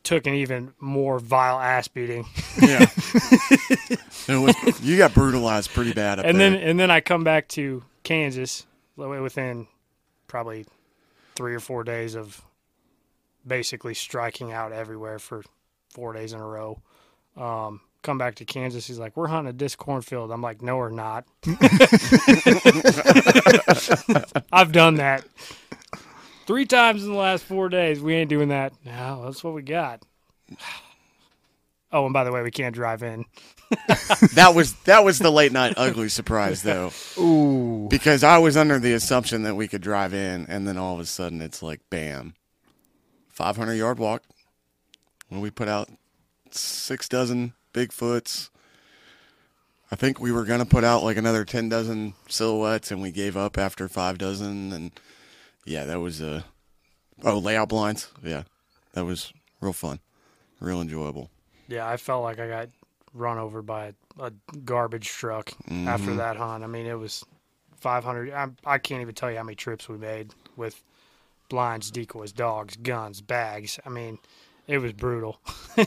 took 0.03 0.25
an 0.27 0.33
even 0.33 0.73
more 0.79 1.19
vile 1.19 1.59
ass 1.59 1.87
beating. 1.87 2.25
yeah. 2.61 2.85
Was- 4.29 4.81
you 4.81 4.97
got 4.97 5.13
brutalized 5.13 5.71
pretty 5.71 5.93
bad 5.93 6.19
up 6.19 6.25
and 6.25 6.39
there. 6.39 6.51
then 6.51 6.59
and 6.61 6.79
then 6.79 6.91
I 6.91 7.01
come 7.01 7.23
back 7.23 7.47
to 7.49 7.83
Kansas 8.03 8.65
within 8.95 9.67
probably 10.27 10.65
three 11.35 11.53
or 11.55 11.59
four 11.59 11.83
days 11.83 12.15
of 12.15 12.41
basically 13.47 13.93
striking 13.93 14.51
out 14.51 14.71
everywhere 14.71 15.19
for 15.19 15.43
four 15.89 16.13
days 16.13 16.33
in 16.33 16.39
a 16.39 16.45
row. 16.45 16.81
Um, 17.37 17.81
come 18.01 18.17
back 18.17 18.35
to 18.35 18.45
Kansas, 18.45 18.87
he's 18.87 18.99
like, 18.99 19.15
"We're 19.17 19.27
hunting 19.27 19.49
a 19.49 19.53
disc 19.53 19.77
cornfield." 19.77 20.31
I'm 20.31 20.41
like, 20.41 20.61
"No, 20.61 20.77
we're 20.77 20.89
not." 20.89 21.25
I've 24.51 24.71
done 24.71 24.95
that 24.95 25.25
three 26.49 26.65
times 26.65 27.03
in 27.03 27.11
the 27.11 27.17
last 27.17 27.43
four 27.43 27.69
days. 27.69 28.01
We 28.01 28.15
ain't 28.15 28.29
doing 28.29 28.49
that. 28.49 28.73
No, 28.83 29.23
that's 29.25 29.43
what 29.43 29.53
we 29.53 29.61
got. 29.61 30.03
Oh, 31.91 32.05
and 32.05 32.13
by 32.13 32.23
the 32.23 32.31
way, 32.31 32.43
we 32.43 32.51
can't 32.51 32.75
drive 32.75 33.01
in. 33.01 33.25
that 34.35 34.53
was 34.53 34.73
that 34.83 35.03
was 35.03 35.17
the 35.17 35.31
late 35.31 35.51
night 35.51 35.73
ugly 35.75 36.07
surprise 36.07 36.61
though, 36.61 36.91
Ooh. 37.19 37.87
because 37.89 38.23
I 38.23 38.37
was 38.37 38.55
under 38.55 38.77
the 38.77 38.93
assumption 38.93 39.41
that 39.41 39.55
we 39.55 39.67
could 39.67 39.81
drive 39.81 40.13
in, 40.13 40.45
and 40.47 40.67
then 40.67 40.77
all 40.77 40.93
of 40.93 40.99
a 40.99 41.05
sudden 41.07 41.41
it's 41.41 41.63
like, 41.63 41.81
bam, 41.89 42.35
500 43.29 43.73
yard 43.73 43.97
walk. 43.97 44.21
When 45.29 45.41
we 45.41 45.49
put 45.49 45.67
out 45.67 45.89
six 46.51 47.09
dozen 47.09 47.53
Bigfoots, 47.73 48.49
I 49.91 49.95
think 49.95 50.19
we 50.19 50.31
were 50.31 50.45
gonna 50.45 50.65
put 50.65 50.83
out 50.83 51.03
like 51.03 51.17
another 51.17 51.45
ten 51.45 51.69
dozen 51.69 52.13
silhouettes, 52.27 52.91
and 52.91 53.01
we 53.01 53.11
gave 53.11 53.35
up 53.35 53.57
after 53.57 53.87
five 53.87 54.17
dozen. 54.17 54.71
And 54.71 54.91
yeah, 55.65 55.85
that 55.85 55.99
was 55.99 56.21
a 56.21 56.45
oh 57.23 57.37
layout 57.37 57.69
blinds. 57.69 58.09
Yeah, 58.23 58.43
that 58.93 59.05
was 59.05 59.33
real 59.61 59.73
fun, 59.73 59.99
real 60.59 60.81
enjoyable. 60.81 61.29
Yeah, 61.67 61.87
I 61.87 61.97
felt 61.97 62.23
like 62.23 62.39
I 62.39 62.47
got 62.47 62.69
run 63.13 63.37
over 63.37 63.61
by 63.61 63.93
a, 64.19 64.25
a 64.25 64.31
garbage 64.65 65.07
truck 65.07 65.51
after 65.69 66.07
mm-hmm. 66.07 66.17
that 66.17 66.37
hunt. 66.37 66.63
I 66.63 66.67
mean, 66.67 66.85
it 66.85 66.97
was 66.97 67.23
500. 67.77 68.31
I, 68.31 68.47
I 68.65 68.77
can't 68.77 69.01
even 69.01 69.15
tell 69.15 69.31
you 69.31 69.37
how 69.37 69.43
many 69.43 69.55
trips 69.55 69.89
we 69.89 69.97
made 69.97 70.33
with 70.55 70.83
blinds, 71.49 71.91
decoys, 71.91 72.31
dogs, 72.31 72.75
guns, 72.75 73.21
bags. 73.21 73.79
I 73.85 73.89
mean, 73.89 74.19
it 74.69 74.77
was 74.77 74.93
brutal. 74.93 75.39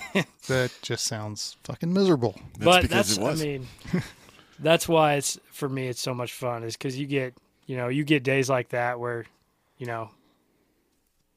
That 0.49 0.73
just 0.83 1.07
sounds 1.07 1.57
fucking 1.63 1.93
miserable. 1.93 2.35
That's 2.55 2.65
but 2.65 2.83
because 2.83 3.17
that's, 3.17 3.17
it 3.17 3.23
was. 3.23 3.41
I 3.41 3.45
mean, 3.45 3.69
that's 4.59 4.89
why 4.89 5.15
it's 5.15 5.39
for 5.53 5.69
me. 5.69 5.87
It's 5.87 6.01
so 6.01 6.15
much 6.15 6.33
fun 6.33 6.65
is 6.65 6.77
because 6.77 6.99
you 6.99 7.07
get, 7.07 7.35
you 7.67 7.77
know, 7.77 7.87
you 7.89 8.03
get 8.03 8.25
days 8.25 8.51
like 8.51 8.71
that 8.71 8.99
where, 8.99 9.27
you 9.79 9.87
know, 9.87 10.11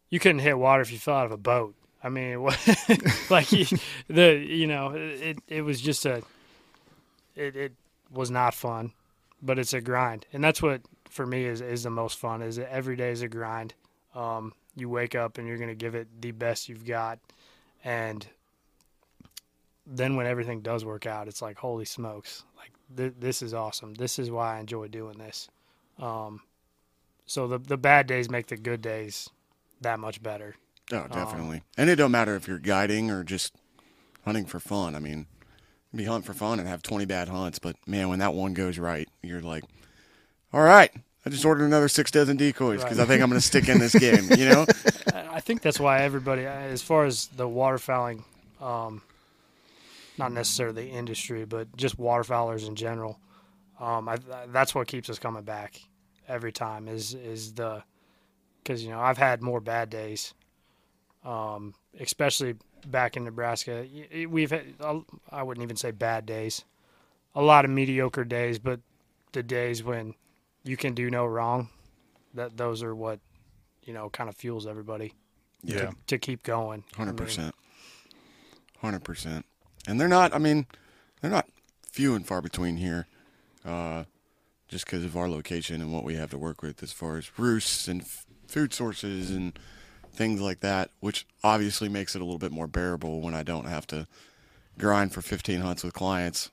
you 0.10 0.20
couldn't 0.20 0.40
hit 0.40 0.58
water 0.58 0.82
if 0.82 0.92
you 0.92 0.98
fell 0.98 1.18
out 1.18 1.26
of 1.28 1.34
a 1.34 1.38
boat. 1.38 1.76
I 2.04 2.10
mean, 2.10 2.32
it 2.32 2.42
was, 2.42 2.56
like 3.30 3.52
you, 3.52 3.66
the 4.08 4.36
you 4.36 4.66
know, 4.66 4.94
it 4.96 5.38
it 5.48 5.62
was 5.62 5.80
just 5.82 6.06
a, 6.06 6.24
it 7.36 7.56
it 7.56 7.74
was 8.12 8.32
not 8.32 8.56
fun, 8.56 8.92
but 9.42 9.60
it's 9.60 9.74
a 9.74 9.82
grind, 9.82 10.26
and 10.34 10.44
that's 10.44 10.64
what 10.64 10.82
for 11.10 11.26
me 11.26 11.46
is 11.46 11.62
is 11.62 11.84
the 11.84 11.92
most 11.92 12.18
fun. 12.18 12.42
Is 12.42 12.56
that 12.56 12.72
every 12.72 12.96
day 12.96 13.12
is 13.12 13.22
a 13.22 13.28
grind. 13.28 13.76
Um, 14.16 14.54
you 14.76 14.90
wake 14.90 15.14
up 15.14 15.38
and 15.38 15.48
you're 15.48 15.58
gonna 15.58 15.76
give 15.76 15.94
it 15.96 16.08
the 16.22 16.32
best 16.32 16.70
you've 16.70 16.86
got, 16.86 17.20
and 17.86 18.28
then 19.86 20.16
when 20.18 20.26
everything 20.26 20.60
does 20.62 20.84
work 20.84 21.06
out, 21.06 21.30
it's 21.30 21.42
like 21.42 21.58
holy 21.58 21.86
smokes! 21.86 22.44
Like 22.58 22.72
th- 22.98 23.14
this 23.20 23.42
is 23.42 23.54
awesome. 23.54 23.94
This 23.94 24.20
is 24.20 24.30
why 24.30 24.58
I 24.58 24.60
enjoy 24.60 24.90
doing 24.90 25.18
this. 25.18 25.48
Um, 26.00 26.42
so 27.26 27.48
the 27.48 27.60
the 27.60 27.78
bad 27.78 28.08
days 28.08 28.30
make 28.30 28.48
the 28.48 28.58
good 28.58 28.82
days 28.82 29.30
that 29.82 30.00
much 30.00 30.22
better. 30.22 30.56
Oh, 30.92 31.08
definitely. 31.08 31.64
and 31.78 31.90
it 31.90 31.96
don't 31.96 32.12
matter 32.12 32.36
if 32.36 32.48
you're 32.48 32.60
guiding 32.60 33.10
or 33.10 33.24
just 33.24 33.56
hunting 34.24 34.46
for 34.46 34.60
fun. 34.60 34.96
I 34.96 35.00
mean, 35.00 35.26
be 35.96 36.06
hunt 36.06 36.26
for 36.26 36.34
fun 36.34 36.60
and 36.60 36.68
have 36.68 36.84
20 36.84 37.06
bad 37.06 37.28
hunts, 37.28 37.58
but 37.58 37.76
man, 37.88 38.10
when 38.10 38.20
that 38.20 38.34
one 38.36 38.54
goes 38.54 38.78
right, 38.78 39.08
you're 39.24 39.42
like, 39.42 39.64
all 40.54 40.62
right, 40.62 40.92
I 41.26 41.30
just 41.32 41.44
ordered 41.44 41.66
another 41.66 41.88
six 41.88 42.12
dozen 42.12 42.38
decoys 42.38 42.84
because 42.84 43.00
I 43.00 43.06
think 43.06 43.24
I'm 43.24 43.30
going 43.30 43.42
to 43.42 43.46
stick 43.46 43.68
in 43.68 43.80
this 43.80 43.96
game. 44.00 44.30
You 44.38 44.50
know? 44.50 44.66
Think 45.46 45.62
that's 45.62 45.80
why 45.80 46.02
everybody, 46.02 46.44
as 46.48 46.82
far 46.82 47.06
as 47.06 47.28
the 47.28 47.48
waterfowling, 47.48 48.24
um, 48.60 49.04
not 50.18 50.32
necessarily 50.32 50.88
the 50.88 50.90
industry, 50.90 51.46
but 51.46 51.78
just 51.78 52.00
waterfowlers 52.00 52.68
in 52.68 52.76
general, 52.76 53.20
um, 53.80 54.10
I, 54.10 54.18
that's 54.48 54.74
what 54.74 54.88
keeps 54.88 55.08
us 55.08 55.20
coming 55.20 55.44
back 55.44 55.80
every 56.28 56.52
time. 56.52 56.88
Is 56.88 57.14
is 57.14 57.54
the 57.54 57.84
because 58.64 58.84
you 58.84 58.90
know 58.90 59.00
I've 59.00 59.20
had 59.20 59.44
more 59.44 59.60
bad 59.60 59.92
days, 59.92 60.34
um, 61.24 61.76
especially 62.00 62.56
back 62.88 63.16
in 63.16 63.24
Nebraska. 63.24 63.86
We've 64.28 64.50
had, 64.50 64.64
I 65.32 65.44
wouldn't 65.44 65.64
even 65.64 65.76
say 65.76 65.92
bad 65.92 66.26
days, 66.26 66.64
a 67.36 67.42
lot 67.44 67.66
of 67.66 67.72
mediocre 67.72 68.24
days, 68.24 68.58
but 68.58 68.80
the 69.34 69.44
days 69.44 69.84
when 69.84 70.16
you 70.64 70.76
can 70.76 70.96
do 70.96 71.12
no 71.12 71.24
wrong, 71.28 71.70
that 72.34 72.58
those 72.58 72.82
are 72.82 72.96
what 72.96 73.20
you 73.84 73.94
know 73.94 74.10
kind 74.10 74.28
of 74.28 74.36
fuels 74.36 74.66
everybody 74.66 75.14
Yeah. 75.74 75.92
to 76.08 76.18
keep 76.18 76.44
going. 76.44 76.84
I 76.94 76.98
Hundred 76.98 77.20
mean, 77.20 77.26
percent, 77.26 77.56
hundred 78.82 79.04
percent. 79.04 79.46
And 79.88 80.00
they're 80.00 80.08
not. 80.08 80.34
I 80.34 80.38
mean, 80.38 80.66
they're 81.22 81.32
not 81.32 81.48
few 81.92 82.16
and 82.16 82.26
far 82.26 82.42
between 82.42 82.78
here, 82.78 83.08
uh, 83.66 84.04
just 84.68 84.86
because 84.86 85.04
of 85.06 85.16
our 85.16 85.30
location 85.30 85.82
and 85.82 85.94
what 85.94 86.04
we 86.04 86.16
have 86.16 86.32
to 86.32 86.38
work 86.38 86.62
with 86.62 86.82
as 86.84 86.92
far 86.92 87.18
as 87.18 87.38
roosts 87.40 87.88
and 87.88 88.02
f- 88.02 88.26
food 88.48 88.74
sources 88.74 89.32
and 89.32 89.58
things 90.12 90.42
like 90.42 90.60
that. 90.62 90.90
Which 91.00 91.26
obviously 91.44 91.90
makes 91.90 92.16
it 92.16 92.22
a 92.22 92.26
little 92.26 92.40
bit 92.40 92.52
more 92.52 92.68
bearable 92.68 93.22
when 93.22 93.34
I 93.36 93.44
don't 93.44 93.66
have 93.68 93.88
to 93.88 94.08
grind 94.78 95.14
for 95.14 95.22
15 95.22 95.62
hunts 95.62 95.84
with 95.84 95.94
clients, 95.94 96.52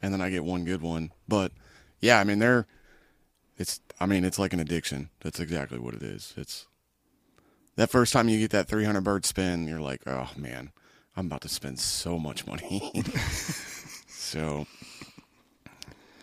and 0.00 0.12
then 0.12 0.20
I 0.20 0.30
get 0.30 0.44
one 0.44 0.64
good 0.64 0.82
one. 0.82 1.10
But 1.26 1.52
yeah, 2.00 2.20
I 2.20 2.24
mean 2.24 2.38
they're. 2.38 2.66
It's. 3.58 3.80
I 3.98 4.04
mean 4.06 4.24
it's 4.24 4.38
like 4.38 4.52
an 4.52 4.60
addiction. 4.60 5.08
That's 5.20 5.40
exactly 5.40 5.78
what 5.78 5.94
it 5.94 6.02
is. 6.02 6.34
It's 6.36 6.66
that 7.76 7.90
first 7.90 8.12
time 8.12 8.28
you 8.28 8.38
get 8.38 8.50
that 8.50 8.68
300 8.68 9.00
bird 9.02 9.24
spin, 9.24 9.68
you're 9.68 9.80
like, 9.80 10.00
oh 10.06 10.30
man, 10.36 10.70
I'm 11.16 11.26
about 11.26 11.42
to 11.42 11.48
spend 11.48 11.78
so 11.78 12.18
much 12.18 12.46
money. 12.46 13.02
so, 14.08 14.66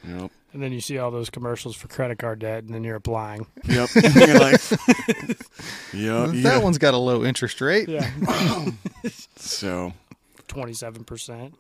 yep, 0.08 0.32
And 0.54 0.62
then 0.62 0.72
you 0.72 0.82
see 0.82 0.98
all 0.98 1.12
those 1.12 1.30
commercials 1.30 1.76
for 1.76 1.88
credit 1.88 2.20
card 2.20 2.40
debt, 2.40 2.64
and 2.64 2.74
then 2.74 2.84
you're 2.84 2.96
applying. 2.98 3.46
yep. 3.66 3.90
you're 3.96 4.40
like, 4.40 4.62
yep, 5.94 6.30
that 6.30 6.32
yeah. 6.34 6.58
one's 6.60 6.78
got 6.78 6.94
a 6.94 6.98
low 6.98 7.24
interest 7.24 7.62
rate. 7.62 7.88
Yeah, 7.90 8.10
So, 9.38 9.94
twenty-seven 10.48 11.04
percent. 11.06 11.56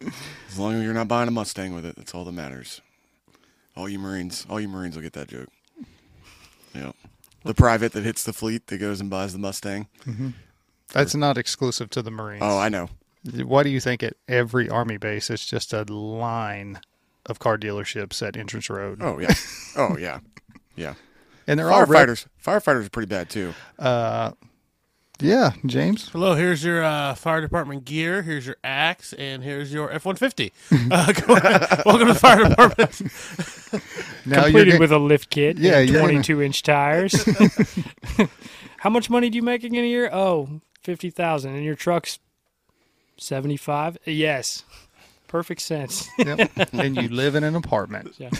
as 0.00 0.58
long 0.58 0.74
as 0.74 0.82
you're 0.84 0.94
not 0.94 1.08
buying 1.08 1.28
a 1.28 1.30
Mustang 1.32 1.74
with 1.74 1.84
it, 1.86 1.96
that's 1.96 2.14
all 2.14 2.24
that 2.24 2.32
matters. 2.32 2.80
All 3.76 3.88
you 3.88 3.98
Marines, 3.98 4.46
all 4.48 4.60
you 4.60 4.68
Marines 4.68 4.94
will 4.94 5.02
get 5.02 5.14
that 5.14 5.28
joke. 5.28 5.48
Yep. 6.74 6.94
The 7.44 7.54
private 7.54 7.92
that 7.92 8.04
hits 8.04 8.24
the 8.24 8.32
fleet 8.32 8.66
that 8.68 8.78
goes 8.78 9.00
and 9.00 9.10
buys 9.10 9.32
the 9.32 9.38
Mustang. 9.38 9.88
That's 10.92 11.14
not 11.14 11.36
exclusive 11.38 11.90
to 11.90 12.02
the 12.02 12.10
Marines. 12.10 12.42
Oh, 12.44 12.58
I 12.58 12.68
know. 12.68 12.88
Why 13.44 13.62
do 13.62 13.70
you 13.70 13.80
think 13.80 14.02
at 14.02 14.14
every 14.28 14.68
Army 14.68 14.96
base 14.98 15.30
it's 15.30 15.46
just 15.46 15.72
a 15.72 15.82
line 15.84 16.80
of 17.26 17.38
car 17.38 17.56
dealerships 17.56 18.26
at 18.26 18.36
Entrance 18.36 18.68
Road? 18.70 18.98
Oh 19.02 19.18
yeah. 19.18 19.34
Oh 19.76 19.96
yeah. 19.96 20.20
Yeah. 20.76 20.94
and 21.46 21.58
they're 21.58 21.70
all 21.70 21.84
rep- 21.86 22.08
Firefighters. 22.08 22.26
Firefighters 22.44 22.86
are 22.86 22.90
pretty 22.90 23.08
bad 23.08 23.28
too. 23.30 23.54
uh, 23.78 24.32
yeah, 25.20 25.52
James. 25.66 26.08
Hello, 26.10 26.34
here's 26.34 26.64
your 26.64 26.82
uh, 26.84 27.14
fire 27.14 27.40
department 27.40 27.84
gear. 27.84 28.22
Here's 28.22 28.46
your 28.46 28.56
axe, 28.64 29.12
and 29.14 29.42
here's 29.42 29.72
your 29.72 29.90
F 29.90 30.04
one 30.04 30.16
fifty. 30.16 30.52
Welcome 30.70 31.24
to 31.28 32.04
the 32.06 32.18
fire 32.18 32.48
department. 32.48 33.00
Now 34.26 34.44
Completed 34.44 34.70
get- 34.72 34.80
with 34.80 34.90
a 34.92 34.98
lift 34.98 35.28
kit. 35.28 35.58
Yeah, 35.58 35.80
and 35.80 35.90
you're 35.90 35.98
gonna- 36.00 36.12
22 36.12 36.40
inch 36.42 36.62
tires. 36.62 37.12
How 38.78 38.88
much 38.88 39.10
money 39.10 39.28
do 39.28 39.36
you 39.36 39.42
make 39.42 39.64
in 39.64 39.74
a 39.74 39.82
year? 39.86 40.08
Oh, 40.10 40.60
50,000. 40.82 41.54
And 41.54 41.62
your 41.64 41.74
truck's 41.74 42.20
75? 43.18 43.98
Yes. 44.06 44.62
Perfect 45.28 45.60
sense. 45.60 46.08
Yep. 46.18 46.50
and 46.72 46.96
you 46.96 47.08
live 47.08 47.34
in 47.34 47.44
an 47.44 47.54
apartment. 47.54 48.14
yeah. 48.16 48.30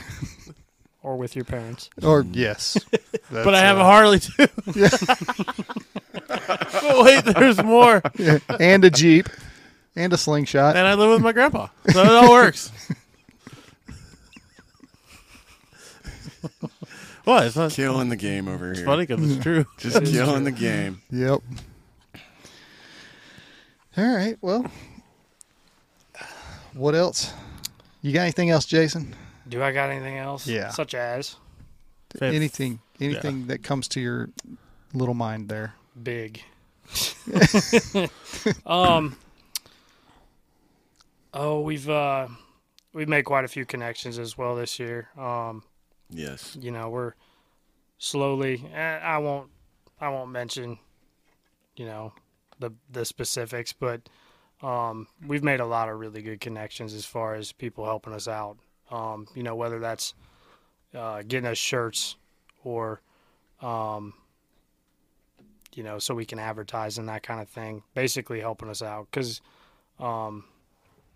Or 1.04 1.16
with 1.16 1.36
your 1.36 1.44
parents. 1.44 1.90
Or 2.02 2.24
mm. 2.24 2.34
yes, 2.34 2.78
but 3.30 3.54
I 3.54 3.60
have 3.60 3.76
a 3.76 3.82
uh, 3.82 3.84
Harley 3.84 4.20
too. 4.20 4.32
but 6.24 7.04
wait, 7.04 7.24
there's 7.26 7.62
more. 7.62 8.00
a 8.18 8.40
and 8.58 8.82
a 8.86 8.90
jeep 8.90 9.28
and 9.94 10.14
a 10.14 10.16
slingshot. 10.16 10.76
And 10.76 10.86
I 10.86 10.94
live 10.94 11.10
with 11.10 11.20
my 11.20 11.32
grandpa, 11.32 11.68
so 11.90 12.00
it 12.00 12.08
all 12.08 12.30
works. 12.30 12.72
what? 17.24 17.44
It's 17.44 17.56
not 17.56 17.66
it's 17.66 17.76
Killing 17.76 18.08
the 18.08 18.16
game 18.16 18.48
over 18.48 18.72
here. 18.72 18.86
funny 18.86 19.04
because 19.04 19.30
it's 19.30 19.42
true. 19.42 19.66
Just 19.76 19.96
It 19.96 20.04
is 20.04 20.12
killing 20.12 20.44
true. 20.44 20.52
the 20.52 20.52
game. 20.52 21.02
Yep. 21.10 21.40
All 23.98 24.16
right. 24.16 24.38
Well, 24.40 24.64
what 26.72 26.94
else? 26.94 27.30
You 28.00 28.14
got 28.14 28.22
anything 28.22 28.48
else, 28.48 28.64
Jason? 28.64 29.14
Do 29.48 29.62
I 29.62 29.72
got 29.72 29.90
anything 29.90 30.16
else? 30.18 30.46
Yeah. 30.46 30.70
Such 30.70 30.94
as 30.94 31.36
Fav- 32.16 32.34
anything? 32.34 32.80
Anything 33.00 33.46
that 33.48 33.62
comes 33.62 33.88
to 33.88 34.00
your 34.00 34.30
little 34.92 35.14
mind 35.14 35.48
there? 35.48 35.74
big. 36.02 36.42
um. 38.66 39.16
Oh, 41.32 41.60
we've 41.60 41.88
uh, 41.88 42.28
we've 42.92 43.08
made 43.08 43.24
quite 43.24 43.44
a 43.44 43.48
few 43.48 43.64
connections 43.64 44.18
as 44.18 44.38
well 44.38 44.54
this 44.56 44.78
year. 44.78 45.08
Um, 45.18 45.62
Yes. 46.10 46.56
you 46.60 46.70
know 46.70 46.90
we're 46.90 47.14
slowly 47.98 48.62
eh, 48.72 48.98
i 49.02 49.16
won't 49.18 49.48
i 50.00 50.08
won't 50.10 50.30
mention 50.30 50.78
you 51.76 51.86
know 51.86 52.12
the 52.60 52.70
the 52.90 53.04
specifics 53.06 53.72
but 53.72 54.02
um 54.62 55.08
we've 55.26 55.42
made 55.42 55.60
a 55.60 55.66
lot 55.66 55.88
of 55.88 55.98
really 55.98 56.20
good 56.20 56.40
connections 56.40 56.92
as 56.92 57.06
far 57.06 57.34
as 57.34 57.52
people 57.52 57.84
helping 57.86 58.12
us 58.12 58.28
out 58.28 58.58
um 58.94 59.26
you 59.34 59.42
know 59.42 59.54
whether 59.54 59.78
that's 59.78 60.14
uh 60.94 61.22
getting 61.26 61.48
us 61.48 61.58
shirts 61.58 62.16
or 62.62 63.00
um 63.60 64.14
you 65.74 65.82
know 65.82 65.98
so 65.98 66.14
we 66.14 66.24
can 66.24 66.38
advertise 66.38 66.98
and 66.98 67.08
that 67.08 67.22
kind 67.22 67.40
of 67.40 67.48
thing 67.48 67.82
basically 67.94 68.40
helping 68.40 68.68
us 68.68 68.82
out 68.82 69.10
cuz 69.10 69.40
um 69.98 70.44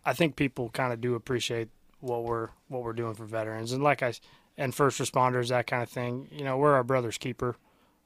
i 0.05 0.13
think 0.13 0.37
people 0.37 0.69
kind 0.71 0.93
of 0.93 1.01
do 1.01 1.15
appreciate 1.15 1.69
what 2.01 2.25
we're 2.25 2.49
what 2.69 2.83
we're 2.83 2.93
doing 2.93 3.15
for 3.15 3.25
veterans 3.25 3.73
and 3.73 3.83
like 3.83 4.03
I, 4.03 4.13
and 4.59 4.75
first 4.75 5.01
responders, 5.01 5.49
that 5.49 5.67
kind 5.67 5.83
of 5.83 5.89
thing. 5.89 6.29
You 6.33 6.45
know, 6.45 6.59
we're 6.59 6.75
our 6.75 6.85
brother's 6.85 7.17
keeper, 7.17 7.57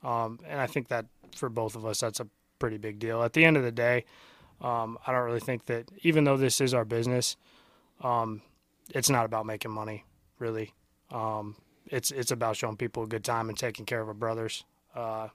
um, 0.04 0.38
and 0.46 0.60
I 0.60 0.66
think 0.66 0.88
that 0.88 1.06
for 1.34 1.48
both 1.48 1.74
of 1.74 1.86
us, 1.86 2.00
that's 2.00 2.20
a 2.20 2.28
pretty 2.58 2.76
big 2.76 2.98
deal. 2.98 3.22
At 3.22 3.32
the 3.32 3.44
end 3.44 3.56
of 3.56 3.64
the 3.64 3.72
day, 3.72 4.04
um, 4.60 4.98
I 5.06 5.12
don't 5.12 5.24
really 5.24 5.40
think 5.40 5.66
that 5.66 5.90
even 6.02 6.24
though 6.24 6.36
this 6.36 6.60
is 6.60 6.74
our 6.74 6.84
business, 6.84 7.36
um, 8.02 8.42
it's 8.90 9.10
not 9.10 9.24
about 9.24 9.46
making 9.46 9.70
money, 9.70 10.04
really. 10.38 10.74
Um, 11.10 11.56
it's 11.86 12.10
it's 12.10 12.30
about 12.30 12.56
showing 12.56 12.76
people 12.76 13.02
a 13.02 13.06
good 13.06 13.24
time 13.24 13.48
and 13.48 13.58
taking 13.58 13.86
care 13.86 14.00
of 14.00 14.08
our 14.08 14.14
brothers. 14.14 14.64
Uh, 14.94 15.28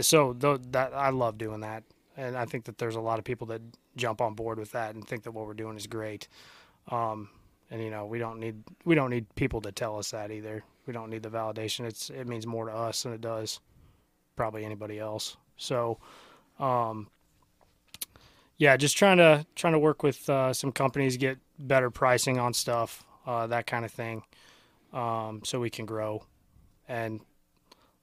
so 0.00 0.32
th- 0.32 0.60
that 0.70 0.92
I 0.94 1.10
love 1.10 1.38
doing 1.38 1.60
that, 1.60 1.84
and 2.16 2.36
I 2.36 2.44
think 2.44 2.64
that 2.64 2.78
there's 2.78 2.96
a 2.96 3.00
lot 3.00 3.18
of 3.18 3.24
people 3.24 3.46
that 3.48 3.62
jump 3.96 4.20
on 4.20 4.34
board 4.34 4.58
with 4.58 4.72
that 4.72 4.94
and 4.94 5.06
think 5.06 5.22
that 5.24 5.32
what 5.32 5.46
we're 5.46 5.54
doing 5.54 5.76
is 5.76 5.86
great. 5.86 6.28
Um, 6.88 7.28
and 7.70 7.82
you 7.82 7.90
know 7.90 8.06
we 8.06 8.18
don't 8.18 8.40
need 8.40 8.56
we 8.84 8.94
don't 8.94 9.10
need 9.10 9.32
people 9.34 9.60
to 9.62 9.72
tell 9.72 9.98
us 9.98 10.10
that 10.10 10.30
either. 10.30 10.62
We 10.86 10.92
don't 10.92 11.10
need 11.10 11.22
the 11.22 11.30
validation. 11.30 11.84
It's 11.84 12.10
it 12.10 12.26
means 12.26 12.46
more 12.46 12.66
to 12.66 12.72
us 12.72 13.02
than 13.02 13.12
it 13.12 13.20
does 13.20 13.60
probably 14.38 14.64
anybody 14.64 14.98
else. 14.98 15.36
So, 15.58 15.98
um, 16.58 17.08
yeah, 18.56 18.76
just 18.78 18.96
trying 18.96 19.18
to 19.18 19.44
trying 19.54 19.74
to 19.74 19.78
work 19.78 20.02
with 20.02 20.28
uh, 20.30 20.54
some 20.54 20.72
companies, 20.72 21.18
get 21.18 21.38
better 21.58 21.90
pricing 21.90 22.38
on 22.38 22.54
stuff, 22.54 23.04
uh, 23.26 23.46
that 23.48 23.66
kind 23.66 23.84
of 23.84 23.90
thing, 23.90 24.22
um, 24.92 25.42
so 25.44 25.60
we 25.60 25.70
can 25.70 25.86
grow. 25.86 26.24
And 26.88 27.20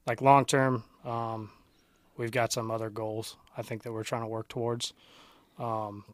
like 0.06 0.22
long 0.22 0.46
term, 0.46 0.84
um, 1.04 1.52
we've 2.18 2.32
got 2.32 2.54
some 2.54 2.70
other 2.70 2.90
goals 2.90 3.38
I 3.58 3.62
think 3.62 3.84
that 3.84 3.92
we're 3.92 4.04
trying 4.04 4.22
to 4.22 4.28
work 4.28 4.48
towards. 4.48 4.94
Um, 5.58 6.06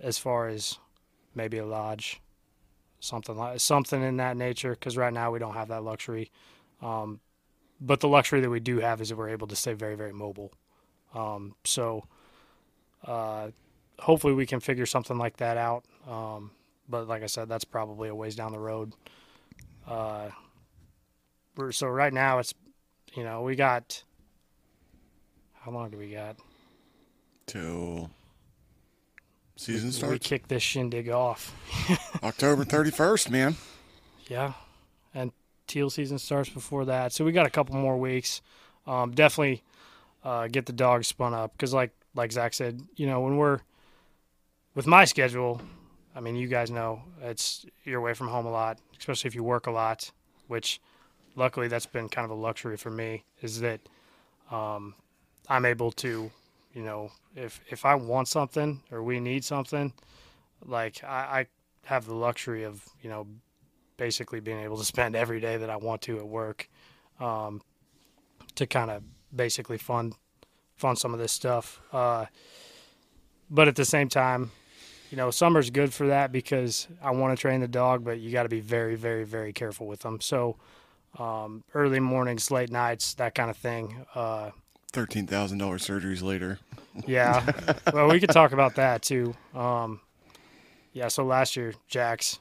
as 0.00 0.18
far 0.18 0.48
as 0.48 0.78
maybe 1.34 1.58
a 1.58 1.66
lodge, 1.66 2.20
something 3.00 3.36
like 3.36 3.60
something 3.60 4.02
in 4.02 4.18
that 4.18 4.36
nature. 4.36 4.70
Because 4.70 4.96
right 4.96 5.12
now 5.12 5.30
we 5.30 5.38
don't 5.38 5.54
have 5.54 5.68
that 5.68 5.82
luxury. 5.82 6.30
Um, 6.80 7.20
but 7.80 8.00
the 8.00 8.08
luxury 8.08 8.40
that 8.40 8.50
we 8.50 8.60
do 8.60 8.78
have 8.80 9.00
is 9.00 9.08
that 9.08 9.16
we're 9.16 9.30
able 9.30 9.46
to 9.48 9.56
stay 9.56 9.74
very, 9.74 9.96
very 9.96 10.12
mobile. 10.12 10.52
Um, 11.14 11.54
so 11.64 12.04
uh, 13.04 13.50
hopefully 13.98 14.32
we 14.32 14.46
can 14.46 14.60
figure 14.60 14.86
something 14.86 15.18
like 15.18 15.38
that 15.38 15.56
out. 15.56 15.84
Um, 16.08 16.52
but 16.88 17.08
like 17.08 17.22
I 17.22 17.26
said, 17.26 17.48
that's 17.48 17.64
probably 17.64 18.08
a 18.08 18.14
ways 18.14 18.36
down 18.36 18.52
the 18.52 18.58
road. 18.58 18.92
Uh, 19.86 20.28
so 21.70 21.86
right 21.86 22.12
now 22.12 22.38
it's, 22.38 22.54
you 23.14 23.24
know, 23.24 23.42
we 23.42 23.56
got. 23.56 24.02
How 25.54 25.72
long 25.72 25.90
do 25.90 25.98
we 25.98 26.12
got? 26.12 26.36
Till 27.46 28.10
season 29.56 29.88
We 29.88 29.92
starts 29.92 30.12
We 30.12 30.18
kick 30.18 30.48
this 30.48 30.62
shindig 30.62 31.08
off. 31.08 31.54
October 32.22 32.64
31st, 32.64 33.30
man. 33.30 33.56
Yeah, 34.28 34.52
and 35.14 35.32
teal 35.66 35.90
season 35.90 36.18
starts 36.18 36.48
before 36.50 36.84
that, 36.86 37.12
so 37.12 37.24
we 37.24 37.32
got 37.32 37.46
a 37.46 37.50
couple 37.50 37.76
more 37.76 37.96
weeks. 37.96 38.42
Um, 38.86 39.12
definitely 39.12 39.62
uh, 40.24 40.48
get 40.48 40.66
the 40.66 40.72
dogs 40.72 41.08
spun 41.08 41.34
up 41.34 41.52
because, 41.52 41.72
like 41.72 41.92
like 42.14 42.32
Zach 42.32 42.54
said, 42.54 42.82
you 42.96 43.06
know 43.06 43.20
when 43.20 43.36
we're 43.36 43.60
with 44.74 44.86
my 44.86 45.04
schedule, 45.04 45.60
I 46.16 46.20
mean 46.20 46.34
you 46.34 46.48
guys 46.48 46.70
know 46.70 47.02
it's 47.20 47.66
you're 47.84 48.00
away 48.00 48.14
from 48.14 48.28
home 48.28 48.46
a 48.46 48.50
lot, 48.50 48.80
especially 48.98 49.28
if 49.28 49.34
you 49.34 49.44
work 49.44 49.66
a 49.66 49.70
lot. 49.70 50.10
Which 50.48 50.80
luckily 51.36 51.68
that's 51.68 51.86
been 51.86 52.08
kind 52.08 52.24
of 52.24 52.30
a 52.30 52.40
luxury 52.40 52.76
for 52.76 52.90
me 52.90 53.24
is 53.42 53.60
that 53.60 53.80
um, 54.50 54.94
I'm 55.48 55.64
able 55.66 55.92
to, 55.92 56.30
you 56.72 56.82
know, 56.82 57.10
if 57.36 57.60
if 57.68 57.84
I 57.84 57.94
want 57.94 58.28
something 58.28 58.82
or 58.90 59.02
we 59.02 59.20
need 59.20 59.44
something, 59.44 59.92
like 60.64 61.04
I, 61.04 61.06
I 61.40 61.46
have 61.84 62.06
the 62.06 62.14
luxury 62.14 62.64
of 62.64 62.82
you 63.02 63.10
know 63.10 63.26
basically 63.98 64.40
being 64.40 64.60
able 64.60 64.78
to 64.78 64.84
spend 64.94 65.14
every 65.14 65.40
day 65.40 65.58
that 65.58 65.70
I 65.70 65.76
want 65.76 66.00
to 66.02 66.16
at 66.16 66.26
work 66.26 66.68
um, 67.20 67.60
to 68.54 68.66
kind 68.66 68.90
of 68.90 69.02
basically 69.34 69.78
fund 69.78 70.14
fund 70.76 70.98
some 70.98 71.12
of 71.12 71.20
this 71.20 71.32
stuff. 71.32 71.80
Uh, 71.92 72.26
but 73.50 73.68
at 73.68 73.76
the 73.76 73.84
same 73.84 74.08
time, 74.08 74.50
you 75.10 75.16
know, 75.16 75.30
summer's 75.30 75.70
good 75.70 75.92
for 75.92 76.08
that 76.08 76.32
because 76.32 76.88
I 77.02 77.10
want 77.12 77.36
to 77.36 77.40
train 77.40 77.60
the 77.60 77.68
dog, 77.68 78.04
but 78.04 78.18
you 78.18 78.30
got 78.30 78.44
to 78.44 78.48
be 78.48 78.60
very, 78.60 78.96
very, 78.96 79.24
very 79.24 79.52
careful 79.52 79.86
with 79.86 80.00
them. 80.00 80.20
So 80.20 80.56
um, 81.18 81.64
early 81.74 82.00
mornings, 82.00 82.50
late 82.50 82.70
nights, 82.70 83.14
that 83.14 83.34
kind 83.34 83.50
of 83.50 83.56
thing. 83.56 84.04
Uh, 84.14 84.50
$13,000 84.92 85.58
surgeries 85.58 86.22
later. 86.22 86.58
yeah. 87.06 87.44
well, 87.92 88.08
we 88.08 88.20
could 88.20 88.30
talk 88.30 88.52
about 88.52 88.76
that 88.76 89.02
too. 89.02 89.34
Um, 89.54 90.00
yeah. 90.92 91.08
So 91.08 91.24
last 91.24 91.56
year, 91.56 91.74
Jax, 91.88 92.38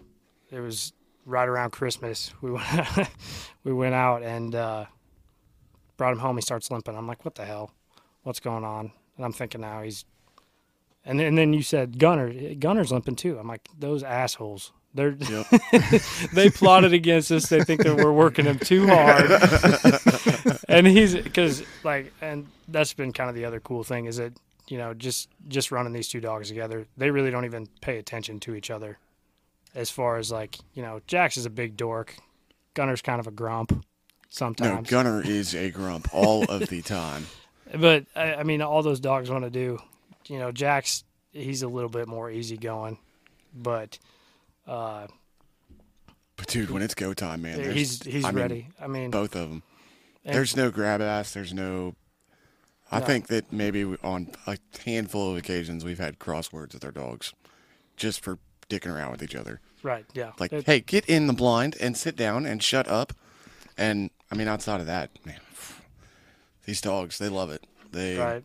it 0.52 0.60
was 0.60 0.94
right 1.26 1.48
around 1.48 1.72
Christmas. 1.72 2.34
We 2.42 2.52
went, 2.52 2.66
we 3.64 3.74
went 3.74 3.96
out 3.96 4.24
and 4.24 4.56
uh, 4.56 4.86
brought 5.98 6.14
him 6.14 6.20
home. 6.20 6.38
He 6.38 6.42
starts 6.42 6.72
limping. 6.72 6.96
I'm 6.96 7.08
like, 7.08 7.26
what 7.26 7.36
the 7.36 7.46
hell? 7.46 7.72
What's 8.24 8.40
going 8.40 8.64
on? 8.64 8.92
And 9.18 9.26
I'm 9.26 9.34
thinking 9.34 9.62
now 9.62 9.82
he's. 9.82 10.06
And 11.06 11.20
then, 11.20 11.28
and 11.28 11.38
then 11.38 11.54
you 11.54 11.62
said 11.62 12.00
Gunner. 12.00 12.56
Gunner's 12.56 12.92
limping 12.92 13.16
too. 13.16 13.38
I'm 13.38 13.48
like, 13.48 13.68
those 13.78 14.04
assholes. 14.04 14.72
They're 14.94 15.12
Yep. 15.30 15.46
they 16.34 16.50
plotted 16.50 16.94
against 16.94 17.30
us. 17.32 17.50
They 17.50 17.62
think 17.64 17.84
that 17.84 17.98
we're 17.98 18.14
working 18.14 18.46
him 18.46 18.58
too 18.58 18.88
hard. 18.88 19.30
and 20.70 20.88
he's 20.88 21.16
because 21.16 21.64
like, 21.84 22.14
and 22.22 22.48
that's 22.70 22.94
been 22.94 23.12
kind 23.12 23.30
of 23.30 23.36
the 23.36 23.46
other 23.46 23.60
cool 23.60 23.84
thing 23.84 24.06
is 24.06 24.18
that 24.18 24.34
you 24.68 24.78
know 24.78 24.94
just 24.94 25.30
just 25.50 25.70
running 25.72 25.92
these 25.94 26.08
two 26.08 26.22
dogs 26.22 26.48
together, 26.48 26.88
they 26.98 27.12
really 27.12 27.30
don't 27.30 27.46
even 27.46 27.68
pay 27.82 27.98
attention 27.98 28.40
to 28.42 28.56
each 28.56 28.72
other. 28.72 28.98
As 29.76 29.92
far 29.92 30.18
as 30.18 30.32
like 30.32 30.58
you 30.74 30.82
know, 30.82 31.02
Jax 31.08 31.36
is 31.38 31.46
a 31.46 31.50
big 31.50 31.76
dork. 31.76 32.16
Gunner's 32.74 33.02
kind 33.02 33.20
of 33.20 33.28
a 33.28 33.32
grump 33.32 33.72
No, 33.72 33.82
sometimes. 34.30 34.90
Gunner 34.90 35.22
is 35.22 35.54
a 35.54 35.70
grump 35.72 36.08
all 36.14 36.44
of 36.50 36.68
the 36.70 36.82
time. 36.82 37.28
But 37.76 38.06
I, 38.16 38.36
I 38.36 38.44
mean, 38.44 38.62
all 38.62 38.82
those 38.82 39.00
dogs 39.02 39.30
want 39.30 39.44
to 39.44 39.50
do, 39.50 39.80
you 40.28 40.40
know, 40.40 40.52
Jax 40.52 41.04
he's 41.32 41.62
a 41.62 41.68
little 41.68 41.90
bit 41.90 42.08
more 42.08 42.32
easygoing, 42.32 42.98
but 43.54 44.00
uh, 44.68 45.08
But 46.38 46.48
dude, 46.48 46.70
when 46.72 46.82
it's 46.82 46.96
go 46.96 47.14
time, 47.14 47.42
man, 47.44 47.74
he's 47.74 48.02
he's 48.04 48.26
I 48.26 48.32
mean, 48.32 48.42
ready. 48.42 48.68
I 48.82 48.88
mean, 48.88 49.12
both 49.12 49.36
of 49.36 49.50
them. 49.50 49.64
There's 50.24 50.56
no 50.56 50.72
grab 50.72 51.02
ass. 51.02 51.34
There's 51.34 51.54
no. 51.54 51.96
I 52.92 53.00
No. 53.00 53.06
think 53.06 53.28
that 53.28 53.52
maybe 53.52 53.84
on 54.04 54.32
a 54.48 54.58
handful 54.86 55.32
of 55.32 55.38
occasions 55.38 55.84
we've 55.84 56.00
had 56.00 56.20
crosswords 56.20 56.74
with 56.74 56.84
our 56.86 56.92
dogs, 56.92 57.34
just 57.98 58.22
for 58.22 58.38
dicking 58.70 58.94
around 58.94 59.12
with 59.12 59.24
each 59.24 59.36
other. 59.36 59.60
right, 59.84 60.06
yeah, 60.14 60.32
Like, 60.40 60.52
It- 60.52 60.66
hey, 60.66 60.80
get 60.80 61.06
in 61.06 61.28
the 61.28 61.34
blind 61.34 61.76
and 61.80 61.96
sit 61.96 62.16
down 62.16 62.46
and 62.48 62.62
shut 62.64 62.88
up. 62.88 63.14
And 63.78 64.10
I 64.32 64.36
mean, 64.36 64.48
outside 64.48 64.80
of 64.82 64.88
that, 64.88 65.12
man, 65.26 65.40
these 66.66 66.82
dogs 66.82 67.18
they 67.20 67.30
love 67.30 67.50
it. 67.52 67.64
They 67.92 68.18
right, 68.18 68.44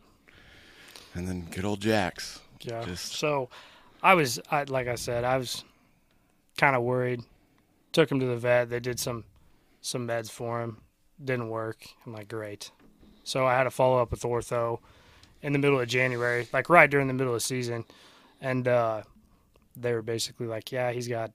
and 1.14 1.26
then 1.26 1.48
good 1.50 1.64
old 1.64 1.80
Jax. 1.80 2.40
yeah. 2.60 2.84
Just 2.84 3.14
So, 3.14 3.48
I 4.02 4.14
was, 4.14 4.40
I, 4.50 4.64
like 4.64 4.88
I 4.88 4.94
said, 4.94 5.24
I 5.24 5.36
was 5.36 5.64
kind 6.56 6.74
of 6.76 6.82
worried. 6.82 7.22
Took 7.92 8.10
him 8.10 8.20
to 8.20 8.26
the 8.26 8.36
vet. 8.36 8.70
They 8.70 8.80
did 8.80 9.00
some 9.00 9.24
some 9.80 10.06
meds 10.06 10.30
for 10.30 10.62
him. 10.62 10.78
Didn't 11.22 11.48
work. 11.48 11.86
I'm 12.06 12.12
like, 12.12 12.28
great. 12.28 12.70
So 13.24 13.46
I 13.46 13.54
had 13.54 13.64
to 13.64 13.70
follow 13.70 14.00
up 14.00 14.10
with 14.10 14.22
ortho 14.22 14.78
in 15.42 15.52
the 15.52 15.58
middle 15.58 15.80
of 15.80 15.88
January, 15.88 16.48
like 16.52 16.68
right 16.68 16.90
during 16.90 17.08
the 17.08 17.14
middle 17.14 17.32
of 17.34 17.36
the 17.36 17.44
season, 17.44 17.84
and 18.40 18.68
uh, 18.68 19.02
they 19.76 19.92
were 19.92 20.02
basically 20.02 20.46
like, 20.46 20.70
yeah, 20.70 20.92
he's 20.92 21.08
got 21.08 21.32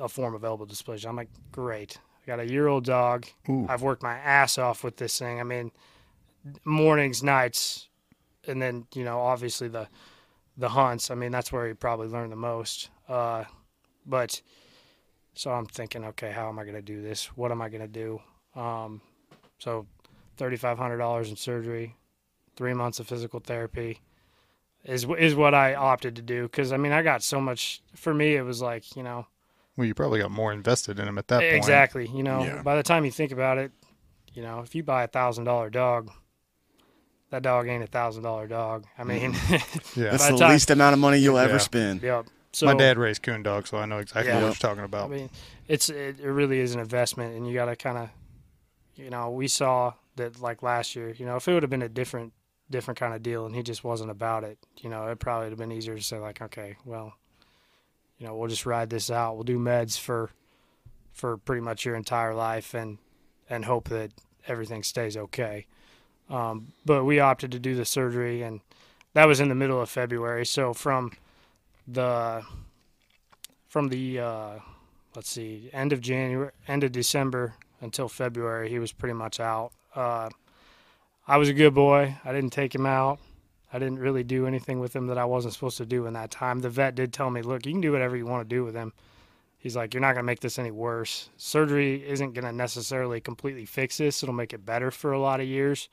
a 0.00 0.08
form 0.08 0.34
of 0.34 0.44
elbow 0.44 0.64
dysplasia. 0.64 1.06
I'm 1.06 1.16
like, 1.16 1.30
great. 1.50 1.98
I 2.22 2.26
got 2.26 2.40
a 2.40 2.48
year 2.48 2.66
old 2.66 2.84
dog. 2.84 3.26
Ooh. 3.48 3.66
I've 3.68 3.82
worked 3.82 4.02
my 4.02 4.14
ass 4.14 4.58
off 4.58 4.84
with 4.84 4.96
this 4.96 5.18
thing. 5.18 5.40
I 5.40 5.42
mean, 5.42 5.70
mornings, 6.64 7.22
nights, 7.22 7.88
and 8.46 8.60
then 8.60 8.86
you 8.94 9.04
know, 9.04 9.20
obviously 9.20 9.68
the 9.68 9.88
the 10.56 10.68
hunts. 10.70 11.10
I 11.10 11.14
mean, 11.14 11.32
that's 11.32 11.50
where 11.52 11.66
he 11.68 11.74
probably 11.74 12.08
learned 12.08 12.32
the 12.32 12.36
most. 12.36 12.90
Uh, 13.08 13.44
but 14.06 14.40
so 15.34 15.50
I'm 15.50 15.66
thinking, 15.66 16.04
okay, 16.04 16.30
how 16.30 16.48
am 16.48 16.58
I 16.58 16.62
going 16.64 16.74
to 16.74 16.82
do 16.82 17.00
this? 17.02 17.26
What 17.36 17.50
am 17.50 17.62
I 17.62 17.68
going 17.68 17.80
to 17.82 17.88
do? 17.88 18.20
Um, 18.54 19.00
so 19.58 19.86
thirty 20.36 20.56
five 20.56 20.78
hundred 20.78 20.98
dollars 20.98 21.30
in 21.30 21.36
surgery, 21.36 21.96
three 22.56 22.74
months 22.74 23.00
of 23.00 23.06
physical 23.08 23.40
therapy 23.40 24.00
is 24.84 25.06
is 25.18 25.34
what 25.34 25.54
I 25.54 25.74
opted 25.74 26.16
to 26.16 26.22
do 26.22 26.42
because 26.42 26.72
I 26.72 26.76
mean 26.76 26.92
I 26.92 27.02
got 27.02 27.22
so 27.22 27.40
much. 27.40 27.82
For 27.94 28.12
me, 28.12 28.34
it 28.36 28.42
was 28.42 28.60
like 28.60 28.96
you 28.96 29.02
know 29.04 29.26
Well, 29.76 29.86
you 29.86 29.94
probably 29.94 30.20
got 30.20 30.30
more 30.32 30.52
invested 30.52 30.98
in 30.98 31.06
him 31.08 31.16
at 31.18 31.28
that 31.28 31.40
point. 31.40 31.54
exactly. 31.54 32.08
You 32.08 32.22
know, 32.24 32.42
Yeah. 32.44 32.62
by 32.62 32.74
the 32.76 32.82
time 32.82 33.04
you 33.04 33.10
think 33.12 33.30
about 33.32 33.58
it, 33.58 33.70
you 34.34 34.42
know, 34.42 34.60
if 34.60 34.74
you 34.74 34.82
buy 34.82 35.04
a 35.04 35.08
thousand 35.08 35.44
dollar 35.44 35.70
dog, 35.70 36.10
that 37.32 37.42
dog 37.42 37.66
ain't 37.66 37.82
a 37.82 37.86
thousand 37.86 38.22
dollar 38.22 38.46
dog. 38.46 38.84
I 38.96 39.04
mean, 39.04 39.32
mm. 39.32 39.96
Yeah. 39.96 40.10
that's 40.12 40.26
the 40.26 40.32
the 40.34 40.38
time- 40.38 40.50
least 40.52 40.70
amount 40.70 40.92
of 40.92 41.00
money 41.00 41.18
you'll 41.18 41.38
ever 41.38 41.54
Yeah. 41.54 41.58
spend. 41.58 42.02
yep. 42.02 42.26
So 42.52 42.66
My 42.66 42.74
dad 42.74 42.98
raised 42.98 43.22
coon 43.22 43.42
dogs, 43.42 43.70
so 43.70 43.78
I 43.78 43.86
know 43.86 43.98
exactly 43.98 44.28
Yeah. 44.32 44.40
what 44.40 44.46
you're 44.48 44.54
talking 44.54 44.82
I 44.82 44.84
about. 44.84 45.10
mean, 45.10 45.30
it's 45.68 45.88
it, 45.88 46.20
it 46.20 46.28
really 46.28 46.60
is 46.60 46.74
an 46.74 46.80
investment, 46.80 47.34
and 47.34 47.48
you 47.48 47.54
got 47.54 47.64
to 47.66 47.76
kind 47.76 47.96
of, 47.96 48.10
you 48.94 49.08
know, 49.08 49.30
we 49.30 49.48
saw 49.48 49.94
that 50.16 50.40
like 50.40 50.62
last 50.62 50.94
year. 50.94 51.08
You 51.10 51.24
know, 51.24 51.36
if 51.36 51.48
it 51.48 51.54
would 51.54 51.62
have 51.62 51.70
been 51.70 51.82
a 51.82 51.88
different 51.88 52.32
different 52.70 52.98
kind 53.00 53.14
of 53.14 53.22
deal, 53.22 53.46
and 53.46 53.54
he 53.56 53.62
just 53.62 53.82
wasn't 53.84 54.10
about 54.10 54.44
it, 54.44 54.58
you 54.82 54.88
know, 54.90 55.06
it 55.08 55.18
probably 55.18 55.46
would 55.46 55.52
have 55.52 55.58
been 55.58 55.72
easier 55.72 55.96
to 55.96 56.02
say 56.02 56.18
like, 56.18 56.40
okay, 56.42 56.76
well, 56.84 57.14
you 58.18 58.26
know, 58.26 58.34
we'll 58.36 58.48
just 58.48 58.64
ride 58.66 58.88
this 58.90 59.10
out. 59.10 59.34
We'll 59.34 59.44
do 59.44 59.58
meds 59.58 59.98
for 59.98 60.30
for 61.14 61.38
pretty 61.38 61.62
much 61.62 61.86
your 61.86 61.94
entire 61.96 62.34
life, 62.34 62.74
and 62.74 62.98
and 63.48 63.64
hope 63.64 63.88
that 63.88 64.12
everything 64.46 64.82
stays 64.82 65.16
okay. 65.16 65.66
Um, 66.32 66.72
but 66.86 67.04
we 67.04 67.20
opted 67.20 67.52
to 67.52 67.58
do 67.58 67.74
the 67.74 67.84
surgery, 67.84 68.42
and 68.42 68.60
that 69.12 69.26
was 69.26 69.38
in 69.38 69.50
the 69.50 69.54
middle 69.54 69.80
of 69.80 69.90
February. 69.90 70.46
So 70.46 70.72
from 70.72 71.12
the 71.86 72.42
from 73.68 73.88
the 73.88 74.18
uh, 74.18 74.50
let's 75.14 75.30
see, 75.30 75.68
end 75.72 75.92
of 75.92 76.00
January, 76.00 76.50
end 76.66 76.84
of 76.84 76.92
December 76.92 77.54
until 77.82 78.08
February, 78.08 78.70
he 78.70 78.78
was 78.78 78.92
pretty 78.92 79.12
much 79.12 79.40
out. 79.40 79.72
Uh, 79.94 80.30
I 81.28 81.36
was 81.36 81.50
a 81.50 81.54
good 81.54 81.74
boy. 81.74 82.16
I 82.24 82.32
didn't 82.32 82.50
take 82.50 82.74
him 82.74 82.86
out. 82.86 83.18
I 83.72 83.78
didn't 83.78 83.98
really 83.98 84.24
do 84.24 84.46
anything 84.46 84.80
with 84.80 84.94
him 84.94 85.06
that 85.08 85.18
I 85.18 85.24
wasn't 85.24 85.54
supposed 85.54 85.78
to 85.78 85.86
do 85.86 86.06
in 86.06 86.14
that 86.14 86.30
time. 86.30 86.60
The 86.60 86.70
vet 86.70 86.94
did 86.94 87.12
tell 87.12 87.30
me, 87.30 87.42
look, 87.42 87.66
you 87.66 87.72
can 87.72 87.80
do 87.80 87.92
whatever 87.92 88.16
you 88.16 88.26
want 88.26 88.48
to 88.48 88.54
do 88.54 88.64
with 88.64 88.74
him. 88.74 88.92
He's 89.58 89.76
like, 89.76 89.94
you're 89.94 90.00
not 90.00 90.14
going 90.14 90.24
to 90.24 90.26
make 90.26 90.40
this 90.40 90.58
any 90.58 90.70
worse. 90.70 91.28
Surgery 91.36 92.06
isn't 92.06 92.34
going 92.34 92.44
to 92.44 92.52
necessarily 92.52 93.20
completely 93.20 93.64
fix 93.64 93.98
this. 93.98 94.22
It'll 94.22 94.34
make 94.34 94.52
it 94.52 94.66
better 94.66 94.90
for 94.90 95.12
a 95.12 95.20
lot 95.20 95.40
of 95.40 95.46
years. 95.46 95.88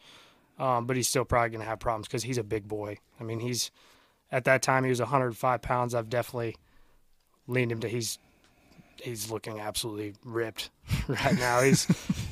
Um, 0.59 0.85
but 0.85 0.97
he's 0.97 1.07
still 1.07 1.23
probably 1.23 1.49
going 1.49 1.61
to 1.61 1.67
have 1.67 1.79
problems 1.79 2.07
because 2.07 2.23
he's 2.23 2.37
a 2.37 2.43
big 2.43 2.67
boy. 2.67 2.97
I 3.19 3.23
mean, 3.23 3.39
he's 3.39 3.71
at 4.31 4.43
that 4.43 4.61
time 4.61 4.83
he 4.83 4.89
was 4.89 4.99
105 4.99 5.61
pounds. 5.61 5.95
I've 5.95 6.09
definitely 6.09 6.57
leaned 7.47 7.71
him 7.71 7.79
to 7.79 7.87
he's 7.87 8.19
he's 9.01 9.31
looking 9.31 9.59
absolutely 9.59 10.13
ripped 10.23 10.69
right 11.07 11.37
now. 11.37 11.61
He's 11.61 11.87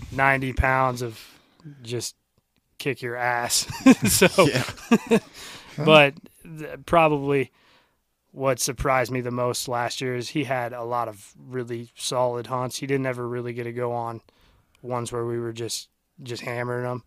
90 0.11 0.53
pounds 0.53 1.01
of 1.01 1.19
just 1.81 2.15
kick 2.77 3.01
your 3.01 3.15
ass. 3.15 3.67
so, 4.07 4.27
but 5.77 6.13
th- 6.43 6.79
probably 6.85 7.51
what 8.31 8.59
surprised 8.59 9.11
me 9.11 9.21
the 9.21 9.31
most 9.31 9.67
last 9.67 9.99
year 10.01 10.15
is 10.15 10.29
he 10.29 10.43
had 10.43 10.73
a 10.73 10.83
lot 10.83 11.07
of 11.07 11.33
really 11.37 11.89
solid 11.95 12.47
hunts. 12.47 12.77
He 12.77 12.85
didn't 12.87 13.07
ever 13.07 13.27
really 13.27 13.53
get 13.53 13.63
to 13.63 13.73
go 13.73 13.93
on 13.93 14.21
ones 14.81 15.11
where 15.11 15.25
we 15.25 15.39
were 15.39 15.53
just 15.53 15.89
just 16.21 16.41
hammering 16.41 16.83
them. 16.83 17.03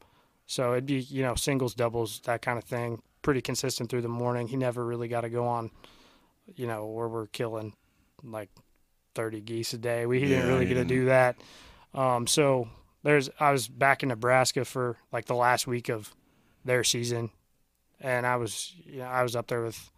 So 0.51 0.72
it'd 0.72 0.86
be 0.86 0.98
you 0.98 1.22
know 1.22 1.36
singles, 1.36 1.74
doubles, 1.74 2.22
that 2.24 2.42
kind 2.42 2.59
of 2.59 2.64
thing. 2.64 3.01
Pretty 3.22 3.40
consistent 3.40 3.88
through 3.88 4.03
the 4.03 4.09
morning. 4.09 4.48
He 4.48 4.57
never 4.57 4.84
really 4.84 5.07
got 5.07 5.20
to 5.20 5.30
go 5.30 5.46
on, 5.46 5.70
you 6.57 6.66
know, 6.66 6.86
where 6.86 7.07
we're 7.07 7.28
killing 7.28 7.74
like 8.24 8.51
30 9.14 9.42
geese 9.42 9.72
a 9.74 9.78
day. 9.78 10.07
We 10.07 10.18
he 10.18 10.26
didn't 10.26 10.48
really 10.48 10.66
get 10.66 10.74
to 10.74 10.84
do 10.84 11.05
that. 11.05 11.36
Um, 11.94 12.26
so 12.26 12.68
there's 13.05 13.30
I 13.38 13.53
was 13.53 13.68
back 13.68 14.03
in 14.03 14.09
Nebraska 14.09 14.64
for 14.64 14.96
like 15.12 15.26
the 15.26 15.36
last 15.36 15.68
week 15.68 15.88
of 15.88 16.12
their 16.64 16.82
season, 16.82 17.30
and 18.01 18.26
I 18.26 18.34
was 18.34 18.74
you 18.84 18.98
know 18.98 19.07
I 19.07 19.22
was 19.22 19.36
up 19.36 19.46
there 19.46 19.62
with 19.62 19.88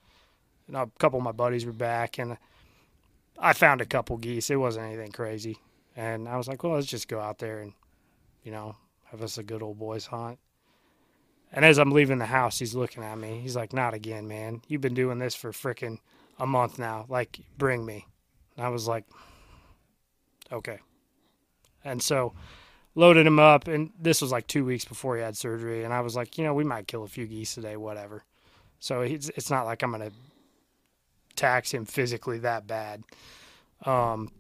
you 0.69 0.75
know, 0.75 0.83
a 0.83 0.99
couple 0.99 1.19
of 1.19 1.25
my 1.25 1.33
buddies 1.33 1.65
were 1.65 1.73
back, 1.73 2.19
and 2.19 2.37
I 3.39 3.55
found 3.55 3.81
a 3.81 3.87
couple 3.87 4.19
geese. 4.19 4.51
It 4.51 4.57
wasn't 4.57 4.85
anything 4.85 5.13
crazy, 5.13 5.57
and 5.97 6.29
I 6.29 6.37
was 6.37 6.47
like, 6.47 6.63
well, 6.63 6.75
let's 6.75 6.87
just 6.89 7.09
go 7.09 7.21
out 7.21 7.39
there 7.39 7.61
and 7.61 7.73
you 8.43 8.53
know 8.53 8.77
have 9.13 9.23
us 9.23 9.39
a 9.39 9.43
good 9.43 9.63
old 9.63 9.79
boys 9.79 10.07
hunt. 10.07 10.39
And 11.53 11.65
as 11.65 11.79
I'm 11.79 11.93
leaving 11.93 12.19
the 12.19 12.27
house, 12.27 12.59
he's 12.59 12.75
looking 12.75 13.05
at 13.05 13.19
me. 13.19 13.41
He's 13.41 13.55
like, 13.55 13.73
"Not 13.73 13.95
again, 13.95 14.27
man. 14.27 14.63
You've 14.67 14.81
been 14.81 14.95
doing 14.95 15.19
this 15.19 15.35
for 15.35 15.53
frickin' 15.53 15.99
a 16.39 16.47
month 16.47 16.79
now. 16.79 17.05
Like, 17.09 17.41
bring 17.59 17.85
me." 17.85 18.07
And 18.57 18.67
I 18.67 18.71
was 18.71 18.89
like, 18.89 19.05
"Okay." 20.51 20.79
And 21.85 22.03
so 22.03 22.33
loaded 22.95 23.27
him 23.27 23.39
up, 23.39 23.69
and 23.69 23.91
this 23.99 24.23
was 24.23 24.33
like 24.33 24.47
two 24.47 24.65
weeks 24.65 24.85
before 24.85 25.17
he 25.17 25.23
had 25.23 25.37
surgery. 25.37 25.85
And 25.85 25.93
I 25.93 26.01
was 26.01 26.17
like, 26.17 26.39
you 26.39 26.45
know, 26.45 26.55
we 26.55 26.65
might 26.65 26.87
kill 26.89 27.05
a 27.05 27.09
few 27.09 27.27
geese 27.27 27.55
today, 27.55 27.77
whatever. 27.77 28.25
So 28.81 29.03
he's, 29.03 29.29
it's 29.31 29.51
not 29.51 29.67
like 29.67 29.83
I'm 29.83 29.93
gonna 29.93 30.11
tax 31.37 31.73
him 31.73 31.85
physically 31.85 32.39
that 32.39 32.67
bad. 32.67 33.03
Um, 33.85 34.31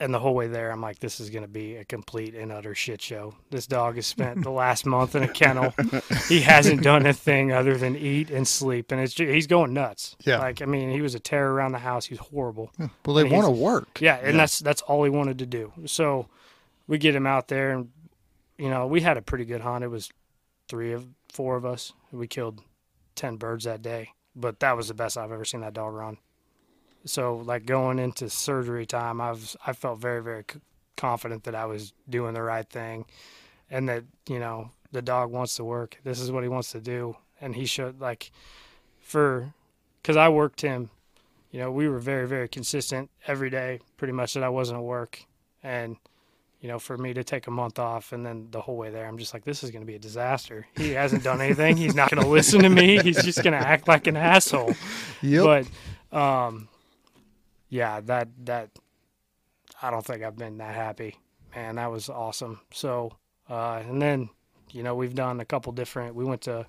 and 0.00 0.12
the 0.12 0.18
whole 0.18 0.34
way 0.34 0.48
there, 0.48 0.70
I'm 0.72 0.80
like, 0.80 0.98
this 0.98 1.20
is 1.20 1.30
going 1.30 1.44
to 1.44 1.48
be 1.48 1.76
a 1.76 1.84
complete 1.84 2.34
and 2.34 2.50
utter 2.50 2.74
shit 2.74 3.00
show. 3.00 3.34
This 3.50 3.66
dog 3.66 3.94
has 3.96 4.06
spent 4.06 4.42
the 4.42 4.50
last 4.64 4.84
month 4.86 5.14
in 5.14 5.22
a 5.22 5.28
kennel. 5.28 5.72
He 6.28 6.40
hasn't 6.40 6.82
done 6.82 7.06
a 7.06 7.12
thing 7.12 7.52
other 7.52 7.76
than 7.76 7.96
eat 7.96 8.30
and 8.30 8.46
sleep, 8.46 8.90
and 8.92 9.00
it's 9.00 9.14
ju- 9.14 9.30
he's 9.30 9.46
going 9.46 9.72
nuts. 9.72 10.16
Yeah. 10.24 10.38
like 10.38 10.60
I 10.62 10.64
mean, 10.64 10.90
he 10.90 11.00
was 11.00 11.14
a 11.14 11.20
terror 11.20 11.52
around 11.52 11.72
the 11.72 11.78
house. 11.78 12.06
He's 12.06 12.18
horrible. 12.18 12.72
Well, 13.06 13.14
they 13.14 13.24
want 13.24 13.46
to 13.46 13.50
work. 13.50 14.00
Yeah, 14.00 14.16
and 14.16 14.32
Yeah. 14.32 14.36
that's 14.38 14.58
that's 14.58 14.82
all 14.82 15.04
he 15.04 15.10
wanted 15.10 15.38
to 15.38 15.46
do. 15.46 15.72
So 15.86 16.26
we 16.86 16.98
get 16.98 17.14
him 17.14 17.26
out 17.26 17.48
there, 17.48 17.70
and 17.70 17.90
you 18.58 18.68
know, 18.70 18.86
we 18.86 19.00
had 19.00 19.16
a 19.16 19.22
pretty 19.22 19.44
good 19.44 19.60
hunt. 19.60 19.84
It 19.84 19.88
was 19.88 20.10
three 20.68 20.92
of 20.92 21.06
four 21.32 21.56
of 21.56 21.64
us. 21.64 21.92
We 22.12 22.26
killed 22.26 22.60
ten 23.14 23.36
birds 23.36 23.64
that 23.64 23.80
day, 23.82 24.10
but 24.34 24.58
that 24.60 24.76
was 24.76 24.88
the 24.88 24.94
best 24.94 25.16
I've 25.16 25.32
ever 25.32 25.44
seen 25.44 25.60
that 25.60 25.74
dog 25.74 25.94
run. 25.94 26.18
So 27.04 27.36
like 27.36 27.66
going 27.66 27.98
into 27.98 28.30
surgery 28.30 28.86
time, 28.86 29.20
I 29.20 29.30
was 29.30 29.56
I 29.66 29.72
felt 29.72 29.98
very 29.98 30.22
very 30.22 30.44
confident 30.96 31.44
that 31.44 31.54
I 31.54 31.66
was 31.66 31.92
doing 32.08 32.34
the 32.34 32.42
right 32.42 32.68
thing, 32.68 33.04
and 33.70 33.88
that 33.88 34.04
you 34.28 34.38
know 34.38 34.70
the 34.92 35.02
dog 35.02 35.30
wants 35.30 35.56
to 35.56 35.64
work. 35.64 35.98
This 36.04 36.20
is 36.20 36.32
what 36.32 36.42
he 36.42 36.48
wants 36.48 36.72
to 36.72 36.80
do, 36.80 37.16
and 37.40 37.54
he 37.54 37.66
should 37.66 38.00
like 38.00 38.30
for 39.00 39.52
because 40.02 40.16
I 40.16 40.28
worked 40.28 40.60
him. 40.60 40.90
You 41.50 41.60
know, 41.60 41.70
we 41.70 41.88
were 41.88 41.98
very 41.98 42.26
very 42.26 42.48
consistent 42.48 43.10
every 43.26 43.50
day, 43.50 43.80
pretty 43.96 44.12
much 44.12 44.34
that 44.34 44.42
I 44.42 44.48
wasn't 44.48 44.78
at 44.78 44.84
work, 44.84 45.24
and 45.62 45.96
you 46.64 46.68
know, 46.68 46.78
for 46.78 46.96
me 46.96 47.12
to 47.12 47.22
take 47.22 47.46
a 47.46 47.50
month 47.50 47.78
off 47.78 48.14
and 48.14 48.24
then 48.24 48.48
the 48.50 48.58
whole 48.58 48.78
way 48.78 48.88
there, 48.88 49.06
I'm 49.06 49.18
just 49.18 49.34
like, 49.34 49.44
this 49.44 49.62
is 49.62 49.70
going 49.70 49.82
to 49.82 49.86
be 49.86 49.96
a 49.96 49.98
disaster. 49.98 50.66
He 50.78 50.92
hasn't 50.92 51.22
done 51.22 51.42
anything. 51.42 51.76
He's 51.76 51.94
not 51.94 52.10
going 52.10 52.24
to 52.24 52.30
listen 52.30 52.62
to 52.62 52.70
me. 52.70 53.02
He's 53.02 53.22
just 53.22 53.42
going 53.42 53.52
to 53.52 53.58
act 53.58 53.86
like 53.86 54.06
an 54.06 54.16
asshole. 54.16 54.72
Yep. 55.20 55.68
But, 56.10 56.18
um, 56.18 56.68
yeah, 57.74 58.00
that 58.02 58.28
that 58.44 58.70
I 59.82 59.90
don't 59.90 60.06
think 60.06 60.22
I've 60.22 60.36
been 60.36 60.58
that 60.58 60.74
happy. 60.74 61.16
Man, 61.54 61.74
that 61.76 61.90
was 61.90 62.08
awesome. 62.08 62.60
So, 62.72 63.12
uh, 63.50 63.82
and 63.88 64.00
then, 64.00 64.28
you 64.70 64.82
know, 64.84 64.94
we've 64.94 65.14
done 65.14 65.40
a 65.40 65.44
couple 65.44 65.72
different. 65.72 66.14
We 66.14 66.24
went 66.24 66.42
to 66.42 66.66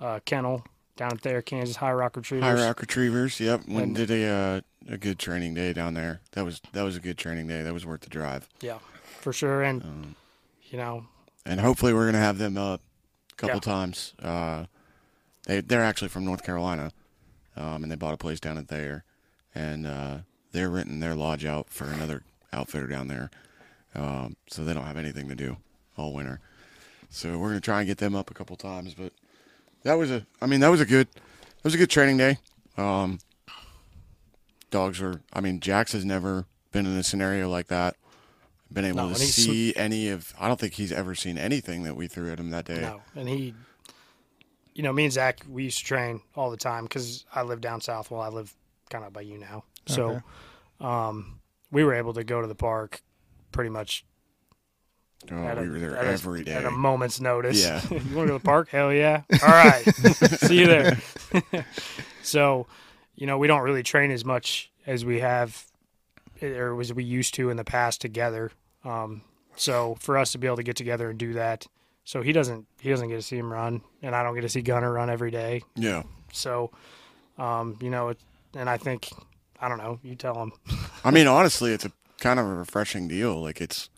uh, 0.00 0.20
kennel 0.24 0.64
down 0.96 1.18
there, 1.22 1.42
Kansas 1.42 1.76
High 1.76 1.92
Rock 1.92 2.16
Retrievers. 2.16 2.58
High 2.60 2.66
Rock 2.66 2.80
Retrievers. 2.80 3.38
Yep, 3.40 3.64
And- 3.68 3.78
and 3.78 3.94
did 3.96 4.10
a 4.10 4.26
uh, 4.26 4.60
a 4.88 4.96
good 4.96 5.18
training 5.18 5.52
day 5.54 5.72
down 5.74 5.92
there. 5.94 6.20
That 6.32 6.44
was 6.46 6.60
that 6.72 6.82
was 6.82 6.96
a 6.96 7.00
good 7.00 7.18
training 7.18 7.46
day. 7.48 7.62
That 7.62 7.74
was 7.74 7.84
worth 7.84 8.00
the 8.00 8.10
drive. 8.10 8.48
Yeah, 8.62 8.78
for 9.20 9.32
sure. 9.32 9.62
And 9.62 9.82
Um, 9.82 10.16
you 10.70 10.78
know, 10.78 11.04
and 11.44 11.60
hopefully 11.60 11.92
we're 11.92 12.06
gonna 12.06 12.18
have 12.24 12.38
them 12.38 12.56
up 12.56 12.80
a 13.32 13.36
couple 13.36 13.56
Yeah. 13.56 13.60
times. 13.74 14.14
Uh, 14.18 14.64
they 15.46 15.60
they're 15.60 15.84
actually 15.84 16.08
from 16.08 16.24
North 16.24 16.42
Carolina, 16.42 16.92
um, 17.56 17.82
and 17.82 17.90
they 17.92 17.96
bought 17.96 18.14
a 18.14 18.18
place 18.18 18.40
down 18.40 18.56
at 18.58 18.68
there, 18.68 19.04
and 19.54 19.86
uh, 19.86 20.18
they're 20.52 20.70
renting 20.70 21.00
their 21.00 21.14
lodge 21.14 21.44
out 21.44 21.70
for 21.70 21.84
another 21.84 22.22
outfitter 22.52 22.86
down 22.86 23.08
there, 23.08 23.30
um, 23.94 24.36
so 24.48 24.64
they 24.64 24.74
don't 24.74 24.84
have 24.86 24.96
anything 24.96 25.28
to 25.28 25.34
do 25.34 25.56
all 25.96 26.12
winter. 26.12 26.40
So 27.10 27.38
we're 27.38 27.48
gonna 27.48 27.60
try 27.60 27.80
and 27.80 27.86
get 27.86 27.98
them 27.98 28.14
up 28.14 28.30
a 28.30 28.34
couple 28.34 28.56
times, 28.56 28.94
but 28.94 29.12
that 29.82 29.94
was 29.94 30.10
a 30.10 30.26
I 30.40 30.46
mean 30.46 30.60
that 30.60 30.68
was 30.68 30.80
a 30.80 30.86
good 30.86 31.08
that 31.12 31.64
was 31.64 31.74
a 31.74 31.78
good 31.78 31.90
training 31.90 32.16
day. 32.16 32.38
Um, 32.76 33.18
dogs 34.70 35.00
were 35.00 35.20
I 35.32 35.40
mean 35.40 35.60
Jax 35.60 35.92
has 35.92 36.04
never 36.04 36.46
been 36.72 36.86
in 36.86 36.96
a 36.96 37.02
scenario 37.02 37.48
like 37.48 37.66
that. 37.68 37.96
Been 38.72 38.84
able 38.84 39.08
No, 39.08 39.14
to 39.14 39.18
see 39.18 39.74
any 39.74 40.08
of 40.10 40.32
I 40.38 40.46
don't 40.46 40.60
think 40.60 40.74
he's 40.74 40.92
ever 40.92 41.14
seen 41.16 41.36
anything 41.38 41.82
that 41.82 41.96
we 41.96 42.06
threw 42.06 42.30
at 42.30 42.38
him 42.38 42.50
that 42.50 42.66
day. 42.66 42.80
no. 42.80 43.00
And 43.16 43.28
he, 43.28 43.52
you 44.74 44.84
know, 44.84 44.92
me 44.92 45.04
and 45.04 45.12
Zach, 45.12 45.40
we 45.48 45.64
used 45.64 45.80
to 45.80 45.84
train 45.84 46.20
all 46.36 46.52
the 46.52 46.56
time 46.56 46.84
because 46.84 47.24
I 47.34 47.42
live 47.42 47.60
down 47.60 47.80
south. 47.80 48.12
Well, 48.12 48.20
I 48.20 48.28
live 48.28 48.54
kind 48.88 49.04
of 49.04 49.12
by 49.12 49.22
you 49.22 49.38
now. 49.38 49.64
So, 49.90 50.22
um, 50.80 51.40
we 51.70 51.84
were 51.84 51.94
able 51.94 52.14
to 52.14 52.24
go 52.24 52.40
to 52.40 52.46
the 52.46 52.54
park 52.54 53.02
pretty 53.52 53.70
much 53.70 54.04
Oh, 55.30 55.36
at 55.36 55.58
a, 55.58 55.60
we 55.60 55.68
were 55.68 55.78
there 55.78 55.96
at 55.98 56.06
a- 56.06 56.08
every 56.08 56.42
day. 56.44 56.52
at 56.54 56.64
a 56.64 56.70
moment's 56.70 57.20
notice. 57.20 57.62
Yeah. 57.62 57.82
you 57.90 57.96
want 57.96 58.08
to 58.08 58.14
go 58.14 58.26
to 58.26 58.32
the 58.34 58.40
park? 58.40 58.70
Hell 58.70 58.90
yeah! 58.92 59.22
All 59.42 59.48
right, 59.48 59.82
see 60.40 60.58
you 60.60 60.66
there. 60.66 60.98
so, 62.22 62.66
you 63.16 63.26
know, 63.26 63.36
we 63.38 63.46
don't 63.46 63.60
really 63.62 63.82
train 63.82 64.10
as 64.10 64.24
much 64.24 64.70
as 64.86 65.04
we 65.04 65.20
have, 65.20 65.66
or 66.42 66.80
as 66.80 66.92
we 66.94 67.04
used 67.04 67.34
to 67.34 67.50
in 67.50 67.56
the 67.58 67.64
past 67.64 68.00
together. 68.00 68.50
Um, 68.82 69.20
so 69.56 69.96
for 70.00 70.16
us 70.16 70.32
to 70.32 70.38
be 70.38 70.46
able 70.46 70.56
to 70.56 70.62
get 70.62 70.76
together 70.76 71.10
and 71.10 71.18
do 71.18 71.34
that, 71.34 71.66
so 72.04 72.22
he 72.22 72.32
doesn't 72.32 72.66
he 72.80 72.88
doesn't 72.88 73.08
get 73.08 73.16
to 73.16 73.22
see 73.22 73.36
him 73.36 73.52
run, 73.52 73.82
and 74.00 74.14
I 74.16 74.22
don't 74.22 74.34
get 74.34 74.40
to 74.42 74.48
see 74.48 74.62
Gunner 74.62 74.90
run 74.92 75.10
every 75.10 75.30
day. 75.30 75.62
yeah. 75.76 76.02
So, 76.32 76.70
um, 77.38 77.76
you 77.82 77.90
know, 77.90 78.08
it, 78.08 78.18
and 78.56 78.70
I 78.70 78.78
think 78.78 79.10
I 79.60 79.68
don't 79.68 79.78
know. 79.78 79.98
You 80.02 80.16
tell 80.16 80.34
him. 80.42 80.52
I 81.04 81.10
mean, 81.10 81.26
honestly, 81.26 81.72
it's 81.72 81.84
a 81.84 81.92
kind 82.18 82.40
of 82.40 82.46
a 82.46 82.54
refreshing 82.54 83.08
deal. 83.08 83.40
Like 83.40 83.60
it's 83.60 83.90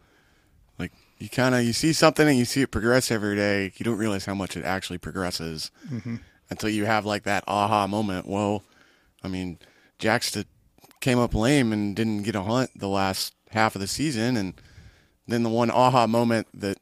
like 0.79 0.93
you 1.19 1.29
kind 1.29 1.55
of 1.55 1.63
you 1.63 1.73
see 1.73 1.93
something 1.93 2.27
and 2.27 2.39
you 2.39 2.45
see 2.45 2.63
it 2.63 2.71
progress 2.71 3.11
every 3.11 3.37
day. 3.37 3.73
You 3.77 3.85
don't 3.85 3.99
realize 3.99 4.25
how 4.25 4.35
much 4.35 4.57
it 4.57 4.65
actually 4.65 4.99
progresses 4.99 5.71
mm-hmm. 5.89 6.17
until 6.51 6.69
you 6.69 6.85
have 6.85 7.07
like 7.07 7.25
that 7.25 7.45
aha 7.47 7.87
moment. 7.87 8.27
Well, 8.27 8.65
I 9.23 9.29
mean, 9.29 9.59
Jackson 9.99 10.45
came 11.01 11.19
up 11.19 11.35
lame 11.35 11.73
and 11.73 11.95
didn't 11.95 12.23
get 12.23 12.35
a 12.35 12.43
hunt 12.43 12.71
the 12.77 12.89
last 12.89 13.35
half 13.51 13.75
of 13.75 13.81
the 13.81 13.89
season, 13.89 14.37
and 14.37 14.55
then 15.29 15.43
the 15.43 15.49
one 15.49 15.71
aha 15.71 16.07
moment 16.07 16.49
that 16.55 16.79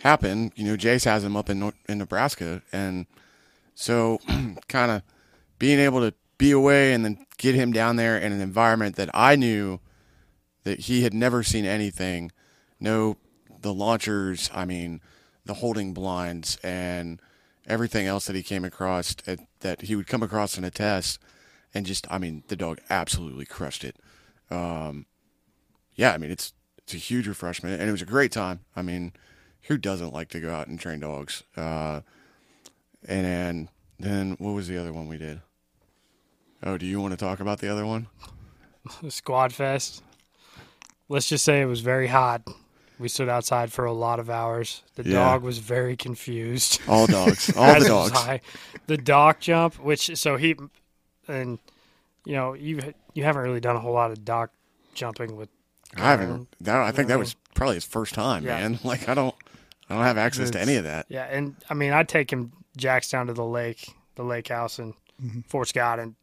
happened, 0.00 0.52
you 0.54 0.64
know, 0.64 0.76
Jace 0.76 1.04
has 1.04 1.24
him 1.24 1.36
up 1.36 1.50
in 1.50 1.72
in 1.88 1.98
Nebraska, 1.98 2.62
and 2.72 3.06
so 3.74 4.18
kind 4.68 4.92
of 4.92 5.02
being 5.58 5.78
able 5.78 6.00
to 6.00 6.14
be 6.38 6.52
away 6.52 6.92
and 6.92 7.04
then 7.04 7.26
get 7.38 7.54
him 7.54 7.72
down 7.72 7.96
there 7.96 8.18
in 8.18 8.32
an 8.32 8.40
environment 8.40 8.96
that 8.96 9.10
I 9.14 9.36
knew 9.36 9.80
that 10.64 10.80
he 10.80 11.02
had 11.02 11.14
never 11.14 11.42
seen 11.42 11.64
anything. 11.64 12.30
No, 12.78 13.16
the 13.60 13.72
launchers, 13.72 14.50
I 14.52 14.64
mean, 14.64 15.00
the 15.44 15.54
holding 15.54 15.94
blinds 15.94 16.58
and 16.62 17.20
everything 17.66 18.06
else 18.06 18.26
that 18.26 18.36
he 18.36 18.42
came 18.42 18.64
across 18.64 19.16
at, 19.26 19.40
that 19.60 19.82
he 19.82 19.96
would 19.96 20.06
come 20.06 20.22
across 20.22 20.58
in 20.58 20.64
a 20.64 20.70
test. 20.70 21.18
And 21.74 21.86
just, 21.86 22.06
I 22.10 22.18
mean, 22.18 22.44
the 22.48 22.56
dog 22.56 22.80
absolutely 22.90 23.44
crushed 23.46 23.84
it. 23.84 23.96
Um, 24.50 25.06
yeah, 25.94 26.12
I 26.12 26.18
mean, 26.18 26.30
it's 26.30 26.52
it's 26.78 26.94
a 26.94 26.98
huge 26.98 27.28
refreshment, 27.28 27.78
and 27.78 27.86
it 27.86 27.92
was 27.92 28.00
a 28.00 28.06
great 28.06 28.32
time. 28.32 28.60
I 28.74 28.80
mean, 28.80 29.12
who 29.64 29.76
doesn't 29.76 30.14
like 30.14 30.30
to 30.30 30.40
go 30.40 30.50
out 30.50 30.68
and 30.68 30.80
train 30.80 31.00
dogs? 31.00 31.42
Uh, 31.54 32.00
and 33.06 33.26
then, 33.26 33.68
then 33.98 34.36
what 34.38 34.52
was 34.52 34.68
the 34.68 34.78
other 34.78 34.92
one 34.92 35.06
we 35.06 35.18
did? 35.18 35.42
Oh, 36.62 36.76
do 36.76 36.86
you 36.86 37.00
want 37.00 37.12
to 37.12 37.16
talk 37.16 37.40
about 37.40 37.60
the 37.60 37.68
other 37.68 37.86
one? 37.86 38.08
Squad 39.08 39.52
Fest. 39.52 40.02
Let's 41.08 41.28
just 41.28 41.44
say 41.44 41.60
it 41.60 41.66
was 41.66 41.80
very 41.80 42.08
hot. 42.08 42.42
We 42.98 43.08
stood 43.08 43.28
outside 43.28 43.72
for 43.72 43.84
a 43.84 43.92
lot 43.92 44.18
of 44.18 44.28
hours. 44.28 44.82
The 44.96 45.04
Yeah. 45.04 45.12
dog 45.24 45.42
was 45.42 45.58
very 45.58 45.96
confused. 45.96 46.80
All 46.88 47.06
dogs, 47.18 47.54
all 47.56 47.78
the 47.78 47.86
dogs. 47.86 48.12
high. 48.12 48.40
The 48.86 48.96
dock 48.96 49.40
jump, 49.40 49.78
which 49.78 50.16
so 50.18 50.36
he 50.36 50.56
and 51.28 51.58
you 52.24 52.34
know 52.34 52.54
you 52.54 52.80
you 53.14 53.22
haven't 53.24 53.42
really 53.42 53.60
done 53.60 53.76
a 53.76 53.80
whole 53.80 53.92
lot 53.92 54.10
of 54.10 54.24
dock 54.24 54.50
jumping 54.94 55.36
with. 55.36 55.48
I 55.96 56.10
haven't. 56.10 56.48
That, 56.60 56.76
I 56.76 56.90
think 56.90 57.08
that 57.08 57.18
was 57.18 57.34
probably 57.54 57.76
his 57.76 57.84
first 57.84 58.14
time, 58.14 58.44
Yeah. 58.44 58.58
man. 58.60 58.78
Like 58.84 59.08
I 59.08 59.14
don't, 59.14 59.34
I 59.88 59.94
don't 59.94 60.04
have 60.04 60.18
access 60.18 60.50
to 60.50 60.60
any 60.60 60.74
of 60.76 60.84
that. 60.84 61.06
Yeah, 61.08 61.24
and 61.24 61.54
I 61.70 61.74
mean 61.74 61.92
I'd 61.92 62.08
take 62.08 62.32
him 62.32 62.52
Jax 62.76 63.08
down 63.10 63.28
to 63.28 63.32
the 63.32 63.44
lake, 63.44 63.94
the 64.16 64.24
lake 64.24 64.48
house 64.48 64.78
in 64.80 64.92
mm-hmm. 65.22 65.40
Fort 65.42 65.68
Scott, 65.68 66.00
and 66.00 66.16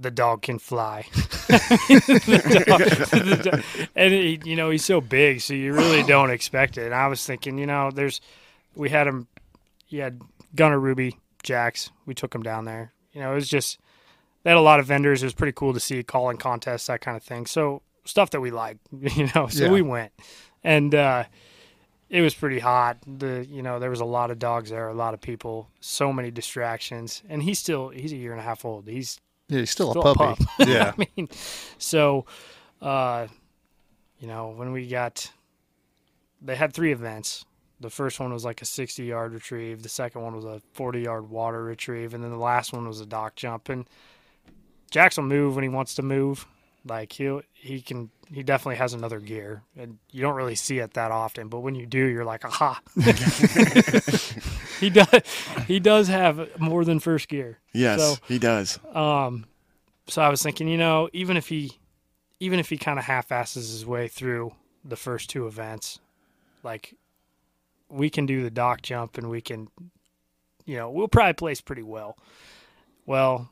the 0.00 0.10
dog 0.10 0.42
can 0.42 0.58
fly. 0.58 1.06
The 1.50 2.64
dog- 2.66 2.80
the 3.10 3.50
dog- 3.50 3.88
and 3.94 4.12
he, 4.12 4.40
you 4.44 4.56
know 4.56 4.70
he's 4.70 4.84
so 4.84 5.00
big, 5.00 5.40
so 5.40 5.54
you 5.54 5.72
really 5.72 6.02
don't 6.02 6.30
expect 6.30 6.78
it. 6.78 6.86
And 6.86 6.94
I 6.94 7.06
was 7.08 7.24
thinking, 7.24 7.58
you 7.58 7.66
know, 7.66 7.90
there's 7.90 8.20
we 8.74 8.88
had 8.90 9.06
him, 9.06 9.26
he 9.86 9.98
had 9.98 10.20
Gunner 10.54 10.78
Ruby 10.78 11.16
Jax. 11.42 11.90
We 12.06 12.14
took 12.14 12.34
him 12.34 12.42
down 12.42 12.64
there. 12.64 12.92
You 13.12 13.20
know, 13.20 13.32
it 13.32 13.34
was 13.34 13.48
just 13.48 13.78
they 14.42 14.50
had 14.50 14.56
a 14.56 14.60
lot 14.62 14.80
of 14.80 14.86
vendors. 14.86 15.22
It 15.22 15.26
was 15.26 15.34
pretty 15.34 15.52
cool 15.52 15.72
to 15.74 15.80
see 15.80 16.02
calling 16.02 16.36
contests, 16.36 16.86
that 16.86 17.00
kind 17.00 17.16
of 17.16 17.22
thing. 17.22 17.46
So 17.46 17.82
stuff 18.04 18.30
that 18.30 18.40
we 18.40 18.50
like, 18.50 18.78
you 18.92 19.28
know. 19.34 19.48
So 19.48 19.64
Yeah. 19.64 19.70
we 19.70 19.82
went, 19.82 20.12
and 20.62 20.94
uh, 20.94 21.24
it 22.08 22.20
was 22.22 22.34
pretty 22.34 22.58
hot. 22.60 22.98
The 23.06 23.46
you 23.48 23.62
know 23.62 23.78
there 23.78 23.90
was 23.90 24.00
a 24.00 24.04
lot 24.04 24.30
of 24.30 24.38
dogs 24.38 24.70
there, 24.70 24.88
a 24.88 24.94
lot 24.94 25.14
of 25.14 25.20
people, 25.20 25.68
so 25.80 26.12
many 26.12 26.30
distractions, 26.30 27.22
and 27.28 27.42
he's 27.42 27.58
still 27.58 27.88
he's 27.88 28.12
a 28.12 28.16
year 28.16 28.32
and 28.32 28.40
a 28.40 28.44
half 28.44 28.64
old. 28.64 28.86
He's 28.88 29.20
Yeah, 29.50 29.58
he's 29.60 29.70
still, 29.70 29.90
still 29.90 30.02
a 30.02 30.14
puppy. 30.14 30.44
pup. 30.44 30.48
Yeah. 30.68 30.92
I 30.96 31.06
mean, 31.16 31.28
so, 31.78 32.24
uh, 32.80 33.26
you 34.18 34.28
know, 34.28 34.50
when 34.50 34.72
we 34.72 34.86
got, 34.86 35.30
they 36.40 36.54
had 36.56 36.72
three 36.72 36.92
events. 36.92 37.44
The 37.80 37.90
first 37.90 38.20
one 38.20 38.32
was 38.32 38.44
like 38.44 38.62
a 38.62 38.64
60 38.64 39.02
yard 39.04 39.32
retrieve. 39.32 39.82
The 39.82 39.88
second 39.88 40.22
one 40.22 40.36
was 40.36 40.44
a 40.44 40.62
40 40.74 41.00
yard 41.00 41.30
water 41.30 41.62
retrieve. 41.64 42.14
And 42.14 42.22
then 42.22 42.30
the 42.30 42.36
last 42.36 42.72
one 42.72 42.86
was 42.86 43.00
a 43.00 43.06
dock 43.06 43.34
jump. 43.36 43.68
And 43.68 43.86
Jax 44.90 45.16
will 45.16 45.24
move 45.24 45.54
when 45.56 45.64
he 45.64 45.68
wants 45.68 45.94
to 45.96 46.02
move. 46.02 46.46
Like 46.86 47.12
he'll, 47.12 47.42
he 47.52 47.80
can, 47.80 48.10
he 48.32 48.42
definitely 48.42 48.76
has 48.76 48.92
another 48.94 49.18
gear. 49.18 49.62
And 49.76 49.98
you 50.12 50.22
don't 50.22 50.36
really 50.36 50.54
see 50.54 50.78
it 50.78 50.94
that 50.94 51.10
often. 51.10 51.48
But 51.48 51.60
when 51.60 51.74
you 51.74 51.86
do, 51.86 52.04
you're 52.06 52.24
like, 52.24 52.44
aha. 52.44 52.80
he 54.80 54.90
does, 54.90 55.08
he 55.66 55.78
does 55.80 56.08
have 56.08 56.58
more 56.58 56.84
than 56.84 56.98
first 57.00 57.28
gear. 57.28 57.58
Yes, 57.72 58.00
So- 58.00 58.16
he 58.26 58.38
does. 58.38 58.78
Um, 58.94 59.46
so 60.08 60.22
I 60.22 60.28
was 60.28 60.42
thinking, 60.42 60.66
you 60.68 60.78
know, 60.78 61.08
even 61.12 61.36
if 61.36 61.48
he, 61.48 61.78
even 62.40 62.58
if 62.58 62.68
he 62.70 62.76
kind 62.78 62.98
of 62.98 63.04
half-asses 63.04 63.70
his 63.70 63.86
way 63.86 64.08
through 64.08 64.52
the 64.84 64.96
first 64.96 65.30
two 65.30 65.46
events, 65.46 66.00
like 66.62 66.94
we 67.88 68.10
can 68.10 68.26
do 68.26 68.42
the 68.42 68.50
dock 68.50 68.82
jump 68.82 69.18
and 69.18 69.28
we 69.30 69.40
can, 69.40 69.68
you 70.64 70.76
know, 70.76 70.90
we'll 70.90 71.08
probably 71.08 71.34
place 71.34 71.60
pretty 71.60 71.82
well. 71.82 72.16
Well, 73.06 73.50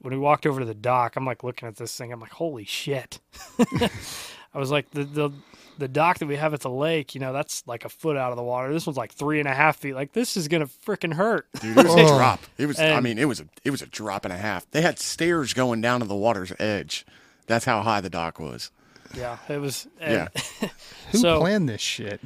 when 0.00 0.12
we 0.14 0.18
walked 0.18 0.46
over 0.46 0.60
to 0.60 0.66
the 0.66 0.74
dock, 0.74 1.16
I'm 1.16 1.24
like 1.26 1.44
looking 1.44 1.68
at 1.68 1.76
this 1.76 1.96
thing. 1.96 2.12
I'm 2.12 2.20
like, 2.20 2.32
holy 2.32 2.64
shit! 2.64 3.20
I 4.54 4.58
was 4.58 4.70
like, 4.70 4.90
the 4.90 5.04
the 5.04 5.30
the 5.78 5.88
dock 5.88 6.18
that 6.18 6.26
we 6.26 6.36
have 6.36 6.52
at 6.52 6.60
the 6.60 6.70
lake, 6.70 7.14
you 7.14 7.20
know, 7.20 7.32
that's 7.32 7.66
like 7.66 7.84
a 7.84 7.88
foot 7.88 8.16
out 8.16 8.32
of 8.32 8.36
the 8.36 8.42
water. 8.42 8.72
This 8.72 8.86
one's 8.86 8.96
like 8.98 9.12
three 9.12 9.38
and 9.38 9.48
a 9.48 9.54
half 9.54 9.76
feet. 9.78 9.94
Like 9.94 10.12
this 10.12 10.36
is 10.36 10.48
gonna 10.48 10.66
freaking 10.66 11.14
hurt. 11.14 11.46
Dude, 11.60 11.76
it 11.76 11.84
was 11.86 11.94
a 11.94 11.98
Oh. 12.04 12.16
drop. 12.18 12.40
It 12.58 12.66
was. 12.66 12.78
I 12.80 13.00
mean, 13.00 13.18
it 13.18 13.26
was 13.26 13.40
a. 13.40 13.46
It 13.64 13.70
was 13.70 13.80
a 13.82 13.86
drop 13.86 14.24
and 14.24 14.32
a 14.34 14.36
half. 14.36 14.70
They 14.72 14.82
had 14.82 14.98
stairs 14.98 15.54
going 15.54 15.80
down 15.80 16.00
to 16.00 16.06
the 16.06 16.14
water's 16.16 16.52
edge. 16.58 17.06
That's 17.46 17.64
how 17.64 17.80
high 17.82 18.00
the 18.00 18.10
dock 18.10 18.38
was. 18.38 18.70
Yeah, 19.16 19.38
it 19.48 19.58
was. 19.58 19.86
And 20.00 20.12
Yeah. 20.12 20.68
Who 21.12 21.18
So- 21.18 21.40
planned 21.40 21.68
this 21.68 21.80
shit? 21.80 22.20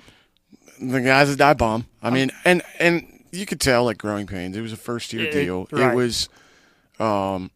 the 0.81 1.01
guy's 1.01 1.31
a 1.31 1.37
dive 1.37 1.57
bomb. 1.59 1.87
I 2.03 2.11
mean, 2.11 2.31
and 2.45 2.61
and 2.81 3.22
you 3.31 3.47
could 3.47 3.61
tell 3.61 3.85
like 3.85 3.97
growing 3.99 4.27
pains. 4.27 4.57
It 4.57 4.61
was 4.61 4.72
a 4.72 4.77
first 4.77 5.12
year 5.12 5.31
deal. 5.31 5.68
right. 5.70 5.93
It 5.93 5.95
was, 5.97 6.29
um, 6.99 7.51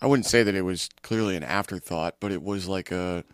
I 0.00 0.06
wouldn't 0.06 0.26
say 0.26 0.42
that 0.42 0.54
it 0.54 0.62
was 0.62 0.88
clearly 1.02 1.36
an 1.36 1.42
afterthought, 1.44 2.16
but 2.20 2.32
it 2.32 2.42
was 2.42 2.68
like 2.68 2.90
a. 2.90 3.24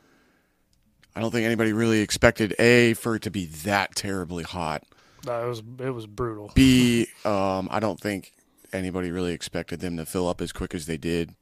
I 1.18 1.20
don't 1.20 1.32
think 1.32 1.46
anybody 1.46 1.72
really 1.72 1.98
expected 1.98 2.54
a 2.60 2.94
for 2.94 3.16
it 3.16 3.22
to 3.22 3.30
be 3.32 3.46
that 3.46 3.96
terribly 3.96 4.44
hot. 4.44 4.84
No, 5.26 5.44
it 5.44 5.48
was 5.48 5.62
it 5.80 5.90
was 5.90 6.06
brutal. 6.06 6.52
B, 6.54 7.08
um, 7.24 7.66
I 7.72 7.80
don't 7.80 7.98
think 7.98 8.30
anybody 8.72 9.10
really 9.10 9.32
expected 9.32 9.80
them 9.80 9.96
to 9.96 10.06
fill 10.06 10.28
up 10.28 10.40
as 10.40 10.52
quick 10.52 10.74
as 10.74 10.86
they 10.86 10.96
did 10.96 11.34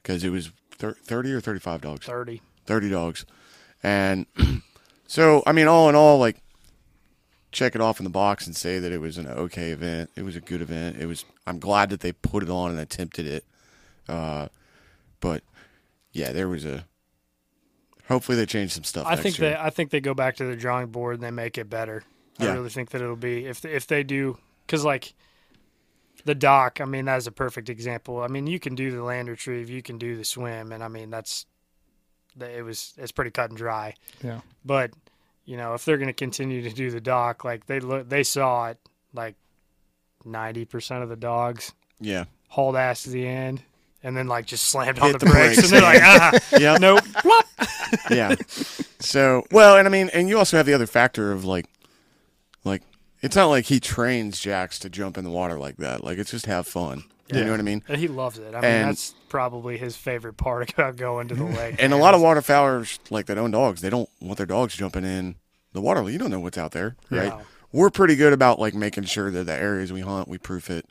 because 0.00 0.22
it 0.22 0.30
was 0.30 0.52
thir- 0.78 0.96
thirty 1.02 1.32
or 1.32 1.40
thirty-five 1.40 1.80
dogs. 1.80 2.06
Thirty. 2.06 2.40
30 2.66 2.90
dogs. 2.90 3.26
And 3.82 4.26
so, 5.08 5.42
I 5.44 5.50
mean, 5.50 5.66
all 5.66 5.88
in 5.88 5.96
all, 5.96 6.18
like, 6.18 6.36
check 7.50 7.74
it 7.74 7.80
off 7.80 7.98
in 7.98 8.04
the 8.04 8.10
box 8.10 8.46
and 8.46 8.54
say 8.54 8.78
that 8.78 8.92
it 8.92 9.00
was 9.00 9.18
an 9.18 9.26
okay 9.26 9.70
event. 9.70 10.10
It 10.14 10.22
was 10.22 10.36
a 10.36 10.40
good 10.40 10.62
event. 10.62 10.98
It 11.00 11.06
was, 11.06 11.24
I'm 11.48 11.58
glad 11.58 11.90
that 11.90 12.00
they 12.00 12.12
put 12.12 12.44
it 12.44 12.50
on 12.50 12.70
and 12.70 12.78
attempted 12.78 13.26
it. 13.26 13.44
Uh, 14.08 14.48
but 15.20 15.42
yeah, 16.12 16.30
there 16.32 16.48
was 16.48 16.64
a, 16.64 16.84
hopefully 18.08 18.36
they 18.36 18.46
change 18.46 18.72
some 18.72 18.84
stuff. 18.84 19.06
I 19.06 19.10
next 19.10 19.22
think 19.22 19.38
year. 19.38 19.50
they 19.50 19.56
I 19.56 19.70
think 19.70 19.90
they 19.90 20.00
go 20.00 20.14
back 20.14 20.36
to 20.36 20.44
the 20.44 20.56
drawing 20.56 20.88
board 20.88 21.14
and 21.14 21.22
they 21.22 21.30
make 21.30 21.58
it 21.58 21.68
better. 21.70 22.02
I 22.38 22.52
really 22.52 22.68
think 22.68 22.90
that 22.90 23.00
it'll 23.00 23.16
be 23.16 23.46
if 23.46 23.64
if 23.64 23.86
they 23.86 24.02
do 24.02 24.38
because 24.66 24.84
like 24.84 25.14
the 26.24 26.34
dock. 26.34 26.80
I 26.80 26.84
mean, 26.84 27.06
that's 27.06 27.26
a 27.26 27.32
perfect 27.32 27.70
example. 27.70 28.20
I 28.20 28.28
mean, 28.28 28.46
you 28.46 28.58
can 28.58 28.74
do 28.74 28.90
the 28.90 29.02
land 29.02 29.28
retrieve, 29.28 29.70
you 29.70 29.82
can 29.82 29.96
do 29.96 30.16
the 30.16 30.24
swim, 30.24 30.72
and 30.72 30.82
I 30.84 30.88
mean 30.88 31.10
that's 31.10 31.46
it 32.38 32.62
was 32.62 32.92
it's 32.98 33.12
pretty 33.12 33.30
cut 33.30 33.50
and 33.50 33.56
dry. 33.56 33.94
Yeah. 34.22 34.40
But 34.64 34.90
you 35.44 35.56
know, 35.56 35.74
if 35.74 35.84
they're 35.84 35.96
going 35.96 36.08
to 36.08 36.12
continue 36.12 36.62
to 36.62 36.70
do 36.70 36.90
the 36.90 37.00
dock, 37.00 37.44
like 37.44 37.66
they 37.66 37.80
look, 37.80 38.08
they 38.08 38.22
saw 38.22 38.68
it 38.68 38.78
like 39.14 39.36
ninety 40.24 40.64
percent 40.64 41.02
of 41.02 41.08
the 41.08 41.16
dogs 41.16 41.72
yeah. 42.00 42.24
hauled 42.48 42.76
ass 42.76 43.04
to 43.04 43.10
the 43.10 43.26
end. 43.26 43.62
And 44.02 44.16
then, 44.16 44.28
like, 44.28 44.46
just 44.46 44.64
slammed 44.64 44.98
Hit 44.98 45.04
on 45.04 45.12
the, 45.12 45.18
the 45.18 45.26
brakes, 45.26 45.56
brakes, 45.56 45.62
and 45.64 45.72
they're 45.72 45.82
like, 45.82 46.00
"Ah, 46.00 46.32
Yep. 46.60 46.80
nope." 46.80 47.04
Yeah. 48.10 48.34
So 49.00 49.44
well, 49.50 49.76
and 49.76 49.86
I 49.86 49.90
mean, 49.90 50.10
and 50.12 50.28
you 50.28 50.38
also 50.38 50.56
have 50.56 50.66
the 50.66 50.74
other 50.74 50.86
factor 50.86 51.32
of 51.32 51.44
like, 51.44 51.66
like 52.64 52.82
it's 53.22 53.36
not 53.36 53.46
like 53.46 53.66
he 53.66 53.80
trains 53.80 54.40
Jax 54.40 54.78
to 54.80 54.90
jump 54.90 55.16
in 55.18 55.24
the 55.24 55.30
water 55.30 55.58
like 55.58 55.76
that. 55.78 56.04
Like 56.04 56.18
it's 56.18 56.30
just 56.30 56.46
have 56.46 56.66
fun. 56.66 57.04
You 57.32 57.44
know 57.44 57.50
what 57.50 57.58
I 57.58 57.64
mean? 57.64 57.82
And 57.88 57.98
he 57.98 58.06
loves 58.06 58.38
it. 58.38 58.54
I 58.54 58.60
mean, 58.60 58.64
And- 58.70 58.88
that's 58.90 59.12
probably 59.28 59.78
his 59.78 59.96
favorite 59.96 60.36
part 60.36 60.72
about 60.74 60.94
going 60.94 61.26
to 61.28 61.34
the 61.34 61.42
lake. 61.42 61.74
And 61.80 61.92
a 61.92 61.96
lot 61.96 62.14
of 62.14 62.20
waterfowlers 62.20 63.00
like 63.10 63.26
that 63.26 63.36
own 63.36 63.50
dogs, 63.50 63.80
they 63.80 63.90
don't 63.90 64.08
want 64.20 64.36
their 64.36 64.46
dogs 64.46 64.76
jumping 64.76 65.04
in 65.04 65.34
the 65.72 65.80
water. 65.80 66.08
You 66.08 66.18
don't 66.18 66.30
know 66.30 66.38
what's 66.38 66.56
out 66.56 66.70
there, 66.70 66.94
right? 67.10 67.30
No. 67.30 67.40
We're 67.72 67.90
pretty 67.90 68.14
good 68.14 68.32
about 68.32 68.60
like 68.60 68.74
making 68.74 69.04
sure 69.04 69.32
that 69.32 69.44
the 69.44 69.52
areas 69.54 69.92
we 69.92 70.02
hunt, 70.02 70.28
we 70.28 70.38
proof 70.38 70.70
it. 70.70 70.86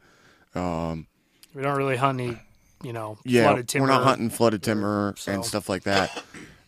Um, 0.53 1.07
we 1.53 1.61
don't 1.61 1.77
really 1.77 1.95
hunt 1.95 2.19
any, 2.19 2.37
you 2.83 2.91
know, 2.91 3.17
Yeah, 3.23 3.43
flooded 3.43 3.69
timber. 3.69 3.87
we're 3.87 3.93
not 3.93 4.03
hunting 4.03 4.29
flooded 4.29 4.61
timber 4.61 5.13
so- 5.17 5.31
and 5.31 5.45
stuff 5.45 5.69
like 5.69 5.83
that. 5.83 6.21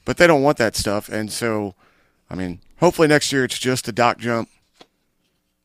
But 0.08 0.16
they 0.16 0.26
don't 0.26 0.42
want 0.42 0.56
that 0.56 0.78
stuff, 0.78 1.10
and 1.10 1.30
so, 1.30 1.76
I 2.30 2.36
mean, 2.36 2.62
hopefully 2.80 3.10
next 3.10 3.34
year 3.34 3.44
it's 3.44 3.60
just 3.60 3.90
a 3.90 3.92
dock 3.92 4.20
jump 4.20 4.48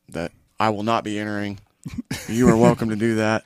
that 0.09 0.33
I 0.59 0.69
will 0.69 0.83
not 0.83 1.05
be 1.05 1.17
entering. 1.17 1.59
You 2.27 2.49
are 2.49 2.57
welcome 2.57 2.89
to 2.89 2.95
do 2.97 3.15
that. 3.15 3.45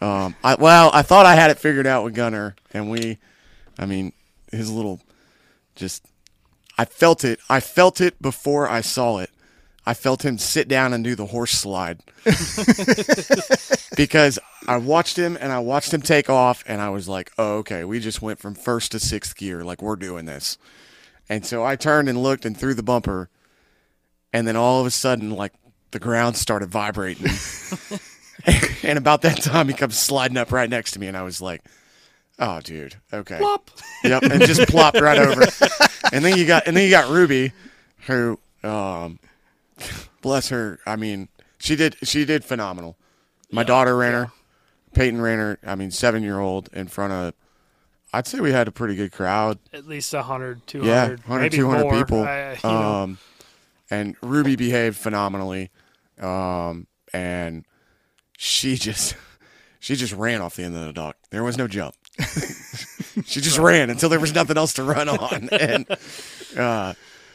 Um, 0.00 0.34
I, 0.42 0.56
well, 0.56 0.90
I 0.92 1.02
thought 1.02 1.24
I 1.24 1.36
had 1.36 1.52
it 1.52 1.58
figured 1.58 1.86
out 1.86 2.02
with 2.02 2.14
Gunner, 2.14 2.56
and 2.72 2.90
we, 2.90 3.18
I 3.78 3.86
mean, 3.86 4.12
his 4.50 4.72
little, 4.72 5.00
just, 5.76 6.04
I 6.76 6.84
felt 6.84 7.24
it. 7.24 7.38
I 7.48 7.60
felt 7.60 8.00
it 8.00 8.20
before 8.20 8.68
I 8.68 8.80
saw 8.80 9.18
it. 9.18 9.30
I 9.86 9.94
felt 9.94 10.24
him 10.24 10.38
sit 10.38 10.66
down 10.66 10.92
and 10.92 11.04
do 11.04 11.14
the 11.14 11.26
horse 11.26 11.52
slide 11.52 12.00
because 13.96 14.38
I 14.66 14.78
watched 14.78 15.18
him 15.18 15.36
and 15.38 15.52
I 15.52 15.58
watched 15.58 15.92
him 15.92 16.00
take 16.00 16.30
off, 16.30 16.64
and 16.66 16.80
I 16.80 16.88
was 16.88 17.08
like, 17.08 17.30
oh, 17.36 17.58
okay, 17.58 17.84
we 17.84 18.00
just 18.00 18.22
went 18.22 18.38
from 18.38 18.54
first 18.54 18.92
to 18.92 19.00
sixth 19.00 19.36
gear. 19.36 19.62
Like, 19.62 19.82
we're 19.82 19.96
doing 19.96 20.24
this. 20.24 20.56
And 21.28 21.44
so 21.44 21.64
I 21.64 21.76
turned 21.76 22.08
and 22.08 22.22
looked 22.22 22.44
and 22.44 22.56
threw 22.56 22.74
the 22.74 22.82
bumper, 22.82 23.28
and 24.32 24.48
then 24.48 24.56
all 24.56 24.80
of 24.80 24.86
a 24.86 24.90
sudden, 24.90 25.30
like, 25.30 25.52
the 25.90 25.98
ground 25.98 26.36
started 26.36 26.70
vibrating. 26.70 27.26
and 28.82 28.98
about 28.98 29.22
that 29.22 29.42
time, 29.42 29.68
he 29.68 29.74
comes 29.74 29.98
sliding 29.98 30.36
up 30.36 30.52
right 30.52 30.68
next 30.68 30.92
to 30.92 30.98
me, 30.98 31.06
and 31.06 31.16
I 31.16 31.22
was 31.22 31.40
like, 31.40 31.62
oh, 32.38 32.60
dude, 32.60 32.96
okay. 33.12 33.38
Yep, 34.02 34.22
and 34.24 34.42
just 34.42 34.68
plopped 34.68 35.00
right 35.00 35.18
over. 35.18 35.44
And 36.12 36.24
then 36.24 36.36
you 36.36 36.46
got, 36.46 36.66
and 36.66 36.76
then 36.76 36.84
you 36.84 36.90
got 36.90 37.10
Ruby, 37.10 37.52
who, 38.06 38.38
um, 38.62 39.18
bless 40.20 40.48
her. 40.48 40.78
I 40.86 40.96
mean, 40.96 41.28
she 41.58 41.76
did, 41.76 41.96
she 42.02 42.24
did 42.24 42.44
phenomenal. 42.44 42.96
My 43.50 43.62
daughter 43.62 43.96
ran 43.96 44.12
her, 44.14 44.32
Peyton 44.94 45.20
ran 45.20 45.38
her. 45.38 45.58
I 45.64 45.74
mean, 45.76 45.90
seven 45.90 46.22
year 46.22 46.40
old 46.40 46.68
in 46.72 46.88
front 46.88 47.12
of. 47.12 47.34
I'd 48.12 48.26
say 48.26 48.40
we 48.40 48.52
had 48.52 48.68
a 48.68 48.72
pretty 48.72 48.94
good 48.96 49.10
crowd. 49.12 49.58
At 49.72 49.86
least 49.86 50.12
100, 50.14 50.66
200, 50.66 50.88
Yeah, 50.88 51.08
100, 51.26 51.40
maybe 51.40 51.56
200 51.56 51.82
more. 51.82 51.96
people. 51.98 52.22
I- 52.24 52.56
um, 52.62 53.18
and 53.90 54.16
Ruby 54.22 54.56
behaved 54.56 54.96
phenomenally. 54.96 55.70
Um, 56.20 56.86
and 57.12 57.64
she 58.38 58.76
just, 58.76 59.16
she 59.80 59.96
just 59.96 60.12
ran 60.12 60.40
off 60.40 60.56
the 60.56 60.62
end 60.64 60.76
of 60.76 60.84
the 60.84 60.92
dock. 60.92 61.16
There 61.30 61.42
was 61.44 61.58
no 61.58 61.66
jump. 61.68 61.94
she 63.24 63.40
just 63.40 63.58
ran 63.58 63.90
until 63.90 64.08
there 64.08 64.20
was 64.20 64.34
nothing 64.34 64.56
else 64.56 64.72
to 64.74 64.84
run 64.84 65.08
on. 65.08 65.48
And, 65.52 65.86
uh, 66.56 66.94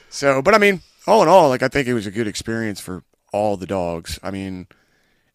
so, 0.10 0.42
but 0.42 0.54
I 0.56 0.58
mean, 0.60 0.82
all 1.08 1.22
in 1.22 1.28
all, 1.28 1.50
like, 1.50 1.64
I 1.64 1.68
think 1.68 1.88
it 1.88 1.94
was 1.94 2.08
a 2.08 2.12
good 2.12 2.28
experience 2.28 2.80
for 2.80 3.04
all 3.32 3.58
the 3.58 3.68
dogs. 3.68 4.20
I 4.24 4.32
mean, 4.32 4.68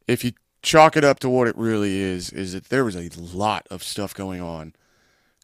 if 0.06 0.24
you 0.24 0.32
chalk 0.62 0.96
it 0.96 1.04
up 1.04 1.20
to 1.20 1.28
what 1.28 1.48
it 1.48 1.56
really 1.56 1.98
is, 1.98 2.30
is 2.30 2.52
that 2.52 2.68
there 2.68 2.84
was 2.84 2.96
a 2.96 3.08
lot 3.18 3.66
of 3.70 3.82
stuff 3.82 4.14
going 4.14 4.40
on. 4.40 4.74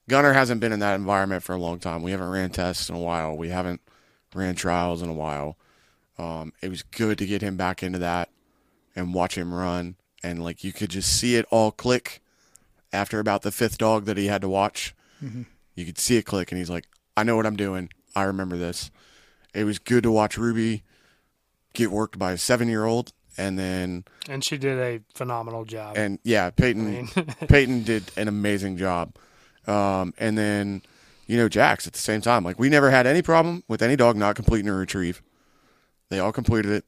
Gunner 0.08 0.32
hasn't 0.32 0.60
been 0.60 0.72
in 0.72 0.80
that 0.80 0.96
environment 0.96 1.42
for 1.42 1.54
a 1.54 1.58
long 1.58 1.78
time. 1.78 2.02
We 2.02 2.10
haven't 2.10 2.30
ran 2.30 2.50
tests 2.50 2.88
in 2.88 2.96
a 2.96 3.00
while. 3.00 3.36
We 3.36 3.50
haven't 3.50 3.80
ran 4.34 4.54
trials 4.54 5.02
in 5.02 5.08
a 5.08 5.14
while. 5.14 5.56
Um, 6.18 6.52
it 6.60 6.68
was 6.68 6.82
good 6.82 7.18
to 7.18 7.26
get 7.26 7.42
him 7.42 7.56
back 7.56 7.82
into 7.82 7.98
that 8.00 8.28
and 8.96 9.14
watch 9.14 9.36
him 9.36 9.54
run. 9.54 9.96
And 10.22 10.42
like 10.42 10.64
you 10.64 10.72
could 10.72 10.90
just 10.90 11.16
see 11.16 11.36
it 11.36 11.46
all 11.50 11.70
click 11.70 12.20
after 12.92 13.20
about 13.20 13.42
the 13.42 13.52
fifth 13.52 13.78
dog 13.78 14.04
that 14.06 14.16
he 14.16 14.26
had 14.26 14.42
to 14.42 14.48
watch. 14.48 14.94
You 15.76 15.84
could 15.86 15.98
see 15.98 16.16
it 16.16 16.26
click, 16.26 16.50
and 16.50 16.58
he's 16.58 16.68
like, 16.70 16.86
"I 17.16 17.22
know 17.22 17.36
what 17.36 17.46
I'm 17.46 17.56
doing. 17.56 17.90
I 18.14 18.24
remember 18.24 18.56
this." 18.58 18.90
It 19.54 19.64
was 19.64 19.78
good 19.78 20.02
to 20.04 20.10
watch 20.12 20.36
Ruby 20.38 20.82
get 21.72 21.90
worked 21.90 22.18
by 22.18 22.32
a 22.32 22.38
seven 22.38 22.68
year 22.68 22.84
old, 22.84 23.12
and 23.36 23.58
then 23.58 24.04
and 24.28 24.44
she 24.44 24.58
did 24.58 24.78
a 24.78 25.00
phenomenal 25.14 25.64
job. 25.64 25.96
and 25.96 26.18
yeah, 26.22 26.50
Peyton 26.50 27.08
Peyton 27.48 27.82
did 27.82 28.10
an 28.16 28.28
amazing 28.28 28.76
job. 28.76 29.14
Um, 29.66 30.14
and 30.18 30.36
then 30.38 30.82
you 31.26 31.36
know 31.36 31.48
Jax 31.48 31.86
at 31.86 31.92
the 31.92 31.98
same 31.98 32.20
time. 32.20 32.44
Like 32.44 32.58
we 32.58 32.68
never 32.68 32.90
had 32.90 33.06
any 33.06 33.22
problem 33.22 33.62
with 33.68 33.82
any 33.82 33.96
dog 33.96 34.16
not 34.16 34.36
completing 34.36 34.68
a 34.68 34.74
retrieve. 34.74 35.22
They 36.08 36.18
all 36.18 36.32
completed 36.32 36.72
it. 36.72 36.84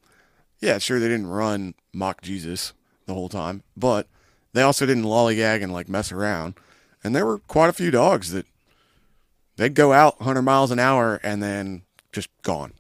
Yeah, 0.61 0.79
sure 0.79 0.99
they 1.01 1.09
didn't 1.09 1.27
run 1.29 1.75
Mach 1.93 2.23
Jesus 2.23 2.73
the 3.07 3.15
whole 3.15 3.29
time, 3.29 3.63
but 3.77 4.07
they 4.53 4.63
also 4.63 4.87
didn't 4.87 5.05
lollygag 5.05 5.63
and 5.63 5.73
like 5.73 5.89
mess 5.89 6.13
around. 6.13 6.55
And 7.03 7.15
there 7.17 7.27
were 7.27 7.39
quite 7.39 7.69
a 7.69 7.73
few 7.73 7.91
dogs 7.91 8.31
that 8.31 8.47
they'd 9.57 9.75
go 9.75 9.93
out 9.93 10.21
100 10.21 10.43
miles 10.43 10.71
an 10.71 10.79
hour 10.79 11.19
and 11.25 11.43
then 11.43 11.83
just 12.13 12.29
gone. 12.43 12.73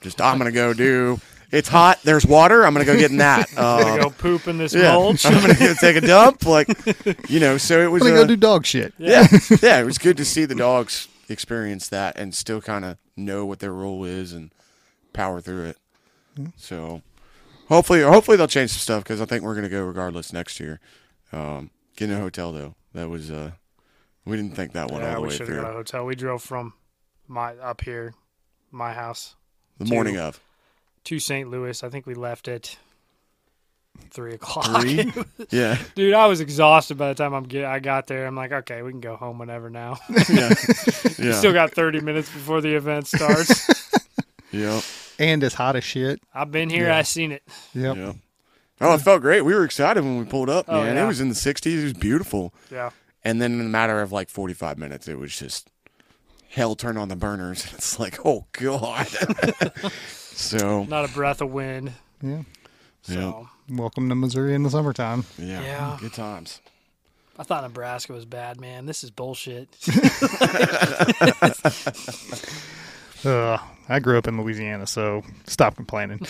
Just 0.00 0.20
I'm 0.20 0.38
gonna 0.38 0.52
go 0.52 0.72
do. 0.74 1.20
It's 1.52 1.68
hot. 1.68 2.00
There's 2.04 2.24
water. 2.24 2.64
I'm 2.64 2.72
gonna 2.72 2.84
go 2.84 2.96
get 2.96 3.10
in 3.10 3.18
that. 3.18 3.48
I'm 3.56 3.58
Um, 3.64 3.82
gonna 3.82 4.02
go 4.04 4.10
poop 4.10 4.46
in 4.48 4.58
this 4.58 4.72
yeah, 4.74 4.92
mulch. 4.94 5.26
I'm 5.26 5.40
gonna 5.40 5.54
go 5.58 5.74
take 5.74 5.96
a 5.96 6.00
dump. 6.00 6.46
Like, 6.46 6.68
you 7.28 7.40
know, 7.40 7.58
so 7.58 7.80
it 7.82 7.90
was. 7.90 8.02
I'm 8.02 8.08
gonna 8.08 8.20
uh, 8.20 8.22
go 8.24 8.28
do 8.28 8.36
dog 8.36 8.64
shit. 8.66 8.94
yeah, 8.98 9.26
yeah, 9.62 9.80
it 9.80 9.84
was 9.84 9.98
good 9.98 10.16
to 10.16 10.24
see 10.24 10.44
the 10.44 10.54
dogs 10.54 11.08
experience 11.28 11.88
that 11.88 12.16
and 12.18 12.34
still 12.34 12.60
kind 12.60 12.84
of 12.84 12.96
know 13.16 13.44
what 13.46 13.58
their 13.60 13.72
role 13.72 14.04
is 14.04 14.32
and 14.32 14.52
power 15.12 15.40
through 15.40 15.66
it. 15.66 15.76
So, 16.56 17.02
hopefully, 17.68 18.00
hopefully 18.02 18.36
they'll 18.36 18.46
change 18.48 18.70
some 18.70 18.78
stuff 18.80 19.02
because 19.04 19.20
I 19.20 19.26
think 19.26 19.42
we're 19.44 19.54
gonna 19.54 19.68
go 19.68 19.84
regardless 19.84 20.32
next 20.32 20.60
year. 20.60 20.80
Um, 21.32 21.70
getting 21.96 22.16
a 22.16 22.20
hotel 22.20 22.52
though, 22.52 22.74
that 22.94 23.08
was 23.10 23.30
uh, 23.30 23.50
we 24.24 24.36
didn't 24.36 24.56
think 24.56 24.72
that 24.72 24.90
one 24.90 25.02
yeah, 25.02 25.08
all 25.10 25.14
the 25.16 25.20
we 25.22 25.28
way 25.28 25.34
should 25.36 25.48
have 25.48 25.62
got 25.62 25.70
a 25.70 25.74
hotel. 25.74 26.06
We 26.06 26.14
drove 26.14 26.42
from 26.42 26.72
my 27.28 27.54
up 27.56 27.82
here, 27.82 28.14
my 28.70 28.92
house, 28.92 29.34
the 29.78 29.84
morning 29.84 30.16
of 30.18 30.40
to 31.04 31.18
St. 31.18 31.50
Louis. 31.50 31.82
I 31.82 31.88
think 31.88 32.06
we 32.06 32.14
left 32.14 32.48
at 32.48 32.76
three 34.10 34.34
o'clock. 34.34 34.80
three. 34.82 35.12
yeah, 35.50 35.78
Dude, 35.94 36.14
I 36.14 36.26
was 36.26 36.40
exhausted 36.40 36.96
by 36.96 37.08
the 37.08 37.14
time 37.14 37.32
I'm 37.34 37.44
get, 37.44 37.64
I 37.64 37.78
got 37.80 38.06
there. 38.06 38.26
I'm 38.26 38.36
like, 38.36 38.52
okay, 38.52 38.82
we 38.82 38.90
can 38.90 39.00
go 39.00 39.16
home 39.16 39.38
whenever 39.38 39.70
now. 39.70 39.98
yeah, 40.28 40.54
yeah, 41.18 41.32
Still 41.32 41.52
got 41.52 41.72
30 41.72 42.00
minutes 42.00 42.28
before 42.30 42.60
the 42.60 42.74
event 42.74 43.06
starts. 43.06 43.68
yeah, 44.52 44.80
And 45.18 45.42
it's 45.42 45.54
hot 45.54 45.76
as 45.76 45.84
shit. 45.84 46.20
I've 46.34 46.50
been 46.50 46.70
here. 46.70 46.86
Yeah. 46.86 46.98
I've 46.98 47.06
seen 47.08 47.32
it. 47.32 47.42
Yep. 47.74 47.96
yeah. 47.96 48.12
Oh, 48.82 48.94
it 48.94 49.02
felt 49.02 49.20
great. 49.20 49.42
We 49.42 49.54
were 49.54 49.64
excited 49.64 50.02
when 50.02 50.18
we 50.18 50.24
pulled 50.24 50.48
up, 50.48 50.64
Oh, 50.68 50.82
man. 50.82 50.96
yeah. 50.96 51.04
It 51.04 51.06
was 51.06 51.20
in 51.20 51.28
the 51.28 51.34
60s. 51.34 51.66
It 51.80 51.84
was 51.84 51.92
beautiful. 51.92 52.54
Yeah. 52.70 52.90
And 53.22 53.40
then 53.42 53.52
in 53.52 53.60
a 53.60 53.64
matter 53.68 54.00
of 54.00 54.10
like 54.12 54.30
45 54.30 54.78
minutes, 54.78 55.06
it 55.06 55.18
was 55.18 55.38
just 55.38 55.69
hell 56.50 56.74
turned 56.76 56.98
on 56.98 57.08
the 57.08 57.16
burners. 57.16 57.66
It's 57.74 57.98
like, 57.98 58.18
oh, 58.26 58.46
God. 58.52 59.06
So 60.40 60.84
Not 60.84 61.04
a 61.04 61.12
breath 61.12 61.40
of 61.42 61.50
wind. 61.52 61.92
Yeah. 62.22 62.42
So 63.02 63.48
Welcome 63.68 64.08
to 64.08 64.14
Missouri 64.14 64.54
in 64.54 64.62
the 64.62 64.70
summertime. 64.70 65.24
yeah, 65.38 65.60
Yeah. 65.62 65.98
good 66.00 66.14
times. 66.14 66.60
I 67.38 67.42
thought 67.42 67.62
Nebraska 67.62 68.12
was 68.14 68.24
bad, 68.24 68.58
man. 68.60 68.86
This 68.86 69.04
is 69.04 69.10
bullshit. 69.10 69.68
Uh, 73.22 73.58
I 73.86 73.98
grew 73.98 74.16
up 74.16 74.26
in 74.26 74.40
Louisiana, 74.40 74.86
so 74.86 75.22
stop 75.46 75.76
complaining. 75.76 76.20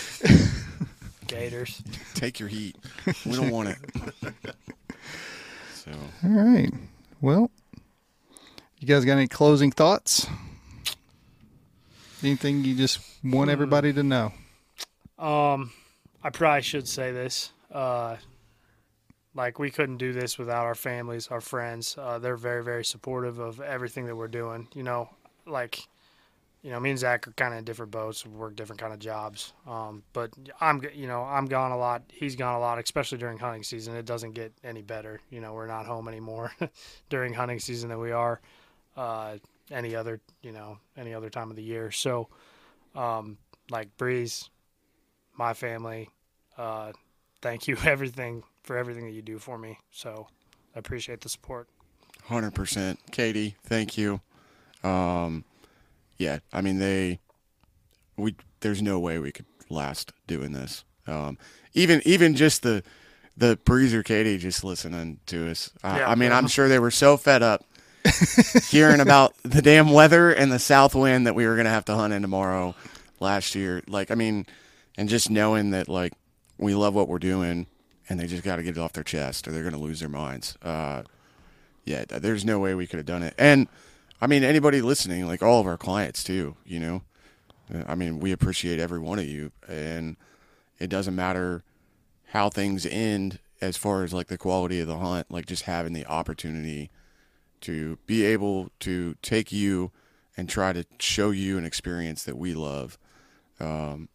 Gators. 1.28 1.80
Take 2.14 2.40
your 2.40 2.48
heat. 2.48 2.74
We 3.24 3.36
don't 3.36 3.50
want 3.50 3.68
it. 3.68 3.78
So 5.74 5.92
All 6.24 6.30
right. 6.30 6.72
Well, 7.20 7.48
you 8.80 8.86
guys 8.86 9.04
got 9.04 9.12
any 9.12 9.28
closing 9.28 9.70
thoughts? 9.70 10.26
Anything 12.22 12.64
you 12.64 12.74
just 12.74 12.98
want 13.22 13.50
everybody 13.50 13.92
to 13.92 14.02
know? 14.02 14.32
Um, 15.18 15.72
I 16.22 16.30
probably 16.30 16.62
should 16.62 16.88
say 16.88 17.12
this. 17.12 17.52
Uh, 17.70 18.16
like 19.34 19.58
we 19.58 19.70
couldn't 19.70 19.98
do 19.98 20.14
this 20.14 20.38
without 20.38 20.64
our 20.64 20.74
families, 20.74 21.28
our 21.28 21.42
friends. 21.42 21.94
Uh, 21.98 22.18
they're 22.18 22.36
very, 22.36 22.64
very 22.64 22.84
supportive 22.84 23.38
of 23.38 23.60
everything 23.60 24.06
that 24.06 24.16
we're 24.16 24.28
doing. 24.28 24.66
You 24.74 24.82
know, 24.82 25.10
like, 25.46 25.86
you 26.62 26.70
know, 26.70 26.80
me 26.80 26.90
and 26.90 26.98
Zach 26.98 27.28
are 27.28 27.32
kind 27.32 27.52
of 27.52 27.58
in 27.58 27.64
different 27.64 27.92
boats. 27.92 28.24
We 28.24 28.32
work 28.32 28.56
different 28.56 28.80
kind 28.80 28.94
of 28.94 28.98
jobs. 28.98 29.52
Um, 29.66 30.02
but 30.14 30.30
I'm, 30.58 30.82
you 30.94 31.06
know, 31.06 31.22
I'm 31.22 31.46
gone 31.46 31.70
a 31.70 31.76
lot. 31.76 32.02
He's 32.08 32.34
gone 32.34 32.54
a 32.54 32.60
lot, 32.60 32.78
especially 32.78 33.18
during 33.18 33.38
hunting 33.38 33.62
season. 33.62 33.94
It 33.94 34.06
doesn't 34.06 34.32
get 34.32 34.54
any 34.64 34.82
better. 34.82 35.20
You 35.28 35.40
know, 35.40 35.52
we're 35.52 35.66
not 35.66 35.84
home 35.84 36.08
anymore 36.08 36.52
during 37.10 37.34
hunting 37.34 37.60
season 37.60 37.90
than 37.90 38.00
we 38.00 38.12
are 38.12 38.40
uh, 38.96 39.36
any 39.70 39.94
other, 39.94 40.20
you 40.42 40.52
know, 40.52 40.78
any 40.96 41.14
other 41.14 41.30
time 41.30 41.50
of 41.50 41.56
the 41.56 41.62
year. 41.62 41.90
So, 41.90 42.28
um, 42.94 43.38
like 43.70 43.96
Breeze, 43.96 44.48
my 45.36 45.54
family. 45.54 46.08
Uh, 46.58 46.92
thank 47.40 47.68
you 47.68 47.76
everything 47.84 48.42
for 48.62 48.76
everything 48.76 49.06
that 49.06 49.12
you 49.12 49.22
do 49.22 49.38
for 49.38 49.58
me. 49.58 49.78
So 49.90 50.28
I 50.74 50.78
appreciate 50.78 51.20
the 51.20 51.28
support. 51.28 51.68
Hundred 52.24 52.54
percent, 52.54 52.98
Katie. 53.10 53.56
Thank 53.64 53.96
you. 53.96 54.20
Um, 54.84 55.44
yeah, 56.18 56.40
I 56.52 56.60
mean 56.60 56.78
they, 56.78 57.18
we 58.16 58.36
there's 58.60 58.82
no 58.82 58.98
way 58.98 59.18
we 59.18 59.32
could 59.32 59.46
last 59.68 60.12
doing 60.26 60.52
this. 60.52 60.84
Um, 61.06 61.38
even 61.72 62.02
even 62.04 62.34
just 62.34 62.62
the 62.62 62.82
the 63.36 63.56
breezer 63.64 64.04
Katie 64.04 64.36
just 64.36 64.62
listening 64.62 65.18
to 65.26 65.50
us. 65.50 65.70
I, 65.82 66.00
Yeah. 66.00 66.10
I 66.10 66.14
mean, 66.14 66.30
I'm 66.30 66.46
sure 66.46 66.68
they 66.68 66.78
were 66.78 66.90
so 66.90 67.16
fed 67.16 67.42
up 67.42 67.64
hearing 68.68 69.00
about 69.00 69.34
the 69.42 69.62
damn 69.62 69.90
weather 69.90 70.30
and 70.30 70.50
the 70.52 70.58
south 70.58 70.94
wind 70.94 71.26
that 71.26 71.34
we 71.34 71.46
were 71.46 71.56
gonna 71.56 71.70
have 71.70 71.84
to 71.86 71.94
hunt 71.94 72.12
in 72.12 72.22
tomorrow 72.22 72.74
last 73.20 73.54
year. 73.54 73.82
Like, 73.86 74.10
I 74.10 74.14
mean, 74.14 74.46
and 74.96 75.08
just 75.08 75.30
knowing 75.30 75.70
that 75.70 75.88
like 75.88 76.12
we 76.58 76.74
love 76.74 76.94
what 76.94 77.08
we're 77.08 77.18
doing 77.18 77.66
and 78.08 78.18
they 78.20 78.26
just 78.26 78.42
got 78.42 78.56
to 78.56 78.62
get 78.62 78.76
it 78.76 78.80
off 78.80 78.92
their 78.92 79.04
chest 79.04 79.46
or 79.46 79.52
they're 79.52 79.64
gonna 79.64 79.78
lose 79.78 80.00
their 80.00 80.08
minds. 80.08 80.56
Uh, 80.62 81.02
yeah, 81.84 82.04
there's 82.06 82.44
no 82.44 82.58
way 82.58 82.74
we 82.74 82.86
could 82.86 82.98
have 82.98 83.06
done 83.06 83.22
it. 83.22 83.34
And 83.38 83.68
I 84.20 84.26
mean, 84.26 84.44
anybody 84.44 84.82
listening, 84.82 85.26
like 85.26 85.42
all 85.42 85.60
of 85.60 85.66
our 85.66 85.78
clients 85.78 86.22
too, 86.24 86.56
you 86.64 86.78
know, 86.80 87.02
Uh, 87.72 87.84
I 87.86 87.94
mean, 87.94 88.20
we 88.20 88.32
appreciate 88.32 88.78
every 88.80 88.98
one 88.98 89.18
of 89.18 89.24
you, 89.26 89.52
and 89.68 90.16
it 90.78 90.88
doesn't 90.88 91.14
matter 91.14 91.62
how 92.32 92.48
things 92.50 92.84
end 92.86 93.38
as 93.60 93.76
far 93.76 94.02
as 94.04 94.12
like 94.12 94.26
the 94.28 94.38
quality 94.38 94.80
of 94.80 94.88
the 94.88 94.98
hunt, 94.98 95.30
like 95.30 95.46
just 95.46 95.64
having 95.64 95.92
the 95.92 96.06
opportunity 96.06 96.90
to 97.62 97.98
be 98.06 98.24
able 98.24 98.70
to 98.80 99.14
take 99.22 99.52
you 99.52 99.90
and 100.36 100.48
try 100.48 100.72
to 100.72 100.84
show 100.98 101.30
you 101.30 101.58
an 101.58 101.64
experience 101.64 102.24
that 102.24 102.36
we 102.36 102.54
love. 102.54 102.98
Um, 103.58 104.08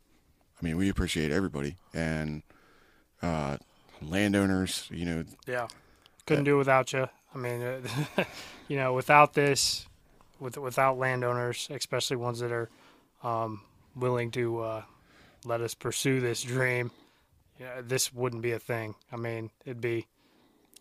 I 0.59 0.65
mean, 0.65 0.77
we 0.77 0.89
appreciate 0.89 1.31
everybody 1.31 1.75
and 1.93 2.41
uh, 3.21 3.57
landowners, 4.01 4.87
you 4.91 5.05
know, 5.05 5.23
Yeah. 5.45 5.67
Couldn't 6.25 6.45
do 6.45 6.55
it 6.55 6.57
without 6.57 6.91
you. 6.91 7.07
I 7.33 7.37
mean, 7.37 7.61
you 8.67 8.77
know, 8.77 8.93
without 8.93 9.33
this, 9.33 9.85
with 10.39 10.57
without 10.57 10.97
landowners, 10.97 11.67
especially 11.69 12.17
ones 12.17 12.39
that 12.39 12.51
are 12.51 12.69
um, 13.21 13.61
willing 13.95 14.31
to 14.31 14.61
uh, 14.61 14.81
let 15.45 15.61
us 15.61 15.75
pursue 15.75 16.19
this 16.19 16.41
dream, 16.41 16.89
yeah, 17.59 17.81
this 17.83 18.11
wouldn't 18.11 18.41
be 18.41 18.51
a 18.51 18.59
thing. 18.59 18.95
I 19.11 19.17
mean, 19.17 19.51
it'd 19.65 19.81
be 19.81 20.07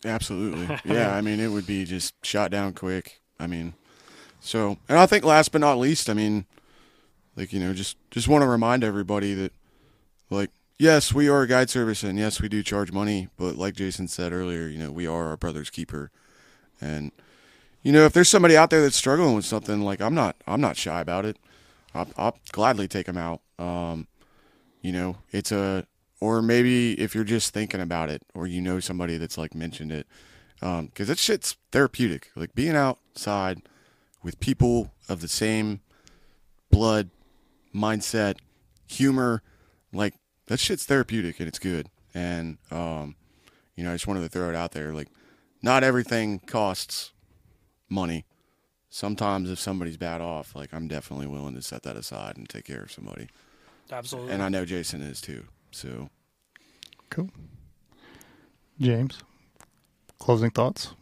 Absolutely. 0.03 0.79
Yeah, 0.85 1.15
I 1.15 1.21
mean, 1.21 1.39
it 1.39 1.49
would 1.49 1.65
be 1.67 1.85
just 1.85 2.13
shot 2.25 2.51
down 2.51 2.73
quick. 2.73 3.21
I 3.39 3.47
mean, 3.47 3.73
so, 4.39 4.77
and 4.87 4.97
I 4.97 5.05
think 5.05 5.23
last 5.23 5.51
but 5.51 5.61
not 5.61 5.77
least, 5.77 6.09
I 6.09 6.13
mean, 6.13 6.45
like, 7.35 7.51
you 7.51 7.59
know, 7.59 7.73
just, 7.73 7.97
just 8.11 8.27
want 8.27 8.43
to 8.43 8.47
remind 8.47 8.83
everybody 8.83 9.33
that, 9.33 9.51
like, 10.29 10.51
yes, 10.77 11.13
we 11.13 11.27
are 11.27 11.41
a 11.41 11.47
guide 11.47 11.69
service 11.69 12.03
and 12.03 12.17
yes, 12.19 12.41
we 12.41 12.49
do 12.49 12.63
charge 12.63 12.91
money, 12.91 13.29
but 13.37 13.55
like 13.55 13.75
Jason 13.75 14.07
said 14.07 14.31
earlier, 14.33 14.67
you 14.67 14.77
know, 14.77 14.91
we 14.91 15.07
are 15.07 15.27
our 15.27 15.37
brother's 15.37 15.69
keeper. 15.69 16.11
And, 16.79 17.11
you 17.81 17.91
know, 17.91 18.05
if 18.05 18.13
there's 18.13 18.29
somebody 18.29 18.55
out 18.55 18.69
there 18.69 18.81
that's 18.81 18.95
struggling 18.95 19.35
with 19.35 19.45
something, 19.45 19.81
like, 19.81 20.01
I'm 20.01 20.15
not, 20.15 20.35
I'm 20.47 20.61
not 20.61 20.77
shy 20.77 21.01
about 21.01 21.25
it. 21.25 21.37
I'll, 21.93 22.09
I'll 22.17 22.37
gladly 22.51 22.87
take 22.87 23.05
them 23.05 23.17
out. 23.17 23.41
Um, 23.57 24.07
you 24.81 24.91
know, 24.91 25.17
it's 25.31 25.51
a, 25.51 25.87
or 26.25 26.41
maybe 26.41 26.99
if 26.99 27.13
you're 27.13 27.23
just 27.23 27.53
thinking 27.53 27.79
about 27.79 28.09
it, 28.09 28.23
or 28.33 28.47
you 28.47 28.59
know 28.59 28.79
somebody 28.79 29.17
that's 29.17 29.37
like 29.37 29.53
mentioned 29.53 29.91
it, 29.91 30.07
because 30.59 31.07
that 31.07 31.19
shit's 31.19 31.55
therapeutic. 31.71 32.31
Like 32.35 32.55
being 32.55 32.75
outside 32.75 33.61
with 34.23 34.39
people 34.39 34.91
of 35.07 35.21
the 35.21 35.27
same 35.27 35.81
blood, 36.71 37.11
mindset, 37.75 38.37
humor, 38.87 39.43
like 39.93 40.15
that 40.47 40.59
shit's 40.59 40.85
therapeutic 40.85 41.39
and 41.39 41.47
it's 41.47 41.59
good. 41.59 41.89
And 42.15 42.57
um, 42.71 43.15
you 43.75 43.83
know, 43.83 43.91
I 43.91 43.93
just 43.93 44.07
wanted 44.07 44.21
to 44.21 44.29
throw 44.29 44.49
it 44.49 44.55
out 44.55 44.71
there. 44.71 44.93
Like, 44.93 45.09
not 45.61 45.83
everything 45.83 46.39
costs 46.39 47.11
money. 47.87 48.25
Sometimes 48.89 49.51
if 49.51 49.59
somebody's 49.59 49.97
bad 49.97 50.21
off, 50.21 50.55
like 50.55 50.73
I'm 50.73 50.87
definitely 50.87 51.27
willing 51.27 51.53
to 51.53 51.61
set 51.61 51.83
that 51.83 51.97
aside 51.97 52.35
and 52.37 52.49
take 52.49 52.65
care 52.65 52.81
of 52.81 52.91
somebody. 52.91 53.27
absolutely. 53.91 54.31
And 54.31 54.41
I 54.41 54.49
know 54.49 54.65
Jason 54.65 55.03
is 55.03 55.21
too. 55.21 55.45
So 55.75 56.09
Cool. 57.09 57.29
James, 58.79 59.19
closing 60.19 60.49
thoughts? 60.49 60.93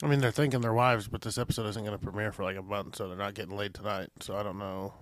I 0.00 0.06
mean, 0.06 0.20
they're 0.20 0.30
thanking 0.30 0.60
their 0.60 0.72
wives, 0.72 1.08
but 1.08 1.22
this 1.22 1.36
episode 1.36 1.66
isn't 1.66 1.84
going 1.84 1.98
to 1.98 2.02
premiere 2.02 2.30
for 2.30 2.44
like 2.44 2.56
a 2.56 2.62
month, 2.62 2.94
so 2.96 3.08
they're 3.08 3.16
not 3.18 3.34
getting 3.34 3.56
laid 3.56 3.74
tonight. 3.74 4.10
So 4.20 4.36
I 4.36 4.44
don't 4.44 4.58
know 4.58 4.94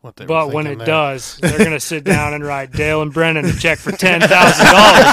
what 0.00 0.16
they. 0.16 0.24
were 0.24 0.28
but 0.28 0.50
when 0.52 0.66
it 0.66 0.78
there. 0.78 0.86
does, 0.88 1.38
they're 1.38 1.56
going 1.58 1.70
to 1.70 1.78
sit 1.78 2.02
down 2.16 2.34
and 2.34 2.44
write 2.44 2.72
Dale 2.72 3.00
and 3.00 3.12
Brennan 3.14 3.44
a 3.44 3.52
check 3.52 3.78
for 3.78 3.92
ten 3.92 4.20
thousand 4.20 4.66
dollars. 4.66 5.06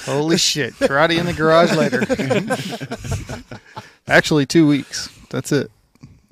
Holy 0.06 0.38
shit. 0.38 0.72
Karate 0.74 1.18
in 1.18 1.26
the 1.26 1.34
garage 1.34 1.72
later. 1.72 2.00
Actually, 4.08 4.46
two 4.46 4.66
weeks. 4.66 5.10
That's 5.28 5.52
it. 5.52 5.70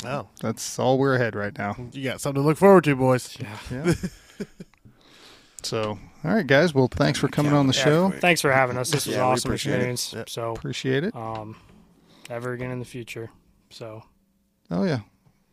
Oh, 0.04 0.28
That's 0.40 0.78
all 0.78 0.98
we're 0.98 1.14
ahead 1.14 1.34
right 1.34 1.56
now. 1.56 1.76
you 1.92 2.04
got 2.04 2.20
something 2.20 2.42
to 2.42 2.46
look 2.46 2.58
forward 2.58 2.84
to, 2.84 2.96
boys. 2.96 3.36
Yeah. 3.40 3.94
so, 5.62 5.98
all 6.24 6.34
right, 6.34 6.46
guys. 6.46 6.74
Well, 6.74 6.88
thanks 6.88 7.18
for 7.18 7.28
coming 7.28 7.52
on 7.52 7.66
the 7.66 7.72
show. 7.72 8.10
Thanks 8.10 8.40
for 8.40 8.52
having 8.52 8.76
us. 8.76 8.90
This 8.90 9.06
was 9.06 9.16
Yeah, 9.16 9.22
awesome 9.22 9.50
appreciate 9.50 9.74
experience. 9.74 10.12
Yep. 10.12 10.28
So, 10.30 10.52
Appreciate 10.52 11.04
it. 11.04 11.14
um, 11.16 11.56
ever 12.30 12.52
again 12.52 12.70
in 12.70 12.78
the 12.78 12.84
future. 12.84 13.30
So, 13.70 14.02
Oh, 14.70 14.84
yeah. 14.84 15.00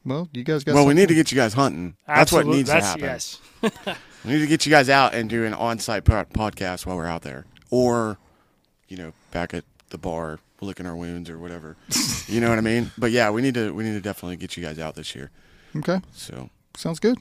Well, 0.06 0.30
you 0.34 0.44
guys 0.44 0.64
got 0.64 0.76
well, 0.76 0.86
we 0.86 0.94
need 0.94 1.10
to 1.10 1.14
get 1.16 1.32
you 1.32 1.36
guys 1.36 1.54
hunting. 1.54 1.96
That's 2.08 2.32
what 2.32 2.48
needs 2.48 2.70
that's, 2.70 2.94
to 2.94 3.00
happen. 3.00 3.04
Yes. 3.04 3.40
We 4.26 4.34
need 4.34 4.40
to 4.40 4.48
get 4.48 4.66
you 4.66 4.70
guys 4.70 4.90
out 4.90 5.14
and 5.14 5.30
do 5.30 5.46
an 5.46 5.54
on-site 5.54 6.04
podcast 6.04 6.86
while 6.86 6.98
we're 6.98 7.08
out 7.08 7.22
there, 7.22 7.46
or 7.70 8.18
you 8.90 8.98
know, 8.98 9.14
back 9.32 9.54
at 9.54 9.64
the 9.92 9.98
bar 9.98 10.40
licking 10.62 10.86
our 10.86 10.96
wounds 10.96 11.30
or 11.30 11.38
whatever. 11.40 11.76
you 12.28 12.40
know 12.42 12.50
what 12.50 12.58
I 12.58 12.62
mean? 12.62 12.92
But 12.98 13.12
yeah, 13.12 13.30
we 13.32 13.42
need 13.42 13.54
to 13.56 13.74
we 13.74 13.84
need 13.84 13.94
to 13.94 14.02
definitely 14.02 14.38
get 14.38 14.56
you 14.58 14.64
guys 14.64 14.80
out 14.80 14.96
this 14.96 15.16
year. 15.16 15.32
Okay. 15.76 16.02
So 16.14 16.50
Sounds 16.76 17.00
good. 17.00 17.18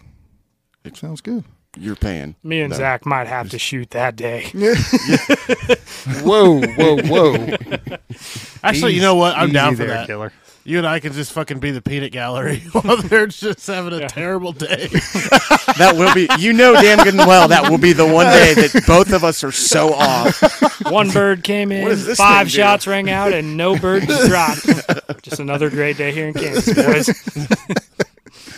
It 0.84 0.96
sounds 0.96 1.20
good. 1.20 1.44
you're 1.76 1.96
paying. 1.96 2.36
Me 2.42 2.60
and 2.60 2.70
No. 2.70 2.76
Zach 2.76 3.04
might 3.04 3.26
have 3.26 3.50
to 3.50 3.58
shoot 3.58 3.90
that 3.90 4.16
day. 4.16 4.44
Whoa, 6.22 6.60
whoa, 6.62 6.96
whoa. 7.02 7.56
Actually, 8.62 8.94
you 8.94 9.00
know 9.02 9.14
what? 9.16 9.36
I'm 9.36 9.48
Easy 9.48 9.52
down 9.54 9.72
for 9.76 9.78
there, 9.84 9.88
that. 9.88 10.06
Killer. 10.06 10.32
You 10.68 10.76
and 10.76 10.86
I 10.86 11.00
can 11.00 11.14
just 11.14 11.32
fucking 11.32 11.60
be 11.60 11.70
the 11.70 11.80
peanut 11.80 12.12
gallery 12.12 12.58
while 12.72 12.98
they're 12.98 13.26
just 13.26 13.66
having 13.66 13.94
a 13.94 14.00
Yeah. 14.00 14.08
terrible 14.08 14.52
day. 14.52 14.88
That 15.78 15.94
will 15.96 16.12
be. 16.12 16.28
You 16.38 16.52
know, 16.52 16.74
damn 16.74 16.98
good 17.04 17.14
and 17.14 17.18
well 17.26 17.46
that 17.48 17.70
will 17.70 17.78
be 17.78 17.92
the 17.92 18.04
one 18.06 18.26
day 18.26 18.52
that 18.54 18.82
both 18.86 19.12
of 19.12 19.22
us 19.22 19.44
are 19.44 19.52
so 19.52 19.94
off. 19.94 20.42
One 20.90 21.08
bird 21.10 21.44
came 21.44 21.70
in, 21.70 21.82
What 21.84 21.90
does 21.90 22.04
this 22.04 22.18
five 22.18 22.46
thing 22.48 22.52
do? 22.52 22.56
shots 22.56 22.86
rang 22.88 23.08
out, 23.08 23.32
and 23.32 23.56
no 23.56 23.78
birds 23.78 24.06
dropped. 24.28 24.66
Just 25.22 25.38
another 25.40 25.70
great 25.70 25.96
day 25.96 26.10
here 26.12 26.26
in 26.28 26.34
Kansas, 26.34 26.74
boys. 26.74 27.08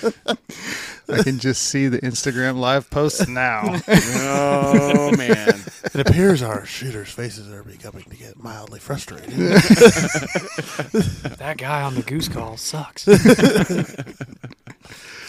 I 1.09 1.23
can 1.23 1.39
just 1.39 1.63
see 1.65 1.89
the 1.89 1.99
Instagram 2.01 2.59
live 2.59 2.89
posts 2.91 3.27
now. 3.29 3.81
Oh 4.23 5.11
man. 5.17 5.61
it 5.95 5.97
appears 6.01 6.43
our 6.43 6.65
shooters' 6.65 7.11
faces 7.11 7.51
are 7.51 7.63
becoming 7.63 8.05
to 8.05 8.17
get 8.17 8.43
mildly 8.43 8.79
frustrated. 8.79 9.31
That 11.41 11.57
guy 11.59 11.83
on 11.83 11.95
the 11.95 12.03
goose 12.03 12.29
call 12.29 12.57
sucks. 12.57 13.07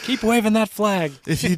Keep 0.03 0.23
waving 0.23 0.53
that 0.53 0.69
flag. 0.69 1.11
If 1.27 1.43
you 1.43 1.57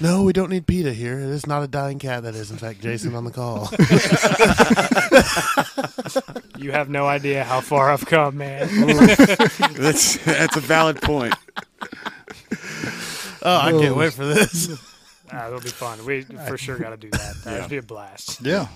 no, 0.00 0.22
we 0.22 0.32
don't 0.32 0.48
need 0.50 0.66
PETA 0.66 0.94
here. 0.94 1.18
It 1.18 1.26
is 1.28 1.46
not 1.46 1.62
a 1.62 1.68
dying 1.68 1.98
cat. 1.98 2.22
That 2.22 2.34
is, 2.34 2.50
in 2.50 2.56
fact, 2.56 2.80
Jason 2.80 3.14
on 3.14 3.24
the 3.24 3.30
call. 3.30 3.68
You 6.58 6.72
have 6.72 6.88
no 6.88 7.06
idea 7.06 7.44
how 7.44 7.60
far 7.60 7.90
I've 7.90 8.06
come, 8.06 8.38
man. 8.38 8.66
That's 9.74 10.16
that's 10.24 10.56
a 10.56 10.60
valid 10.60 11.00
point. 11.02 11.34
Oh, 13.42 13.56
I 13.58 13.72
can't 13.72 13.94
wait 13.94 14.14
for 14.14 14.24
this. 14.24 14.70
Ah, 15.30 15.48
it'll 15.48 15.60
be 15.60 15.68
fun. 15.68 16.04
We 16.06 16.22
for 16.22 16.56
sure 16.56 16.78
got 16.78 16.90
to 16.90 16.96
do 16.96 17.10
that. 17.10 17.34
That'd 17.44 17.60
Yeah. 17.62 17.68
be 17.68 17.76
a 17.76 17.82
blast. 17.82 18.40
Yeah. 18.40 18.68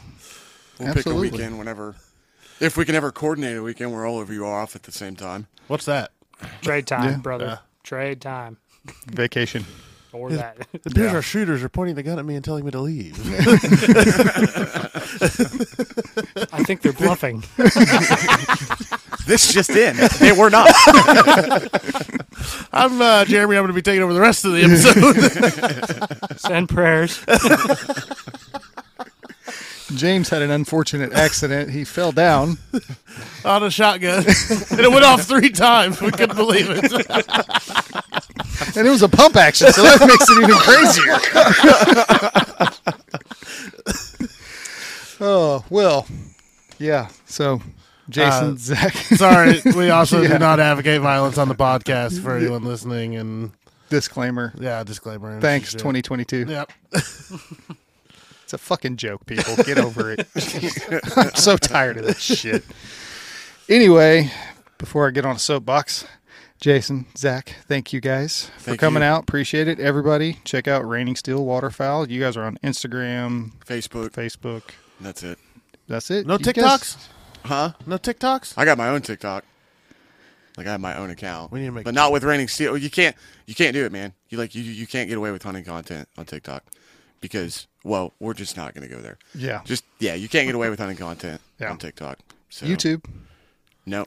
We'll 0.78 0.88
Absolutely. 0.88 1.30
pick 1.30 1.32
a 1.32 1.36
weekend 1.36 1.58
whenever, 1.58 1.96
if 2.60 2.76
we 2.76 2.84
can 2.84 2.94
ever 2.94 3.10
coordinate 3.10 3.56
a 3.56 3.62
weekend 3.62 3.92
where 3.92 4.04
all 4.06 4.20
of 4.20 4.30
you 4.30 4.44
are 4.44 4.60
off 4.60 4.76
at 4.76 4.82
the 4.84 4.92
same 4.92 5.16
time. 5.16 5.46
What's 5.66 5.86
that? 5.86 6.12
Trade 6.62 6.86
time, 6.86 7.10
Yeah. 7.10 7.16
brother. 7.16 7.44
Yeah. 7.46 7.58
Trade 7.82 8.20
time. 8.20 8.58
Vacation. 9.06 9.64
Or 10.12 10.30
that. 10.32 10.66
It 10.72 10.84
appears 10.86 11.14
our 11.14 11.22
shooters 11.22 11.62
are 11.62 11.68
pointing 11.68 11.94
the 11.94 12.02
gun 12.02 12.18
at 12.18 12.24
me 12.24 12.34
and 12.34 12.44
telling 12.44 12.64
me 12.64 12.72
to 12.72 12.80
leave. 12.80 13.16
I 16.52 16.64
think 16.64 16.82
they're 16.82 16.92
bluffing. 16.92 17.44
This 19.26 19.52
just 19.52 19.70
in. 19.70 19.96
They 20.18 20.32
were 20.32 20.50
not. 20.50 20.68
I'm 22.72 23.00
uh, 23.00 23.24
Jeremy. 23.24 23.56
I'm 23.56 23.62
going 23.62 23.68
to 23.68 23.72
be 23.72 23.82
taking 23.82 24.02
over 24.02 24.12
the 24.12 24.20
rest 24.20 24.44
of 24.44 24.50
the 24.52 24.64
episode. 24.64 26.40
Send 26.40 26.68
prayers. 26.68 27.24
James 29.96 30.28
had 30.28 30.42
an 30.42 30.50
unfortunate 30.50 31.12
accident. 31.12 31.70
He 31.70 31.84
fell 31.84 32.10
down. 32.10 32.58
on 33.44 33.62
a 33.62 33.70
shotgun, 33.70 34.24
and 34.26 34.80
it 34.80 34.90
went 34.90 35.04
off 35.04 35.22
three 35.22 35.50
times. 35.50 36.00
We 36.00 36.10
couldn't 36.10 36.36
believe 36.36 36.66
it. 36.68 36.90
And 38.76 38.86
it 38.86 38.90
was 38.90 39.02
a 39.02 39.08
pump 39.08 39.36
action, 39.36 39.72
so 39.72 39.82
that 39.82 40.00
makes 40.06 40.28
it 40.28 40.38
even 40.42 40.56
crazier. 40.56 41.16
oh, 45.20 45.64
well. 45.70 46.06
Yeah. 46.78 47.08
So, 47.26 47.60
Jason, 48.08 48.52
Uh, 48.52 48.56
Zach, 48.56 48.94
Sorry, 48.94 49.60
we 49.74 49.90
also 49.90 50.20
Yeah. 50.22 50.28
do 50.32 50.38
not 50.38 50.60
advocate 50.60 51.00
violence 51.00 51.38
on 51.38 51.48
the 51.48 51.54
podcast 51.54 52.20
for 52.22 52.36
anyone 52.36 52.64
listening. 52.64 53.16
And 53.16 53.52
disclaimer. 53.88 54.52
yeah, 54.58 54.82
disclaimer. 54.84 55.40
Thanks, 55.40 55.72
2022. 55.72 56.46
Yep. 56.48 56.72
It's 58.44 58.54
a 58.54 58.58
fucking 58.58 58.96
joke, 58.96 59.26
people. 59.26 59.54
Get 59.62 59.78
over 59.78 60.10
it. 60.10 60.26
I'm 61.16 61.32
so 61.36 61.56
tired 61.56 61.98
of 61.98 62.04
this 62.06 62.18
shit. 62.20 62.64
Anyway, 63.68 64.28
before 64.76 65.06
I 65.06 65.12
get 65.12 65.24
on 65.24 65.36
a 65.36 65.38
soapbox, 65.38 66.04
Jason, 66.60 67.06
Zach, 67.16 67.56
thank 67.68 67.92
you 67.94 68.00
guys 68.02 68.50
for 68.58 68.70
Thank 68.70 68.80
coming 68.80 69.02
you. 69.02 69.08
out. 69.08 69.22
Appreciate 69.22 69.66
it. 69.66 69.80
Everybody, 69.80 70.34
check 70.44 70.68
out 70.68 70.86
Raining 70.86 71.16
Steel 71.16 71.42
Waterfowl. 71.44 72.10
You 72.10 72.20
guys 72.20 72.36
are 72.36 72.44
on 72.44 72.58
Instagram, 72.58 73.52
Facebook. 73.64 74.10
Facebook. 74.10 74.62
That's 75.00 75.22
it. 75.22 75.38
That's 75.88 76.10
it. 76.10 76.26
No 76.26 76.34
You 76.34 76.40
guys- 76.40 76.54
TikToks. 76.54 77.08
Huh? 77.46 77.72
No 77.86 77.96
TikToks. 77.96 78.54
I 78.58 78.66
got 78.66 78.76
my 78.76 78.88
own 78.88 79.00
TikTok. 79.00 79.44
Like 80.58 80.66
I 80.66 80.72
have 80.72 80.80
my 80.82 80.94
own 80.98 81.08
account. 81.08 81.50
We 81.50 81.60
need 81.60 81.66
to 81.66 81.72
make 81.72 81.84
but 81.84 81.94
not 81.94 82.12
with 82.12 82.24
raining 82.24 82.48
steel. 82.48 82.76
You 82.76 82.90
can't. 82.90 83.16
You 83.46 83.54
can't 83.54 83.72
do 83.72 83.86
it, 83.86 83.92
man. 83.92 84.12
You 84.28 84.36
like 84.36 84.54
you. 84.54 84.62
You 84.62 84.86
can't 84.86 85.08
get 85.08 85.16
away 85.16 85.30
with 85.30 85.42
hunting 85.42 85.64
content 85.64 86.06
on 86.18 86.26
TikTok 86.26 86.64
because 87.22 87.66
well, 87.84 88.12
we're 88.20 88.34
just 88.34 88.58
not 88.58 88.74
going 88.74 88.86
to 88.86 88.94
go 88.94 89.00
there. 89.00 89.16
Yeah. 89.34 89.62
Just 89.64 89.84
yeah, 90.00 90.12
you 90.14 90.28
can't 90.28 90.44
get 90.46 90.54
away 90.54 90.68
with 90.68 90.78
hunting 90.78 90.98
content 90.98 91.40
Yeah. 91.58 91.70
on 91.70 91.78
TikTok. 91.78 92.18
So, 92.50 92.66
YouTube. 92.66 93.02
No. 93.86 94.06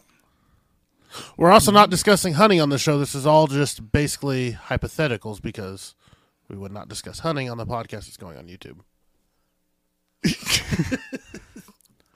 We're 1.38 1.52
also 1.52 1.72
not 1.72 1.90
discussing 1.90 2.34
hunting 2.34 2.60
on 2.62 2.70
the 2.70 2.78
show. 2.78 2.98
This 3.00 3.16
is 3.16 3.26
all 3.26 3.48
just 3.48 3.92
basically 3.92 4.54
hypotheticals 4.54 5.42
because 5.42 5.96
we 6.50 6.56
would 6.58 6.72
not 6.72 6.88
discuss 6.90 7.20
hunting 7.20 7.50
on 7.50 7.58
the 7.58 7.66
podcast 7.66 8.06
that's 8.06 8.18
going 8.18 8.38
on 8.38 8.48
YouTube. 8.48 8.80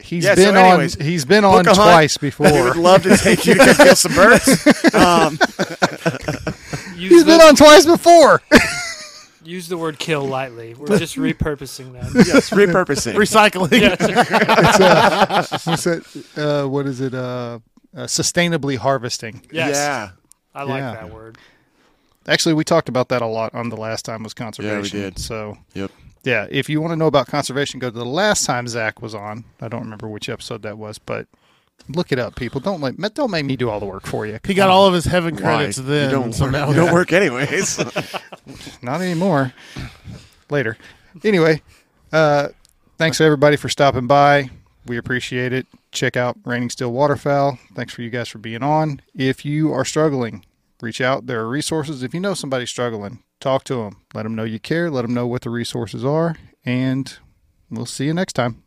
He's 0.00 0.24
Yeah, 0.24 0.34
so 0.36 0.44
been 0.44 0.56
anyways, 0.56 0.96
on. 0.96 1.04
He's 1.04 1.24
been 1.24 1.44
on 1.44 1.64
book 1.64 1.72
a 1.72 1.76
hunt. 1.76 1.90
twice 1.90 2.18
We 2.22 2.28
before. 2.28 2.64
would 2.64 2.76
love 2.76 3.02
to 3.02 3.16
take 3.16 3.44
you 3.46 3.54
to 3.54 3.74
kill 3.74 3.96
some 3.96 4.14
birds. 4.14 4.66
Um, 4.94 5.38
Use 6.96 7.10
He's 7.12 7.24
been 7.24 7.38
the, 7.38 7.44
on 7.44 7.54
twice 7.54 7.84
before. 7.86 8.42
use 9.44 9.68
the 9.68 9.76
word 9.76 9.98
kill 9.98 10.24
lightly. 10.24 10.74
We're 10.74 10.98
just 10.98 11.14
repurposing 11.16 11.92
them. 11.92 12.10
yes, 12.14 12.50
repurposing. 12.50 13.14
Recycling. 13.14 13.68
It's, 13.72 14.80
uh, 14.80 15.46
what's 15.64 15.84
that? 15.84 16.24
Uh, 16.36 16.68
what 16.68 16.86
is 16.86 17.00
it? 17.00 17.14
Uh, 17.14 17.60
uh, 17.96 18.02
sustainably 18.04 18.76
harvesting. 18.76 19.42
Yes. 19.52 19.74
Yeah. 19.76 20.10
I 20.54 20.62
like 20.64 20.80
Yeah. 20.80 20.92
that 20.94 21.12
word. 21.12 21.38
Actually, 22.26 22.54
we 22.54 22.64
talked 22.64 22.88
about 22.88 23.08
that 23.08 23.22
a 23.22 23.26
lot 23.26 23.54
on 23.54 23.70
the 23.70 23.76
last 23.76 24.04
time 24.04 24.22
was 24.22 24.34
conservation. 24.34 24.98
Yeah, 24.98 25.04
we 25.04 25.10
did. 25.10 25.18
So 25.18 25.56
Yep. 25.74 25.90
yeah, 26.24 26.46
if 26.50 26.68
you 26.68 26.80
want 26.80 26.92
to 26.92 26.96
know 26.96 27.06
about 27.06 27.26
conservation, 27.26 27.78
go 27.80 27.88
to 27.90 27.96
the 27.98 28.04
last 28.04 28.44
time 28.44 28.68
Zach 28.68 29.00
was 29.00 29.14
on. 29.14 29.44
I 29.60 29.68
don't 29.68 29.80
remember 29.82 30.08
which 30.08 30.28
episode 30.28 30.62
that 30.62 30.76
was, 30.76 30.98
but 30.98 31.26
look 31.88 32.12
it 32.12 32.18
up, 32.18 32.36
people. 32.36 32.60
Don't 32.60 32.80
let 32.82 33.14
don't 33.14 33.30
make 33.30 33.46
me 33.46 33.56
do 33.56 33.70
all 33.70 33.80
the 33.80 33.86
work 33.86 34.06
for 34.06 34.26
you. 34.26 34.38
He 34.44 34.52
got 34.52 34.68
all 34.68 34.86
of 34.86 34.92
his 34.94 35.06
heaven 35.06 35.34
Why? 35.36 35.40
credits 35.40 35.78
then. 35.78 36.10
You 36.10 36.16
don't, 36.16 36.32
so 36.34 36.44
work, 36.44 36.52
now 36.52 36.68
you 36.68 36.74
don't 36.74 36.92
work 36.92 37.12
anyways. 37.12 37.78
Not 38.82 39.00
anymore. 39.00 39.54
Later. 40.50 40.76
Anyway, 41.24 41.62
uh, 42.12 42.48
thanks 42.98 43.20
everybody 43.22 43.56
for 43.56 43.68
stopping 43.70 44.06
by. 44.06 44.50
We 44.86 44.98
appreciate 44.98 45.52
it. 45.54 45.66
Check 45.90 46.16
out 46.16 46.36
Raining 46.44 46.70
Steel 46.70 46.92
Waterfowl. 46.92 47.58
Thanks 47.74 47.92
for 47.94 48.02
you 48.02 48.10
guys 48.10 48.28
for 48.28 48.38
being 48.38 48.62
on. 48.62 49.00
If 49.14 49.44
you 49.44 49.72
are 49.72 49.84
struggling, 49.84 50.44
reach 50.80 51.00
out. 51.00 51.26
There 51.26 51.40
are 51.40 51.48
resources. 51.48 52.02
If 52.02 52.14
you 52.14 52.20
know 52.20 52.34
somebody 52.34 52.66
struggling, 52.66 53.22
talk 53.40 53.64
to 53.64 53.76
them. 53.76 54.02
Let 54.14 54.24
them 54.24 54.34
know 54.34 54.44
you 54.44 54.60
care. 54.60 54.90
Let 54.90 55.02
them 55.02 55.14
know 55.14 55.26
what 55.26 55.42
the 55.42 55.50
resources 55.50 56.04
are. 56.04 56.36
And 56.64 57.16
we'll 57.70 57.86
see 57.86 58.04
you 58.04 58.14
next 58.14 58.34
time. 58.34 58.62